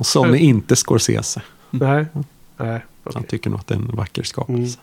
Och 0.00 0.06
som 0.06 0.30
är 0.34 0.38
inte 0.38 0.76
Scorsese. 0.76 1.40
nej. 1.70 2.06
Nej, 2.56 2.68
Han 2.68 2.80
okej. 3.04 3.22
tycker 3.28 3.50
nog 3.50 3.60
att 3.60 3.66
det 3.66 3.74
är 3.74 3.78
en 3.78 3.90
vacker 3.96 4.22
skapelse. 4.22 4.78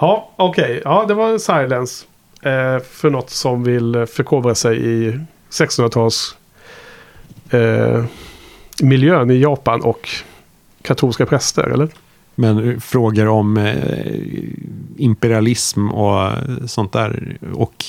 Ja, 0.00 0.30
okej. 0.36 0.82
Ja, 0.84 1.04
det 1.08 1.14
var 1.14 1.38
Silence. 1.38 2.06
Eh, 2.42 2.78
för 2.90 3.10
något 3.10 3.30
som 3.30 3.64
vill 3.64 3.94
eh, 3.94 4.06
förkovra 4.06 4.54
sig 4.54 4.86
i 4.86 5.20
1600-tals 5.50 6.36
eh, 7.50 8.04
miljön 8.82 9.30
i 9.30 9.40
Japan 9.40 9.80
och 9.80 10.08
katolska 10.82 11.26
präster, 11.26 11.62
eller? 11.62 11.88
Men 12.34 12.80
frågor 12.80 13.28
om 13.28 13.56
eh, 13.56 13.74
imperialism 14.96 15.90
och 15.90 16.32
sånt 16.66 16.92
där. 16.92 17.36
Och 17.54 17.84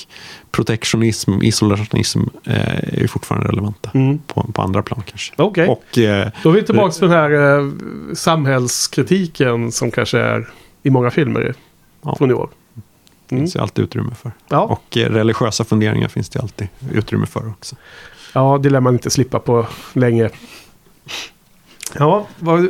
protektionism, 0.50 1.42
isolationism 1.42 2.20
eh, 2.46 3.02
är 3.02 3.06
fortfarande 3.06 3.48
relevanta. 3.48 3.90
Mm. 3.94 4.18
På, 4.18 4.52
på 4.52 4.62
andra 4.62 4.82
plan 4.82 5.02
kanske. 5.06 5.34
Okej. 5.36 5.68
Och 5.68 5.98
eh, 5.98 6.28
Då 6.42 6.50
är 6.50 6.54
vi 6.54 6.62
tillbaka 6.62 6.92
till 6.92 7.08
den 7.08 7.10
här 7.10 7.58
eh, 7.58 7.66
samhällskritiken 8.14 9.72
som 9.72 9.90
kanske 9.90 10.18
är 10.18 10.48
i 10.82 10.90
många 10.90 11.10
filmer 11.10 11.54
Ja. 12.02 12.16
från 12.16 12.30
i 12.30 12.34
år. 12.34 12.48
Mm. 12.74 12.82
finns 13.42 13.56
ju 13.56 13.60
alltid 13.60 13.84
utrymme 13.84 14.14
för. 14.14 14.32
Ja. 14.48 14.60
Och 14.60 14.96
eh, 14.96 15.10
religiösa 15.10 15.64
funderingar 15.64 16.08
finns 16.08 16.28
det 16.28 16.40
alltid 16.40 16.68
utrymme 16.92 17.26
för 17.26 17.48
också. 17.48 17.76
ja, 18.34 18.58
det 18.62 18.70
lär 18.70 18.80
man 18.80 18.94
inte 18.94 19.10
slippa 19.10 19.38
på 19.38 19.66
länge. 19.92 20.30
Ja, 21.98 22.26
vad, 22.38 22.58
eh, 22.64 22.68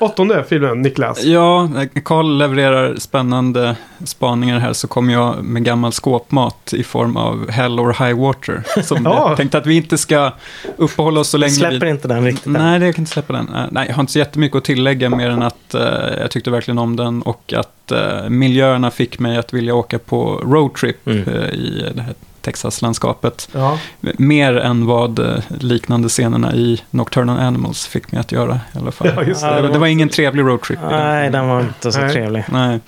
åttonde 0.00 0.44
filmen, 0.48 0.82
Niklas. 0.82 1.24
Ja, 1.24 1.66
när 1.74 1.86
Carl 2.04 2.38
levererar 2.38 2.94
spännande 2.98 3.76
spaningar 4.04 4.58
här 4.58 4.72
så 4.72 4.88
kommer 4.88 5.12
jag 5.12 5.44
med 5.44 5.64
gammal 5.64 5.92
skåpmat 5.92 6.72
i 6.76 6.82
form 6.84 7.16
av 7.16 7.50
Hell 7.50 7.80
or 7.80 8.04
High 8.06 8.20
Water. 8.20 8.62
Som 8.82 8.98
Ja. 9.04 9.28
jag 9.28 9.36
tänkte 9.36 9.58
att 9.58 9.66
vi 9.66 9.76
inte 9.76 9.98
ska 9.98 10.32
uppehålla 10.76 11.20
oss 11.20 11.28
så 11.28 11.36
länge 11.38 11.52
Släpper 11.52 11.80
vid. 11.80 11.88
inte 11.88 12.08
den 12.08 12.24
riktigt. 12.24 12.52
Nej, 12.52 12.78
det 12.78 12.86
jag 12.86 12.94
kan 12.94 13.02
inte 13.02 13.12
släppa 13.12 13.32
den. 13.32 13.48
Eh, 13.54 13.62
Nej, 13.70 13.86
jag 13.88 13.94
har 13.94 14.00
inte 14.00 14.12
så 14.12 14.18
jättemycket 14.18 14.56
att 14.56 14.64
tillägga 14.64 15.10
mer 15.10 15.30
än 15.30 15.42
att 15.42 15.74
eh, 15.74 15.82
jag 16.20 16.30
tyckte 16.30 16.50
verkligen 16.50 16.78
om 16.78 16.96
den 16.96 17.22
och 17.22 17.52
att 17.56 17.92
eh, 17.92 18.28
miljöerna 18.28 18.90
fick 18.90 19.18
mig 19.18 19.36
att 19.36 19.52
vilja 19.52 19.74
åka 19.74 19.98
på 19.98 20.42
roadtrip 20.44 21.06
Mm. 21.06 21.28
eh, 21.28 21.48
i 21.50 21.92
det 21.94 22.02
här 22.02 22.14
Texas-landskapet. 22.42 23.48
Ja, 23.52 23.78
Mer 24.00 24.56
än 24.56 24.86
vad 24.86 25.18
eh, 25.18 25.38
liknande 25.60 26.08
scenerna 26.08 26.54
i 26.54 26.82
Nocturnal 26.90 27.38
Animals 27.38 27.86
fick 27.86 28.12
mig 28.12 28.20
att 28.20 28.32
göra 28.32 28.60
i 28.74 28.78
alla 28.78 28.90
fall. 28.92 29.10
Ja, 29.16 29.22
just 29.22 29.40
det. 29.40 29.54
det, 29.56 29.62
var, 29.62 29.68
det 29.68 29.78
var 29.78 29.86
ingen 29.86 30.08
trevlig 30.08 30.42
roadtrip. 30.42 30.78
Nej, 30.90 31.30
den 31.30 31.48
var 31.48 31.60
inte 31.60 31.92
så 31.92 32.00
Nej. 32.00 32.12
trevlig. 32.12 32.44
Nej. 32.52 32.80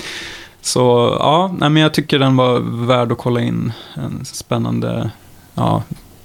Så 0.62 0.80
ja, 1.20 1.54
nej, 1.58 1.70
men 1.70 1.82
jag 1.82 1.94
tycker 1.94 2.18
den 2.18 2.36
var 2.36 2.60
värd 2.86 3.12
att 3.12 3.18
kolla 3.18 3.40
in. 3.40 3.72
En 3.94 4.24
spännande 4.24 5.10
ja, 5.54 5.82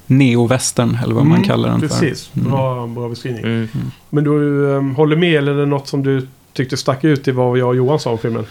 neo-western, 0.07 0.97
eller 1.03 1.15
vad 1.15 1.25
man 1.25 1.37
Mm, 1.37 1.47
kallar 1.49 1.69
den 1.69 1.81
precis. 1.81 2.27
för. 2.27 2.39
Mm. 2.39 2.51
Bra, 2.51 2.87
bra 2.87 3.09
beskrivning. 3.09 3.43
Mm. 3.43 3.69
Men 4.09 4.23
du 4.23 4.31
um, 4.31 4.95
håller 4.95 5.15
med 5.15 5.35
eller 5.37 5.51
är 5.51 5.57
det 5.57 5.65
något 5.65 5.87
som 5.87 6.03
du 6.03 6.27
tyckte 6.53 6.77
stack 6.77 7.03
ut 7.03 7.27
i 7.27 7.31
vad 7.31 7.57
jag 7.57 7.67
och 7.67 7.75
Johan 7.75 7.99
sa 7.99 8.11
om 8.11 8.17
filmen? 8.17 8.45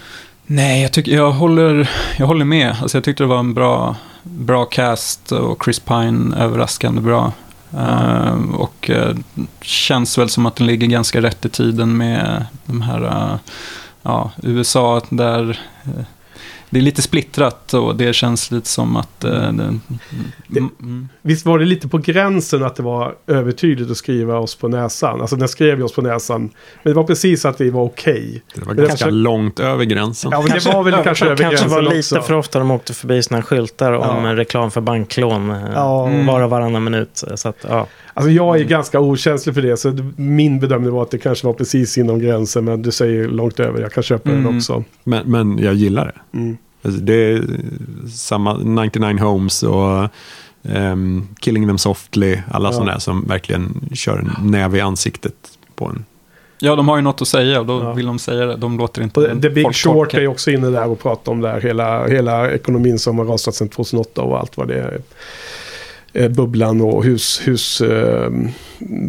Nej, 0.47 0.81
jag, 0.81 0.91
tycker, 0.93 1.11
jag, 1.11 1.31
håller, 1.31 1.89
jag 2.17 2.25
håller 2.25 2.45
med. 2.45 2.75
Alltså, 2.81 2.97
jag 2.97 3.03
tyckte 3.03 3.23
det 3.23 3.27
var 3.27 3.39
en 3.39 3.53
bra, 3.53 3.95
bra 4.25 4.65
cast 4.65 5.31
och 5.31 5.63
Chris 5.63 5.79
Pine 5.79 6.35
överraskande 6.37 7.01
bra. 7.01 7.31
Uh, 7.73 8.55
och 8.55 8.89
uh, 8.89 9.17
känns 9.61 10.17
väl 10.17 10.29
som 10.29 10.45
att 10.45 10.55
den 10.55 10.67
ligger 10.67 10.87
ganska 10.87 11.21
rätt 11.21 11.45
i 11.45 11.49
tiden 11.49 11.97
med 11.97 12.45
de 12.65 12.81
här 12.81 13.03
uh, 13.03 13.35
ja, 14.01 14.31
USA 14.43 15.01
där 15.09 15.59
eh, 15.83 16.05
det 16.75 16.79
är 16.79 16.83
lite 16.83 17.01
splittrat 17.01 17.73
och 17.73 17.95
det 17.95 18.13
känns 18.13 18.51
lite 18.51 18.67
som 18.69 18.95
att... 18.95 19.23
eh, 19.23 19.31
det, 19.31 19.79
Det- 20.47 20.59
mm, 20.59 20.69
mm. 20.81 21.09
Visst 21.21 21.45
var 21.45 21.59
det 21.59 21.65
lite 21.65 21.87
på 21.87 21.97
gränsen 21.97 22.63
att 22.63 22.75
det 22.75 22.83
var 22.83 23.15
övertydligt 23.27 23.91
att 23.91 23.97
skriva 23.97 24.37
oss 24.39 24.55
på 24.55 24.67
näsan? 24.67 25.21
Alltså 25.21 25.35
den 25.35 25.47
skrev 25.47 25.77
ju 25.77 25.83
oss 25.83 25.93
på 25.95 26.01
näsan. 26.01 26.41
Men 26.41 26.49
det 26.83 26.93
var 26.93 27.03
precis 27.03 27.45
att 27.45 27.57
det 27.57 27.69
var 27.69 27.83
okej. 27.83 28.43
Det 28.55 28.65
var 28.65 28.73
ganska 28.73 28.87
kanske- 28.89 29.11
långt 29.11 29.59
över 29.59 29.85
gränsen. 29.85 30.31
Ja, 30.31 30.41
men 30.41 30.51
det 30.57 30.65
var 30.73 30.83
väl 30.83 31.03
kanske 31.03 31.25
över 31.25 31.35
kanske 31.37 31.67
var 31.67 31.81
gränsen 31.81 31.97
lite 31.97 32.15
också. 32.17 32.27
för 32.27 32.33
ofta 32.33 32.59
de 32.59 32.71
åkte 32.71 32.93
förbi 32.93 33.23
såna 33.23 33.37
här 33.37 33.41
skyltar 33.43 33.93
om 33.93 34.25
Ja. 34.25 34.35
reklam 34.35 34.71
för 34.71 34.81
banklån. 34.81 35.49
eh, 35.51 35.57
Ja. 35.75 36.09
Var 36.27 36.41
och 36.43 36.49
varannan 36.49 36.83
minut. 36.83 37.23
Så 37.35 37.49
att, 37.49 37.65
ja. 37.69 37.87
Alltså 38.13 38.31
jag 38.31 38.59
är 38.59 38.63
ganska 38.63 38.99
okänslig 38.99 39.55
för 39.55 39.61
det. 39.61 39.77
Så 39.77 39.97
min 40.15 40.59
bedömning 40.59 40.91
var 40.91 41.01
att 41.03 41.11
det 41.11 41.17
kanske 41.17 41.47
var 41.47 41.53
precis 41.53 41.97
inom 41.97 42.19
gränsen. 42.19 42.65
Men 42.65 42.81
du 42.81 42.91
säger 42.91 43.27
långt 43.27 43.59
över. 43.59 43.81
Jag 43.81 43.91
kan 43.93 44.03
köpa 44.03 44.29
den 44.29 44.39
Mm. 44.39 44.57
också. 44.57 44.83
Men, 45.03 45.31
men 45.31 45.57
jag 45.59 45.73
gillar 45.73 46.05
det. 46.05 46.37
Mm. 46.37 46.57
Alltså, 46.85 46.99
det 47.01 47.13
är 47.13 47.43
samma 48.13 48.57
99 48.57 49.17
Homes 49.19 49.63
och 49.63 50.07
ehm, 50.69 51.27
Killing 51.39 51.67
Them 51.67 51.77
Softly. 51.77 52.37
Alla 52.51 52.69
Ja. 52.69 52.73
sådana 52.73 52.91
där 52.91 52.99
som 52.99 53.25
verkligen 53.27 53.89
kör 53.93 54.17
en 54.17 54.51
näve 54.51 54.77
i 54.77 54.81
ansiktet 54.81 55.33
på 55.75 55.85
en. 55.85 56.05
Ja, 56.59 56.75
de 56.75 56.87
har 56.87 56.95
ju 56.95 57.01
något 57.01 57.21
att 57.21 57.27
säga 57.27 57.59
och 57.59 57.65
då 57.65 57.79
Ja. 57.83 57.93
vill 57.93 58.05
de 58.05 58.19
säga 58.19 58.45
det. 58.45 58.55
De 58.55 58.77
låter 58.77 59.01
inte 59.01 59.27
en 59.27 59.41
The 59.41 59.49
Big 59.49 59.63
folk 59.63 59.75
Short 59.75 59.93
torka. 59.93 60.21
är 60.21 60.27
också 60.27 60.51
inne 60.51 60.69
där 60.69 60.87
och 60.87 60.99
pratar 60.99 61.31
om 61.31 61.41
där. 61.41 61.61
Hela, 61.61 62.07
hela 62.07 62.51
ekonomin 62.51 62.99
som 62.99 63.17
har 63.19 63.25
rasat 63.25 63.55
sedan 63.55 63.69
2008 63.69 64.21
och 64.21 64.39
allt 64.39 64.57
vad 64.57 64.67
det 64.67 64.75
är. 64.81 65.01
Eh, 66.15 66.29
Bubblan 66.29 66.81
och 66.81 67.03
hus, 67.03 67.41
hus 67.43 67.81
eh, 67.81 68.29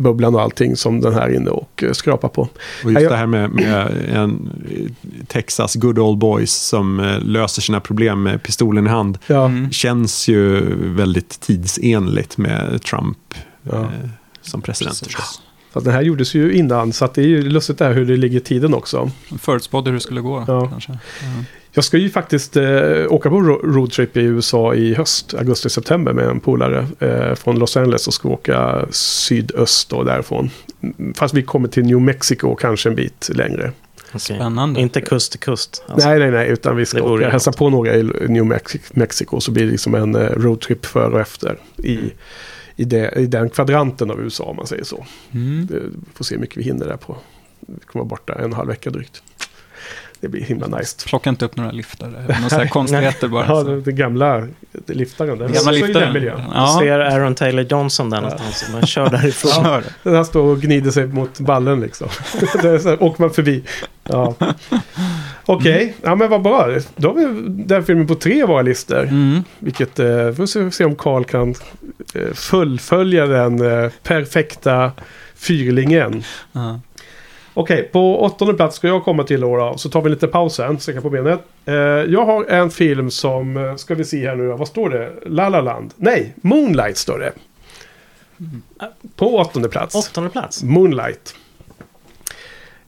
bubblan 0.03 0.35
och 0.35 0.41
allting 0.43 0.77
som 0.77 1.01
den 1.01 1.15
här 1.15 1.29
är 1.29 1.35
inne 1.35 1.51
och 1.51 1.83
eh, 1.83 1.93
skrapar 1.93 2.29
på. 2.29 2.49
Och 2.85 2.93
just 2.93 3.09
det 3.09 3.17
här 3.17 3.27
med, 3.27 3.51
med 3.51 3.93
en 4.13 4.51
Texas 5.27 5.75
good 5.75 5.99
old 5.99 6.19
boys 6.19 6.53
som 6.53 7.19
löser 7.23 7.63
sina 7.63 7.81
problem 7.81 8.23
med 8.23 8.43
pistolen 8.43 8.87
i 8.87 8.91
hand. 8.91 9.19
Ja, 9.27 9.47
Mm. 9.47 9.71
Känns 9.71 10.29
ju 10.29 10.61
väldigt 10.95 11.41
tidsenligt 11.41 12.39
med 12.39 12.83
Trump 12.83 13.19
Ja. 13.63 13.89
som 14.43 14.63
president. 14.63 15.01
Precis. 15.01 15.41
Fast 15.77 15.85
den 15.85 15.95
här 15.95 16.03
gjordes 16.03 16.35
ju 16.35 16.53
innan 16.53 16.93
så 16.93 17.05
att 17.05 17.15
det 17.15 17.23
är 17.23 17.27
ju 17.27 17.43
lustigt 17.43 17.79
där 17.79 17.93
hur 17.93 18.05
det 18.05 18.17
ligger 18.17 18.37
i 18.39 18.41
tiden 18.41 18.75
också. 18.75 19.11
Förutspådde 19.39 19.91
hur 19.91 19.95
det 19.97 20.01
skulle 20.01 20.21
gå 20.21 20.45
Ja. 20.47 20.69
kanske. 20.71 20.93
Ja. 20.93 20.99
Jag 21.73 21.85
ska 21.85 21.99
ju 21.99 22.11
faktiskt 22.11 22.57
eh, 22.57 23.05
åka 23.09 23.31
på 23.31 23.41
ro- 23.41 23.61
roadtrip 23.65 24.17
i 24.17 24.21
USA 24.21 24.75
i 24.75 24.95
höst, 24.95 25.35
augusti-september 25.35 26.13
med 26.13 26.25
en 26.29 26.41
polare 26.41 26.87
eh, 27.01 27.35
från 27.35 27.59
Los 27.59 27.77
Angeles 27.77 28.07
och 28.07 28.15
ska 28.15 28.29
åka 28.29 28.87
sydöst 28.91 29.93
och 29.93 30.05
därifrån. 30.05 30.51
Mm, 30.83 31.15
Fast 31.15 31.35
vi 31.35 31.43
kommer 31.43 31.69
till 31.69 31.83
New 31.85 32.01
Mexico 32.01 32.55
kanske 32.55 32.89
en 32.89 32.95
bit 32.95 33.31
längre. 33.35 33.73
Spännande. 34.15 34.81
Inte 34.81 35.01
kust 35.01 35.31
till 35.33 35.41
kust. 35.41 35.85
Alltså. 35.89 36.09
Nej, 36.09 36.19
nej, 36.19 36.31
nej, 36.31 36.49
utan 36.49 36.77
vi 36.77 36.87
ska 36.87 37.03
åka 37.03 37.29
hälsa 37.31 37.53
på 37.53 37.71
några 37.71 37.95
i 37.95 38.03
New 38.03 38.45
Mex- 38.45 38.91
Mexico 38.93 39.41
så 39.41 39.51
blir 39.51 39.65
det 39.65 39.71
liksom 39.71 39.95
en 39.95 40.15
eh, 40.15 40.21
roadtrip 40.31 40.87
före 40.87 41.15
och 41.15 41.21
efter 41.21 41.59
i, 41.77 41.99
i, 42.77 42.85
det, 42.85 43.13
i 43.17 43.27
den 43.27 43.51
kvadranten 43.51 44.11
av 44.11 44.21
USA 44.21 44.45
om 44.45 44.57
man 44.57 44.67
säger 44.67 44.85
så. 44.85 45.07
Mm. 45.33 45.69
Får 46.15 46.25
se 46.25 46.35
hur 46.35 46.41
mycket 46.41 46.57
vi 46.57 46.63
hinner 46.63 46.87
där 46.87 46.97
på. 46.97 47.17
Vi 47.61 47.87
kommer 47.87 48.05
vara 48.05 48.09
borta 48.09 48.35
en 48.35 48.53
halv 48.53 48.69
vecka 48.69 48.91
drygt. 48.91 49.23
Det 50.27 50.31
blir 50.31 50.43
himla 50.43 50.67
nice. 50.67 51.09
Plocka 51.09 51.31
inte 51.31 51.45
upp 51.45 51.57
några 51.57 51.71
liftar. 51.71 52.39
Några 52.51 52.69
konstigheter 52.69 53.29
bara. 53.29 53.47
Ja, 53.47 53.63
den, 53.63 53.97
gamla 53.97 54.49
liftaren. 54.87 55.39
Den, 55.39 55.53
Gamla 55.53 55.71
liftaren. 55.71 56.13
miljön. 56.13 56.41
Ja. 56.55 56.79
ser 56.81 56.99
Aaron 57.01 57.35
Taylor 57.35 57.67
Johnson 57.71 58.11
där 58.11 58.21
någonstans. 58.21 58.67
Man 58.73 58.87
kör 58.87 59.11
därifrån. 59.11 59.65
Kör. 59.65 59.85
Den 60.03 60.15
här 60.15 60.25
står 60.25 60.43
och 60.43 60.61
gnider 60.61 60.91
sig 60.91 61.07
mot 61.07 61.41
ballen 61.41 61.81
liksom. 61.81 62.09
åker 63.01 63.21
man 63.23 63.31
förbi. 63.31 63.63
Ja. 64.03 64.35
Okej, 65.45 65.95
ja 66.03 66.15
men 66.15 66.31
vad 66.31 66.43
bra. 66.43 66.79
Då 66.97 67.09
har 67.09 67.15
vi 67.15 67.43
den 67.49 67.85
filmen 67.85 68.07
på 68.07 68.15
tre 68.15 68.43
av 68.43 68.49
våra 68.49 68.63
listor. 68.63 69.03
Mm. 69.03 69.45
Vilket, 69.59 69.99
eh, 69.99 70.33
får 70.33 70.47
se, 70.47 70.71
se 70.71 70.85
om 70.85 70.97
Carl 70.97 71.25
kan 71.25 71.55
eh, 72.15 72.33
fullfölja 72.35 73.27
den 73.27 73.83
eh, 73.85 73.91
perfekta 74.03 74.93
fyrlingen. 75.35 76.25
Ja. 76.53 76.81
Okej, 77.59 77.83
på 77.93 78.23
åttonde 78.23 78.55
plats 78.55 78.77
ska 78.77 78.89
jag 78.89 79.05
komma 79.05 79.25
till 79.25 79.41
då, 79.41 79.57
då. 79.57 79.75
Så 79.77 79.89
tar 79.89 80.03
vi 80.03 80.11
lite 80.11 80.27
paus 80.27 80.55
sen, 80.55 80.81
sträcka 80.81 81.01
på 81.01 81.11
benet. 81.11 81.41
Eh, 81.65 81.75
jag 81.75 82.25
har 82.25 82.45
en 82.45 82.71
film 82.71 83.11
som, 83.11 83.57
eh, 83.57 83.77
ska 83.77 83.95
vi 83.95 84.05
se 84.05 84.29
här 84.29 84.37
nu 84.37 84.47
vad 84.47 84.69
står 84.69 84.91
det? 84.91 85.13
La 85.27 85.49
La 85.49 85.61
Land? 85.61 85.95
Nej, 85.97 86.35
Moonlight 86.37 86.97
står 86.97 87.19
det. 87.19 87.33
På 89.17 89.37
åttonde 89.37 89.69
plats. 89.69 89.95
Åttonde 89.95 90.31
plats. 90.31 90.63
Moonlight. 90.63 91.35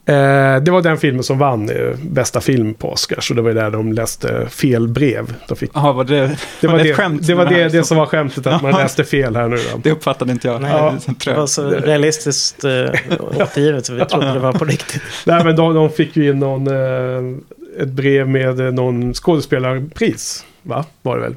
Eh, 0.09 0.63
det 0.63 0.71
var 0.71 0.83
den 0.83 0.99
filmen 0.99 1.23
som 1.23 1.39
vann 1.39 1.71
eh, 1.71 1.77
bästa 2.03 2.41
film 2.41 2.75
på 2.75 2.93
Oscars. 2.93 3.31
Och 3.31 3.37
det 3.37 3.43
var 3.43 3.51
där 3.51 3.71
de 3.71 3.93
läste 3.93 4.47
fel 4.49 4.89
brev. 4.89 5.35
De 5.49 5.57
fick, 5.57 5.71
Jaha, 5.75 5.93
var 5.93 6.05
det, 6.05 6.39
det 6.61 6.67
var 6.67 6.72
var 6.72 6.79
det 6.79 6.85
det, 6.85 6.91
ett 6.91 6.97
skämt? 6.97 7.26
det, 7.26 7.35
var 7.35 7.47
det, 7.47 7.55
här 7.55 7.71
det 7.71 7.85
som 7.85 7.97
var 7.97 8.07
skämtet, 8.07 8.47
att 8.47 8.63
man 8.63 8.72
läste 8.72 9.05
fel 9.05 9.37
här 9.37 9.49
nu 9.49 9.57
då. 9.57 9.80
Det 9.83 9.91
uppfattade 9.93 10.33
inte 10.33 10.49
jag. 10.49 10.63
Nej, 10.63 10.71
Ja. 10.72 10.95
Det 11.25 11.35
var 11.35 11.47
så 11.47 11.71
realistiskt 11.71 12.64
uh, 12.64 12.91
återgivet 13.37 13.87
så 13.87 13.95
vi 13.95 14.05
trodde 14.05 14.33
det 14.33 14.39
var 14.39 14.53
på 14.53 14.64
riktigt. 14.64 15.03
Nej, 15.26 15.45
men 15.45 15.57
de, 15.57 15.75
de 15.75 15.91
fick 15.91 16.17
ju 16.17 16.30
in 16.30 16.39
någon, 16.39 16.67
eh, 16.67 17.83
ett 17.83 17.89
brev 17.89 18.29
med 18.29 18.61
eh, 18.61 18.72
någon 18.72 19.14
skådespelarpris. 19.14 20.45
Va? 20.68 20.84
Var 21.03 21.16
det 21.16 21.22
väl? 21.22 21.34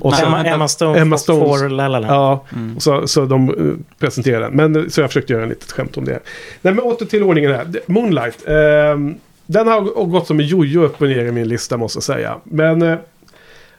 Och 0.00 0.14
så, 0.14 0.26
Emma. 0.26 0.44
Emma 0.44 0.68
Stone 0.68 0.98
Emma 1.00 1.18
Stones. 1.18 1.60
får 1.60 1.68
La 1.68 1.88
La 1.88 1.98
Land. 1.98 2.12
ja, 2.12 2.44
Mm. 2.52 2.80
så, 2.80 3.08
så 3.08 3.24
de 3.24 3.54
uh, 3.54 3.74
presenterade 3.98 4.44
den. 4.44 4.52
Men, 4.56 4.76
eh, 4.76 4.88
så 4.88 5.00
jag 5.00 5.10
försökte 5.10 5.32
göra 5.32 5.42
en 5.42 5.48
litet 5.48 5.72
skämt 5.72 5.96
om 5.96 6.04
det. 6.04 6.20
Nej, 6.62 6.74
men 6.74 6.80
åter 6.80 7.06
till 7.06 7.22
ordningen 7.22 7.50
här. 7.52 7.66
Moonlight. 7.86 8.48
ehm, 8.48 9.14
den 9.46 9.66
har 9.68 10.04
gått 10.04 10.26
som 10.26 10.40
en 10.40 10.46
jojo 10.46 10.82
upp 10.82 11.02
och 11.02 11.08
ner 11.08 11.24
i 11.24 11.32
min 11.32 11.48
lista 11.48 11.76
måste 11.76 11.96
jag 11.96 12.02
säga. 12.02 12.36
Men... 12.44 12.82
eh, 12.82 12.98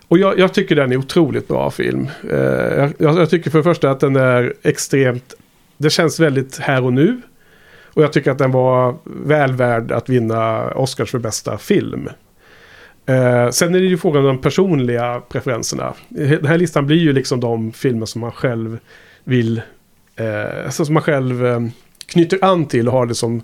och 0.07 0.17
jag, 0.17 0.39
jag 0.39 0.53
tycker 0.53 0.75
den 0.75 0.91
är 0.91 0.97
otroligt 0.97 1.47
bra 1.47 1.71
film. 1.71 2.07
Eh, 2.31 2.37
jag, 2.37 2.93
jag 2.97 3.29
tycker 3.29 3.51
för 3.51 3.57
det 3.57 3.63
första 3.63 3.91
att 3.91 3.99
den 3.99 4.15
är 4.15 4.53
extremt... 4.63 5.33
Det 5.77 5.89
känns 5.89 6.19
väldigt 6.19 6.57
här 6.57 6.83
och 6.83 6.93
nu. 6.93 7.21
Och 7.85 8.03
jag 8.03 8.13
tycker 8.13 8.31
att 8.31 8.37
den 8.37 8.51
var 8.51 8.95
väl 9.03 9.53
värd 9.53 9.91
att 9.91 10.09
vinna 10.09 10.71
Oscars 10.71 11.11
för 11.11 11.19
bästa 11.19 11.57
film. 11.57 12.09
Eh, 13.05 13.49
sen 13.49 13.75
är 13.75 13.79
det 13.79 13.85
ju 13.85 13.97
frågan 13.97 14.21
om 14.21 14.27
de 14.27 14.41
personliga 14.41 15.21
preferenserna. 15.29 15.93
Den 16.09 16.45
här 16.45 16.57
listan 16.57 16.85
blir 16.85 16.97
ju 16.97 17.13
liksom 17.13 17.39
de 17.39 17.71
filmer 17.71 18.05
som 18.05 18.21
man 18.21 18.31
själv 18.31 18.79
vill... 19.23 19.61
Eh, 20.15 20.65
alltså 20.65 20.85
som 20.85 20.93
man 20.93 21.03
själv 21.03 21.45
eh, 21.45 21.59
knyter 22.05 22.39
an 22.41 22.65
till 22.65 22.87
och 22.87 22.93
har 22.93 23.05
det 23.05 23.15
som 23.15 23.41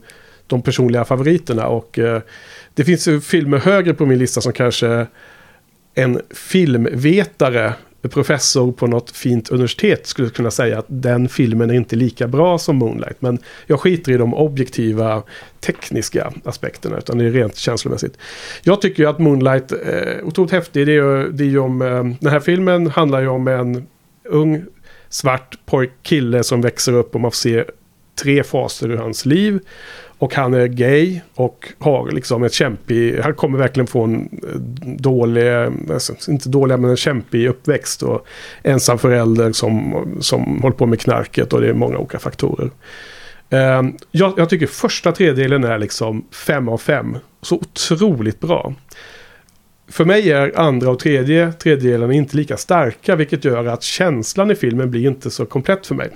de 0.48 0.62
personliga 0.62 1.06
favoriterna. 1.06 1.68
Och 1.68 2.00
eh, 2.00 2.22
det 2.74 2.84
finns 2.84 3.08
ju 3.08 3.22
filmer 3.22 3.58
högre 3.58 3.94
på 3.94 4.06
min 4.06 4.20
lista 4.20 4.42
som 4.42 4.54
kanske 4.54 5.08
en 5.94 6.22
filmvetare, 6.30 7.74
professor 8.02 8.72
på 8.72 8.88
något 8.88 9.12
fint 9.12 9.50
universitet 9.50 10.08
skulle 10.08 10.30
kunna 10.30 10.52
säga 10.52 10.80
att 10.80 10.86
den 10.88 11.30
filmen 11.30 11.70
är 11.70 11.74
inte 11.74 11.96
lika 11.96 12.28
bra 12.28 12.58
som 12.58 12.76
Moonlight. 12.76 13.22
Men 13.22 13.40
jag 13.68 13.80
skiter 13.80 14.12
i 14.12 14.18
de 14.18 14.34
objektiva 14.34 15.24
tekniska 15.60 16.34
aspekterna 16.44 16.98
utan 16.98 17.18
det 17.18 17.26
är 17.26 17.32
rent 17.32 17.56
känslomässigt. 17.56 18.18
Jag 18.64 18.82
tycker 18.82 19.04
ju 19.04 19.10
att 19.10 19.20
Moonlight 19.20 19.72
är 19.72 20.24
otroligt 20.24 20.52
häftig. 20.52 20.88
Det 20.88 20.92
är 20.92 20.94
ju, 20.94 21.32
det 21.32 21.44
är 21.44 21.48
ju 21.48 21.60
om, 21.60 21.82
eh, 21.82 22.04
den 22.20 22.32
här 22.32 22.40
filmen 22.40 22.88
handlar 22.88 23.22
ju 23.22 23.28
om 23.28 23.48
en 23.48 23.88
ung 24.24 24.64
svart 25.10 25.58
pojk 25.66 25.92
kille 26.02 26.44
som 26.44 26.62
växer 26.62 26.94
upp 26.94 27.16
och 27.16 27.22
man 27.22 27.32
får 27.32 27.36
se 27.36 27.66
tre 28.24 28.44
faser 28.44 28.92
ur 28.92 28.98
hans 28.98 29.26
liv. 29.26 29.60
Och 30.20 30.36
han 30.36 30.54
är 30.54 30.68
gay 30.68 31.22
och 31.36 31.68
har 31.80 32.12
liksom 32.12 32.44
ett 32.44 32.54
kämpig, 32.54 33.20
han 33.20 33.34
kommer 33.34 33.58
verkligen 33.58 33.88
få 33.88 34.04
en 34.04 34.30
eh, 34.44 34.60
dålig, 34.98 35.48
alltså, 35.92 36.32
inte 36.32 36.50
dålig 36.50 36.80
men 36.80 36.90
en 36.90 36.98
kämpig 36.98 37.48
uppväxt. 37.48 38.04
Och 38.04 38.28
ensam 38.64 38.98
förälder 38.98 39.52
som, 39.52 40.06
som 40.22 40.62
håller 40.62 40.76
på 40.76 40.86
med 40.86 41.00
knarket 41.00 41.54
och 41.54 41.62
det 41.62 41.70
är 41.70 41.74
många 41.74 41.98
olika 41.98 42.20
faktorer. 42.20 42.70
Ehm, 43.50 43.98
jag, 44.12 44.34
jag, 44.38 44.50
tycker 44.50 44.68
första 44.68 45.12
tredjedelen 45.12 45.64
är 45.64 45.78
liksom 45.78 46.26
fem 46.32 46.70
av 46.70 46.78
fem. 46.78 47.18
Så 47.42 47.56
otroligt 47.56 48.40
bra. 48.40 48.74
För 49.88 50.06
mig 50.06 50.32
är 50.32 50.60
andra 50.60 50.90
och 50.90 51.00
tredje 51.00 51.52
tredjedelen 51.52 52.12
inte 52.12 52.38
lika 52.38 52.58
starka 52.58 53.16
vilket 53.16 53.46
gör 53.46 53.66
att 53.66 53.84
känslan 53.84 54.52
i 54.52 54.56
filmen 54.56 54.92
blir 54.92 55.08
inte 55.08 55.30
så 55.30 55.46
komplett 55.46 55.88
för 55.88 55.96
mig. 55.96 56.10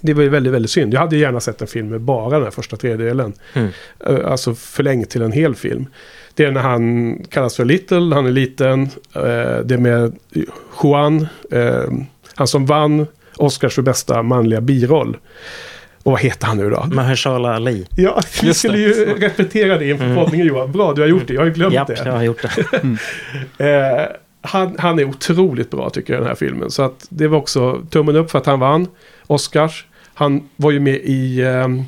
Det 0.00 0.14
var 0.14 0.22
ju 0.22 0.28
väldigt, 0.28 0.52
väldigt 0.52 0.70
synd. 0.70 0.94
Jag 0.94 1.00
hade 1.00 1.16
gärna 1.16 1.40
sett 1.40 1.60
en 1.60 1.66
film 1.66 1.88
med 1.88 2.00
bara 2.00 2.30
den 2.30 2.42
här 2.42 2.50
första 2.50 2.76
tredjedelen. 2.76 3.32
Mm. 3.52 3.70
Alltså 4.26 4.54
förlängt 4.54 5.10
till 5.10 5.22
en 5.22 5.32
hel 5.32 5.54
film. 5.54 5.86
Det 6.34 6.44
är 6.44 6.50
när 6.50 6.60
han 6.60 7.16
kallas 7.30 7.56
för 7.56 7.64
Little, 7.64 8.14
han 8.14 8.26
är 8.26 8.30
liten. 8.30 8.82
Eh, 9.14 9.58
det 9.64 9.74
är 9.74 9.78
med 9.78 10.16
Juan, 10.82 11.26
eh, 11.50 11.84
han 12.34 12.46
som 12.46 12.66
vann 12.66 13.06
Oscars 13.36 13.74
för 13.74 13.82
bästa 13.82 14.22
manliga 14.22 14.60
biroll. 14.60 15.16
Och 16.02 16.12
vad 16.12 16.20
heter 16.20 16.46
han 16.46 16.56
nu 16.56 16.70
då? 16.70 16.84
Mahershala 16.92 17.54
Ali. 17.54 17.86
Ja, 17.96 18.20
vi 18.42 18.54
skulle 18.54 18.78
ju 18.78 19.14
repetera 19.18 19.78
det 19.78 19.88
inför 19.88 20.04
mm. 20.04 20.16
poddningen 20.16 20.46
Johan. 20.46 20.72
Bra, 20.72 20.92
du 20.92 21.00
har 21.00 21.08
gjort 21.08 21.26
det. 21.26 21.34
Jag 21.34 21.40
har 21.40 21.46
ju 21.46 21.52
glömt 21.52 21.74
Japp, 21.74 21.88
det. 21.88 22.02
jag 22.04 22.12
har 22.12 22.22
gjort 22.22 22.42
det. 22.42 22.78
mm. 22.82 24.06
han, 24.40 24.76
han 24.78 24.98
är 24.98 25.04
otroligt 25.04 25.70
bra 25.70 25.90
tycker 25.90 26.12
jag 26.12 26.22
den 26.22 26.28
här 26.28 26.34
filmen. 26.34 26.70
Så 26.70 26.82
att 26.82 27.06
det 27.08 27.28
var 27.28 27.38
också 27.38 27.82
tummen 27.90 28.16
upp 28.16 28.30
för 28.30 28.38
att 28.38 28.46
han 28.46 28.60
vann 28.60 28.86
Oscars. 29.26 29.86
Han 30.14 30.48
var 30.56 30.70
ju 30.70 30.80
med 30.80 31.00
i... 31.04 31.42
Um, 31.42 31.84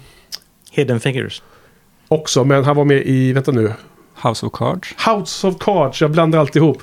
Hidden 0.70 1.00
Figures. 1.00 1.42
Också, 2.08 2.44
men 2.44 2.64
han 2.64 2.76
var 2.76 2.84
med 2.84 3.02
i, 3.06 3.32
vänta 3.32 3.52
nu. 3.52 3.72
House 4.22 4.46
of 4.46 4.52
Cards. 4.52 4.94
House 5.06 5.46
of 5.46 5.58
Cards, 5.60 6.00
jag 6.00 6.10
blandar 6.10 6.38
alltihop. 6.38 6.82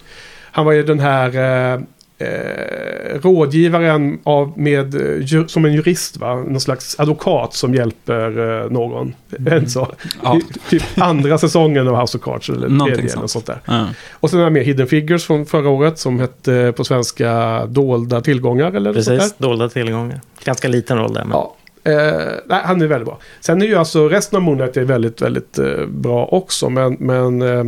Han 0.52 0.66
var 0.66 0.72
ju 0.72 0.84
den 0.84 1.00
här 1.00 1.38
uh, 1.76 1.82
eh, 2.18 3.20
rådgivaren 3.22 4.20
av, 4.24 4.60
med, 4.60 4.96
eh, 4.96 5.46
som 5.48 5.66
en 5.66 5.74
jurist, 5.74 6.18
va? 6.18 6.36
någon 6.36 6.60
slags 6.60 7.00
advokat 7.00 7.54
som 7.54 7.74
hjälper 7.74 8.62
eh, 8.64 8.72
någon. 8.72 9.16
Mm. 9.40 9.68
så. 9.68 9.88
Ja. 10.24 10.40
Typ 10.70 10.84
andra 10.96 11.38
säsongen 11.38 11.88
av 11.88 12.02
House 12.02 12.18
of 12.18 12.24
Cards 12.24 12.50
eller 12.50 12.86
tredje 12.86 13.10
sånt. 13.10 13.32
sånt 13.32 13.46
där. 13.46 13.60
Ja. 13.66 13.88
Och 14.12 14.30
sen 14.30 14.40
är 14.40 14.44
jag 14.44 14.54
med 14.54 14.64
Hidden 14.64 14.88
Figures 14.88 15.26
från 15.26 15.46
förra 15.46 15.70
året 15.70 16.00
som 16.00 16.20
hette 16.20 16.74
på 16.78 16.84
svenska 16.84 17.66
Dolda 17.66 18.22
tillgångar. 18.22 18.72
Eller 18.72 18.94
Precis, 18.94 19.36
Dolda 19.38 19.70
tillgångar. 19.70 20.22
Ganska 20.44 20.68
liten 20.68 20.98
roll 20.98 21.14
där. 21.14 21.24
Men... 21.24 21.32
Ja. 21.32 21.56
Eh, 21.86 22.34
nej, 22.46 22.62
han 22.64 22.82
är 22.82 22.88
väldigt 22.88 23.06
bra. 23.06 23.20
Sen 23.40 23.62
är 23.62 23.66
ju 23.66 23.76
alltså 23.76 24.10
resten 24.10 24.38
av 24.38 24.44
Moonlight 24.44 24.78
är 24.78 24.84
väldigt, 24.84 25.22
väldigt 25.22 25.58
eh, 25.60 25.86
bra 25.88 26.26
också. 26.26 26.70
Men, 26.70 26.94
men 27.00 27.42
eh, 27.42 27.64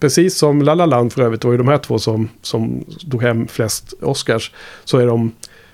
precis 0.00 0.38
som 0.38 0.62
La 0.62 0.74
La 0.74 0.86
Land 0.86 1.12
för 1.12 1.22
övrigt 1.22 1.44
var 1.44 1.52
ju 1.52 1.58
de 1.58 1.68
här 1.68 1.78
två 1.78 1.98
som, 1.98 2.28
som 2.42 2.84
tog 3.10 3.22
hem 3.22 3.48
flest 3.48 3.94
Oscars. 4.02 4.52
Så 4.84 4.98
är 4.98 5.06
de 5.06 5.32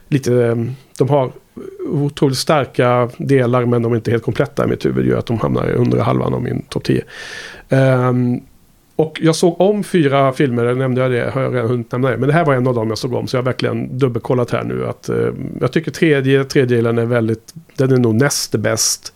lite, 0.08 0.34
eh, 0.34 0.56
de 0.98 1.08
har 1.08 1.32
otroligt 1.88 2.38
starka 2.38 3.10
delar 3.16 3.64
men 3.64 3.82
de 3.82 3.92
är 3.92 3.96
inte 3.96 4.10
helt 4.10 4.24
kompletta 4.24 4.64
i 4.64 4.68
mitt 4.68 4.86
huvud. 4.86 5.06
gör 5.06 5.18
att 5.18 5.26
de 5.26 5.38
hamnar 5.38 5.70
i 5.70 5.72
undre 5.72 6.00
halvan 6.00 6.34
av 6.34 6.42
min 6.42 6.62
topp 6.62 6.84
10. 6.84 7.02
Um, 7.68 7.78
ehm, 7.78 8.40
och 8.97 9.19
jag 9.23 9.36
såg 9.36 9.60
om 9.60 9.85
fyra 9.85 10.32
filmer, 10.32 10.74
nämnde 10.74 11.01
jag 11.01 11.10
det, 11.10 11.31
har 11.31 11.43
jag 11.43 11.55
redan 11.55 11.69
hunnit 11.69 11.93
nämna 11.93 12.10
det. 12.10 12.16
Men 12.16 12.27
det 12.27 12.35
här 12.35 12.44
var 12.44 12.55
en 12.55 12.66
av 12.66 12.74
dem 12.74 12.89
jag 12.89 12.98
såg 12.98 13.14
om, 13.14 13.27
så 13.27 13.36
jag 13.36 13.43
har 13.43 13.44
verkligen 13.44 13.98
dubbelkollat 13.98 14.51
här 14.51 14.64
nu. 14.64 14.86
Att, 14.86 15.09
eh, 15.09 15.28
jag 15.60 15.73
tycker 15.73 15.90
tredje 15.90 16.44
tredjedelen 16.44 16.98
är 16.98 17.05
väldigt, 17.05 17.55
den 17.77 17.93
är 17.93 17.97
nog 17.97 18.14
näst 18.14 18.55
bäst. 18.55 19.12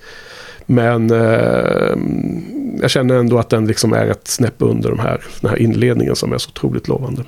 Men 0.66 1.10
eh, 1.10 1.96
jag 2.80 2.90
känner 2.90 3.14
ändå 3.14 3.38
att 3.38 3.48
den 3.48 3.66
liksom 3.66 3.92
är 3.92 4.06
ett 4.06 4.28
snäpp 4.28 4.54
under 4.58 4.90
de 4.90 4.98
här, 4.98 5.24
den 5.40 5.50
här 5.50 5.58
inledningen 5.58 6.16
som 6.16 6.32
är 6.32 6.38
så 6.38 6.48
otroligt 6.48 6.88
lovande. 6.88 7.22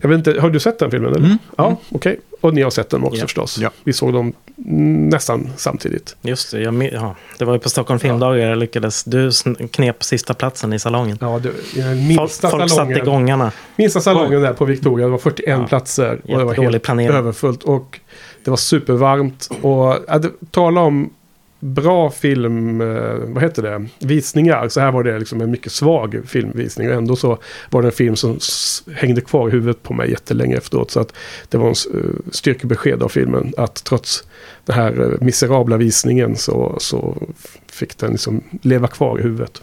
Jag 0.00 0.08
vet 0.08 0.18
inte, 0.18 0.40
har 0.40 0.50
du 0.50 0.60
sett 0.60 0.78
den 0.78 0.90
filmen? 0.90 1.10
Eller? 1.14 1.26
Mm. 1.26 1.38
Ja, 1.56 1.66
mm. 1.66 1.76
okej. 1.88 2.12
Okay. 2.12 2.16
Och 2.40 2.54
ni 2.54 2.62
har 2.62 2.70
sett 2.70 2.90
den 2.90 3.04
också 3.04 3.20
ja. 3.20 3.26
förstås. 3.26 3.58
Ja. 3.58 3.70
Vi 3.84 3.92
såg 3.92 4.12
dem 4.12 4.32
nästan 4.56 5.50
samtidigt. 5.56 6.16
Just 6.22 6.50
det, 6.50 6.60
jag, 6.60 6.90
ja, 6.92 7.14
det 7.38 7.44
var 7.44 7.52
ju 7.52 7.58
på 7.58 7.68
Stockholm 7.68 8.00
filmdagar 8.00 8.36
jag 8.36 8.58
lyckades. 8.58 9.04
Du 9.04 9.30
knep 9.70 10.04
sista 10.04 10.34
platsen 10.34 10.72
i 10.72 10.78
salongen. 10.78 11.18
Ja, 11.20 11.38
du, 11.38 11.52
minsta 11.94 12.50
Folk, 12.50 12.68
salongen, 12.68 12.68
satt 12.68 12.90
i 12.90 13.10
gångarna. 13.10 13.52
Minsta 13.76 14.00
salongen 14.00 14.42
där 14.42 14.52
på 14.52 14.64
Victoria, 14.64 15.06
det 15.06 15.12
var 15.12 15.18
41 15.18 15.48
ja. 15.48 15.66
platser. 15.66 16.20
Och 16.24 16.38
det 16.38 16.44
var 16.44 16.54
helt 16.54 16.82
planering. 16.82 17.16
överfullt. 17.16 17.62
Och 17.62 18.00
det 18.44 18.50
var 18.50 18.56
supervarmt. 18.56 19.48
Och 19.60 19.96
ja, 20.08 20.20
tala 20.50 20.80
om 20.80 21.10
bra 21.62 22.10
film, 22.10 22.80
eh, 22.80 23.14
vad 23.14 23.42
heter 23.42 23.62
det, 23.62 23.86
visningar. 23.98 24.68
Så 24.68 24.80
här 24.80 24.92
var 24.92 25.02
det 25.02 25.18
liksom 25.18 25.40
en 25.40 25.50
mycket 25.50 25.72
svag 25.72 26.22
filmvisning. 26.26 26.88
Och 26.88 26.94
ändå 26.94 27.16
så 27.16 27.38
var 27.70 27.82
det 27.82 27.88
en 27.88 27.92
film 27.92 28.16
som 28.16 28.38
hängde 28.94 29.20
kvar 29.20 29.48
i 29.48 29.50
huvudet 29.50 29.82
på 29.82 29.94
mig 29.94 30.10
jättelänge 30.10 30.56
efteråt. 30.56 30.90
Så 30.90 31.00
att 31.00 31.14
det 31.48 31.58
var 31.58 31.68
en 31.68 32.00
eh, 32.00 32.10
styrkebesked 32.32 33.02
av 33.02 33.08
filmen. 33.08 33.54
Att 33.56 33.84
trots 33.84 34.24
den 34.64 34.76
här 34.76 35.00
eh, 35.00 35.24
miserabla 35.24 35.76
visningen 35.76 36.36
så, 36.36 36.76
så 36.78 37.16
fick 37.66 37.98
den 37.98 38.10
liksom 38.10 38.44
leva 38.62 38.86
kvar 38.86 39.18
i 39.18 39.22
huvudet. 39.22 39.62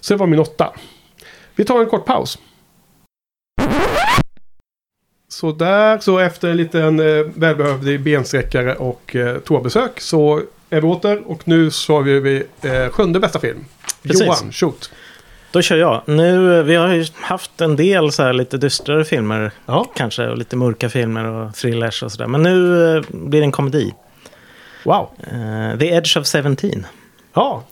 Så 0.00 0.14
det 0.14 0.18
var 0.18 0.26
min 0.26 0.40
åtta. 0.40 0.72
Vi 1.56 1.64
tar 1.64 1.80
en 1.80 1.86
kort 1.86 2.06
paus. 2.06 2.38
Så 5.28 5.52
där, 5.52 5.98
så 5.98 6.18
efter 6.18 6.48
en 6.48 6.56
liten 6.56 7.00
eh, 7.00 7.26
välbehövlig 7.34 8.00
bensträckare 8.00 8.74
och 8.74 9.16
eh, 9.16 9.38
toabesök 9.38 10.00
så 10.00 10.42
är 10.70 10.80
vi 10.80 10.86
åter 10.86 11.22
och 11.26 11.48
nu 11.48 11.70
så 11.70 11.94
har 11.94 12.02
vi 12.02 12.46
eh, 12.62 12.88
sjunde 12.88 13.20
bästa 13.20 13.40
film. 13.40 13.64
Precis. 14.02 14.26
Johan, 14.26 14.52
shoot. 14.52 14.90
Då 15.52 15.62
kör 15.62 15.76
jag. 15.76 16.02
Nu, 16.06 16.62
vi 16.62 16.74
har 16.74 16.88
ju 16.88 17.06
haft 17.14 17.60
en 17.60 17.76
del 17.76 18.12
så 18.12 18.22
här 18.22 18.32
lite 18.32 18.56
dystrare 18.56 19.04
filmer. 19.04 19.50
Ja. 19.66 19.86
Kanske 19.94 20.26
och 20.26 20.38
lite 20.38 20.56
mörka 20.56 20.88
filmer 20.88 21.24
och 21.24 21.54
thrillers 21.54 22.02
och 22.02 22.12
sådär. 22.12 22.26
Men 22.26 22.42
nu 22.42 22.86
eh, 22.96 23.02
blir 23.10 23.40
det 23.40 23.44
en 23.44 23.52
komedi. 23.52 23.94
Wow. 24.84 25.08
Uh, 25.32 25.78
The 25.78 25.88
Edge 25.88 26.16
of 26.16 26.26
Seventeen. 26.26 26.86
Ja. 27.34 27.64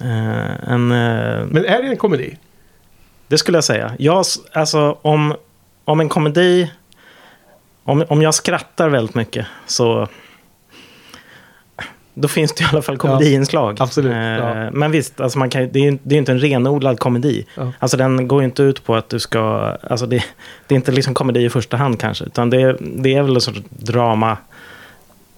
Uh, 0.00 0.70
en, 0.72 0.92
uh, 0.92 1.46
Men 1.46 1.64
är 1.64 1.82
det 1.82 1.88
en 1.88 1.96
komedi? 1.96 2.38
Det 3.28 3.38
skulle 3.38 3.56
jag 3.56 3.64
säga. 3.64 3.92
Jag, 3.98 4.24
alltså 4.52 4.98
om, 5.02 5.34
om 5.84 6.00
en 6.00 6.08
komedi... 6.08 6.70
Om, 7.84 8.04
om 8.08 8.22
jag 8.22 8.34
skrattar 8.34 8.88
väldigt 8.88 9.14
mycket 9.14 9.46
så 9.66 10.08
då 12.18 12.28
finns 12.28 12.52
det 12.52 12.64
i 12.64 12.66
alla 12.72 12.82
fall 12.82 12.96
komediinslag. 12.96 13.76
Ja, 13.78 13.84
absolut. 13.84 14.12
Eh, 14.12 14.18
ja. 14.18 14.70
Men 14.70 14.90
visst, 14.90 15.20
alltså 15.20 15.38
man 15.38 15.50
kan, 15.50 15.68
det, 15.72 15.86
är, 15.86 15.98
det 16.02 16.14
är 16.14 16.18
inte 16.18 16.32
en 16.32 16.40
renodlad 16.40 16.98
komedi. 16.98 17.46
Ja. 17.54 17.72
Alltså 17.78 17.96
den 17.96 18.28
går 18.28 18.40
ju 18.40 18.44
inte 18.44 18.62
ut 18.62 18.84
på 18.84 18.94
att 18.94 19.08
du 19.08 19.18
ska... 19.18 19.40
Alltså 19.82 20.06
det, 20.06 20.24
det 20.66 20.74
är 20.74 20.76
inte 20.76 20.92
liksom 20.92 21.14
komedi 21.14 21.44
i 21.44 21.50
första 21.50 21.76
hand 21.76 22.00
kanske. 22.00 22.24
Utan 22.24 22.50
det, 22.50 22.76
det 22.80 23.14
är 23.14 23.22
väl 23.22 23.34
en 23.34 23.40
sorts 23.40 23.60
drama 23.70 24.36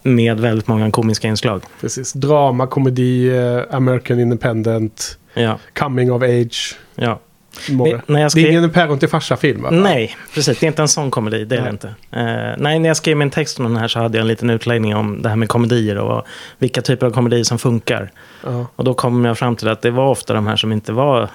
med 0.02 0.40
väldigt 0.40 0.68
många 0.68 0.90
komiska 0.90 1.28
inslag. 1.28 1.62
Precis. 1.80 2.12
Drama, 2.12 2.66
komedi, 2.66 3.30
uh, 3.30 3.74
American 3.76 4.20
Independent, 4.20 5.18
ja. 5.34 5.58
coming 5.74 6.12
of 6.12 6.22
age. 6.22 6.76
Ja. 6.94 7.20
Det, 7.66 8.00
när 8.06 8.20
jag 8.20 8.30
skrev... 8.30 8.44
det 8.44 8.50
är 8.50 8.58
ingen 8.58 8.70
päron 8.70 8.98
till 8.98 9.08
farsa-film 9.08 9.62
va? 9.62 9.70
Nej, 9.70 10.16
precis. 10.34 10.58
Det 10.58 10.66
är 10.66 10.68
inte 10.68 10.82
en 10.82 10.88
sån 10.88 11.10
komedi. 11.10 11.44
Det 11.44 11.56
är 11.56 11.62
det 11.62 11.70
inte. 11.70 11.86
Uh, 11.86 12.54
nej, 12.58 12.78
när 12.78 12.88
jag 12.88 12.96
skrev 12.96 13.16
min 13.16 13.30
text 13.30 13.58
om 13.58 13.64
den 13.64 13.76
här 13.76 13.88
så 13.88 13.98
hade 13.98 14.18
jag 14.18 14.22
en 14.22 14.28
liten 14.28 14.50
utläggning 14.50 14.96
om 14.96 15.22
det 15.22 15.28
här 15.28 15.36
med 15.36 15.48
komedier 15.48 15.98
och 15.98 16.26
vilka 16.58 16.82
typer 16.82 17.06
av 17.06 17.10
komedier 17.10 17.44
som 17.44 17.58
funkar. 17.58 18.10
Uh. 18.46 18.64
Och 18.76 18.84
då 18.84 18.94
kom 18.94 19.24
jag 19.24 19.38
fram 19.38 19.56
till 19.56 19.68
att 19.68 19.82
det 19.82 19.90
var 19.90 20.08
ofta 20.08 20.34
de 20.34 20.46
här 20.46 20.56
som 20.56 20.72
inte 20.72 20.92
var... 20.92 21.28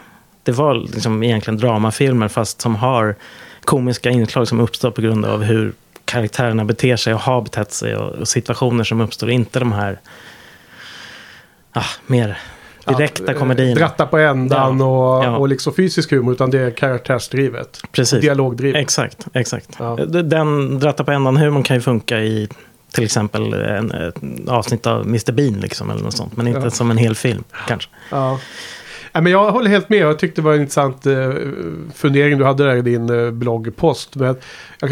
Det 0.43 0.51
var 0.51 0.75
liksom 0.75 1.23
egentligen 1.23 1.57
dramafilmer 1.57 2.27
fast 2.27 2.61
som 2.61 2.75
har 2.75 3.15
komiska 3.65 4.09
inslag 4.09 4.47
som 4.47 4.59
uppstår 4.59 4.91
på 4.91 5.01
grund 5.01 5.25
av 5.25 5.43
hur 5.43 5.73
karaktärerna 6.05 6.65
beter 6.65 6.95
sig 6.95 7.13
och 7.13 7.19
har 7.19 7.41
betett 7.41 7.71
sig 7.71 7.95
och, 7.95 8.11
och 8.11 8.27
situationer 8.27 8.83
som 8.83 9.01
uppstår. 9.01 9.29
Inte 9.29 9.59
de 9.59 9.71
här 9.71 9.99
ah, 11.73 11.85
mer 12.07 12.39
direkta 12.85 13.31
ja, 13.31 13.39
komedierna. 13.39 13.76
Dratta 13.76 14.05
på 14.05 14.18
ändan 14.18 14.80
ja. 14.80 14.85
Och, 14.85 15.26
ja. 15.26 15.38
och 15.38 15.47
liksom 15.47 15.73
fysisk 15.73 16.11
humor 16.11 16.34
utan 16.34 16.51
det 16.51 16.60
är 16.60 16.72
karaktärsdrivet. 16.72 17.81
Precis. 17.91 18.22
Dialogdrivet. 18.22 18.81
Exakt, 18.81 19.27
exakt. 19.34 19.69
Ja. 19.80 19.95
Den 20.05 20.80
dratta 20.80 21.03
på 21.03 21.11
ändan 21.11 21.38
humorn 21.38 21.64
kan 21.64 21.76
ju 21.77 21.81
funka 21.81 22.19
i 22.19 22.49
till 22.91 23.03
exempel 23.03 23.53
en, 23.53 23.91
ett 23.91 24.15
avsnitt 24.47 24.88
av 24.88 25.01
Mr 25.01 25.31
Bean 25.31 25.53
liksom, 25.53 25.89
eller 25.89 26.03
något 26.03 26.18
sånt. 26.18 26.38
Men 26.38 26.47
inte 26.47 26.72
som 26.72 26.91
en 26.91 26.97
hel 26.97 27.15
film, 27.15 27.43
kanske. 27.68 27.89
Men 29.14 29.26
jag 29.27 29.52
håller 29.52 29.69
helt 29.69 29.90
med. 29.90 29.99
Jag 29.99 30.19
tyckte 30.19 30.41
det 30.41 30.45
var 30.45 30.53
en 30.53 30.61
intressant 30.61 31.06
eh, 31.06 31.30
fundering 31.95 32.38
du 32.38 32.44
hade 32.45 32.64
där 32.64 32.76
i 32.76 32.81
din 32.81 33.10
eh, 33.10 33.31
bloggpost. 33.31 34.15
Men 34.15 34.35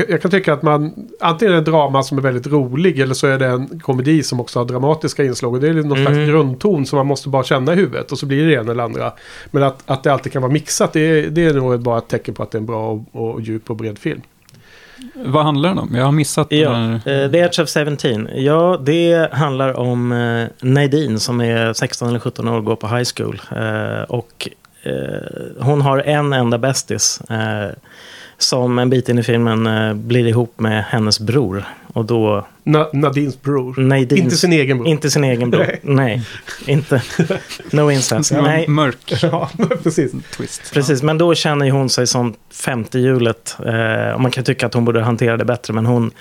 jag, 0.09 0.21
kan- 0.21 0.31
tycka 0.31 0.53
att 0.53 0.61
man 0.61 0.93
antingen 1.19 1.51
är 1.53 1.55
det 1.55 1.61
en 1.61 1.71
drama 1.71 2.03
som 2.03 2.17
är 2.17 2.21
väldigt 2.21 2.47
rolig 2.47 2.99
eller 2.99 3.13
så 3.13 3.27
är 3.27 3.39
det 3.39 3.45
en 3.47 3.79
komedi 3.79 4.23
som 4.23 4.39
också 4.39 4.59
har 4.59 4.65
dramatiska 4.65 5.23
inslag. 5.23 5.53
Och 5.53 5.59
det 5.59 5.67
är 5.69 5.73
någon 5.73 5.91
Mm. 5.91 6.05
slags 6.05 6.29
grundton 6.29 6.85
som 6.85 6.97
man 6.97 7.07
måste 7.07 7.29
bara 7.29 7.43
känna 7.43 7.73
i 7.73 7.75
huvudet 7.75 8.11
och 8.11 8.17
så 8.17 8.25
blir 8.25 8.47
det 8.47 8.53
ena 8.53 8.71
eller 8.71 8.83
andra. 8.83 9.11
Men 9.51 9.63
att, 9.63 9.83
att 9.85 10.03
det 10.03 10.13
alltid 10.13 10.31
kan 10.33 10.41
vara 10.41 10.51
mixat 10.51 10.93
det 10.93 10.99
är, 11.01 11.29
det 11.29 11.45
är 11.45 11.53
nog 11.53 11.79
bara 11.81 11.97
ett 11.97 12.07
tecken 12.07 12.33
på 12.33 12.43
att 12.43 12.51
det 12.51 12.55
är 12.57 12.59
en 12.59 12.65
bra 12.65 12.91
och, 12.91 13.31
och 13.33 13.41
djup 13.41 13.69
och 13.69 13.75
bred 13.75 13.99
film. 13.99 14.21
Vad 15.15 15.43
handlar 15.43 15.69
den 15.69 15.79
om? 15.79 15.95
Jag 15.95 16.05
har 16.05 16.11
missat 16.11 16.49
den 16.49 16.59
Ja, 16.59 16.73
här. 16.73 17.23
eh, 17.23 17.31
The 17.31 17.37
Edge 17.37 17.59
of 17.59 17.69
17. 17.69 18.27
Ja, 18.35 18.77
det 18.85 19.29
handlar 19.33 19.73
om 19.79 20.11
eh, 20.11 20.47
Nadine 20.61 21.19
som 21.19 21.41
är 21.41 21.73
16 21.73 22.09
eller 22.09 22.19
17 22.19 22.47
år 22.47 22.57
och 22.57 22.65
går 22.65 22.75
på 22.75 22.87
high 22.87 23.09
school. 23.15 23.41
Eh, 23.55 24.01
och 24.01 24.49
hon 25.59 25.81
har 25.81 25.97
en 25.97 26.33
enda 26.33 26.57
bästis. 26.57 27.21
Som 28.37 28.79
en 28.79 28.89
bit 28.89 29.09
in 29.09 29.19
i 29.19 29.23
filmen 29.23 29.67
blir 30.07 30.27
ihop 30.27 30.59
med 30.59 30.83
hennes 30.83 31.19
bror. 31.19 31.63
Och 31.93 32.05
då 32.05 32.47
Na, 32.63 32.89
Nadines 32.93 33.41
bror. 33.41 33.75
Nadines, 33.81 34.11
Inte 34.23 34.35
sin 34.37 34.53
egen 34.53 34.77
bror. 34.77 34.87
Inte 34.87 35.11
sin 35.11 35.23
egen 35.23 35.49
bror. 35.51 35.65
Nej. 35.81 35.81
Nej, 35.81 36.21
inte. 36.65 37.01
No 37.71 37.91
incest. 37.91 38.31
Nej, 38.31 38.67
Mörk 38.67 38.97
ja, 39.21 39.49
precis. 39.83 40.11
twist. 40.37 40.73
Precis, 40.73 41.03
men 41.03 41.17
då 41.17 41.35
känner 41.35 41.65
ju 41.65 41.71
hon 41.71 41.89
sig 41.89 42.07
som 42.07 42.33
femte 42.51 42.99
hjulet. 42.99 43.55
Eh, 43.65 44.11
och 44.13 44.21
man 44.21 44.31
kan 44.31 44.43
tycka 44.43 44.65
att 44.65 44.73
hon 44.73 44.85
borde 44.85 45.01
hantera 45.01 45.37
det 45.37 45.45
bättre, 45.45 45.73
men 45.73 45.85
hon... 45.85 46.11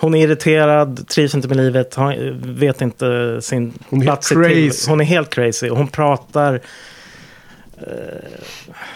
Hon 0.00 0.14
är 0.14 0.24
irriterad, 0.24 1.08
trivs 1.08 1.34
inte 1.34 1.48
med 1.48 1.56
livet, 1.56 1.96
vet 2.42 2.80
inte 2.80 3.38
sin 3.42 3.72
Hon 3.90 4.00
är 4.00 4.04
plats 4.04 4.28
till- 4.28 4.36
crazy. 4.36 4.90
Hon 4.90 5.00
är 5.00 5.04
helt 5.04 5.30
crazy. 5.34 5.68
och 5.70 5.76
Hon 5.76 5.88
pratar... 5.88 6.60
Eh, 7.86 8.40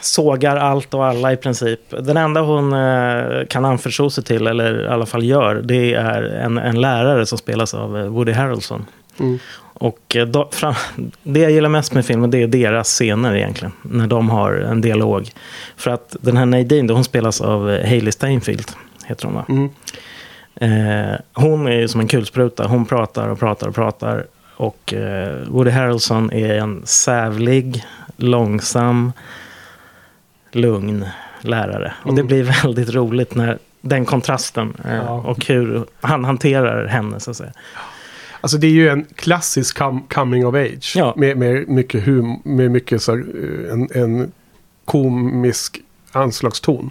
sågar 0.00 0.56
allt 0.56 0.94
och 0.94 1.06
alla 1.06 1.32
i 1.32 1.36
princip. 1.36 1.80
Den 1.90 2.16
enda 2.16 2.40
hon 2.40 2.72
eh, 2.72 3.46
kan 3.48 3.64
anförtro 3.64 4.10
sig 4.10 4.24
till, 4.24 4.46
eller 4.46 4.84
i 4.84 4.88
alla 4.88 5.06
fall 5.06 5.24
gör, 5.24 5.54
det 5.54 5.94
är 5.94 6.22
en, 6.22 6.58
en 6.58 6.80
lärare 6.80 7.26
som 7.26 7.38
spelas 7.38 7.74
av 7.74 7.98
eh, 7.98 8.04
Woody 8.04 8.32
Harrelson. 8.32 8.86
Mm. 9.20 9.38
Och 9.74 10.16
då, 10.26 10.48
fram, 10.52 10.74
det 11.22 11.40
jag 11.40 11.50
gillar 11.50 11.68
mest 11.68 11.94
med 11.94 12.06
filmen 12.06 12.30
det 12.30 12.42
är 12.42 12.46
deras 12.46 12.88
scener 12.88 13.34
egentligen. 13.36 13.72
När 13.82 14.06
de 14.06 14.30
har 14.30 14.52
en 14.52 14.80
dialog. 14.80 15.30
För 15.76 15.90
att 15.90 16.16
den 16.20 16.36
här 16.36 16.46
Nadine, 16.46 16.86
då, 16.86 16.94
hon 16.94 17.04
spelas 17.04 17.40
av 17.40 17.68
Hailey 17.68 18.12
Steinfeld. 18.12 18.70
Heter 19.04 19.26
hon 19.26 19.34
va? 19.34 19.44
Mm. 19.48 19.70
Eh, 20.54 21.16
hon 21.32 21.66
är 21.66 21.80
ju 21.80 21.88
som 21.88 22.00
en 22.00 22.08
kulspruta. 22.08 22.66
Hon 22.66 22.86
pratar 22.86 23.28
och 23.28 23.38
pratar 23.38 23.68
och 23.68 23.74
pratar. 23.74 24.26
Och 24.56 24.94
eh, 24.94 25.38
Woody 25.48 25.70
Harrelson 25.70 26.32
är 26.32 26.54
en 26.54 26.82
sävlig, 26.84 27.84
långsam, 28.22 29.12
lugn 30.52 31.06
lärare. 31.40 31.92
Och 32.02 32.14
det 32.14 32.20
Mm. 32.20 32.26
blir 32.26 32.42
väldigt 32.64 32.94
roligt 32.94 33.34
när 33.34 33.58
den 33.80 34.04
kontrasten 34.04 34.76
eh, 34.84 34.94
Ja. 34.96 35.10
och 35.10 35.44
hur 35.46 35.84
han 36.00 36.24
hanterar 36.24 36.86
henne 36.86 37.20
så 37.20 37.30
att 37.30 37.36
säga. 37.36 37.52
Alltså 38.40 38.58
det 38.58 38.66
är 38.66 38.70
ju 38.70 38.88
en 38.88 39.06
klassisk 39.14 39.78
com- 39.80 40.02
coming 40.08 40.46
of 40.46 40.54
age. 40.54 40.92
Ja. 40.96 41.14
Med, 41.16 41.36
med 41.36 41.68
mycket 41.68 42.06
hum, 42.06 42.40
med 42.44 42.70
mycket 42.70 43.02
så, 43.02 43.12
här, 43.12 43.18
eh, 43.18 43.72
en, 43.72 43.88
en 43.94 44.32
komisk 44.84 45.78
anslagston. 46.12 46.90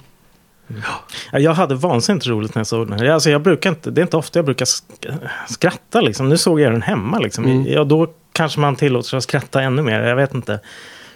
Ja, 1.31 1.39
Jag 1.39 1.53
hade 1.53 1.75
vansinnigt 1.75 2.27
roligt 2.27 2.55
när 2.55 2.59
jag 2.59 2.67
såg 2.67 2.87
den 2.89 2.99
här. 2.99 3.05
Alltså 3.09 3.29
jag 3.29 3.41
brukar 3.41 3.69
inte, 3.69 3.91
det 3.91 4.01
är 4.01 4.03
inte 4.03 4.17
ofta 4.17 4.39
jag 4.39 4.45
brukar 4.45 4.65
sk- 4.65 5.17
skratta. 5.49 6.01
Liksom. 6.01 6.29
Nu 6.29 6.37
såg 6.37 6.59
jag 6.59 6.71
den 6.71 6.81
hemma. 6.81 7.19
Liksom. 7.19 7.45
Mm. 7.45 7.65
Ja, 7.67 7.83
då 7.83 8.07
kanske 8.33 8.59
man 8.59 8.75
tillåter 8.75 9.09
sig 9.09 9.17
att 9.17 9.23
skratta 9.23 9.61
ännu 9.61 9.81
mer. 9.81 10.01
Jag 10.01 10.15
vet 10.15 10.33
inte. 10.33 10.59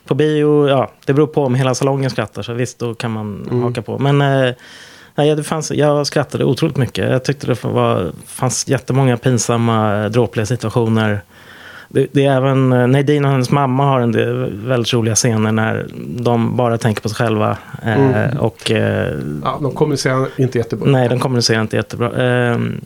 På 0.08 0.16
bio, 0.16 0.68
ja, 0.70 0.92
det 1.06 1.14
beror 1.14 1.28
på 1.28 1.44
om 1.46 1.56
hela 1.56 1.76
salongen 1.76 2.10
skrattar. 2.10 2.42
Så 2.42 2.54
visst, 2.54 2.80
då 2.80 2.94
kan 2.94 3.12
man 3.12 3.46
Mm. 3.50 3.64
haka 3.64 3.82
på. 3.82 3.98
Men 4.00 4.22
eh, 4.22 4.54
nej, 5.16 5.36
det 5.36 5.44
fanns, 5.44 5.72
jag 5.72 6.08
skrattade 6.08 6.44
otroligt 6.46 6.78
mycket. 6.78 7.10
Jag 7.12 7.24
tyckte 7.24 7.48
det 7.48 7.64
var, 7.64 8.12
fanns 8.28 8.68
jättemånga 8.68 9.18
pinsamma, 9.18 10.04
eh, 10.04 10.10
dråpliga 10.12 10.46
situationer. 10.46 11.22
Det, 11.90 12.08
det 12.12 12.26
är 12.26 12.38
även 12.38 12.74
eh, 12.74 12.88
Nadine 12.88 13.26
och 13.26 13.32
hennes 13.32 13.52
mamma 13.52 13.86
har 13.86 14.00
en 14.00 14.12
del 14.12 14.54
väldigt 14.68 14.94
roliga 14.94 15.16
scener 15.16 15.52
när 15.52 15.86
de 16.20 16.56
bara 16.58 16.78
tänker 16.78 17.02
på 17.02 17.10
sig 17.10 17.16
själva. 17.16 17.58
Eh, 17.84 17.94
Mm. 17.96 18.38
Och 18.38 18.72
eh, 18.72 19.14
Ja, 19.44 19.60
de 19.62 19.72
kommunicerar 19.72 20.28
inte 20.38 20.58
jättebra. 20.58 20.90
Nej, 20.92 21.10
den 21.10 21.20
kommunicerar 21.20 21.62
inte 21.62 21.76
jättebra. 21.76 22.12
Ehm, 22.24 22.82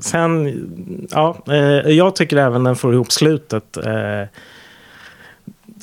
sen, 0.00 0.52
ja, 1.10 1.36
eh, 1.48 1.90
jag 1.90 2.16
tycker 2.16 2.36
även 2.36 2.64
den 2.64 2.76
får 2.76 2.94
ihop 2.94 3.12
slutet. 3.12 3.78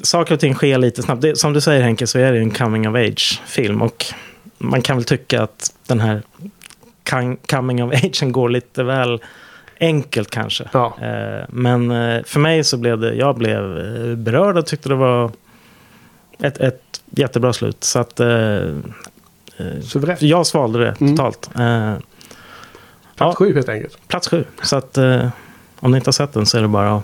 Saker 0.03 0.34
och 0.34 0.39
ting 0.39 0.53
sker 0.55 0.77
lite 0.77 1.01
snabbt. 1.03 1.21
Det, 1.21 1.38
som 1.38 1.53
du 1.53 1.61
säger 1.61 1.81
Henke 1.81 2.07
så 2.07 2.19
är 2.19 2.31
det 2.34 2.39
en 2.39 2.51
coming 2.51 2.89
of 2.89 2.95
age-film. 2.95 3.81
Och 3.81 4.05
man 4.57 4.81
kan 4.81 4.97
väl 4.97 5.03
tycka 5.05 5.41
att 5.43 5.73
den 5.88 5.99
här 5.99 6.21
coming 7.49 7.84
of 7.84 7.93
age 7.93 8.23
går 8.31 8.49
lite 8.49 8.84
väl 8.84 9.21
enkelt 9.80 10.30
kanske. 10.31 10.69
Ja. 10.71 10.97
Eh, 11.01 11.45
men 11.49 11.91
eh, 11.91 12.23
för 12.23 12.39
mig 12.39 12.63
så 12.63 12.77
blev 12.77 12.99
det, 12.99 13.13
jag 13.13 13.35
blev 13.38 13.77
eh, 13.77 14.15
berörd 14.15 14.57
och 14.57 14.65
tyckte 14.65 14.89
det 14.89 14.95
var 14.95 15.31
ett, 16.39 16.57
ett 16.57 17.01
jättebra 17.09 17.53
slut. 17.53 17.84
Så 17.84 17.99
att 17.99 18.19
Suveränt. 19.84 20.21
jag 20.21 20.47
svalde 20.47 20.80
det 20.80 20.95
Mm. 21.01 21.15
totalt. 21.17 21.49
Eh, 21.59 21.93
Plats 23.15 23.38
sju 23.38 23.53
helt 23.55 23.69
enkelt. 23.69 24.07
plats 24.07 24.27
sju. 24.27 24.43
Så 24.63 24.76
att 24.76 24.97
om 25.80 25.91
ni 25.91 25.97
inte 25.97 26.07
har 26.07 26.11
sett 26.13 26.34
den 26.34 26.45
så 26.45 26.57
är 26.57 26.61
det 26.61 26.67
bara 26.67 26.95
att... 26.95 27.03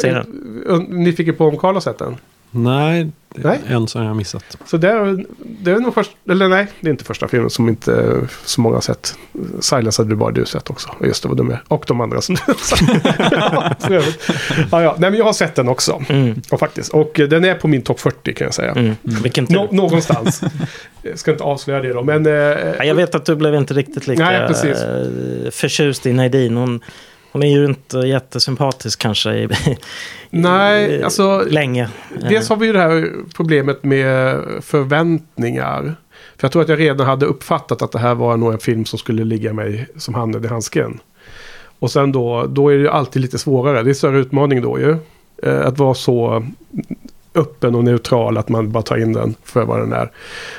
Ser 0.00 0.24
eh, 0.70 0.78
Nyfiken 0.88 1.34
på 1.36 1.44
om 1.46 1.56
Karl 1.58 1.74
har 1.74 1.80
sett 1.80 1.98
den? 1.98 2.16
Nej, 2.50 3.10
Nej. 3.34 3.60
en 3.68 3.88
som 3.88 4.02
jag 4.02 4.08
har 4.08 4.14
missat. 4.14 4.58
Så 4.66 4.76
det 4.76 4.88
är, 4.90 5.24
det 5.38 5.70
är 5.70 5.76
nog 5.78 5.94
först, 5.94 6.10
eller 6.30 6.48
nej, 6.48 6.66
det 6.80 6.88
är 6.88 6.90
inte 6.90 7.04
första 7.04 7.28
filmen 7.28 7.50
som 7.50 7.68
inte 7.68 8.20
så 8.44 8.60
många 8.60 8.76
har 8.76 8.80
sett. 8.80 9.14
Silence 9.60 10.02
hade 10.02 10.10
du 10.12 10.16
bara 10.16 10.30
du 10.30 10.44
sett 10.46 10.70
också. 10.70 10.88
Just 11.04 11.22
det, 11.22 11.28
vad 11.28 11.36
de 11.36 11.50
är. 11.50 11.62
Och 11.68 11.84
de 11.88 12.00
andra 12.00 12.20
som 12.20 12.34
du 12.34 12.40
ja, 13.18 13.72
ja, 14.70 14.82
ja. 14.82 14.96
Nej, 14.98 15.10
men 15.10 15.14
jag 15.18 15.24
har 15.24 15.32
sett 15.32 15.54
den 15.54 15.68
också. 15.68 16.02
Mm, 16.08 16.42
Och 16.50 16.60
faktiskt. 16.60 16.92
Och 16.94 17.10
den 17.14 17.44
är 17.44 17.54
på 17.54 17.68
min 17.68 17.82
topp 17.82 18.00
40 18.00 18.32
kan 18.34 18.44
jag 18.44 18.54
säga. 18.54 18.72
mm. 18.72 18.94
Vilken 19.02 19.46
tur. 19.46 19.54
Nå- 19.54 19.68
någonstans. 19.72 20.40
Jag 21.02 21.18
ska 21.18 21.30
inte 21.30 21.44
avslöja 21.44 21.80
det 21.82 21.92
då. 21.92 22.02
Men, 22.02 22.26
eh, 22.26 22.32
Ja, 22.32 22.84
jag 22.84 22.94
vet 22.94 23.14
att 23.14 23.24
du 23.24 23.36
blev 23.36 23.54
inte 23.54 23.74
riktigt 23.74 24.06
lika 24.06 24.24
Nej, 24.24 24.48
precis. 24.48 24.82
eh, 24.82 25.50
förtjust 25.50 26.06
i 26.06 26.12
Nadine. 26.12 26.56
Hon, 26.56 26.80
hon 27.32 27.42
är 27.42 27.50
ju 27.58 27.64
inte 27.64 27.98
jättesympatisk 27.98 28.98
kanske 28.98 29.30
i, 29.34 29.48
nej, 30.30 31.02
alltså. 31.02 31.44
länge. 31.50 31.88
Dels 32.28 32.48
har 32.48 32.56
vi 32.56 32.66
ju 32.66 32.72
det 32.72 32.80
här 32.80 33.10
problemet 33.36 33.84
med 33.84 34.40
förväntningar. 34.60 35.94
För 36.36 36.44
jag 36.44 36.52
tror 36.52 36.62
att 36.62 36.68
jag 36.68 36.80
redan 36.80 37.06
hade 37.06 37.26
uppfattat 37.26 37.82
att 37.82 37.92
det 37.92 37.98
här 37.98 38.14
var 38.14 38.36
nog 38.36 38.52
en 38.52 38.58
film 38.58 38.84
som 38.84 38.98
skulle 38.98 39.24
ligga 39.24 39.52
mig 39.52 39.86
som 39.96 40.14
handen 40.14 40.44
i 40.44 40.48
handsken. 40.48 41.00
Och 41.78 41.90
sen 41.90 42.12
då, 42.12 42.46
då 42.46 42.68
är 42.68 42.74
det 42.74 42.80
ju 42.80 42.88
alltid 42.88 43.22
lite 43.22 43.38
svårare. 43.38 43.82
Det 43.82 43.90
är 43.90 43.94
större 43.94 44.18
utmaning 44.18 44.62
då 44.62 44.78
ju. 44.78 44.96
Eh, 45.42 45.66
Att 45.66 45.78
vara 45.78 45.94
så 45.94 46.46
öppen 47.38 47.74
och 47.74 47.84
neutral 47.84 48.38
att 48.38 48.48
man 48.48 48.72
bara 48.72 48.82
tar 48.82 48.96
in 48.96 49.12
den 49.12 49.34
för 49.44 49.64
vad 49.64 49.80
den 49.80 49.92
är. 49.92 50.10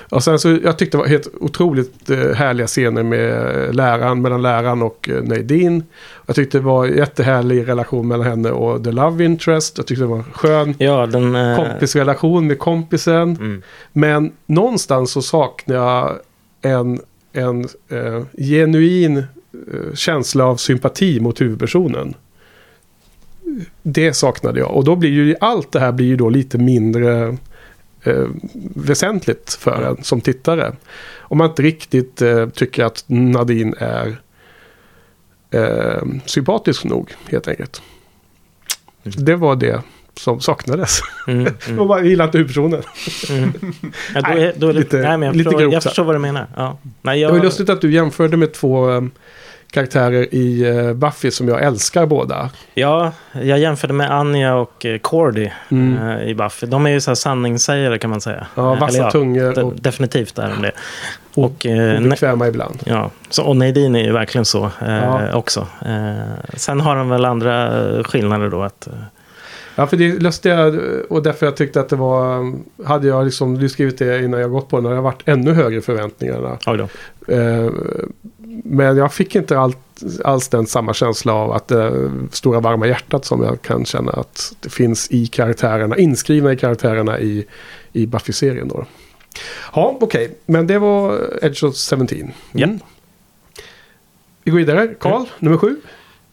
Och 0.10 0.24
sen 0.24 0.40
så, 0.40 0.58
jag 0.64 0.78
tyckte 0.78 0.98
det 0.98 1.02
var 1.02 1.08
helt 1.08 1.28
otroligt 1.40 2.10
eh, 2.10 2.18
härliga 2.18 2.68
scener 2.68 3.04
med 3.04 3.76
läraren, 3.76 4.22
mellan 4.22 4.42
läraren 4.42 4.82
och 4.82 5.10
eh, 5.10 5.24
Nadine. 5.24 5.84
Jag 6.26 6.36
tyckte 6.36 6.58
det 6.58 6.64
var 6.64 6.86
en 6.86 6.98
jättehärlig 6.98 7.68
relation 7.68 8.08
mellan 8.08 8.26
henne 8.28 8.52
och 8.52 8.84
The 8.84 8.92
Love 8.92 9.26
Interest. 9.26 9.78
Jag 9.78 9.88
tyckte 9.88 10.04
det 10.04 10.08
var 10.08 10.18
en 10.18 10.24
skön 10.24 10.76
Ja, 10.78 11.06
den... 11.06 11.36
eh, 11.36 11.56
kompisrelation 11.56 12.48
med 12.48 12.60
kompisen. 12.60 13.22
Mm. 13.36 13.62
Men 13.94 14.32
någonstans 14.46 15.12
så 15.12 15.22
saknar 15.22 15.76
jag 15.76 16.20
en, 16.62 17.00
en 17.34 17.62
eh, 17.90 18.24
genuin 18.38 19.18
eh, 19.18 19.94
känsla 19.94 20.46
av 20.46 20.56
sympati 20.56 21.20
mot 21.20 21.42
huvudpersonen. 21.42 22.14
Det 23.84 24.14
saknade 24.14 24.60
jag. 24.60 24.72
Och 24.72 24.84
då 24.84 24.96
blir 24.96 25.10
ju 25.10 25.36
allt 25.42 25.72
det 25.72 25.80
här 25.80 25.92
blir 25.92 26.06
ju 26.08 26.16
då 26.16 26.30
lite 26.30 26.58
mindre 26.58 27.38
eh, 28.04 28.28
väsentligt 28.76 29.54
för 29.54 29.82
en 29.82 30.04
som 30.04 30.22
tittare. 30.22 30.76
Om 31.18 31.38
man 31.38 31.50
inte 31.50 31.62
riktigt 31.62 32.22
eh, 32.22 32.50
tycker 32.50 32.84
att 32.84 33.04
Nadine 33.08 33.74
är 33.80 34.22
eh, 35.52 36.04
sympatisk 36.26 36.84
nog 36.84 37.12
helt 37.30 37.48
enkelt. 37.48 37.82
Mm. 39.04 39.26
Det 39.26 39.36
var 39.36 39.56
det 39.56 39.82
som 40.20 40.40
saknades. 40.40 41.00
Mm, 41.28 41.48
mm, 41.68 41.88
man 41.88 42.06
gillar 42.06 42.26
inte 42.26 42.38
huvudpersonen. 42.38 42.82
mm. 43.30 43.52
Ja, 44.14 44.22
då 44.22 44.28
Nej, 44.30 44.44
är, 44.44 44.54
då 44.58 44.68
är 44.70 44.74
det, 44.74 44.80
lite- 44.80 44.98
nej, 44.98 45.18
men 45.18 45.38
jag, 45.38 45.84
förstår, 45.84 46.04
jag 46.04 46.06
vad 46.06 46.16
du 46.16 46.20
menar. 46.20 46.48
Ja. 46.56 46.78
Nej, 47.02 47.16
Det 47.16 47.22
jag, 47.22 47.30
var 47.30 47.38
ju 47.38 47.44
lustigt 47.44 47.70
att 47.70 47.82
du 47.82 47.92
jämförde 47.92 48.38
med 48.38 48.54
två 48.54 48.88
um, 48.90 49.12
karaktärer 49.72 50.34
i 50.36 50.62
eh, 50.78 50.94
Buffy 50.94 51.32
som 51.32 51.48
jag 51.48 51.64
älskar 51.64 52.06
båda. 52.06 52.50
Ja, 52.74 53.12
jag 53.32 53.60
jämförde 53.60 53.94
med 53.94 54.12
Anja 54.12 54.56
och 54.56 54.86
eh, 54.86 54.98
Cordy 55.00 55.50
Mm. 55.72 56.08
eh, 56.10 56.28
i 56.30 56.36
Buffy. 56.36 56.68
De 56.68 56.86
är 56.86 56.90
ju 56.90 57.02
så 57.02 57.10
här 57.12 57.16
sanningssägare 57.16 57.98
kan 57.98 58.10
man 58.10 58.22
säga. 58.22 58.48
Ja, 58.56 58.74
Eh, 58.74 58.80
vassa 58.80 58.98
eller 58.98 59.12
tungor 59.12 59.64
och 59.64 59.74
definitivt 59.76 60.38
är 60.40 60.50
de 60.50 60.62
det. 60.62 60.72
Och, 61.36 61.66
eh, 61.66 61.72
ne- 62.00 62.08
obekväma 62.08 62.48
ibland. 62.48 62.80
ja, 62.86 63.12
så, 63.30 63.44
och 63.44 63.56
Nadine 63.56 63.96
är 63.96 64.04
ju 64.04 64.12
verkligen 64.12 64.46
så 64.46 64.66
eh, 64.66 64.96
Ja. 65.04 65.34
också. 65.34 65.68
Eh, 65.86 66.34
sen 66.54 66.80
har 66.82 66.96
de 66.96 67.10
väl 67.10 67.26
andra 67.26 67.82
eh, 67.98 68.04
skillnader 68.04 68.50
då. 68.50 68.62
Att, 68.64 68.88
eh, 68.88 68.94
Ja, 69.76 69.88
för 69.88 69.98
det 69.98 70.20
lustiga 70.20 70.66
och 71.10 71.24
därför 71.24 71.46
jag 71.46 71.56
tyckte 71.58 71.80
att 71.80 71.90
det 71.90 71.96
var... 71.96 72.54
Hade 72.86 73.08
jag 73.08 73.26
liksom 73.26 73.58
du 73.60 73.70
skrivit 73.70 73.98
det 74.00 74.24
innan 74.24 74.40
jag 74.40 74.52
gått 74.52 74.70
på 74.70 74.76
den, 74.78 74.86
hade 74.86 74.96
jag 74.96 75.02
varit 75.04 75.22
ännu 75.26 75.54
högre 75.54 75.82
förväntningarna. 75.82 76.58
oj 76.68 76.78
då. 76.78 76.88
Eh, 77.34 77.70
Men 78.64 78.98
jag 78.98 79.14
fick 79.14 79.36
inte 79.36 79.60
allt, 79.60 79.78
alls 80.24 80.48
den 80.48 80.68
samma 80.68 80.94
känsla 80.94 81.34
av 81.34 81.52
att 81.52 81.68
det 81.68 82.12
stora 82.32 82.60
varma 82.60 82.88
hjärtat 82.88 83.26
som 83.26 83.44
jag 83.44 83.62
kan 83.62 83.86
känna 83.86 84.12
att 84.12 84.54
det 84.60 84.70
finns 84.70 85.08
i 85.12 85.28
karaktärerna, 85.28 85.98
inskrivna 85.98 86.54
i 86.54 86.58
karaktärerna 86.58 87.20
i, 87.20 87.46
i 87.94 88.06
Buffy-serien 88.06 88.68
då. 88.68 88.86
Ja, 89.74 89.98
okej. 90.02 90.38
Men 90.46 90.68
det 90.68 90.80
var 90.80 91.20
Edge 91.42 91.64
of 91.64 91.76
17. 91.76 92.08
Mm. 92.12 92.32
Japp. 92.52 92.72
Vi 94.44 94.52
går 94.52 94.58
vidare. 94.58 94.88
Karl, 95.00 95.26
nummer 95.40 95.58
sju. 95.58 95.76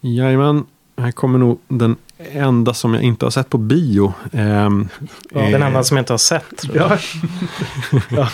Jajamän, 0.00 0.64
här 0.96 1.12
kommer 1.12 1.38
nog 1.38 1.60
den 1.68 1.96
enda 2.32 2.74
som 2.74 2.94
jag 2.94 3.02
inte 3.02 3.26
har 3.26 3.30
sett 3.30 3.50
på 3.50 3.58
bio. 3.58 4.12
Ehm, 4.32 4.88
Ja, 5.30 5.40
eh, 5.40 5.50
Den 5.50 5.62
enda 5.62 5.84
som 5.84 5.96
jag 5.96 6.02
inte 6.02 6.12
har 6.12 6.18
sett. 6.18 6.56
tror 6.56 6.76
jag. 6.76 6.98
Ja, 8.10 8.28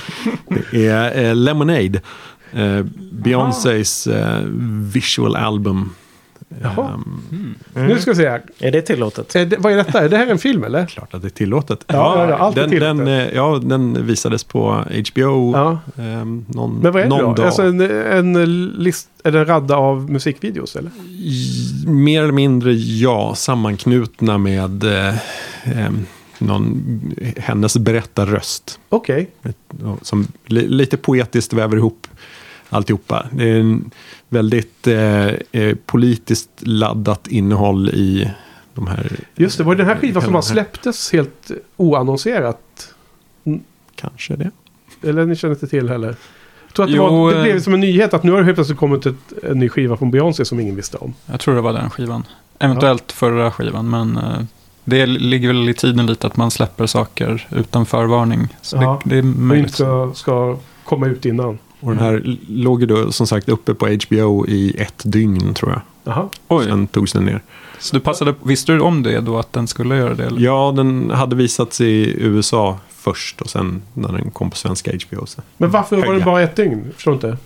Det 0.70 0.86
är 0.88 1.24
eh, 1.24 1.34
Lemonade. 1.34 2.00
Eh, 2.52 2.84
Beyoncés 3.12 4.06
eh, 4.06 4.40
visual 4.92 5.36
album. 5.36 5.90
Jaha. 6.62 7.00
Mm. 7.30 7.54
Nu 7.88 7.98
ska 7.98 8.10
vi 8.10 8.16
se 8.16 8.28
här. 8.28 8.42
Är 8.58 8.70
det 8.72 8.82
tillåtet? 8.82 9.34
Är 9.36 9.46
det, 9.46 9.56
vad 9.58 9.72
är 9.72 9.76
detta? 9.76 10.04
Är 10.04 10.08
det 10.08 10.16
här 10.16 10.26
en 10.26 10.38
film 10.38 10.64
eller? 10.64 10.86
klart 10.86 11.14
att 11.14 11.22
det 11.22 11.28
är 11.28 11.30
tillåtet. 11.30 11.84
Ja, 11.86 11.94
ja, 11.94 12.30
ja, 12.30 12.36
allt 12.36 12.56
är 12.56 12.60
den, 12.60 12.70
tillåtet. 12.70 12.96
den, 12.96 13.08
eh, 13.08 13.34
ja, 13.34 13.60
den 13.64 14.06
visades 14.06 14.44
på 14.44 14.84
HBO 15.12 15.52
Ja. 15.56 15.78
ehm, 16.02 16.44
någon, 16.48 16.78
Men 16.78 16.92
vad 16.92 17.02
är 17.02 17.06
det 17.06 17.18
då? 17.18 17.34
dag. 17.34 17.40
Alltså 17.46 17.62
en, 17.62 17.80
en 17.80 18.66
list, 18.66 19.08
är 19.24 19.30
det 19.32 19.38
en 19.38 19.46
radda 19.46 19.76
av 19.76 20.10
musikvideos 20.10 20.76
eller? 20.76 20.90
Mer 21.90 22.22
eller 22.22 22.32
mindre 22.32 22.72
ja, 22.74 23.34
sammanknutna 23.34 24.38
med 24.38 24.84
eh, 24.84 25.14
ehm, 25.64 26.06
någon, 26.38 26.82
hennes 27.36 27.76
berättarröst. 27.76 28.80
Okej. 28.88 29.30
Och 29.84 30.06
Som 30.06 30.26
li, 30.46 30.68
lite 30.68 30.96
poetiskt 30.96 31.52
väver 31.52 31.76
ihop 31.76 32.06
alltihopa. 32.72 33.26
Det 33.32 33.48
är 33.50 33.60
en 33.60 33.90
väldigt 34.28 34.86
eh, 34.86 35.26
eh, 35.52 35.74
politiskt 35.86 36.50
laddat 36.60 37.26
innehåll 37.28 37.88
i 37.88 38.30
de 38.74 38.86
här. 38.86 39.12
Just 39.36 39.58
det, 39.58 39.64
var 39.64 39.74
det 39.74 39.82
den 39.82 39.86
här 39.88 39.96
skivan 40.00 40.22
som 40.22 40.32
bara 40.32 40.42
släpptes 40.42 41.12
helt 41.12 41.50
oannonserat? 41.76 42.94
Kanske 43.96 44.36
det. 44.36 44.50
Eller 45.02 45.26
ni 45.26 45.36
känner 45.36 45.54
inte 45.54 45.66
till 45.66 45.88
heller? 45.88 46.16
Jag 46.66 46.74
tror 46.74 46.84
att 46.84 46.90
det, 46.90 46.96
Jo, 46.96 47.06
var, 47.06 47.32
det 47.32 47.38
eh, 47.38 47.42
blev 47.42 47.60
som 47.60 47.74
en 47.74 47.80
nyhet 47.80 48.14
att 48.14 48.22
nu 48.22 48.30
har 48.32 48.38
det 48.38 48.44
helt 48.44 48.56
plötsligt 48.56 48.78
kommit 48.78 49.06
ett, 49.06 49.14
en 49.42 49.58
ny 49.58 49.68
skiva 49.68 49.96
från 49.96 50.10
Beyoncé 50.10 50.44
som 50.44 50.60
ingen 50.60 50.76
visste 50.76 50.96
om. 50.96 51.14
Jag 51.26 51.40
tror 51.40 51.54
det 51.54 51.60
var 51.60 51.72
den 51.72 51.90
skivan. 51.90 52.24
Eventuellt 52.58 53.12
förra 53.12 53.50
skivan, 53.50 53.90
men 53.90 54.16
eh, 54.16 54.40
det 54.84 55.06
ligger 55.06 55.48
väl 55.48 55.68
i 55.68 55.74
tiden 55.74 56.06
lite 56.06 56.26
att 56.26 56.36
man 56.36 56.50
släpper 56.50 56.86
saker 56.86 57.48
utan 57.50 57.86
förvarning. 57.86 58.48
Så 58.62 58.76
Ja. 58.76 59.00
det, 59.04 59.10
det 59.10 59.16
är 59.16 59.22
Och 59.22 59.26
inte 59.28 59.38
möjligt. 59.40 59.74
ska, 59.74 60.12
ska 60.14 60.58
komma 60.84 61.06
ut 61.06 61.24
innan. 61.26 61.58
Och 61.82 61.90
den 61.90 61.98
här 61.98 62.36
låg 62.48 62.80
ju 62.80 62.86
då 62.86 63.12
som 63.12 63.26
sagt 63.26 63.48
uppe 63.48 63.74
på 63.74 63.86
HBO 63.86 64.46
i 64.48 64.74
ett 64.78 65.02
dygn 65.04 65.54
tror 65.54 65.70
jag. 65.70 65.80
Jaha. 66.04 66.28
Oj, 66.48 66.64
Sen 66.64 66.86
togs 66.86 67.12
den 67.12 67.24
ner. 67.24 67.42
så 67.78 67.96
du 67.96 68.00
passade, 68.00 68.34
visste 68.42 68.72
du 68.72 68.80
om 68.80 69.02
det 69.02 69.20
då 69.20 69.38
att 69.38 69.52
den 69.52 69.66
skulle 69.66 69.96
göra 69.96 70.14
det? 70.14 70.24
Eller? 70.26 70.40
Ja, 70.40 70.72
den 70.76 71.10
hade 71.10 71.36
visats 71.36 71.80
i 71.80 72.14
USA 72.18 72.78
först 72.90 73.40
och 73.40 73.50
sen 73.50 73.82
när 73.94 74.12
den 74.12 74.30
kom 74.30 74.50
på 74.50 74.56
svenska 74.56 74.90
HBO. 75.08 75.26
Så. 75.26 75.42
Men 75.56 75.70
varför 75.70 75.96
var 75.96 76.04
det 76.04 76.10
Höga. 76.12 76.24
bara 76.24 76.42
ett 76.42 76.56
dygn? 76.56 76.90
Förstår 76.94 77.14
inte. 77.14 77.36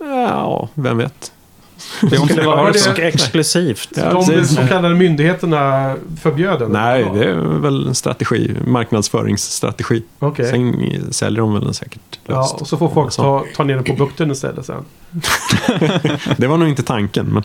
Ja, 0.00 0.68
vem 0.74 0.98
vet. 0.98 1.32
Skulle 1.78 2.26
det 2.34 2.42
har 2.44 2.56
vara 2.56 2.72
det 2.72 2.98
exklusivt. 3.08 3.88
Ja, 3.96 4.12
De 4.12 4.44
så 4.46 4.66
kallade 4.66 4.94
myndigheterna 4.94 5.94
förbjöd 6.22 6.58
den? 6.60 6.70
Nej, 6.70 7.00
Ja. 7.00 7.12
det 7.12 7.24
är 7.24 7.34
väl 7.34 7.86
en 7.88 7.94
strategi, 7.94 8.54
marknadsföringsstrategi. 8.66 10.02
Okej. 10.18 10.50
Sen 10.50 11.12
säljer 11.12 11.40
de 11.40 11.54
väl 11.54 11.64
den 11.64 11.74
säkert 11.74 12.18
Ja, 12.26 12.36
löst. 12.40 12.54
och 12.60 12.66
så 12.68 12.76
får 12.76 12.88
folk 12.88 13.16
ta, 13.16 13.44
ta 13.56 13.64
ner 13.64 13.74
den 13.74 13.84
på 13.84 13.92
bukten 13.92 14.30
istället 14.30 14.66
sen. 14.66 14.84
Det 16.36 16.46
var 16.46 16.56
nog 16.56 16.68
inte 16.68 16.82
tanken. 16.82 17.26
Men, 17.26 17.42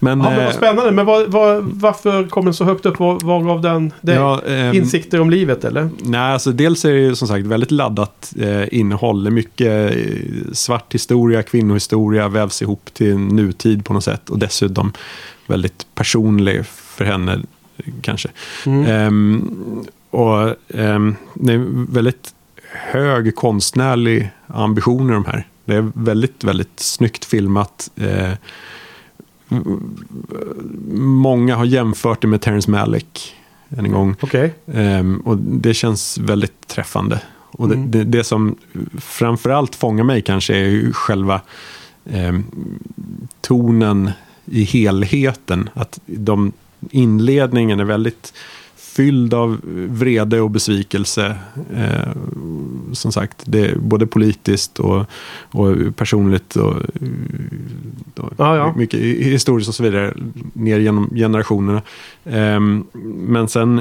men, 0.00 0.20
Ja, 0.20 0.30
men 0.30 0.38
eh, 0.38 0.44
vad 0.44 0.54
spännande. 0.54 0.90
Men 0.90 1.06
vad, 1.06 1.30
vad, 1.30 1.64
varför 1.64 2.28
kom 2.28 2.44
den 2.44 2.54
så 2.54 2.64
högt 2.64 2.86
upp? 2.86 2.98
Vad, 2.98 3.22
vad 3.22 3.46
gav 3.46 3.60
den? 3.60 3.92
Det, 4.00 4.14
ja, 4.14 4.42
ehm, 4.46 4.74
Insikter 4.74 5.20
om 5.20 5.30
livet 5.30 5.64
eller? 5.64 5.90
Nej, 5.98 6.32
alltså 6.32 6.52
dels 6.52 6.84
är 6.84 6.92
det 6.92 6.98
ju 6.98 7.14
som 7.14 7.28
sagt 7.28 7.46
väldigt 7.46 7.70
laddat 7.70 8.32
eh, 8.38 8.74
innehåll. 8.78 9.30
Mycket 9.30 9.96
eh, 9.96 10.52
svart 10.52 10.94
historia, 10.94 11.42
kvinnohistoria 11.42 12.28
vävs 12.28 12.62
ihop 12.62 12.90
till 12.94 13.18
nutid 13.18 13.84
på 13.84 13.92
något 13.92 14.04
sätt. 14.04 14.30
Och 14.30 14.38
dessutom 14.38 14.92
väldigt 15.46 15.86
personlig 15.94 16.66
för 16.66 17.04
henne 17.04 17.32
eh, 17.76 17.92
kanske. 18.02 18.28
Mm. 18.66 18.86
Ehm, 18.86 19.84
och 20.10 20.54
ehm, 20.74 21.16
det 21.34 21.52
är 21.52 21.92
väldigt 21.92 22.34
hög 22.72 23.34
konstnärlig 23.34 24.30
ambition 24.46 25.10
i 25.10 25.12
de 25.12 25.24
här. 25.24 25.46
Det 25.64 25.74
är 25.74 25.92
väldigt, 25.94 26.44
väldigt 26.44 26.80
snyggt 26.80 27.24
filmat. 27.24 27.90
Eh, 27.96 28.32
många 30.94 31.56
har 31.56 31.64
jämfört 31.64 32.20
det 32.22 32.28
med 32.28 32.40
Terrence 32.40 32.70
Malick 32.70 33.34
än 33.78 33.84
en 33.84 33.92
gång. 33.92 34.16
Okej. 34.20 34.54
Ehm, 34.74 35.20
och 35.20 35.36
det 35.38 35.74
känns 35.74 36.18
väldigt 36.18 36.68
träffande. 36.68 37.20
Och 37.52 37.68
det, 37.68 37.74
Mm. 37.74 37.90
det, 37.90 38.04
det 38.04 38.24
som 38.24 38.56
framförallt 38.98 39.74
fångar 39.74 40.04
mig 40.04 40.22
kanske 40.22 40.56
är 40.56 40.92
själva 40.92 41.40
ehm, 42.10 42.44
tonen 43.40 44.10
i 44.44 44.64
helheten. 44.64 45.70
Att 45.74 46.00
de, 46.06 46.52
inledningen 46.90 47.80
är 47.80 47.84
väldigt 47.84 48.32
fylld 48.94 49.34
av 49.34 49.60
vrede 49.88 50.40
och 50.40 50.50
besvikelse. 50.50 51.36
Eh, 51.74 52.12
som 52.92 53.12
sagt, 53.12 53.42
det 53.44 53.66
är 53.66 53.78
både 53.78 54.06
politiskt 54.06 54.78
och, 54.78 55.04
och 55.50 55.96
personligt 55.96 56.56
och, 56.56 56.76
och 58.16 58.32
Ja, 58.36 58.56
ja. 58.56 58.74
mycket 58.76 59.00
historiskt 59.00 59.68
och 59.68 59.74
så 59.74 59.82
vidare 59.82 60.14
ner 60.52 60.78
genom 60.78 61.10
generationerna. 61.14 61.82
Ehm, 62.24 62.84
men 63.14 63.48
sen 63.48 63.80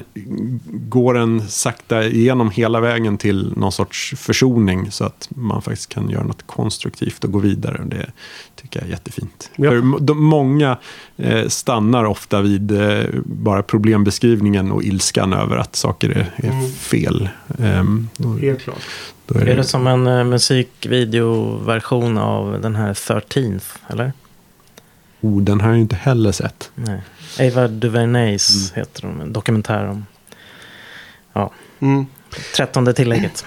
går 0.69 1.14
den 1.14 1.48
sakta 1.48 2.03
igenom 2.03 2.52
hela 2.52 2.80
vägen 2.80 3.18
till 3.18 3.53
någon 3.57 3.72
sorts 3.72 4.14
försoning 4.18 4.91
så 4.91 5.06
att 5.06 5.30
man 5.36 5.61
faktiskt 5.61 5.90
kan 5.90 6.10
göra 6.10 6.23
något 6.23 6.48
konstruktivt 6.48 7.23
och 7.23 7.31
gå 7.31 7.40
vidare. 7.40 7.81
Det 7.86 8.11
tycker 8.56 8.80
jag 8.80 8.88
är 8.88 8.91
jättefint. 8.91 9.52
Ja. 9.56 9.69
För 9.69 9.99
de, 9.99 10.23
många 10.23 10.72
eh, 10.72 10.77
stannar 11.47 12.03
ofta 12.05 12.41
vid 12.41 12.71
eh, 12.81 13.05
bara 13.25 13.63
problembeskrivningen 13.63 14.71
och 14.71 14.83
ilskan 14.83 15.33
över 15.33 15.57
att 15.57 15.75
saker 15.75 16.09
är, 16.09 16.31
är 16.35 16.49
Mm. 16.51 16.69
fel. 16.71 17.29
Ehm, 17.59 18.09
då, 18.17 18.37
Helt 18.37 18.61
klart. 18.61 18.81
då 19.25 19.35
är 19.35 19.41
Är 19.41 19.45
det, 19.45 19.53
det 19.55 19.63
som 19.63 19.87
en 19.87 20.07
uh, 20.07 20.23
musikvideoversion 20.23 22.17
av 22.17 22.61
den 22.61 22.75
här 22.75 22.93
13th, 22.93 23.63
eller? 23.89 24.13
oh, 25.21 25.41
den 25.41 25.61
har 25.61 25.69
jag 25.69 25.79
inte 25.79 25.95
heller 25.95 26.31
sett. 26.31 26.71
Nej. 26.75 27.01
Ava 27.51 27.67
DuVernays 27.67 28.73
heter 28.75 29.01
de, 29.01 29.21
en 29.21 29.33
dokumentär 29.33 29.85
om 29.87 30.05
Mm. 31.81 32.05
trettonde 32.55 32.93
tillägget. 32.93 33.45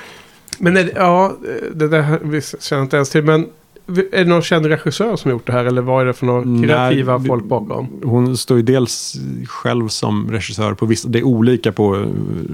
Men 0.58 0.76
är 0.76 0.84
det, 0.84 0.92
ja, 0.96 1.36
det 1.74 1.88
där 1.88 2.18
vi 2.22 2.40
känner 2.42 2.80
jag 2.80 2.84
inte 2.86 2.96
ens 2.96 3.10
till. 3.10 3.24
Men 3.24 3.48
är 3.86 4.18
det 4.18 4.24
någon 4.24 4.42
känd 4.42 4.66
regissör 4.66 5.16
som 5.16 5.30
gjort 5.30 5.46
det 5.46 5.52
här? 5.52 5.64
Eller 5.64 5.82
vad 5.82 6.02
är 6.02 6.06
det 6.06 6.12
för 6.12 6.26
några 6.26 6.44
Nej, 6.44 6.68
kreativa 6.68 7.18
det- 7.18 7.28
folk 7.28 7.44
bakom? 7.44 7.88
Hon 8.04 8.36
står 8.36 8.56
ju 8.56 8.62
dels 8.62 9.14
själv 9.46 9.88
som 9.88 10.30
regissör 10.30 10.74
på 10.74 10.86
vissa, 10.86 11.08
det 11.08 11.18
är 11.18 11.22
olika 11.24 11.72
på 11.72 11.96
eh, 11.96 12.06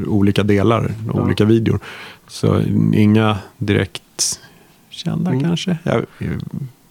olika 0.09 0.43
delar, 0.43 0.95
Ja. 1.15 1.21
olika 1.23 1.45
videor. 1.45 1.81
Så 2.27 2.61
inga 2.95 3.37
direkt 3.59 4.41
kända 4.91 5.31
Mm. 5.31 5.43
kanske. 5.45 5.79
Jag, 5.83 5.95
jag 6.19 6.41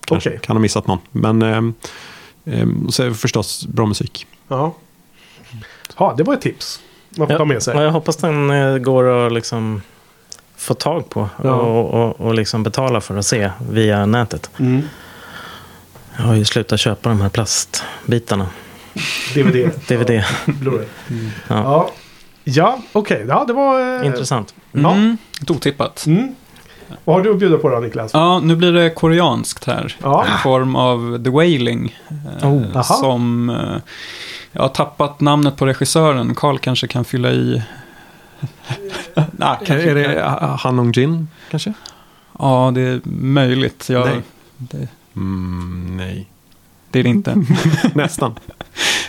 kanske 0.05 0.29
Okej. 0.29 0.39
kan 0.43 0.55
ha 0.55 0.61
missat 0.61 0.87
någon. 0.87 0.99
Men 1.11 1.41
ehm, 1.41 1.73
och 2.87 2.93
så 2.93 3.03
är 3.03 3.07
det 3.07 3.13
förstås 3.13 3.67
bra 3.67 3.85
musik. 3.85 4.27
Ja. 4.47 4.75
ja, 5.97 6.13
det 6.17 6.23
var 6.23 6.33
ett 6.33 6.41
tips. 6.41 6.79
Man 7.17 7.27
får 7.27 7.33
Ja, 7.33 7.37
ta 7.37 7.45
med 7.45 7.63
sig. 7.63 7.77
jag 7.77 7.91
hoppas 7.91 8.17
den 8.17 8.49
eh, 8.49 8.77
går 8.77 9.25
att 9.27 9.33
liksom 9.33 9.81
få 10.67 10.73
tag 10.73 11.09
på 11.09 11.29
Ja. 11.43 11.51
och, 11.53 11.93
och, 11.93 12.21
och 12.21 12.33
liksom 12.33 12.63
betala 12.63 13.01
för 13.01 13.17
att 13.17 13.25
se 13.25 13.51
via 13.69 14.05
nätet. 14.05 14.49
Mm. 14.59 14.81
Jag 16.17 16.23
har 16.23 16.35
ju 16.35 16.45
slutat 16.45 16.79
köpa 16.79 17.09
de 17.09 17.21
här 17.21 17.29
plastbitarna. 17.29 18.47
DVD. 19.35 19.69
DVD. 19.87 20.09
Ja, 20.09 20.23
Blu-ray. 20.45 20.85
Ja. 21.47 21.55
Ja, 21.63 21.89
ja 22.43 22.79
okej. 22.91 23.25
Ja, 23.27 23.43
det 23.47 23.53
var... 23.53 23.99
eh, 24.01 24.05
Intressant. 24.05 24.53
Ja. 24.71 24.91
Mm, 24.91 25.17
otippat. 25.49 26.05
Mm. 26.07 26.35
Vad 27.03 27.15
har 27.15 27.23
du 27.23 27.31
att 27.31 27.37
bjuda 27.39 27.57
på 27.57 27.69
då 27.69 27.79
Niklas? 27.79 28.11
Ja, 28.13 28.39
nu 28.39 28.55
blir 28.55 28.71
det 28.73 28.89
koreanskt 28.89 29.65
här. 29.65 29.95
Ja. 30.03 30.25
I 30.27 30.43
form 30.43 30.75
av 30.75 31.23
The 31.23 31.29
Wailing. 31.29 31.97
eh, 32.41 32.47
Oh, 32.53 32.81
som... 32.81 33.49
eh, 33.49 33.77
Jag 34.51 34.61
har 34.61 34.69
tappat 34.69 35.21
namnet 35.21 35.57
på 35.57 35.65
regissören. 35.65 36.35
Karl 36.35 36.57
kanske 36.57 36.87
kan 36.87 37.05
fylla 37.05 37.31
i... 37.31 37.61
Nej, 39.31 39.57
Är, 39.65 39.77
är 39.77 39.95
det 39.95 40.23
Han 40.59 40.79
Ong 40.79 40.91
Jin 40.95 41.27
kanske? 41.51 41.73
Ja, 42.39 42.71
det 42.75 42.81
är 42.81 43.01
möjligt. 43.05 43.89
Jag, 43.89 44.05
Nej. 44.07 44.21
Det, 44.57 44.87
Mm, 45.15 45.97
nej. 45.97 46.29
det 46.91 46.99
är 46.99 47.03
det 47.03 47.09
inte. 47.09 47.43
Nästan. 47.93 48.35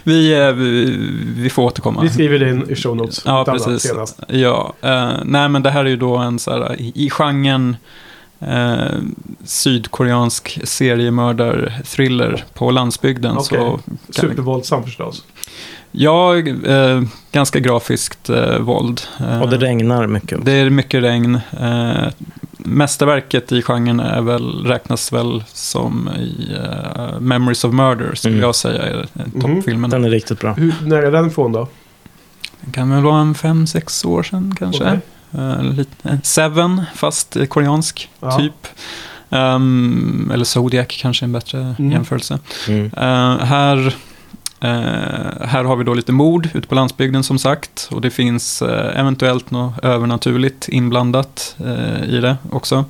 Vi, 0.03 0.33
eh, 0.41 0.53
vi, 0.53 0.97
vi 1.37 1.51
får 1.51 1.63
återkomma. 1.63 2.01
Vi 2.03 2.09
skriver 2.09 2.39
det 2.39 2.51
in 2.51 2.71
i 2.71 2.75
show 2.75 2.97
notes. 2.97 3.23
Ja, 3.25 3.45
precis. 3.45 3.83
Senast. 3.83 4.21
Ja, 4.29 4.73
eh, 4.81 5.13
nej 5.25 5.49
men 5.49 5.63
det 5.63 5.71
här 5.71 5.85
är 5.85 5.89
ju 5.89 5.97
då 5.97 6.17
en 6.17 6.39
så 6.39 6.51
här, 6.51 6.81
i, 6.81 6.93
i 6.95 7.11
genren 7.11 7.77
eh, 8.41 8.79
sydkoreansk 9.45 10.59
seriemördar-thriller 10.65 12.45
på 12.55 12.71
landsbygden. 12.71 13.37
Kan, 13.51 13.83
Supervåldsam 14.11 14.85
förstås. 14.85 15.25
Ja, 15.93 16.37
eh, 16.39 17.03
ganska 17.33 17.59
grafiskt 17.61 18.31
eh, 18.31 18.59
våld. 18.59 19.01
Eh, 19.21 19.43
Och 19.43 19.51
det 19.51 19.57
regnar 19.57 20.07
mycket. 20.07 20.45
det 20.45 20.53
är 20.53 20.71
mycket 20.71 21.03
regn. 21.03 21.41
Eh, 21.61 22.09
mästerverket 22.59 23.53
i 23.53 23.63
genren 23.63 24.01
är 24.01 24.21
väl, 24.21 24.65
räknas 24.67 25.13
väl 25.13 25.45
som 25.53 26.11
i 26.19 26.57
eh, 26.65 27.21
Memories 27.21 27.65
of 27.65 27.73
Murder, 27.75 28.15
skulle 28.15 28.35
Mm. 28.35 28.45
jag 28.45 28.55
säga 28.55 28.83
är 28.83 29.07
Mhm. 29.13 29.41
toppfilmen. 29.41 29.91
Den 29.91 30.05
är 30.05 30.11
riktigt 30.11 30.41
bra. 30.41 30.53
Hur, 30.53 30.75
när 30.83 30.97
är 31.03 31.13
den 31.13 31.27
ifrån 31.27 31.53
då? 31.53 31.69
Den 32.61 32.73
kan 32.73 32.91
väl 32.91 33.03
vara 33.03 33.21
en 33.21 33.35
fem, 33.35 33.67
sex 33.67 34.05
år 34.05 34.23
sedan 34.23 34.55
kanske. 34.59 34.85
Okej. 34.85 34.99
Eh, 35.43 35.63
lite, 35.63 36.19
Seven, 36.23 36.83
fast 36.95 37.37
eh, 37.37 37.45
koreansk 37.45 38.11
Ja. 38.21 38.39
typ. 38.39 38.67
Ehm, 39.31 40.31
eller 40.35 40.45
Zodiac 40.45 40.87
kanske 41.01 41.25
är 41.25 41.27
en 41.27 41.33
bättre 41.33 41.75
Mm. 41.79 41.93
jämförelse. 41.93 42.39
Mm. 42.69 42.85
Eh, 42.97 43.45
här, 43.45 43.95
eh, 44.61 44.69
här 45.47 45.65
har 45.65 45.77
vi 45.77 45.85
då 45.85 45.95
lite 45.95 46.13
mord 46.13 46.49
ute 46.55 46.69
på 46.69 46.75
landsbygden 46.75 47.23
som 47.23 47.39
sagt. 47.39 47.89
Och 47.93 48.01
det 48.01 48.11
finns 48.11 48.63
eh, 48.63 49.01
eventuellt 49.01 49.51
något 49.51 49.85
övernaturligt 49.85 50.69
inblandat 50.69 51.57
eh, 51.65 52.05
i 52.09 52.21
det 52.21 52.37
också. 52.51 52.85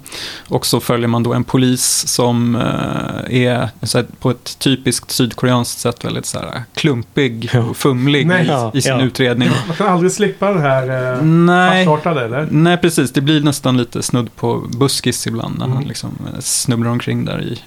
Och 0.48 0.66
så 0.66 0.80
följer 0.80 1.08
man 1.08 1.22
då 1.22 1.34
en 1.34 1.44
polis 1.44 2.06
som 2.08 2.54
eh, 2.56 3.42
är 3.46 3.68
så 3.82 3.98
här, 3.98 4.06
på 4.20 4.30
ett 4.30 4.58
typiskt 4.58 5.10
sydkoreanskt 5.10 5.78
sätt 5.80 6.04
väldigt 6.04 6.26
så 6.26 6.38
här, 6.38 6.62
klumpig 6.74 7.50
och 7.70 7.76
fumlig 7.76 8.26
Nej. 8.26 8.44
i, 8.44 8.48
Ja, 8.48 8.70
i 8.74 8.82
sin 8.82 8.92
ja. 8.98 9.02
utredning. 9.02 9.48
Man 9.66 9.76
kan 9.76 9.88
aldrig 9.88 10.12
slippa 10.12 10.52
den 10.52 10.62
här 10.62 11.12
eh, 11.18 11.22
Nej. 11.24 11.86
farsartade 11.86 12.24
eller? 12.24 12.48
Nej, 12.50 12.76
precis. 12.76 13.12
Det 13.12 13.20
blir 13.20 13.40
nästan 13.40 13.76
lite 13.76 14.02
snudd 14.02 14.36
på 14.36 14.58
buskis 14.78 15.26
ibland 15.26 15.58
när 15.58 15.64
Mm. 15.68 15.76
han 15.76 15.86
liksom 15.86 16.10
eh, 16.34 16.40
snubblar 16.40 16.90
omkring 16.90 17.24
där 17.24 17.42
i. 17.42 17.58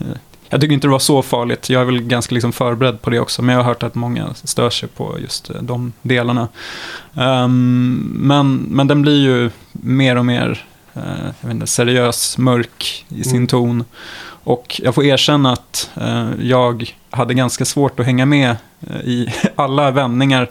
Jag 0.52 0.62
tycker 0.62 0.74
inte 0.74 0.88
det 0.88 0.92
var 0.92 1.00
så 1.00 1.22
farligt. 1.22 1.70
Jag 1.70 1.82
är 1.82 1.86
väl 1.86 2.02
ganska 2.02 2.36
liksom 2.36 2.52
förberedd 2.54 3.02
på 3.02 3.10
det 3.10 3.20
också. 3.20 3.42
Men 3.42 3.56
jag 3.56 3.64
har 3.64 3.70
hört 3.70 3.84
att 3.84 3.96
många 3.96 4.34
stör 4.34 4.70
sig 4.70 4.90
på 4.90 5.18
just 5.20 5.50
eh, 5.50 5.56
de 5.62 5.94
delarna. 6.02 6.48
Ehm, 7.16 8.12
men, 8.16 8.56
men 8.56 8.88
den 8.88 9.02
blir 9.02 9.22
ju 9.22 9.50
mer 9.72 10.16
och 10.16 10.26
mer 10.26 10.66
eh, 10.94 11.02
jag 11.42 11.48
vet 11.48 11.54
inte, 11.56 11.68
seriös, 11.68 12.38
mörk 12.38 13.06
i 13.10 13.24
sin 13.24 13.36
Mm. 13.36 13.48
ton. 13.48 13.84
Och 14.44 14.82
jag 14.84 14.96
får 14.96 15.04
erkänna 15.06 15.52
att 15.54 15.90
eh, 16.02 16.30
jag 16.42 16.96
hade 17.12 17.34
ganska 17.34 17.66
svårt 17.66 18.00
att 18.00 18.06
hänga 18.06 18.26
med 18.26 18.56
eh, 18.88 18.96
i 18.96 19.34
alla 19.56 19.92
vändningar. 19.92 20.50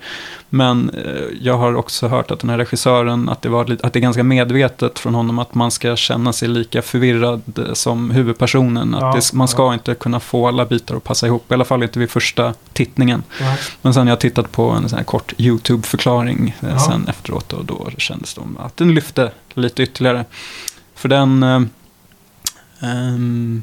Men 0.52 0.90
eh, 0.90 1.22
jag 1.40 1.58
har 1.58 1.74
också 1.74 2.08
hört 2.08 2.30
att 2.30 2.40
den 2.40 2.50
här 2.50 2.58
regissören, 2.58 3.28
att 3.28 3.42
det, 3.42 3.48
var, 3.48 3.78
att 3.82 3.92
det 3.92 3.98
är 3.98 4.00
ganska 4.00 4.22
medvetet 4.22 4.98
från 4.98 5.14
honom 5.14 5.38
att 5.38 5.54
man 5.54 5.70
ska 5.70 5.96
känna 5.96 6.32
sig 6.32 6.48
lika 6.48 6.82
förvirrad 6.82 7.58
eh, 7.58 7.72
som 7.72 8.10
huvudpersonen. 8.10 8.94
Att 8.94 9.00
Ja, 9.00 9.12
det, 9.14 9.32
man 9.32 9.48
ska 9.48 9.74
inte 9.74 9.94
kunna 9.94 10.20
få 10.20 10.48
alla 10.48 10.66
bitar 10.66 10.96
att 10.96 11.04
passa 11.04 11.26
ihop, 11.26 11.50
i 11.50 11.54
alla 11.54 11.64
fall 11.64 11.82
inte 11.82 11.98
vid 11.98 12.10
första 12.10 12.54
tittningen. 12.72 13.22
Ja. 13.40 13.56
Men 13.82 13.94
sen 13.94 14.06
har 14.06 14.12
jag 14.12 14.20
tittat 14.20 14.52
på 14.52 14.70
en 14.70 14.88
sån 14.88 14.96
här 14.98 15.04
kort 15.04 15.32
YouTube-förklaring 15.38 16.56
Ja. 16.60 16.78
sen 16.78 17.08
efteråt 17.08 17.52
och 17.52 17.64
då 17.64 17.90
kändes 17.98 18.34
det 18.34 18.42
att 18.58 18.76
den 18.76 18.94
lyfte 18.94 19.30
lite 19.54 19.82
ytterligare. 19.82 20.24
För 20.94 21.08
den... 21.08 21.42
Ehm, 22.82 23.62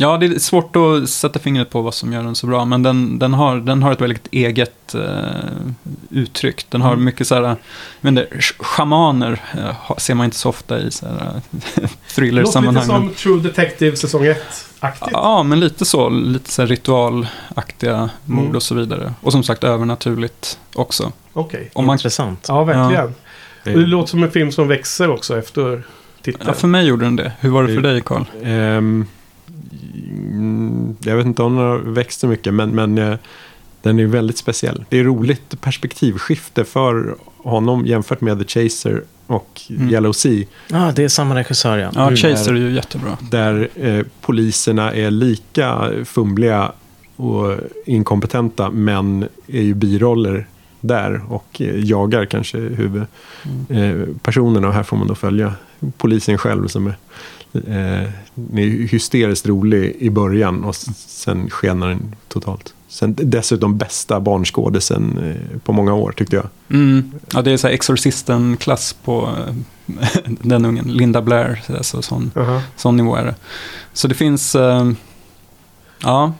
ja, 0.00 0.16
det 0.16 0.26
är 0.26 0.38
svårt 0.38 0.76
att 0.76 1.08
sätta 1.10 1.38
fingret 1.38 1.70
på 1.70 1.82
vad 1.82 1.94
som 1.94 2.12
gör 2.12 2.22
den 2.22 2.34
så 2.34 2.46
bra, 2.46 2.64
men 2.64 2.82
den, 2.82 3.18
den, 3.18 3.34
har, 3.34 3.56
den 3.56 3.82
har 3.82 3.92
ett 3.92 4.00
väldigt 4.00 4.28
eget 4.30 4.94
eh, 4.94 5.50
uttryck. 6.10 6.66
Den 6.68 6.80
har 6.82 6.92
Mm. 6.92 7.04
mycket 7.04 7.26
så 7.26 7.34
här, 7.34 7.56
inte, 8.02 8.26
sch- 8.30 8.62
schamaner 8.64 9.40
eh, 9.58 9.96
ser 9.98 10.14
man 10.14 10.24
inte 10.24 10.36
så 10.36 10.48
ofta 10.48 10.78
i 10.80 10.90
så 10.90 11.06
här 11.06 11.14
eh, 11.14 11.32
Låter 11.52 11.82
lite 11.82 12.14
thriller-sammanhang. 12.14 12.74
men- 12.88 13.00
som 13.00 13.10
True 13.14 13.40
Detective 13.40 13.96
säsong 13.96 14.24
1-aktigt. 14.24 15.08
Ja, 15.12 15.42
men 15.42 15.60
lite 15.60 15.84
så. 15.84 16.08
Lite 16.08 16.50
så 16.50 16.62
här 16.62 16.66
ritualaktiga 16.66 18.10
mord 18.24 18.44
Mm. 18.44 18.56
och 18.56 18.62
så 18.62 18.74
vidare. 18.74 19.14
Och 19.20 19.32
som 19.32 19.42
sagt 19.42 19.64
övernaturligt 19.64 20.58
också. 20.74 21.12
Okej. 21.32 21.70
Man, 21.76 21.90
Intressant. 21.90 22.44
Ja, 22.48 22.64
verkligen. 22.64 23.14
Det- 23.64 23.74
Och 23.74 23.80
det 23.80 23.86
låter 23.86 24.10
som 24.10 24.22
en 24.22 24.30
film 24.30 24.52
som 24.52 24.68
växer 24.68 25.10
också 25.10 25.38
efter 25.38 25.82
titeln. 26.22 26.44
ja, 26.46 26.52
för 26.52 26.68
mig 26.68 26.86
gjorde 26.86 27.04
den 27.04 27.16
det. 27.16 27.32
Hur 27.40 27.50
var 27.50 27.62
det 27.62 27.74
för 27.74 27.82
Det- 27.82 27.92
dig, 27.92 28.00
Karl? 28.00 28.22
Mm, 28.42 29.06
jag 31.04 31.16
vet 31.16 31.26
inte 31.26 31.42
om 31.42 31.56
den 31.56 31.64
har 31.64 31.78
växt 31.78 32.20
så 32.20 32.26
mycket, 32.26 32.54
men, 32.54 32.70
men 32.70 32.98
eh, 32.98 33.16
den 33.82 33.98
är 33.98 34.06
väldigt 34.06 34.38
speciell. 34.38 34.84
Det 34.88 34.98
är 34.98 35.04
roligt 35.04 35.60
perspektivskifte 35.60 36.64
för 36.64 37.14
honom 37.36 37.86
jämfört 37.86 38.20
med 38.20 38.38
The 38.38 38.44
Chaser 38.44 39.02
och 39.26 39.60
Mm. 39.70 39.90
Yellow 39.90 40.12
Sea. 40.12 40.44
Ja, 40.68 40.92
det 40.96 41.04
är 41.04 41.08
samma 41.08 41.34
regissör 41.34 41.78
ja. 41.78 41.90
Ja, 41.94 42.02
Mm. 42.02 42.16
Chaser 42.16 42.52
är 42.54 42.56
ju 42.56 42.72
jättebra. 42.72 43.18
Där 43.30 43.68
eh, 43.74 44.04
poliserna 44.20 44.92
är 44.92 45.10
lika 45.10 45.90
fumliga 46.04 46.72
och 47.16 47.56
inkompetenta, 47.86 48.70
men 48.70 49.28
är 49.46 49.62
ju 49.62 49.74
biroller 49.74 50.46
där 50.80 51.32
och 51.32 51.60
eh, 51.60 51.84
jagar 51.84 52.24
kanske 52.24 52.58
huvudpersonerna. 53.68 54.68
och 54.68 54.74
här 54.74 54.82
får 54.82 54.96
man 54.96 55.06
då 55.08 55.14
följa 55.14 55.52
polisen 55.96 56.38
själv 56.38 56.66
som 56.66 56.86
är, 56.86 56.94
eh, 57.52 58.02
är 58.54 58.88
hysteriskt 58.88 59.46
rolig 59.46 59.96
i 59.98 60.10
början 60.10 60.64
och 60.64 60.76
sen 60.76 61.50
skenar 61.50 61.88
den 61.88 62.14
totalt. 62.28 62.74
Sen 62.88 63.14
dessutom 63.18 63.78
bästa 63.78 64.20
barnskådisen 64.20 65.18
eh, 65.18 65.58
på 65.58 65.72
många 65.72 65.94
år 65.94 66.12
tyckte 66.12 66.36
jag. 66.36 66.46
Mm. 66.70 67.12
Ja, 67.32 67.42
det 67.42 67.50
är 67.50 67.56
så 67.56 67.68
Exorcisten-klass 67.68 68.92
på 69.04 69.28
eh, 69.88 70.16
den 70.42 70.64
ungen. 70.64 70.92
Linda 70.92 71.22
Blair, 71.22 71.62
alltså 71.68 72.02
sån, 72.02 72.30
Aha. 72.36 72.62
sån 72.76 72.96
nivå 72.96 73.16
är 73.16 73.24
det. 73.24 73.34
Så 73.92 74.08
det 74.08 74.14
finns... 74.14 74.54
Eh, 74.54 74.90
ja, 76.02 76.32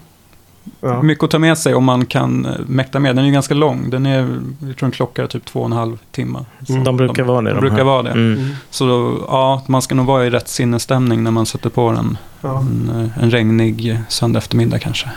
Ja. 0.80 1.02
mycket 1.02 1.24
att 1.24 1.30
ta 1.30 1.38
med 1.38 1.58
sig 1.58 1.74
om 1.74 1.84
man 1.84 2.06
kan 2.06 2.46
eh, 2.46 2.52
mäkta 2.66 2.98
med. 3.00 3.16
Den 3.16 3.22
är 3.24 3.26
ju 3.26 3.32
ganska 3.32 3.54
lång. 3.54 3.90
Den 3.90 4.06
är, 4.06 4.18
jag 4.18 4.28
tror 4.60 4.76
den 4.80 4.90
klockar 4.90 5.26
typ 5.26 5.44
två 5.44 5.60
och 5.60 5.66
en 5.66 5.72
halv 5.72 5.98
timme. 6.10 6.44
Mm. 6.68 6.84
De 6.84 6.96
brukar 6.96 7.22
vara 7.24 7.42
det. 7.42 7.50
De 7.50 7.54
de 7.54 7.60
brukar 7.60 7.76
här. 7.76 7.84
vara 7.84 8.02
det. 8.02 8.10
Mm. 8.10 8.32
Mm. 8.38 8.50
Så 8.70 8.86
då, 8.86 9.24
ja, 9.28 9.62
man 9.66 9.82
ska 9.82 9.94
nog 9.94 10.06
vara 10.06 10.26
i 10.26 10.30
rätt 10.30 10.48
sinnesstämning 10.48 11.22
när 11.24 11.30
man 11.30 11.46
sätter 11.46 11.70
på 11.70 11.92
den. 11.92 12.18
Ja. 12.40 12.58
En, 12.60 12.90
eh, 13.16 13.22
en 13.22 13.30
regnig 13.30 13.98
söndag 14.08 14.38
eftermiddag 14.38 14.78
kanske, 14.78 15.10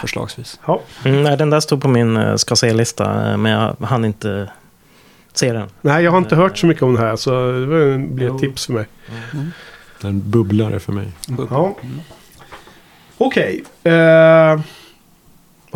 förslagsvis. 0.00 0.60
Ja. 0.66 0.80
Mm, 1.04 1.22
nej, 1.22 1.36
den 1.36 1.50
där 1.50 1.60
stod 1.60 1.82
på 1.82 1.88
min 1.88 2.16
uh, 2.16 2.36
ska 2.36 2.56
se-lista, 2.56 3.36
men 3.36 3.52
jag 3.52 3.76
hann 3.80 4.04
inte 4.04 4.50
se 5.32 5.52
den. 5.52 5.68
Nej, 5.80 6.04
jag 6.04 6.10
har 6.10 6.18
inte 6.18 6.36
hört 6.36 6.58
så 6.58 6.66
mycket 6.66 6.82
om 6.82 6.94
det 6.94 7.00
här 7.00 7.16
så 7.16 7.30
det 7.30 7.66
var- 7.66 8.14
blir 8.14 8.34
ett 8.34 8.40
tips 8.40 8.66
för 8.66 8.72
mig. 8.72 8.86
Den 10.00 10.30
bubblare 10.30 10.80
för 10.80 10.92
mig. 10.92 11.08
Ja. 11.50 11.76
Okej. 13.18 13.64
Eh, 13.84 14.60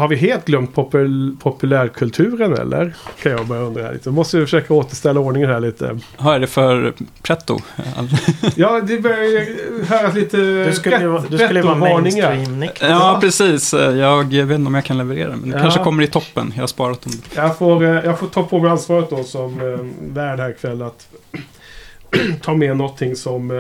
har 0.01 0.09
vi 0.09 0.17
helt 0.17 0.45
glömt 0.47 0.75
popul 0.75 1.37
populärkulturen 1.43 2.53
eller? 2.53 2.95
Kan 3.23 3.33
jag 3.33 3.47
bara 3.47 3.59
undra 3.59 3.83
här 3.83 3.93
lite. 3.93 4.11
Måste 4.11 4.37
vi 4.39 4.45
försöka 4.45 4.75
återställa 4.75 5.21
ordningen 5.21 5.51
här 5.51 5.61
lite. 5.61 5.99
Vad 6.19 6.35
är 6.35 6.41
det 6.41 6.47
för 6.47 6.93
pretto? 7.23 7.59
Ja, 8.55 8.81
det 8.81 8.99
börjar 9.01 9.85
höras 9.85 10.15
lite 10.15 10.37
Du 10.65 10.73
skulle, 10.73 11.01
ju 11.01 11.07
vara- 11.07 11.23
du 11.29 11.39
skulle 11.39 11.61
ju 11.61 11.67
vara 11.67 11.75
mainstream 11.77 12.61
Nick. 12.61 12.83
Ja, 12.83 13.19
precis. 13.21 13.73
Jag 13.73 14.25
vet 14.25 14.41
inte 14.55 14.69
om 14.69 14.75
jag 14.75 14.85
kan 14.85 14.99
leverera, 14.99 15.29
men 15.37 15.51
det 15.51 15.57
Ja. 15.57 15.63
kanske 15.63 15.81
kommer 15.85 16.03
i 16.03 16.07
toppen. 16.07 16.53
Jag 16.55 16.63
har 16.63 16.67
sparat 16.67 17.03
dem. 17.03 17.13
Jag 17.35 17.59
får, 17.59 17.85
eh, 17.85 17.91
jag 18.05 18.19
får 18.19 18.27
ta 18.27 18.43
på 18.43 18.59
mig 18.59 18.71
ansvaret 18.71 19.11
då 19.11 19.25
som 19.25 19.61
eh, 19.61 20.15
värd 20.15 20.39
här 20.41 20.51
ikväll 20.51 20.83
att 20.83 21.07
ta 22.43 22.55
med 22.55 22.77
någonting 22.77 23.17
som 23.17 23.51
eh, 23.51 23.57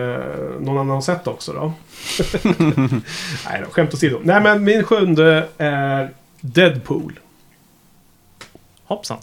någon 0.61 0.79
annan 0.79 0.89
har 0.95 1.01
sett 1.01 1.27
också 1.27 1.53
då. 1.53 1.73
Nej 2.59 3.62
då, 3.65 3.71
skämt 3.71 3.95
åsido. 3.95 4.19
Nej 4.23 4.41
men 4.41 4.65
min 4.65 4.83
sjunde 4.85 5.47
är 5.59 6.11
Deadpool. 6.41 7.21
Hoppsan. 8.85 9.19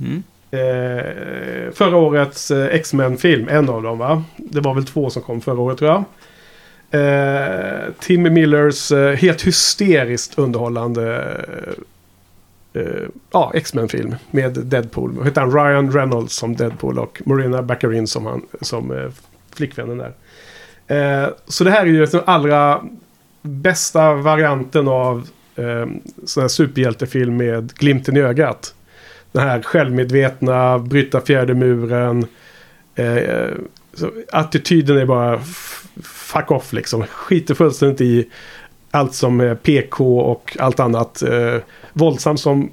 Mm. 0.00 0.22
Eh, 0.50 1.72
förra 1.72 1.96
årets 1.96 2.50
eh, 2.50 2.74
X-Men-film, 2.74 3.48
en 3.48 3.68
av 3.68 3.82
dem 3.82 3.98
va? 3.98 4.24
Det 4.36 4.60
var 4.60 4.74
väl 4.74 4.84
två 4.84 5.10
som 5.10 5.22
kom 5.22 5.40
förra 5.40 5.60
året 5.60 5.78
tror 5.78 5.90
jag. 5.90 6.04
Eh, 7.00 7.92
Tim 8.00 8.22
Millers 8.22 8.92
eh, 8.92 9.16
helt 9.16 9.46
hysteriskt 9.46 10.38
underhållande 10.38 11.36
eh, 12.72 13.08
ja, 13.30 13.52
X-Men-film 13.54 14.14
med 14.30 14.52
Deadpool. 14.52 15.24
Heter 15.24 15.40
han? 15.40 15.52
Ryan 15.52 15.92
Reynolds 15.92 16.34
som 16.34 16.56
Deadpool 16.56 16.98
och 16.98 17.22
Marina 17.24 17.62
Baccarin 17.62 18.06
som, 18.06 18.26
han, 18.26 18.46
som 18.60 18.90
eh, 18.90 19.10
flickvännen 19.54 19.98
där. 19.98 20.12
Eh, 20.86 21.28
så 21.46 21.64
det 21.64 21.70
här 21.70 21.82
är 21.82 21.86
ju 21.86 22.06
den 22.06 22.22
allra 22.24 22.82
bästa 23.42 24.14
varianten 24.14 24.88
av 24.88 25.28
eh, 25.56 25.86
sån 26.24 26.40
här 26.40 26.48
superhjältefilm 26.48 27.36
med 27.36 27.74
glimten 27.74 28.16
i 28.16 28.20
ögat. 28.20 28.74
Den 29.32 29.42
här 29.42 29.62
självmedvetna, 29.62 30.78
bryta 30.78 31.20
fjärde 31.20 31.54
muren. 31.54 32.26
Eh, 32.94 33.48
så 33.94 34.10
attityden 34.32 34.98
är 34.98 35.06
bara 35.06 35.40
fuck 36.02 36.50
off 36.50 36.72
liksom. 36.72 37.04
Skiter 37.06 37.54
fullständigt 37.54 38.00
i 38.00 38.28
allt 38.90 39.14
som 39.14 39.40
är 39.40 39.54
PK 39.54 40.20
och 40.20 40.56
allt 40.60 40.80
annat. 40.80 41.22
Eh, 41.22 41.56
våldsam 41.92 42.36
som, 42.36 42.70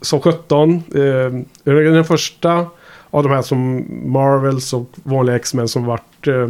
som 0.00 0.20
17. 0.20 0.82
Eh, 0.94 1.32
den 1.64 2.04
första 2.04 2.66
av 3.10 3.22
de 3.22 3.32
här 3.32 3.42
som 3.42 3.86
Marvels 4.12 4.72
och 4.72 4.90
vanliga 4.94 5.36
X-Men 5.36 5.68
som 5.68 5.84
varit 5.84 6.26
eh, 6.26 6.48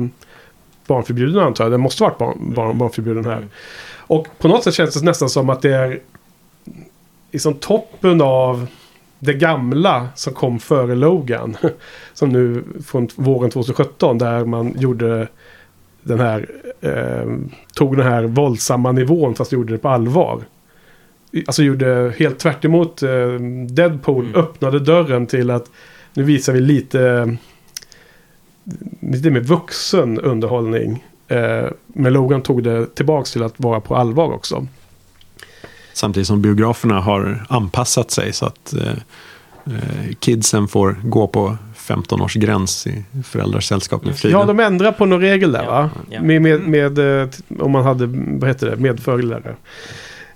barnförbjuden 0.86 1.42
antar 1.42 1.64
jag. 1.64 1.72
Den 1.72 1.80
måste 1.80 2.02
varit 2.02 2.18
barn, 2.18 2.54
barn, 2.54 2.78
barnförbjuden 2.78 3.24
här. 3.24 3.36
Mm. 3.36 3.48
Och 4.08 4.26
på 4.38 4.48
något 4.48 4.64
sätt 4.64 4.74
känns 4.74 4.94
det 4.94 5.04
nästan 5.04 5.30
som 5.30 5.50
att 5.50 5.62
det 5.62 5.74
är 5.74 6.00
liksom 7.32 7.54
toppen 7.54 8.20
av 8.22 8.66
det 9.18 9.34
gamla 9.34 10.08
som 10.14 10.32
kom 10.32 10.58
före 10.58 10.94
Logan. 10.94 11.56
Som 12.14 12.28
nu 12.28 12.64
från 12.86 13.08
våren 13.16 13.50
2017 13.50 14.18
där 14.18 14.44
man 14.44 14.74
gjorde 14.78 15.28
den 16.02 16.20
här, 16.20 16.50
eh, 16.80 17.36
tog 17.74 17.96
den 17.96 18.06
här 18.06 18.22
våldsamma 18.22 18.92
nivån 18.92 19.34
fast 19.34 19.52
gjorde 19.52 19.72
det 19.72 19.78
på 19.78 19.88
allvar. 19.88 20.42
Alltså 21.46 21.62
gjorde 21.62 22.14
helt 22.18 22.38
tvärt 22.38 22.64
emot 22.64 23.02
eh, 23.02 23.32
Deadpool 23.68 24.24
Mm. 24.26 24.40
öppnade 24.40 24.80
dörren 24.80 25.26
till 25.26 25.50
att 25.50 25.70
nu 26.14 26.22
visar 26.22 26.52
vi 26.52 26.60
lite, 26.60 27.36
lite 29.00 29.30
mer 29.30 29.40
vuxen 29.40 30.20
underhållning. 30.20 31.04
Eh, 31.28 31.70
men 31.86 32.12
Logan 32.12 32.42
tog 32.42 32.62
det 32.62 32.94
tillbaks 32.94 33.32
till 33.32 33.42
att 33.42 33.54
vara 33.56 33.80
på 33.80 33.96
allvar 33.96 34.32
också. 34.32 34.66
Samtidigt 35.92 36.26
som 36.26 36.42
biograferna 36.42 37.00
har 37.00 37.44
anpassat 37.48 38.10
sig 38.10 38.32
så 38.32 38.46
att 38.46 38.74
eh, 38.74 38.92
eh, 39.66 40.14
kidsen 40.18 40.68
får 40.68 40.96
gå 41.02 41.26
på 41.26 41.56
15 41.74 42.20
års 42.20 42.34
gräns 42.34 42.86
i 42.86 43.04
föräldrasällskap 43.24 44.04
med 44.04 44.16
friden. 44.16 44.40
Ja, 44.40 44.46
de 44.46 44.60
ändrar 44.60 44.92
på 44.92 45.06
någon 45.06 45.20
regel 45.20 45.52
där 45.52 45.66
va? 45.66 45.90
ja. 46.10 46.22
Med, 46.22 46.42
med, 46.42 46.60
med, 46.60 46.98
om 47.60 47.70
man 47.70 47.84
hade, 47.84 48.06
vad 48.38 48.48
heter 48.48 48.70
det, 48.70 48.76
medföljare. 48.76 49.54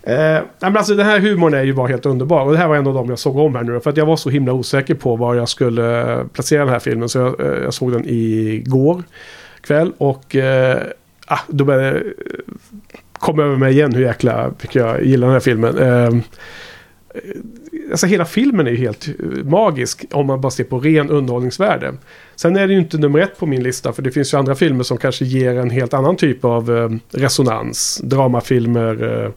Eh, 0.03 0.43
men 0.61 0.77
alltså 0.77 0.95
den 0.95 1.07
här 1.07 1.19
humorn 1.19 1.55
är 1.55 1.63
ju 1.63 1.73
bara 1.73 1.89
helt 1.89 2.07
underbar. 2.07 2.45
Och 2.45 2.53
det 2.53 2.59
här 2.59 2.69
var 2.69 2.77
en 2.77 2.87
av 2.87 2.95
dem 2.95 3.09
jag 3.09 3.19
såg 3.19 3.37
om 3.37 3.55
här 3.55 3.63
nu. 3.63 3.81
För 3.81 3.91
att 3.91 3.97
jag 3.97 4.07
var 4.07 4.17
så 4.17 4.31
himla 4.31 4.53
osäker 4.53 4.95
på 4.95 5.17
var 5.17 5.35
jag 5.35 5.49
skulle 5.49 6.17
placera 6.33 6.65
den 6.65 6.73
här 6.73 6.81
filmen. 6.81 7.09
Så 7.09 7.19
jag, 7.19 7.37
jag 7.65 7.75
såg 7.75 7.93
den 7.93 8.05
igår 8.07 9.03
kväll. 9.63 9.93
Och 9.99 10.37
eh, 10.37 10.83
ah, 11.27 11.41
då 11.49 11.65
började 11.65 11.91
det 11.91 12.05
eh, 13.29 13.39
över 13.39 13.57
mig 13.57 13.73
igen 13.73 13.95
hur 13.95 14.03
jäkla 14.03 14.49
mycket 14.49 14.75
jag 14.75 15.05
gillar 15.05 15.27
den 15.27 15.33
här 15.33 15.41
filmen. 15.41 15.79
Ehm, 15.79 16.23
eh, 17.15 17.21
alltså 17.91 18.07
hela 18.07 18.25
filmen 18.25 18.67
är 18.67 18.71
ju 18.71 18.77
helt 18.77 19.09
eh, 19.09 19.45
magisk 19.45 20.05
om 20.11 20.27
man 20.27 20.41
bara 20.41 20.51
ser 20.51 20.65
på 20.65 20.81
ren 20.81 21.11
underhållningsvärde. 21.11 21.95
Sen 22.37 22.57
är 22.57 22.67
det 22.67 22.73
ju 22.73 22.79
inte 22.79 22.99
nummer 22.99 23.19
ett 23.19 23.39
på 23.39 23.47
min 23.47 23.63
lista 23.63 23.93
för 23.93 24.03
det 24.03 24.11
finns 24.11 24.35
ju 24.35 24.39
andra 24.39 24.55
filmer 24.55 24.85
som 24.85 24.99
kanske 24.99 25.25
ger 25.25 25.59
en 25.59 25.71
helt 25.71 25.95
annan 25.95 26.17
typ 26.17 26.45
av 26.45 26.77
eh, 26.77 26.91
resonans. 27.11 28.01
Dramafilmer, 28.05 29.25
eh, 29.25 29.31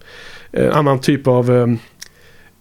en 0.52 0.72
annan 0.72 1.00
typ 1.00 1.28
av 1.28 1.56
eh, 1.56 1.68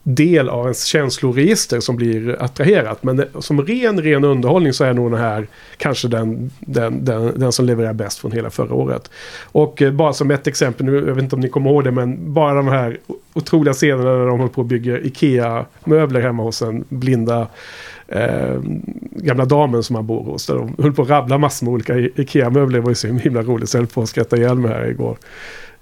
del 0.05 0.49
av 0.49 0.65
ens 0.65 0.85
känsloregister 0.85 1.81
som 1.81 1.97
blir 1.97 2.43
attraherat. 2.43 3.03
Men 3.03 3.25
som 3.39 3.63
ren, 3.63 4.03
ren 4.03 4.25
underhållning 4.25 4.73
så 4.73 4.85
är 4.85 4.95
nog 4.95 5.11
den 5.11 5.21
här 5.21 5.47
kanske 5.77 6.09
den, 6.09 6.51
den, 6.61 7.05
den, 7.05 7.41
den 7.41 7.53
som 7.53 7.65
levererar 7.67 7.93
bäst 7.93 8.19
från 8.19 8.33
hela 8.33 8.51
förra 8.51 8.75
året. 8.75 9.11
Och 9.43 9.83
eh, 9.83 9.93
bara 9.93 10.13
som 10.13 10.31
ett 10.31 10.47
exempel, 10.47 10.87
nu, 10.87 10.95
jag 10.95 11.15
vet 11.15 11.23
inte 11.23 11.37
om 11.37 11.41
ni 11.41 11.49
kommer 11.49 11.71
ihåg 11.71 11.85
det, 11.85 11.91
men 11.91 12.35
bara 12.35 12.55
de 12.55 12.69
här 12.69 12.99
otroliga 13.35 13.75
scenerna 13.75 14.19
när 14.19 14.27
de 14.27 14.39
håller 14.39 14.53
på 14.53 14.61
och 14.61 14.67
bygger 14.67 15.07
IKEA-möbler 15.07 16.21
hemma 16.21 16.43
hos 16.43 16.63
en 16.63 16.85
blinda 16.89 17.49
eh, 18.09 18.61
gamla 19.11 19.45
damen 19.45 19.83
som 19.83 19.97
han 19.97 20.07
bor 20.07 20.25
hos. 20.25 20.47
Där 20.47 20.55
de 20.55 20.77
höll 20.83 20.93
på 20.93 21.03
att 21.03 21.09
rabbla 21.09 21.39
massor 21.39 21.67
med 21.67 21.75
olika 21.75 21.99
IKEA-möbler. 21.99 22.79
Det 22.79 22.83
var 22.83 22.91
ju 22.91 22.95
så 22.95 23.09
himla 23.09 23.43
roligt. 23.43 23.69
Så 23.69 23.77
jag 23.77 23.81
höll 23.81 23.89
på 23.89 24.03
att 24.03 24.09
skratta 24.09 24.37
ihjäl 24.37 24.59
mig 24.59 24.71
här 24.71 24.87
igår. 24.91 25.17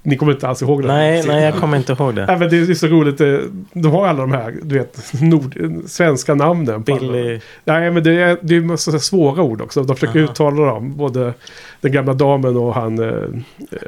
Ni 0.05 0.16
kommer 0.16 0.33
inte 0.33 0.49
alls 0.49 0.62
ihåg 0.62 0.83
det? 0.83 0.89
Nej, 0.89 1.24
nej, 1.27 1.45
jag 1.45 1.55
kommer 1.55 1.77
inte 1.77 1.93
ihåg 1.93 2.15
det. 2.15 2.24
Ja, 2.29 2.39
men 2.39 2.51
det 2.51 2.57
är 2.57 2.74
så 2.74 2.87
roligt. 2.87 3.20
eh, 3.20 3.39
De 3.73 3.93
har 3.93 4.07
alla 4.07 4.20
de 4.20 4.33
här, 4.33 4.55
du 4.62 4.79
vet, 4.79 5.12
nord, 5.23 5.57
svenska 5.87 6.35
namnen. 6.35 6.83
Billy... 6.83 7.41
Nej, 7.65 7.91
men 7.91 8.03
det 8.05 8.12
är, 8.23 8.39
det 8.43 8.57
är 8.57 8.61
massa 8.61 8.99
svåra 8.99 9.43
ord 9.43 9.61
också. 9.62 9.83
De 9.83 9.97
försöker 9.97 10.19
Aha. 10.23 10.31
uttala 10.31 10.66
dem. 10.66 10.97
Både 10.97 11.35
den 11.81 11.93
gamla 11.93 12.15
damen 12.15 12.57
och 12.57 12.74
han 12.74 12.99
eh, 12.99 13.12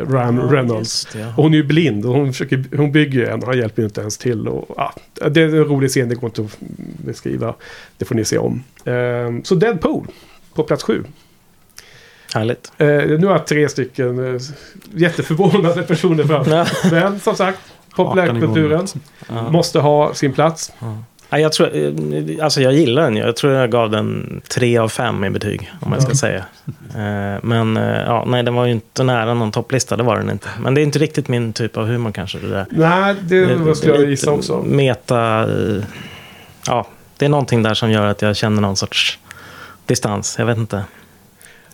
Ram 0.08 0.36
Ja, 0.36 0.42
Reynolds. 0.56 1.08
det. 1.12 1.26
Och 1.36 1.42
hon 1.42 1.52
är 1.52 1.56
ju 1.56 1.62
blind 1.64 2.06
och 2.06 2.14
hon, 2.14 2.32
försöker, 2.32 2.64
hon 2.76 2.92
bygger 2.92 3.26
en 3.30 3.40
och 3.40 3.46
han 3.48 3.58
hjälper 3.58 3.82
ju 3.82 3.86
inte 3.86 4.00
ens 4.00 4.18
till. 4.18 4.48
Och, 4.48 4.74
ja, 4.76 4.94
det 5.30 5.40
är 5.42 5.46
en 5.46 5.64
rolig 5.64 5.90
scen, 5.90 6.08
det 6.08 6.14
går 6.14 6.28
inte 6.28 6.42
att 6.42 6.56
beskriva. 7.04 7.54
Det 7.98 8.04
får 8.04 8.14
ni 8.14 8.24
se 8.24 8.38
om. 8.38 8.62
Eh, 8.84 8.94
så 9.42 9.54
Deadpool 9.54 10.06
på 10.54 10.62
plats 10.62 10.82
sju. 10.82 11.04
Härligt. 12.34 12.72
Eh, 12.78 12.86
nu 12.88 13.26
har 13.26 13.32
jag 13.32 13.46
tre 13.46 13.68
stycken 13.68 14.34
eh, 14.34 14.40
jätteförvånade 14.94 15.82
personer 15.82 16.24
fram. 16.24 16.44
Ja. 16.48 16.66
Men 16.90 17.20
som 17.20 17.34
sagt, 17.36 17.58
populärkulturen 17.96 18.86
Ja. 19.28 19.50
måste 19.50 19.80
ha 19.80 20.14
sin 20.14 20.32
plats. 20.32 20.72
Ja, 21.30 21.38
jag, 21.38 21.52
tror, 21.52 21.76
eh, 21.76 22.44
alltså 22.44 22.60
jag 22.60 22.72
gillar 22.72 23.02
den. 23.02 23.16
Jag 23.16 23.36
tror 23.36 23.52
jag 23.52 23.70
gav 23.70 23.90
den 23.90 24.40
tre 24.48 24.78
av 24.78 24.88
fem 24.88 25.24
i 25.24 25.30
betyg. 25.30 25.72
Om 25.80 25.92
jag 25.92 26.02
ska 26.02 26.10
Ja. 26.10 26.16
säga. 26.16 26.44
Eh, 26.94 27.40
Men 27.42 27.76
eh, 27.76 28.00
ja, 28.06 28.24
nej, 28.26 28.42
den 28.42 28.54
var 28.54 28.64
ju 28.66 28.72
inte 28.72 29.02
nära 29.04 29.34
någon 29.34 29.52
topplista. 29.52 29.96
Det 29.96 30.02
var 30.02 30.16
den 30.16 30.30
inte. 30.30 30.48
Men 30.60 30.74
det 30.74 30.80
är 30.80 30.82
inte 30.82 30.98
riktigt 30.98 31.28
min 31.28 31.52
typ 31.52 31.76
av 31.76 31.86
humor 31.86 32.12
kanske. 32.12 32.38
Det 32.38 32.48
där. 32.48 32.66
Nej, 32.70 33.14
det, 33.22 33.44
det 33.54 33.74
skulle 33.74 33.94
jag 33.94 34.10
gissa 34.10 34.30
också. 34.30 34.62
Meta... 34.62 35.48
Ja, 36.66 36.86
det 37.16 37.24
är 37.24 37.28
någonting 37.28 37.62
där 37.62 37.74
som 37.74 37.90
gör 37.90 38.06
att 38.06 38.22
jag 38.22 38.36
känner 38.36 38.62
någon 38.62 38.76
sorts 38.76 39.18
distans. 39.86 40.36
Jag 40.38 40.46
vet 40.46 40.58
inte. 40.58 40.84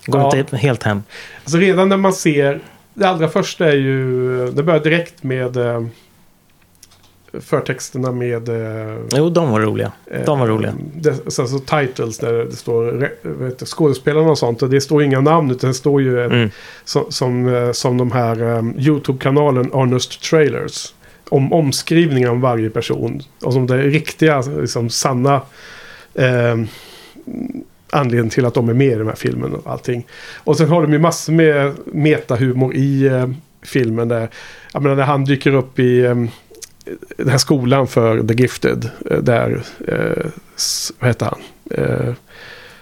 Går 0.06 0.20
Ja. 0.20 0.36
inte 0.38 0.56
helt 0.56 0.82
hem. 0.82 1.02
Alltså 1.44 1.56
redan 1.58 1.88
när 1.88 1.96
man 1.96 2.12
ser... 2.12 2.60
Det 2.94 3.04
allra 3.08 3.28
första 3.28 3.66
är 3.68 3.76
ju... 3.76 4.50
Det 4.50 4.62
börjar 4.62 4.80
direkt 4.80 5.22
med 5.22 5.56
eh, 5.56 5.84
förtexterna 7.40 8.12
med... 8.12 8.48
Eh, 8.48 8.96
Jo, 9.12 9.28
de 9.30 9.50
var 9.50 9.60
roliga. 9.60 9.92
De 10.26 10.38
var 10.40 10.46
roliga. 10.46 10.70
Eh, 10.70 10.76
Det, 10.94 11.30
så, 11.32 11.46
så 11.46 11.58
titles 11.58 12.18
där 12.18 12.32
det 12.32 12.56
står 12.56 13.10
vet 13.22 13.68
skådespelarna 13.68 14.30
och 14.30 14.38
sånt. 14.38 14.62
Och 14.62 14.70
det 14.70 14.80
står 14.80 15.02
inga 15.02 15.20
namn 15.20 15.50
utan 15.50 15.70
det 15.70 15.74
står 15.74 16.02
ju 16.02 16.24
ett, 16.24 16.32
Mm. 16.32 16.50
som, 16.84 17.04
som, 17.08 17.54
eh, 17.54 17.72
som 17.72 17.98
de 17.98 18.12
här 18.12 18.42
um, 18.42 18.74
YouTube-kanalen 18.78 19.70
Honest 19.72 20.22
Trailers. 20.22 20.94
Om 21.28 21.52
omskrivningar 21.52 22.30
om 22.30 22.40
varje 22.40 22.70
person. 22.70 23.22
Och 23.44 23.52
som 23.52 23.66
det 23.66 23.76
riktiga, 23.82 24.40
liksom 24.40 24.90
sanna 24.90 25.34
eh, 26.14 26.56
anledningen 27.92 28.30
till 28.30 28.46
att 28.46 28.54
de 28.54 28.68
är 28.68 28.74
med 28.74 28.92
i 28.92 28.94
den 28.94 29.06
här 29.06 29.14
filmen 29.14 29.54
och 29.54 29.72
allting. 29.72 30.06
Och 30.44 30.56
sen 30.56 30.68
har 30.68 30.82
de 30.82 30.92
ju 30.92 30.98
massor 30.98 31.32
med 31.32 31.72
metahumor 31.86 32.74
i 32.74 33.06
eh, 33.06 33.30
filmen. 33.62 34.08
Där, 34.08 34.28
jag 34.72 34.82
menar, 34.82 34.96
när 34.96 35.02
han 35.04 35.24
dyker 35.24 35.54
upp 35.54 35.78
i 35.78 36.04
eh, 36.04 36.14
den 37.16 37.28
här 37.28 37.38
skolan 37.38 37.86
för 37.86 38.22
The 38.22 38.34
Gifted. 38.34 38.90
eh, 39.10 39.18
Där, 39.18 39.62
eh, 39.88 40.24
vad 40.98 41.08
heter 41.08 41.26
han? 41.26 41.40
Eh, 41.70 42.14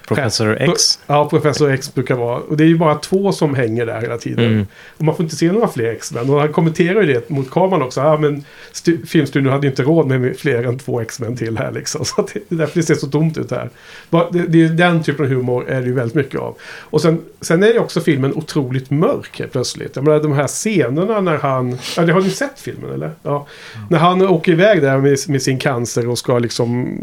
Professor 0.09 0.57
X. 0.61 0.99
Ja, 1.07 1.29
Professor 1.29 1.71
X 1.71 1.95
brukar 1.95 2.15
vara. 2.15 2.39
Och 2.39 2.57
det 2.57 2.65
är 2.65 2.69
ju 2.69 2.79
bara 2.79 2.95
två 2.95 3.33
som 3.33 3.55
hänger 3.55 3.87
där 3.87 4.01
hela 4.01 4.19
tiden. 4.19 4.45
Mm. 4.45 4.67
Och 4.97 5.05
man 5.05 5.17
får 5.17 5.25
inte 5.25 5.37
se 5.37 5.53
några 5.53 5.69
fler 5.69 5.93
X-Men. 5.93 6.31
Och 6.31 6.41
han 6.41 6.53
kommenterar 6.53 7.01
ju 7.03 7.13
det 7.13 7.31
mot 7.31 7.51
kameran 7.51 7.83
också. 7.83 8.01
Ja, 8.01 8.17
men 8.17 8.45
stu- 8.73 9.07
filmstudion 9.07 9.53
hade 9.53 9.67
ju 9.67 9.71
inte 9.71 9.83
råd 9.83 10.07
med 10.07 10.37
fler 10.39 10.63
än 10.63 10.79
två 10.79 11.01
X-Men 11.01 11.37
till 11.37 11.59
här 11.59 11.73
liksom. 11.73 12.05
Så 12.05 12.21
att 12.21 12.35
det 12.35 12.55
är 12.55 12.59
därför 12.59 12.81
det 12.81 12.87
ser 12.87 12.95
så 12.95 13.07
tomt 13.07 13.39
ut 13.39 13.51
här. 13.51 13.71
Det, 14.11 14.47
det 14.47 14.65
är 14.65 14.69
den 14.69 15.03
typen 15.03 15.25
av 15.25 15.31
humor 15.31 15.69
är 15.69 15.81
det 15.81 15.87
ju 15.87 15.95
väldigt 15.95 16.15
mycket 16.15 16.41
av. 16.41 16.57
Och 16.63 17.01
sen, 17.01 17.21
sen 17.41 17.63
är 17.63 17.73
ju 17.73 17.79
också 17.79 18.01
filmen 18.01 18.35
otroligt 18.35 18.91
mörk 18.91 19.39
helt 19.39 19.53
plötsligt. 19.53 19.97
Jag 19.97 20.05
menar 20.05 20.21
de 20.21 20.33
här 20.33 20.47
scenerna 20.47 21.21
när 21.21 21.37
han... 21.37 21.79
Ja, 21.97 22.03
det 22.03 22.13
har 22.13 22.21
ni 22.21 22.31
sett 22.31 22.61
filmen 22.61 22.93
eller? 22.93 23.11
Ja. 23.23 23.47
När 23.91 23.99
han 23.99 24.23
åker 24.23 24.53
iväg 24.53 24.83
där 24.83 24.99
med, 24.99 25.19
med 25.29 25.43
sin 25.43 25.59
cancer 25.59 26.09
och 26.09 26.19
ska 26.19 26.39
liksom... 26.39 26.99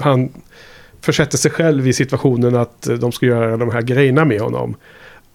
Han 0.00 0.28
försätter 1.06 1.38
sig 1.38 1.50
själv 1.50 1.88
i 1.88 1.92
situationen 1.92 2.56
att 2.56 2.88
de 3.00 3.12
ska 3.12 3.26
göra 3.26 3.56
de 3.56 3.70
här 3.70 3.82
grejerna 3.82 4.24
med 4.24 4.40
honom. 4.40 4.74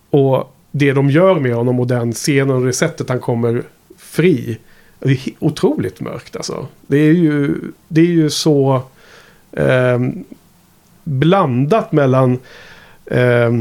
Och 0.10 0.56
det 0.72 0.94
de 0.94 1.10
gör 1.10 1.40
med 1.40 1.56
honom 1.56 1.80
och 1.80 1.88
den 1.88 2.14
scenen 2.14 2.56
och 2.56 2.66
det 2.66 2.74
sättet 2.74 3.10
han 3.10 3.20
kommer 3.20 3.64
fri. 3.98 4.58
Det 5.00 5.12
är 5.12 5.20
otroligt 5.40 6.02
mörkt 6.02 6.36
alltså. 6.36 6.68
Det 6.88 6.98
är 6.98 7.14
ju, 7.14 7.56
det 7.88 8.02
är 8.02 8.06
ju 8.06 8.30
så 8.30 8.82
eh, 9.52 10.00
blandat 11.04 11.92
mellan 11.92 12.40
eh, 13.06 13.52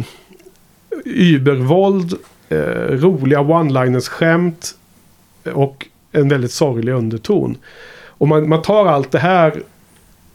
übervåld, 1.05 2.15
eh, 2.49 2.59
roliga 2.89 3.41
one-liners 3.41 4.09
skämt 4.09 4.75
och 5.53 5.87
en 6.13 6.29
väldigt 6.29 6.53
sorglig 6.53 6.93
underton. 6.93 7.57
Och 8.07 8.29
man, 8.29 8.49
man 8.49 8.63
tar 8.63 8.87
allt 8.87 9.11
det 9.11 9.19
här 9.19 9.63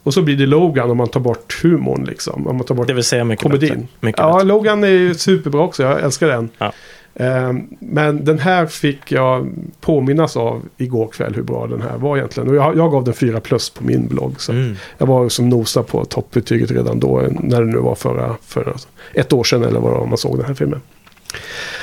och 0.05 0.13
så 0.13 0.21
blir 0.21 0.37
det 0.37 0.45
Logan 0.45 0.91
om 0.91 0.97
man 0.97 1.07
tar 1.07 1.19
bort 1.19 1.59
humorn 1.63 2.05
liksom. 2.05 2.47
Om 2.47 2.57
man 2.57 2.65
tar 2.65 2.75
bort 2.75 2.87
Det 2.87 2.93
vill 2.93 3.03
säga 3.03 3.23
mycket 3.23 3.43
komedin. 3.43 3.69
bättre. 3.69 3.87
Mycket 3.99 4.19
Ja, 4.21 4.33
bättre. 4.33 4.47
Logan 4.47 4.83
är 4.83 4.87
ju 4.87 5.13
superbra 5.15 5.61
också. 5.61 5.83
Jag 5.83 5.99
älskar 6.03 6.27
den. 6.27 6.49
Ja. 6.57 6.73
Eh, 7.15 7.53
men 7.79 8.25
den 8.25 8.39
här 8.39 8.65
fick 8.65 9.11
jag 9.11 9.49
påminnas 9.81 10.37
av 10.37 10.61
igår 10.77 11.07
kväll 11.07 11.33
hur 11.35 11.43
bra 11.43 11.67
den 11.67 11.81
här 11.81 11.97
var 11.97 12.17
egentligen. 12.17 12.49
Och 12.49 12.55
jag, 12.55 12.77
jag 12.77 12.91
gav 12.91 13.03
den 13.03 13.13
4 13.13 13.39
plus 13.39 13.69
på 13.69 13.83
min 13.83 14.07
blogg. 14.07 14.41
Så 14.41 14.51
Mm. 14.51 14.75
jag 14.97 15.05
var 15.07 15.29
som 15.29 15.49
nosa 15.49 15.83
på 15.83 16.05
toppbetyget 16.05 16.71
redan 16.71 16.99
då. 16.99 17.23
När 17.39 17.59
det 17.61 17.67
nu 17.67 17.77
var 17.77 17.95
förra, 17.95 18.35
för 18.45 18.75
ett 19.13 19.33
år 19.33 19.43
sedan 19.43 19.63
eller 19.63 19.79
vad 19.79 19.93
det 19.93 19.97
var 19.99 20.05
man 20.07 20.17
såg 20.17 20.37
den 20.37 20.45
här 20.45 20.53
filmen. 20.53 20.81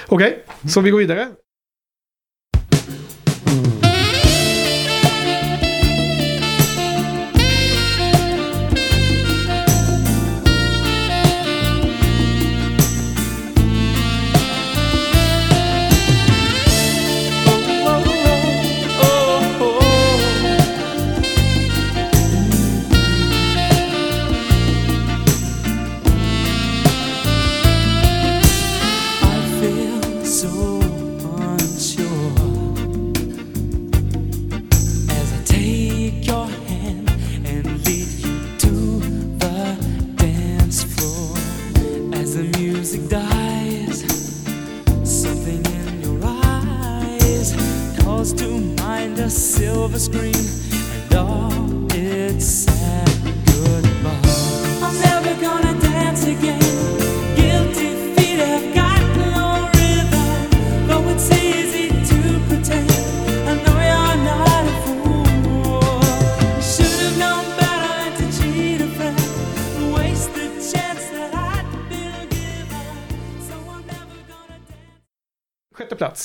Okej, 0.08 0.38
så 0.68 0.80
vi 0.80 0.90
går 0.90 0.98
vidare. 0.98 1.28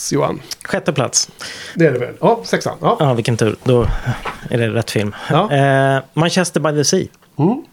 Plats, 0.07 0.13
Johan. 0.13 0.41
Sjätte 0.65 0.93
plats. 0.93 1.29
Det 1.75 1.85
är 1.85 1.91
det 1.91 1.99
väl? 1.99 2.13
Ja, 2.21 2.39
sexan. 2.43 2.77
Ja. 2.81 2.97
Ja, 2.99 3.13
vilken 3.13 3.38
tur. 3.38 3.55
Då 3.63 3.88
är 4.49 4.57
det 4.57 4.67
rätt 4.69 4.91
film. 4.91 5.15
Ja. 5.29 5.51
Eh, 5.51 6.03
Manchester 6.13 6.59
by 6.59 6.71
the 6.71 6.84
Sea. 6.84 7.05
Mm. 7.38 7.63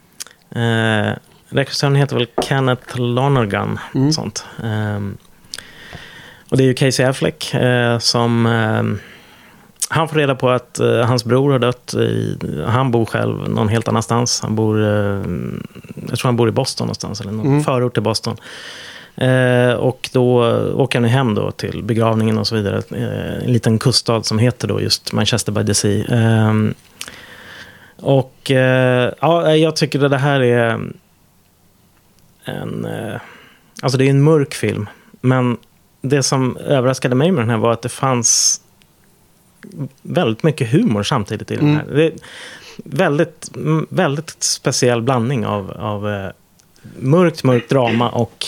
Eh, 1.10 1.14
regissören 1.48 1.94
heter 1.94 2.16
väl 2.16 2.26
Kenneth 2.42 3.00
Lonergan. 3.00 3.78
Mm. 3.94 4.12
Sånt. 4.12 4.44
Ehm, 4.64 5.16
och 6.50 6.56
det 6.56 6.62
är 6.62 6.66
ju 6.66 6.74
Casey 6.74 7.06
Affleck 7.06 7.54
eh, 7.54 7.98
som... 7.98 8.46
ehm, 8.46 8.98
han 9.88 10.08
får 10.08 10.16
reda 10.16 10.34
på 10.34 10.50
att 10.50 10.78
eh, 10.78 10.96
hans 11.00 11.24
bror 11.24 11.52
har 11.52 11.58
dött. 11.58 11.94
I, 11.94 12.38
han 12.66 12.90
bor 12.90 13.04
själv 13.06 13.48
någon 13.48 13.68
helt 13.68 13.88
annanstans. 13.88 14.40
Han 14.42 14.54
bor... 14.56 14.82
Eh, 14.82 15.22
jag 16.08 16.18
tror 16.18 16.22
han 16.24 16.36
bor 16.36 16.48
i 16.48 16.52
Boston 16.52 16.86
någonstans. 16.86 17.20
Eller 17.20 17.32
någon 17.32 17.46
Mm. 17.46 17.64
förort 17.64 17.94
till 17.94 18.02
Boston. 18.02 18.36
Eh, 19.16 19.72
och 19.72 20.10
då 20.12 20.44
åker 20.74 21.00
han 21.00 21.08
hem 21.08 21.34
då 21.34 21.50
till 21.50 21.82
begravningen 21.82 22.38
och 22.38 22.46
så 22.46 22.54
vidare. 22.54 22.82
Eh, 22.90 23.44
en 23.44 23.52
liten 23.52 23.78
kuststad 23.78 24.22
som 24.22 24.38
heter 24.38 24.68
då 24.68 24.80
just 24.80 25.12
Manchester 25.12 25.52
by 25.52 25.66
the 25.66 25.74
Sea. 25.74 26.04
Ehm, 26.08 26.74
och 27.96 28.50
eh, 28.50 29.12
ja, 29.20 29.56
jag 29.56 29.76
tycker 29.76 30.04
att 30.04 30.10
det 30.10 30.18
här 30.18 30.40
är 30.40 30.80
en... 32.44 32.86
Alltså 33.82 33.98
det 33.98 34.04
är 34.06 34.10
en 34.10 34.22
mörk 34.22 34.54
film. 34.54 34.88
Men 35.20 35.56
det 36.00 36.22
som 36.22 36.56
överraskade 36.56 37.14
mig 37.14 37.30
med 37.30 37.42
den 37.42 37.50
här 37.50 37.56
var 37.56 37.72
att 37.72 37.82
det 37.82 37.88
fanns 37.88 38.60
väldigt 40.02 40.42
mycket 40.42 40.70
humor 40.72 41.02
samtidigt 41.02 41.50
i 41.50 41.56
den 41.56 41.64
Mm. 41.64 41.76
här. 41.76 41.94
Det 41.94 42.04
är 42.06 42.12
väldigt, 42.84 43.50
väldigt 43.88 44.42
speciell 44.42 45.02
blandning 45.02 45.46
av, 45.46 45.70
av 45.70 46.30
mörkt, 46.98 47.44
mörkt 47.44 47.68
drama 47.70 48.08
och 48.10 48.46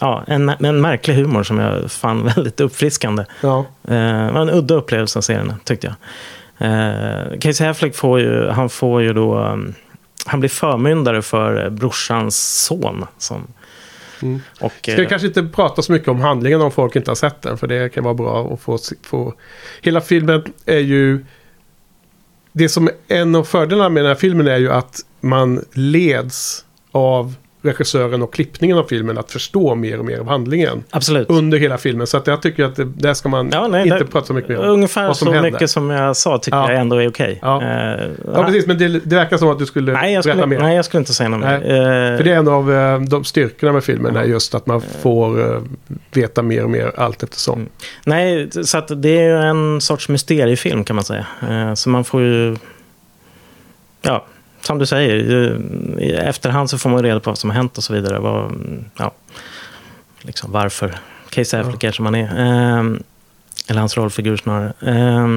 ja, 0.00 0.24
en, 0.26 0.48
en 0.48 0.80
märklig 0.80 1.14
humor 1.14 1.42
som 1.42 1.58
jag 1.58 1.90
fann 1.90 2.24
väldigt 2.36 2.60
uppfriskande. 2.60 3.24
Ja. 3.40 3.58
Eh, 3.84 4.26
det 4.26 4.30
var 4.32 4.40
en 4.40 4.50
udda 4.50 4.74
upplevelse 4.74 5.18
att 5.18 5.24
se 5.24 5.36
den, 5.36 5.54
tyckte 5.64 5.86
jag. 5.86 5.96
Eh, 6.58 7.38
Casey 7.40 7.66
Affleck 7.66 7.96
får 7.96 8.20
ju, 8.20 8.48
han 8.48 8.68
får 8.68 9.02
ju 9.02 9.12
då... 9.12 9.38
um, 9.38 9.74
han 10.26 10.40
blir 10.40 10.50
förmyndare 10.50 11.22
för 11.22 11.64
eh, 11.64 11.70
brorsans 11.70 12.64
son. 12.64 13.04
Som, 13.18 13.46
Mm. 14.22 14.40
och, 14.60 14.72
Ska 14.82 14.96
vi 14.96 15.02
eh, 15.02 15.08
kanske 15.08 15.28
inte 15.28 15.42
prata 15.42 15.82
så 15.82 15.92
mycket 15.92 16.08
om 16.08 16.20
handlingen 16.20 16.60
om 16.60 16.70
folk 16.70 16.96
inte 16.96 17.10
har 17.10 17.16
sett 17.16 17.42
den. 17.42 17.58
För 17.58 17.66
det 17.66 17.88
kan 17.94 18.04
vara 18.04 18.14
bra 18.14 18.52
att 18.54 18.60
få... 18.60 18.78
få... 19.02 19.34
Hela 19.82 20.00
filmen 20.00 20.42
är 20.66 20.78
ju... 20.78 21.24
Det 22.52 22.68
som 22.68 22.88
är 22.88 22.94
en 23.08 23.34
av 23.34 23.44
fördelarna 23.44 23.88
med 23.88 24.04
den 24.04 24.08
här 24.08 24.14
filmen 24.14 24.46
är 24.46 24.56
ju 24.56 24.72
att 24.72 25.00
man 25.20 25.64
leds 25.72 26.64
av 26.92 27.34
regissören 27.66 28.22
och 28.22 28.32
klippningen 28.34 28.78
av 28.78 28.84
filmen 28.84 29.18
att 29.18 29.32
förstå 29.32 29.74
mer 29.74 29.98
och 29.98 30.04
mer 30.04 30.18
av 30.18 30.28
handlingen. 30.28 30.84
absolut. 30.90 31.30
Under 31.30 31.58
hela 31.58 31.78
filmen. 31.78 32.06
Så 32.06 32.16
att 32.16 32.26
jag 32.26 32.42
tycker 32.42 32.64
att 32.64 32.76
det, 32.76 32.84
där 32.84 33.14
ska 33.14 33.28
man 33.28 33.50
Ja, 33.52 33.68
nej, 33.68 33.82
inte 33.84 33.98
det- 33.98 34.04
prata 34.04 34.26
så 34.26 34.32
mycket 34.34 34.48
mer 34.50 34.58
om. 34.58 34.64
Ungefär 34.70 35.12
så 35.12 35.32
händer. 35.32 35.50
mycket 35.50 35.70
som 35.70 35.90
jag 35.90 36.16
sa 36.16 36.38
tycker 36.38 36.58
Ja. 36.58 36.70
jag 36.72 36.80
ändå 36.80 36.96
är 37.02 37.08
okej. 37.08 37.38
Ja. 37.42 37.62
Eh, 37.62 38.10
Ja, 38.34 38.44
precis. 38.44 38.66
Men 38.66 38.78
det, 38.78 38.88
det 38.88 39.16
verkar 39.16 39.36
som 39.36 39.48
att 39.48 39.58
du 39.58 39.66
skulle 39.66 39.92
nej, 39.92 40.12
jag 40.12 40.24
berätta 40.24 40.38
skulle, 40.40 40.46
mer. 40.56 40.58
nej, 40.66 40.76
jag 40.76 40.84
skulle 40.84 40.98
inte 40.98 41.14
säga 41.14 41.28
något 41.28 41.40
mer. 41.40 41.54
Eh, 41.54 42.16
För 42.16 42.24
det 42.24 42.32
är 42.32 42.36
en 42.36 42.48
av 42.48 42.72
eh, 42.72 43.00
de 43.00 43.24
styrkorna 43.24 43.72
med 43.72 43.84
filmen 43.84 44.16
är 44.16 44.24
just 44.24 44.54
att 44.54 44.66
man 44.66 44.80
får 44.80 45.62
veta 46.12 46.42
mer 46.42 46.64
och 46.64 46.70
mer 46.70 46.92
allt 46.96 47.22
eftersom. 47.22 47.54
Mm. 47.58 47.68
Nej, 48.04 48.48
så 48.64 48.78
att 48.78 49.02
det 49.02 49.18
är 49.18 49.22
ju 49.22 49.36
en 49.42 49.80
sorts 49.80 50.08
mysteriefilm 50.08 50.84
kan 50.84 50.96
man 50.96 51.04
säga. 51.04 51.26
Så 51.76 51.88
man 51.90 52.04
får 52.04 52.22
ju... 52.22 52.56
Ja, 54.02 54.24
som 54.66 54.78
du 54.78 54.86
säger. 54.86 55.14
I 56.00 56.12
efterhand 56.12 56.70
så 56.70 56.78
får 56.78 56.90
man 56.90 57.02
reda 57.02 57.20
på 57.20 57.30
vad 57.30 57.38
som 57.38 57.50
har 57.50 57.56
hänt 57.56 57.78
och 57.78 57.84
så 57.84 57.92
vidare. 57.92 58.18
Vad, 58.18 58.52
ja, 58.98 59.12
liksom 60.20 60.52
varför 60.52 60.94
Casey 61.30 61.60
Affleck 61.60 61.84
är 61.84 61.92
som 61.92 62.04
han 62.04 62.14
är. 62.14 62.22
Eh, 62.24 62.84
Eller 63.68 63.80
hans 63.80 63.96
rollfigur 63.96 64.36
snarare. 64.36 64.72
Eh, 64.80 65.28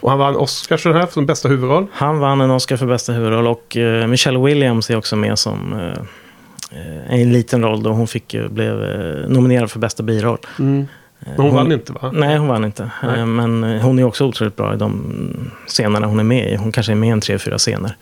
Och 0.00 0.10
han 0.10 0.18
vann 0.18 0.36
Oscars 0.36 0.82
för 0.82 0.90
den 0.90 1.00
här 1.00 1.06
som 1.06 1.26
bästa 1.26 1.48
huvudroll. 1.48 1.86
Han 1.92 2.18
vann 2.18 2.40
en 2.40 2.50
Oscar 2.50 2.76
för 2.76 2.86
bästa 2.86 3.12
huvudroll 3.12 3.46
och 3.46 3.76
eh, 3.76 4.06
Michelle 4.06 4.38
Williams 4.38 4.90
är 4.90 4.96
också 4.96 5.16
med 5.16 5.38
som 5.38 5.72
eh, 5.72 6.78
eh, 6.80 7.20
en 7.20 7.32
liten 7.32 7.62
roll 7.62 7.82
då 7.82 7.90
hon 7.90 8.06
fick, 8.08 8.34
blev 8.50 8.84
eh, 8.84 9.28
nominerad 9.28 9.70
för 9.70 9.78
bästa 9.78 10.02
biroll. 10.02 10.38
Men 10.56 11.36
hon, 11.36 11.54
vann 11.54 11.72
inte 11.72 11.92
va? 11.92 12.10
Nej, 12.14 12.36
hon 12.38 12.48
vann 12.48 12.64
inte. 12.64 12.90
Nej. 13.02 13.26
Men 13.26 13.80
hon 13.80 13.98
är 13.98 14.04
också 14.04 14.24
otroligt 14.24 14.56
bra 14.56 14.74
i 14.74 14.76
de 14.76 15.50
scenerna 15.66 16.06
hon 16.06 16.18
är 16.20 16.24
med 16.24 16.52
i. 16.52 16.56
Hon 16.56 16.72
kanske 16.72 16.92
är 16.92 16.96
med 16.96 17.08
i 17.08 17.12
en 17.12 17.20
tre, 17.20 17.38
fyra 17.38 17.58
scener. 17.58 17.96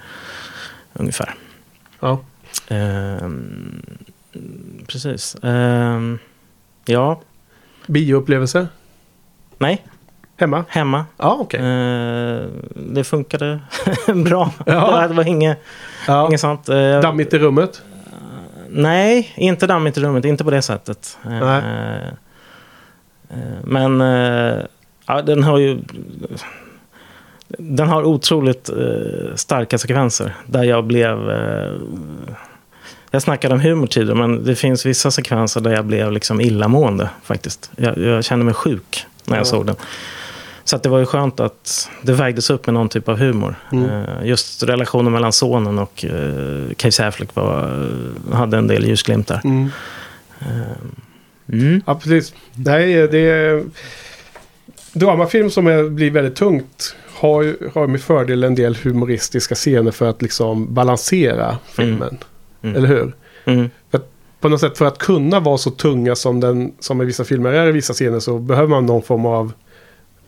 Ungefär. 0.99 1.35
Ja. 2.01 2.19
Ehm, 2.69 3.83
precis. 4.87 5.37
Ehm, 5.43 6.19
ja, 6.85 7.21
Bioupplevelse? 7.87 8.69
nej, 9.59 9.87
Hemma? 10.37 10.65
hemma. 10.69 11.05
Ja, 11.17 11.37
okej. 11.41 11.61
Eh, 11.61 12.47
det 12.75 13.05
funkade 13.05 13.61
bra. 14.25 14.51
Ja. 14.67 15.07
det 15.09 15.15
var 15.15 15.25
inget, 15.29 15.59
Ja. 16.07 16.27
inget 16.27 16.41
sånt. 16.41 16.69
Eh, 16.69 17.01
Dammigt 17.01 17.35
i 17.35 17.39
rummet? 17.39 17.83
Nej, 18.69 19.33
inte 19.37 19.67
dammigt 19.67 19.97
i 19.99 20.01
rummet. 20.01 20.25
Inte 20.25 20.45
på 20.45 20.51
det 20.51 20.63
sättet. 20.63 21.19
Eh, 21.25 21.31
Nej. 21.31 21.63
eh, 23.31 23.37
Men 23.65 24.01
eh, 24.01 24.65
ja, 25.07 25.23
den 25.23 25.43
har 25.45 25.59
ju... 25.59 25.79
Den 27.59 27.89
har 27.89 28.03
otroligt 28.03 28.69
eh, 28.69 29.35
starka 29.35 29.79
sekvenser. 29.79 30.35
Där 30.47 30.63
jag 30.63 30.85
blev... 30.85 31.31
eh, 31.31 31.73
jag 33.11 33.23
snackade 33.23 33.55
om 33.55 33.61
humor 33.61 33.87
tidigare, 33.87 34.19
men 34.19 34.45
det 34.45 34.55
finns 34.55 34.87
vissa 34.87 35.11
sekvenser 35.11 35.61
där 35.61 35.71
jag 35.75 35.85
blev 35.85 36.13
liksom 36.13 36.41
illamående 36.41 37.11
faktiskt. 37.23 37.71
Jag, 37.77 37.99
jag 37.99 38.25
kände 38.25 38.45
mig 38.45 38.55
sjuk 38.55 39.07
när 39.25 39.37
jag 39.37 39.41
Ja. 39.41 39.45
såg 39.45 39.67
den. 39.67 39.77
Så 40.65 40.77
att 40.77 40.83
det 40.83 40.89
var 40.89 40.99
ju 40.99 41.07
skönt 41.07 41.41
att 41.41 41.91
det 42.03 42.13
vägdes 42.13 42.51
upp 42.51 42.67
med 42.67 42.75
någon 42.75 42.89
typ 42.89 43.09
av 43.09 43.19
humor. 43.19 43.55
Mm. 43.73 43.91
Eh, 43.91 44.25
Just 44.25 44.63
relationen 44.63 45.13
mellan 45.13 45.33
sonen 45.33 45.79
och 45.79 46.05
uh, 46.11 46.73
Casey 46.77 47.07
Affleck 47.07 47.35
var, 47.35 47.89
hade 48.33 48.57
en 48.57 48.67
del 48.67 48.85
ljusglimtar. 48.89 49.41
Mm. 49.45 49.71
Mm. 51.53 51.83
Ja, 51.87 51.95
precis. 51.95 52.35
Nej, 52.55 53.09
det 53.09 53.19
är... 53.19 53.65
Dramafilm 54.99 55.51
som 55.51 55.67
är, 55.67 55.89
blir 55.89 56.11
väldigt 56.11 56.37
tungt 56.37 56.97
har, 57.15 57.57
har 57.75 57.87
med 57.87 58.01
fördel 58.01 58.45
en 58.45 58.55
del 58.55 58.77
humoristiska 58.77 59.55
scener 59.55 59.91
för 59.91 60.11
att 60.11 60.23
liksom 60.23 60.75
balansera 60.75 61.59
filmen. 61.65 62.19
Mm. 62.63 62.77
Eller 62.77 62.89
hur? 62.89 63.15
Mm. 63.45 63.71
på 64.41 64.49
något 64.49 64.61
sätt 64.61 64.79
för 64.79 64.85
att 64.85 64.99
kunna 64.99 65.41
vara 65.41 65.59
så 65.59 65.71
tunga 65.71 66.15
som, 66.15 66.41
den, 66.41 66.73
som 66.81 67.03
i 67.03 67.05
vissa 67.05 67.25
filmer 67.25 67.53
är 67.53 67.67
i 67.67 67.73
vissa 67.73 67.93
scener 67.93 68.21
så 68.21 68.39
behöver 68.39 68.69
man 68.69 68.87
någon 68.87 69.03
form 69.03 69.27
av 69.27 69.53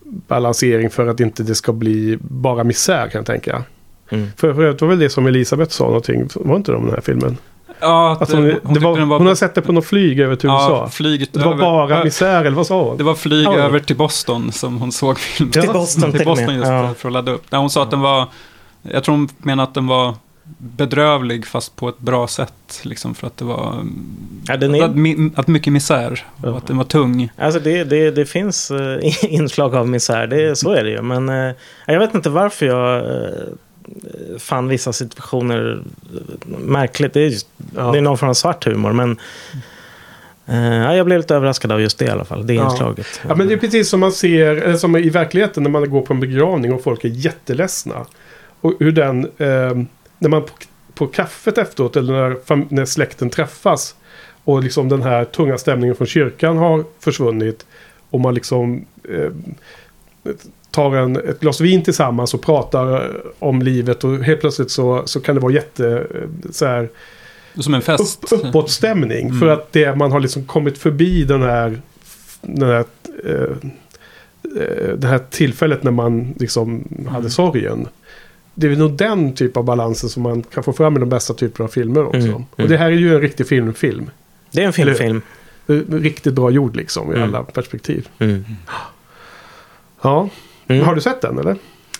balansering 0.03 0.91
för 0.91 1.07
att 1.07 1.21
inte 1.21 1.43
det 1.43 1.55
ska 1.55 1.73
bli 1.73 2.19
bara 2.21 2.65
misär 2.65 3.09
kan 3.09 3.19
jag 3.19 3.27
tänka. 3.27 3.65
Mm. 4.09 4.29
För, 4.37 4.55
för 4.55 4.63
det 4.63 4.81
var 4.81 4.89
väl 4.89 4.99
det 4.99 5.11
som 5.11 5.27
Elisabeth 5.27 5.71
sa 5.71 5.85
någonting, 5.85 6.29
var 6.35 6.57
inte 6.57 6.73
det 6.73 6.77
om 6.77 6.85
den 6.85 6.95
här 6.95 7.01
filmen? 7.01 7.37
Ja, 7.81 8.13
att, 8.13 8.21
Alltså, 8.21 8.37
eh, 8.37 8.43
hon, 8.43 8.53
hon, 8.63 8.75
det 8.75 8.81
var, 8.81 8.99
var, 9.07 9.19
hon 9.19 9.27
har 9.27 9.35
sett 9.35 9.55
det 9.55 9.63
på 9.63 9.73
något 9.73 9.87
flyg 9.87 10.21
över 10.21 10.37
till 10.37 10.49
ja, 10.49 10.55
USA. 10.71 10.89
flyget 10.89 11.33
Det 11.33 11.39
var 11.41 11.47
över, 11.53 11.61
bara 11.63 12.05
misär, 12.05 12.41
eller 12.45 12.57
vad 12.57 12.67
sa 12.67 12.83
hon? 12.83 12.97
Det 12.97 13.05
var 13.05 13.15
flyg 13.15 13.45
Ja. 13.47 13.55
över 13.57 13.79
till 13.81 13.97
Boston 13.97 14.53
som 14.53 14.79
hon 14.79 14.93
såg 14.93 15.19
filmen. 15.19 15.53
Till 15.53 15.71
Boston 15.73 16.13
till 16.13 16.25
Boston 16.27 16.55
just 16.55 16.67
Ja. 16.69 16.95
för 16.99 17.09
att 17.09 17.13
ladda 17.13 17.33
upp. 17.33 17.45
Nej, 17.51 17.61
hon 17.61 17.71
sa 17.71 17.83
att 17.83 17.91
den 17.91 18.01
var, 18.01 18.27
jag 18.83 19.05
tror 19.05 19.15
hon 19.15 19.29
menade 19.39 19.69
att 19.69 19.75
den 19.75 19.87
var 19.87 20.15
bedrövlig 20.59 21.47
fast 21.47 21.77
på 21.77 21.89
ett 21.89 21.99
bra 21.99 22.27
sätt. 22.29 22.81
Liksom 22.83 23.15
för 23.15 23.27
att 23.27 23.37
det 23.37 23.45
var, 23.45 23.75
Ja, 24.47 24.57
den 24.57 24.75
är- 24.75 24.83
att, 24.85 24.91
mi- 24.91 25.31
att 25.37 25.47
mycket 25.49 25.73
misär 25.73 26.25
och 26.43 26.57
att 26.57 26.67
den 26.67 26.77
var 26.77 26.85
tung. 26.85 27.31
Alltså 27.39 27.61
det, 27.61 27.85
det, 27.85 28.11
det 28.11 28.25
finns 28.27 28.71
eh, 28.71 28.99
inslag 29.35 29.75
av 29.75 29.89
misär, 29.89 30.27
det, 30.27 30.57
så 30.59 30.71
är 30.73 30.85
det 30.85 30.91
ju. 30.91 31.03
Men 31.03 31.29
eh, 31.29 31.55
jag 31.87 31.99
vet 31.99 32.15
inte 32.15 32.31
varför 32.31 32.67
jag 32.67 32.97
eh, 32.99 33.31
fann 34.39 34.69
vissa 34.69 34.93
situationer 34.93 35.83
eh, 36.15 36.59
märkligt. 36.59 37.13
Det 37.13 37.21
är, 37.21 37.25
just, 37.29 37.49
Ja. 37.77 37.93
det 37.93 37.99
är 37.99 38.03
någon 38.03 38.19
form 38.19 38.29
av 38.31 38.35
svart 38.35 38.65
humor, 38.67 38.93
men 38.93 39.19
eh, 40.47 40.57
ja, 40.83 40.95
jag 40.97 41.07
blev 41.07 41.19
lite 41.19 41.35
överraskad 41.35 41.73
av 41.73 41.81
just 41.81 41.99
det 41.99 42.05
i 42.05 42.09
alla 42.11 42.25
fall. 42.25 42.47
Det 42.47 42.55
Ja. 42.55 42.71
inslaget. 42.71 43.21
Ja, 43.29 43.35
men 43.35 43.47
det 43.49 43.55
är 43.55 43.59
precis 43.59 43.89
som 43.89 44.01
man 44.01 44.13
ser, 44.13 44.57
eller 44.57 44.77
som 44.77 44.97
i 44.97 45.11
verkligheten 45.11 45.63
när 45.63 45.71
man 45.71 45.91
går 45.91 46.03
på 46.03 46.13
en 46.13 46.21
begravning 46.21 46.73
och 46.73 46.83
folk 46.83 47.05
är 47.05 47.09
jätteledsna. 47.09 48.07
Och 48.61 48.75
hur 48.79 48.93
den, 48.93 49.25
eh, 49.25 49.83
när 50.19 50.29
man 50.29 50.43
på, 50.43 50.51
på 50.95 51.07
kaffet 51.07 51.59
efteråt 51.59 51.97
eller 51.97 52.13
när, 52.13 52.75
när 52.75 52.85
släkten 52.85 53.31
träffas 53.31 53.95
och 54.45 54.63
liksom 54.63 54.89
den 54.89 55.03
här 55.03 55.25
tunga 55.25 55.59
stämningen 55.59 55.97
från 55.97 56.07
kyrkan 56.07 56.57
har 56.57 56.85
försvunnit 57.01 57.67
och 58.11 58.21
man 58.21 58.35
liksom 58.35 58.85
eh, 59.15 59.31
tar 60.71 60.97
en, 60.97 61.17
ett 61.17 61.41
glas 61.41 61.61
vin 61.61 61.83
tillsammans 61.85 62.35
och 62.35 62.43
pratar 62.43 63.11
om 63.39 63.63
livet 63.63 64.05
och 64.05 64.19
helt 64.25 64.41
plötsligt 64.41 64.71
så, 64.71 65.03
så 65.07 65.21
kan 65.21 65.35
det 65.35 65.41
vara 65.41 65.53
jätte 65.53 66.07
eh, 66.15 66.51
så 66.51 66.67
här, 66.67 66.89
Som 67.55 67.75
en 67.75 67.83
fest. 67.83 68.33
upp, 68.33 68.45
uppåtstämning. 68.47 69.27
Mm. 69.29 69.41
För 69.41 69.47
att 69.49 69.73
det, 69.73 69.97
man 69.97 70.13
har 70.13 70.21
liksom 70.21 70.45
kommit 70.45 70.79
förbi 70.79 71.25
den 71.25 71.43
här, 71.43 71.81
den 72.41 72.69
här, 72.69 72.85
eh, 73.25 73.57
eh, 74.63 74.95
det 74.97 75.07
här 75.07 75.21
tillfället 75.31 75.83
när 75.83 75.91
man 75.91 76.35
liksom 76.39 76.85
hade 77.11 77.31
sorgen. 77.31 77.89
Det 78.55 78.67
är 78.67 78.77
nog 78.77 78.93
den 78.93 79.35
typ 79.35 79.57
av 79.57 79.65
balansen 79.65 80.11
som 80.11 80.23
man 80.23 80.43
kan 80.43 80.65
få 80.65 80.73
fram 80.73 80.97
i 80.97 81.01
de 81.01 81.09
bästa 81.09 81.35
typerna 81.35 81.65
av 81.65 81.69
filmer 81.69 82.07
också. 82.07 82.19
Mm, 82.19 82.35
Och 82.35 82.59
mm. 82.61 82.71
det 82.71 82.77
här 82.77 82.87
är 82.87 82.91
ju 82.97 83.15
en 83.15 83.21
riktig 83.21 83.47
filmfilm. 83.49 84.11
Det 84.51 84.63
är 84.63 84.67
en 84.67 84.73
filmfilm. 84.73 85.23
Film. 85.67 86.03
Riktigt 86.03 86.35
bra 86.35 86.51
gjord 86.51 86.77
liksom 86.77 87.13
i 87.13 87.17
Mm. 87.17 87.29
alla 87.29 87.43
perspektiv. 87.45 88.09
Mm. 88.19 88.45
Ja, 90.03 90.29
Mm. 90.69 90.87
har 90.87 90.95
du 90.95 91.01
sett 91.01 91.21
den 91.21 91.39
eller? 91.39 91.57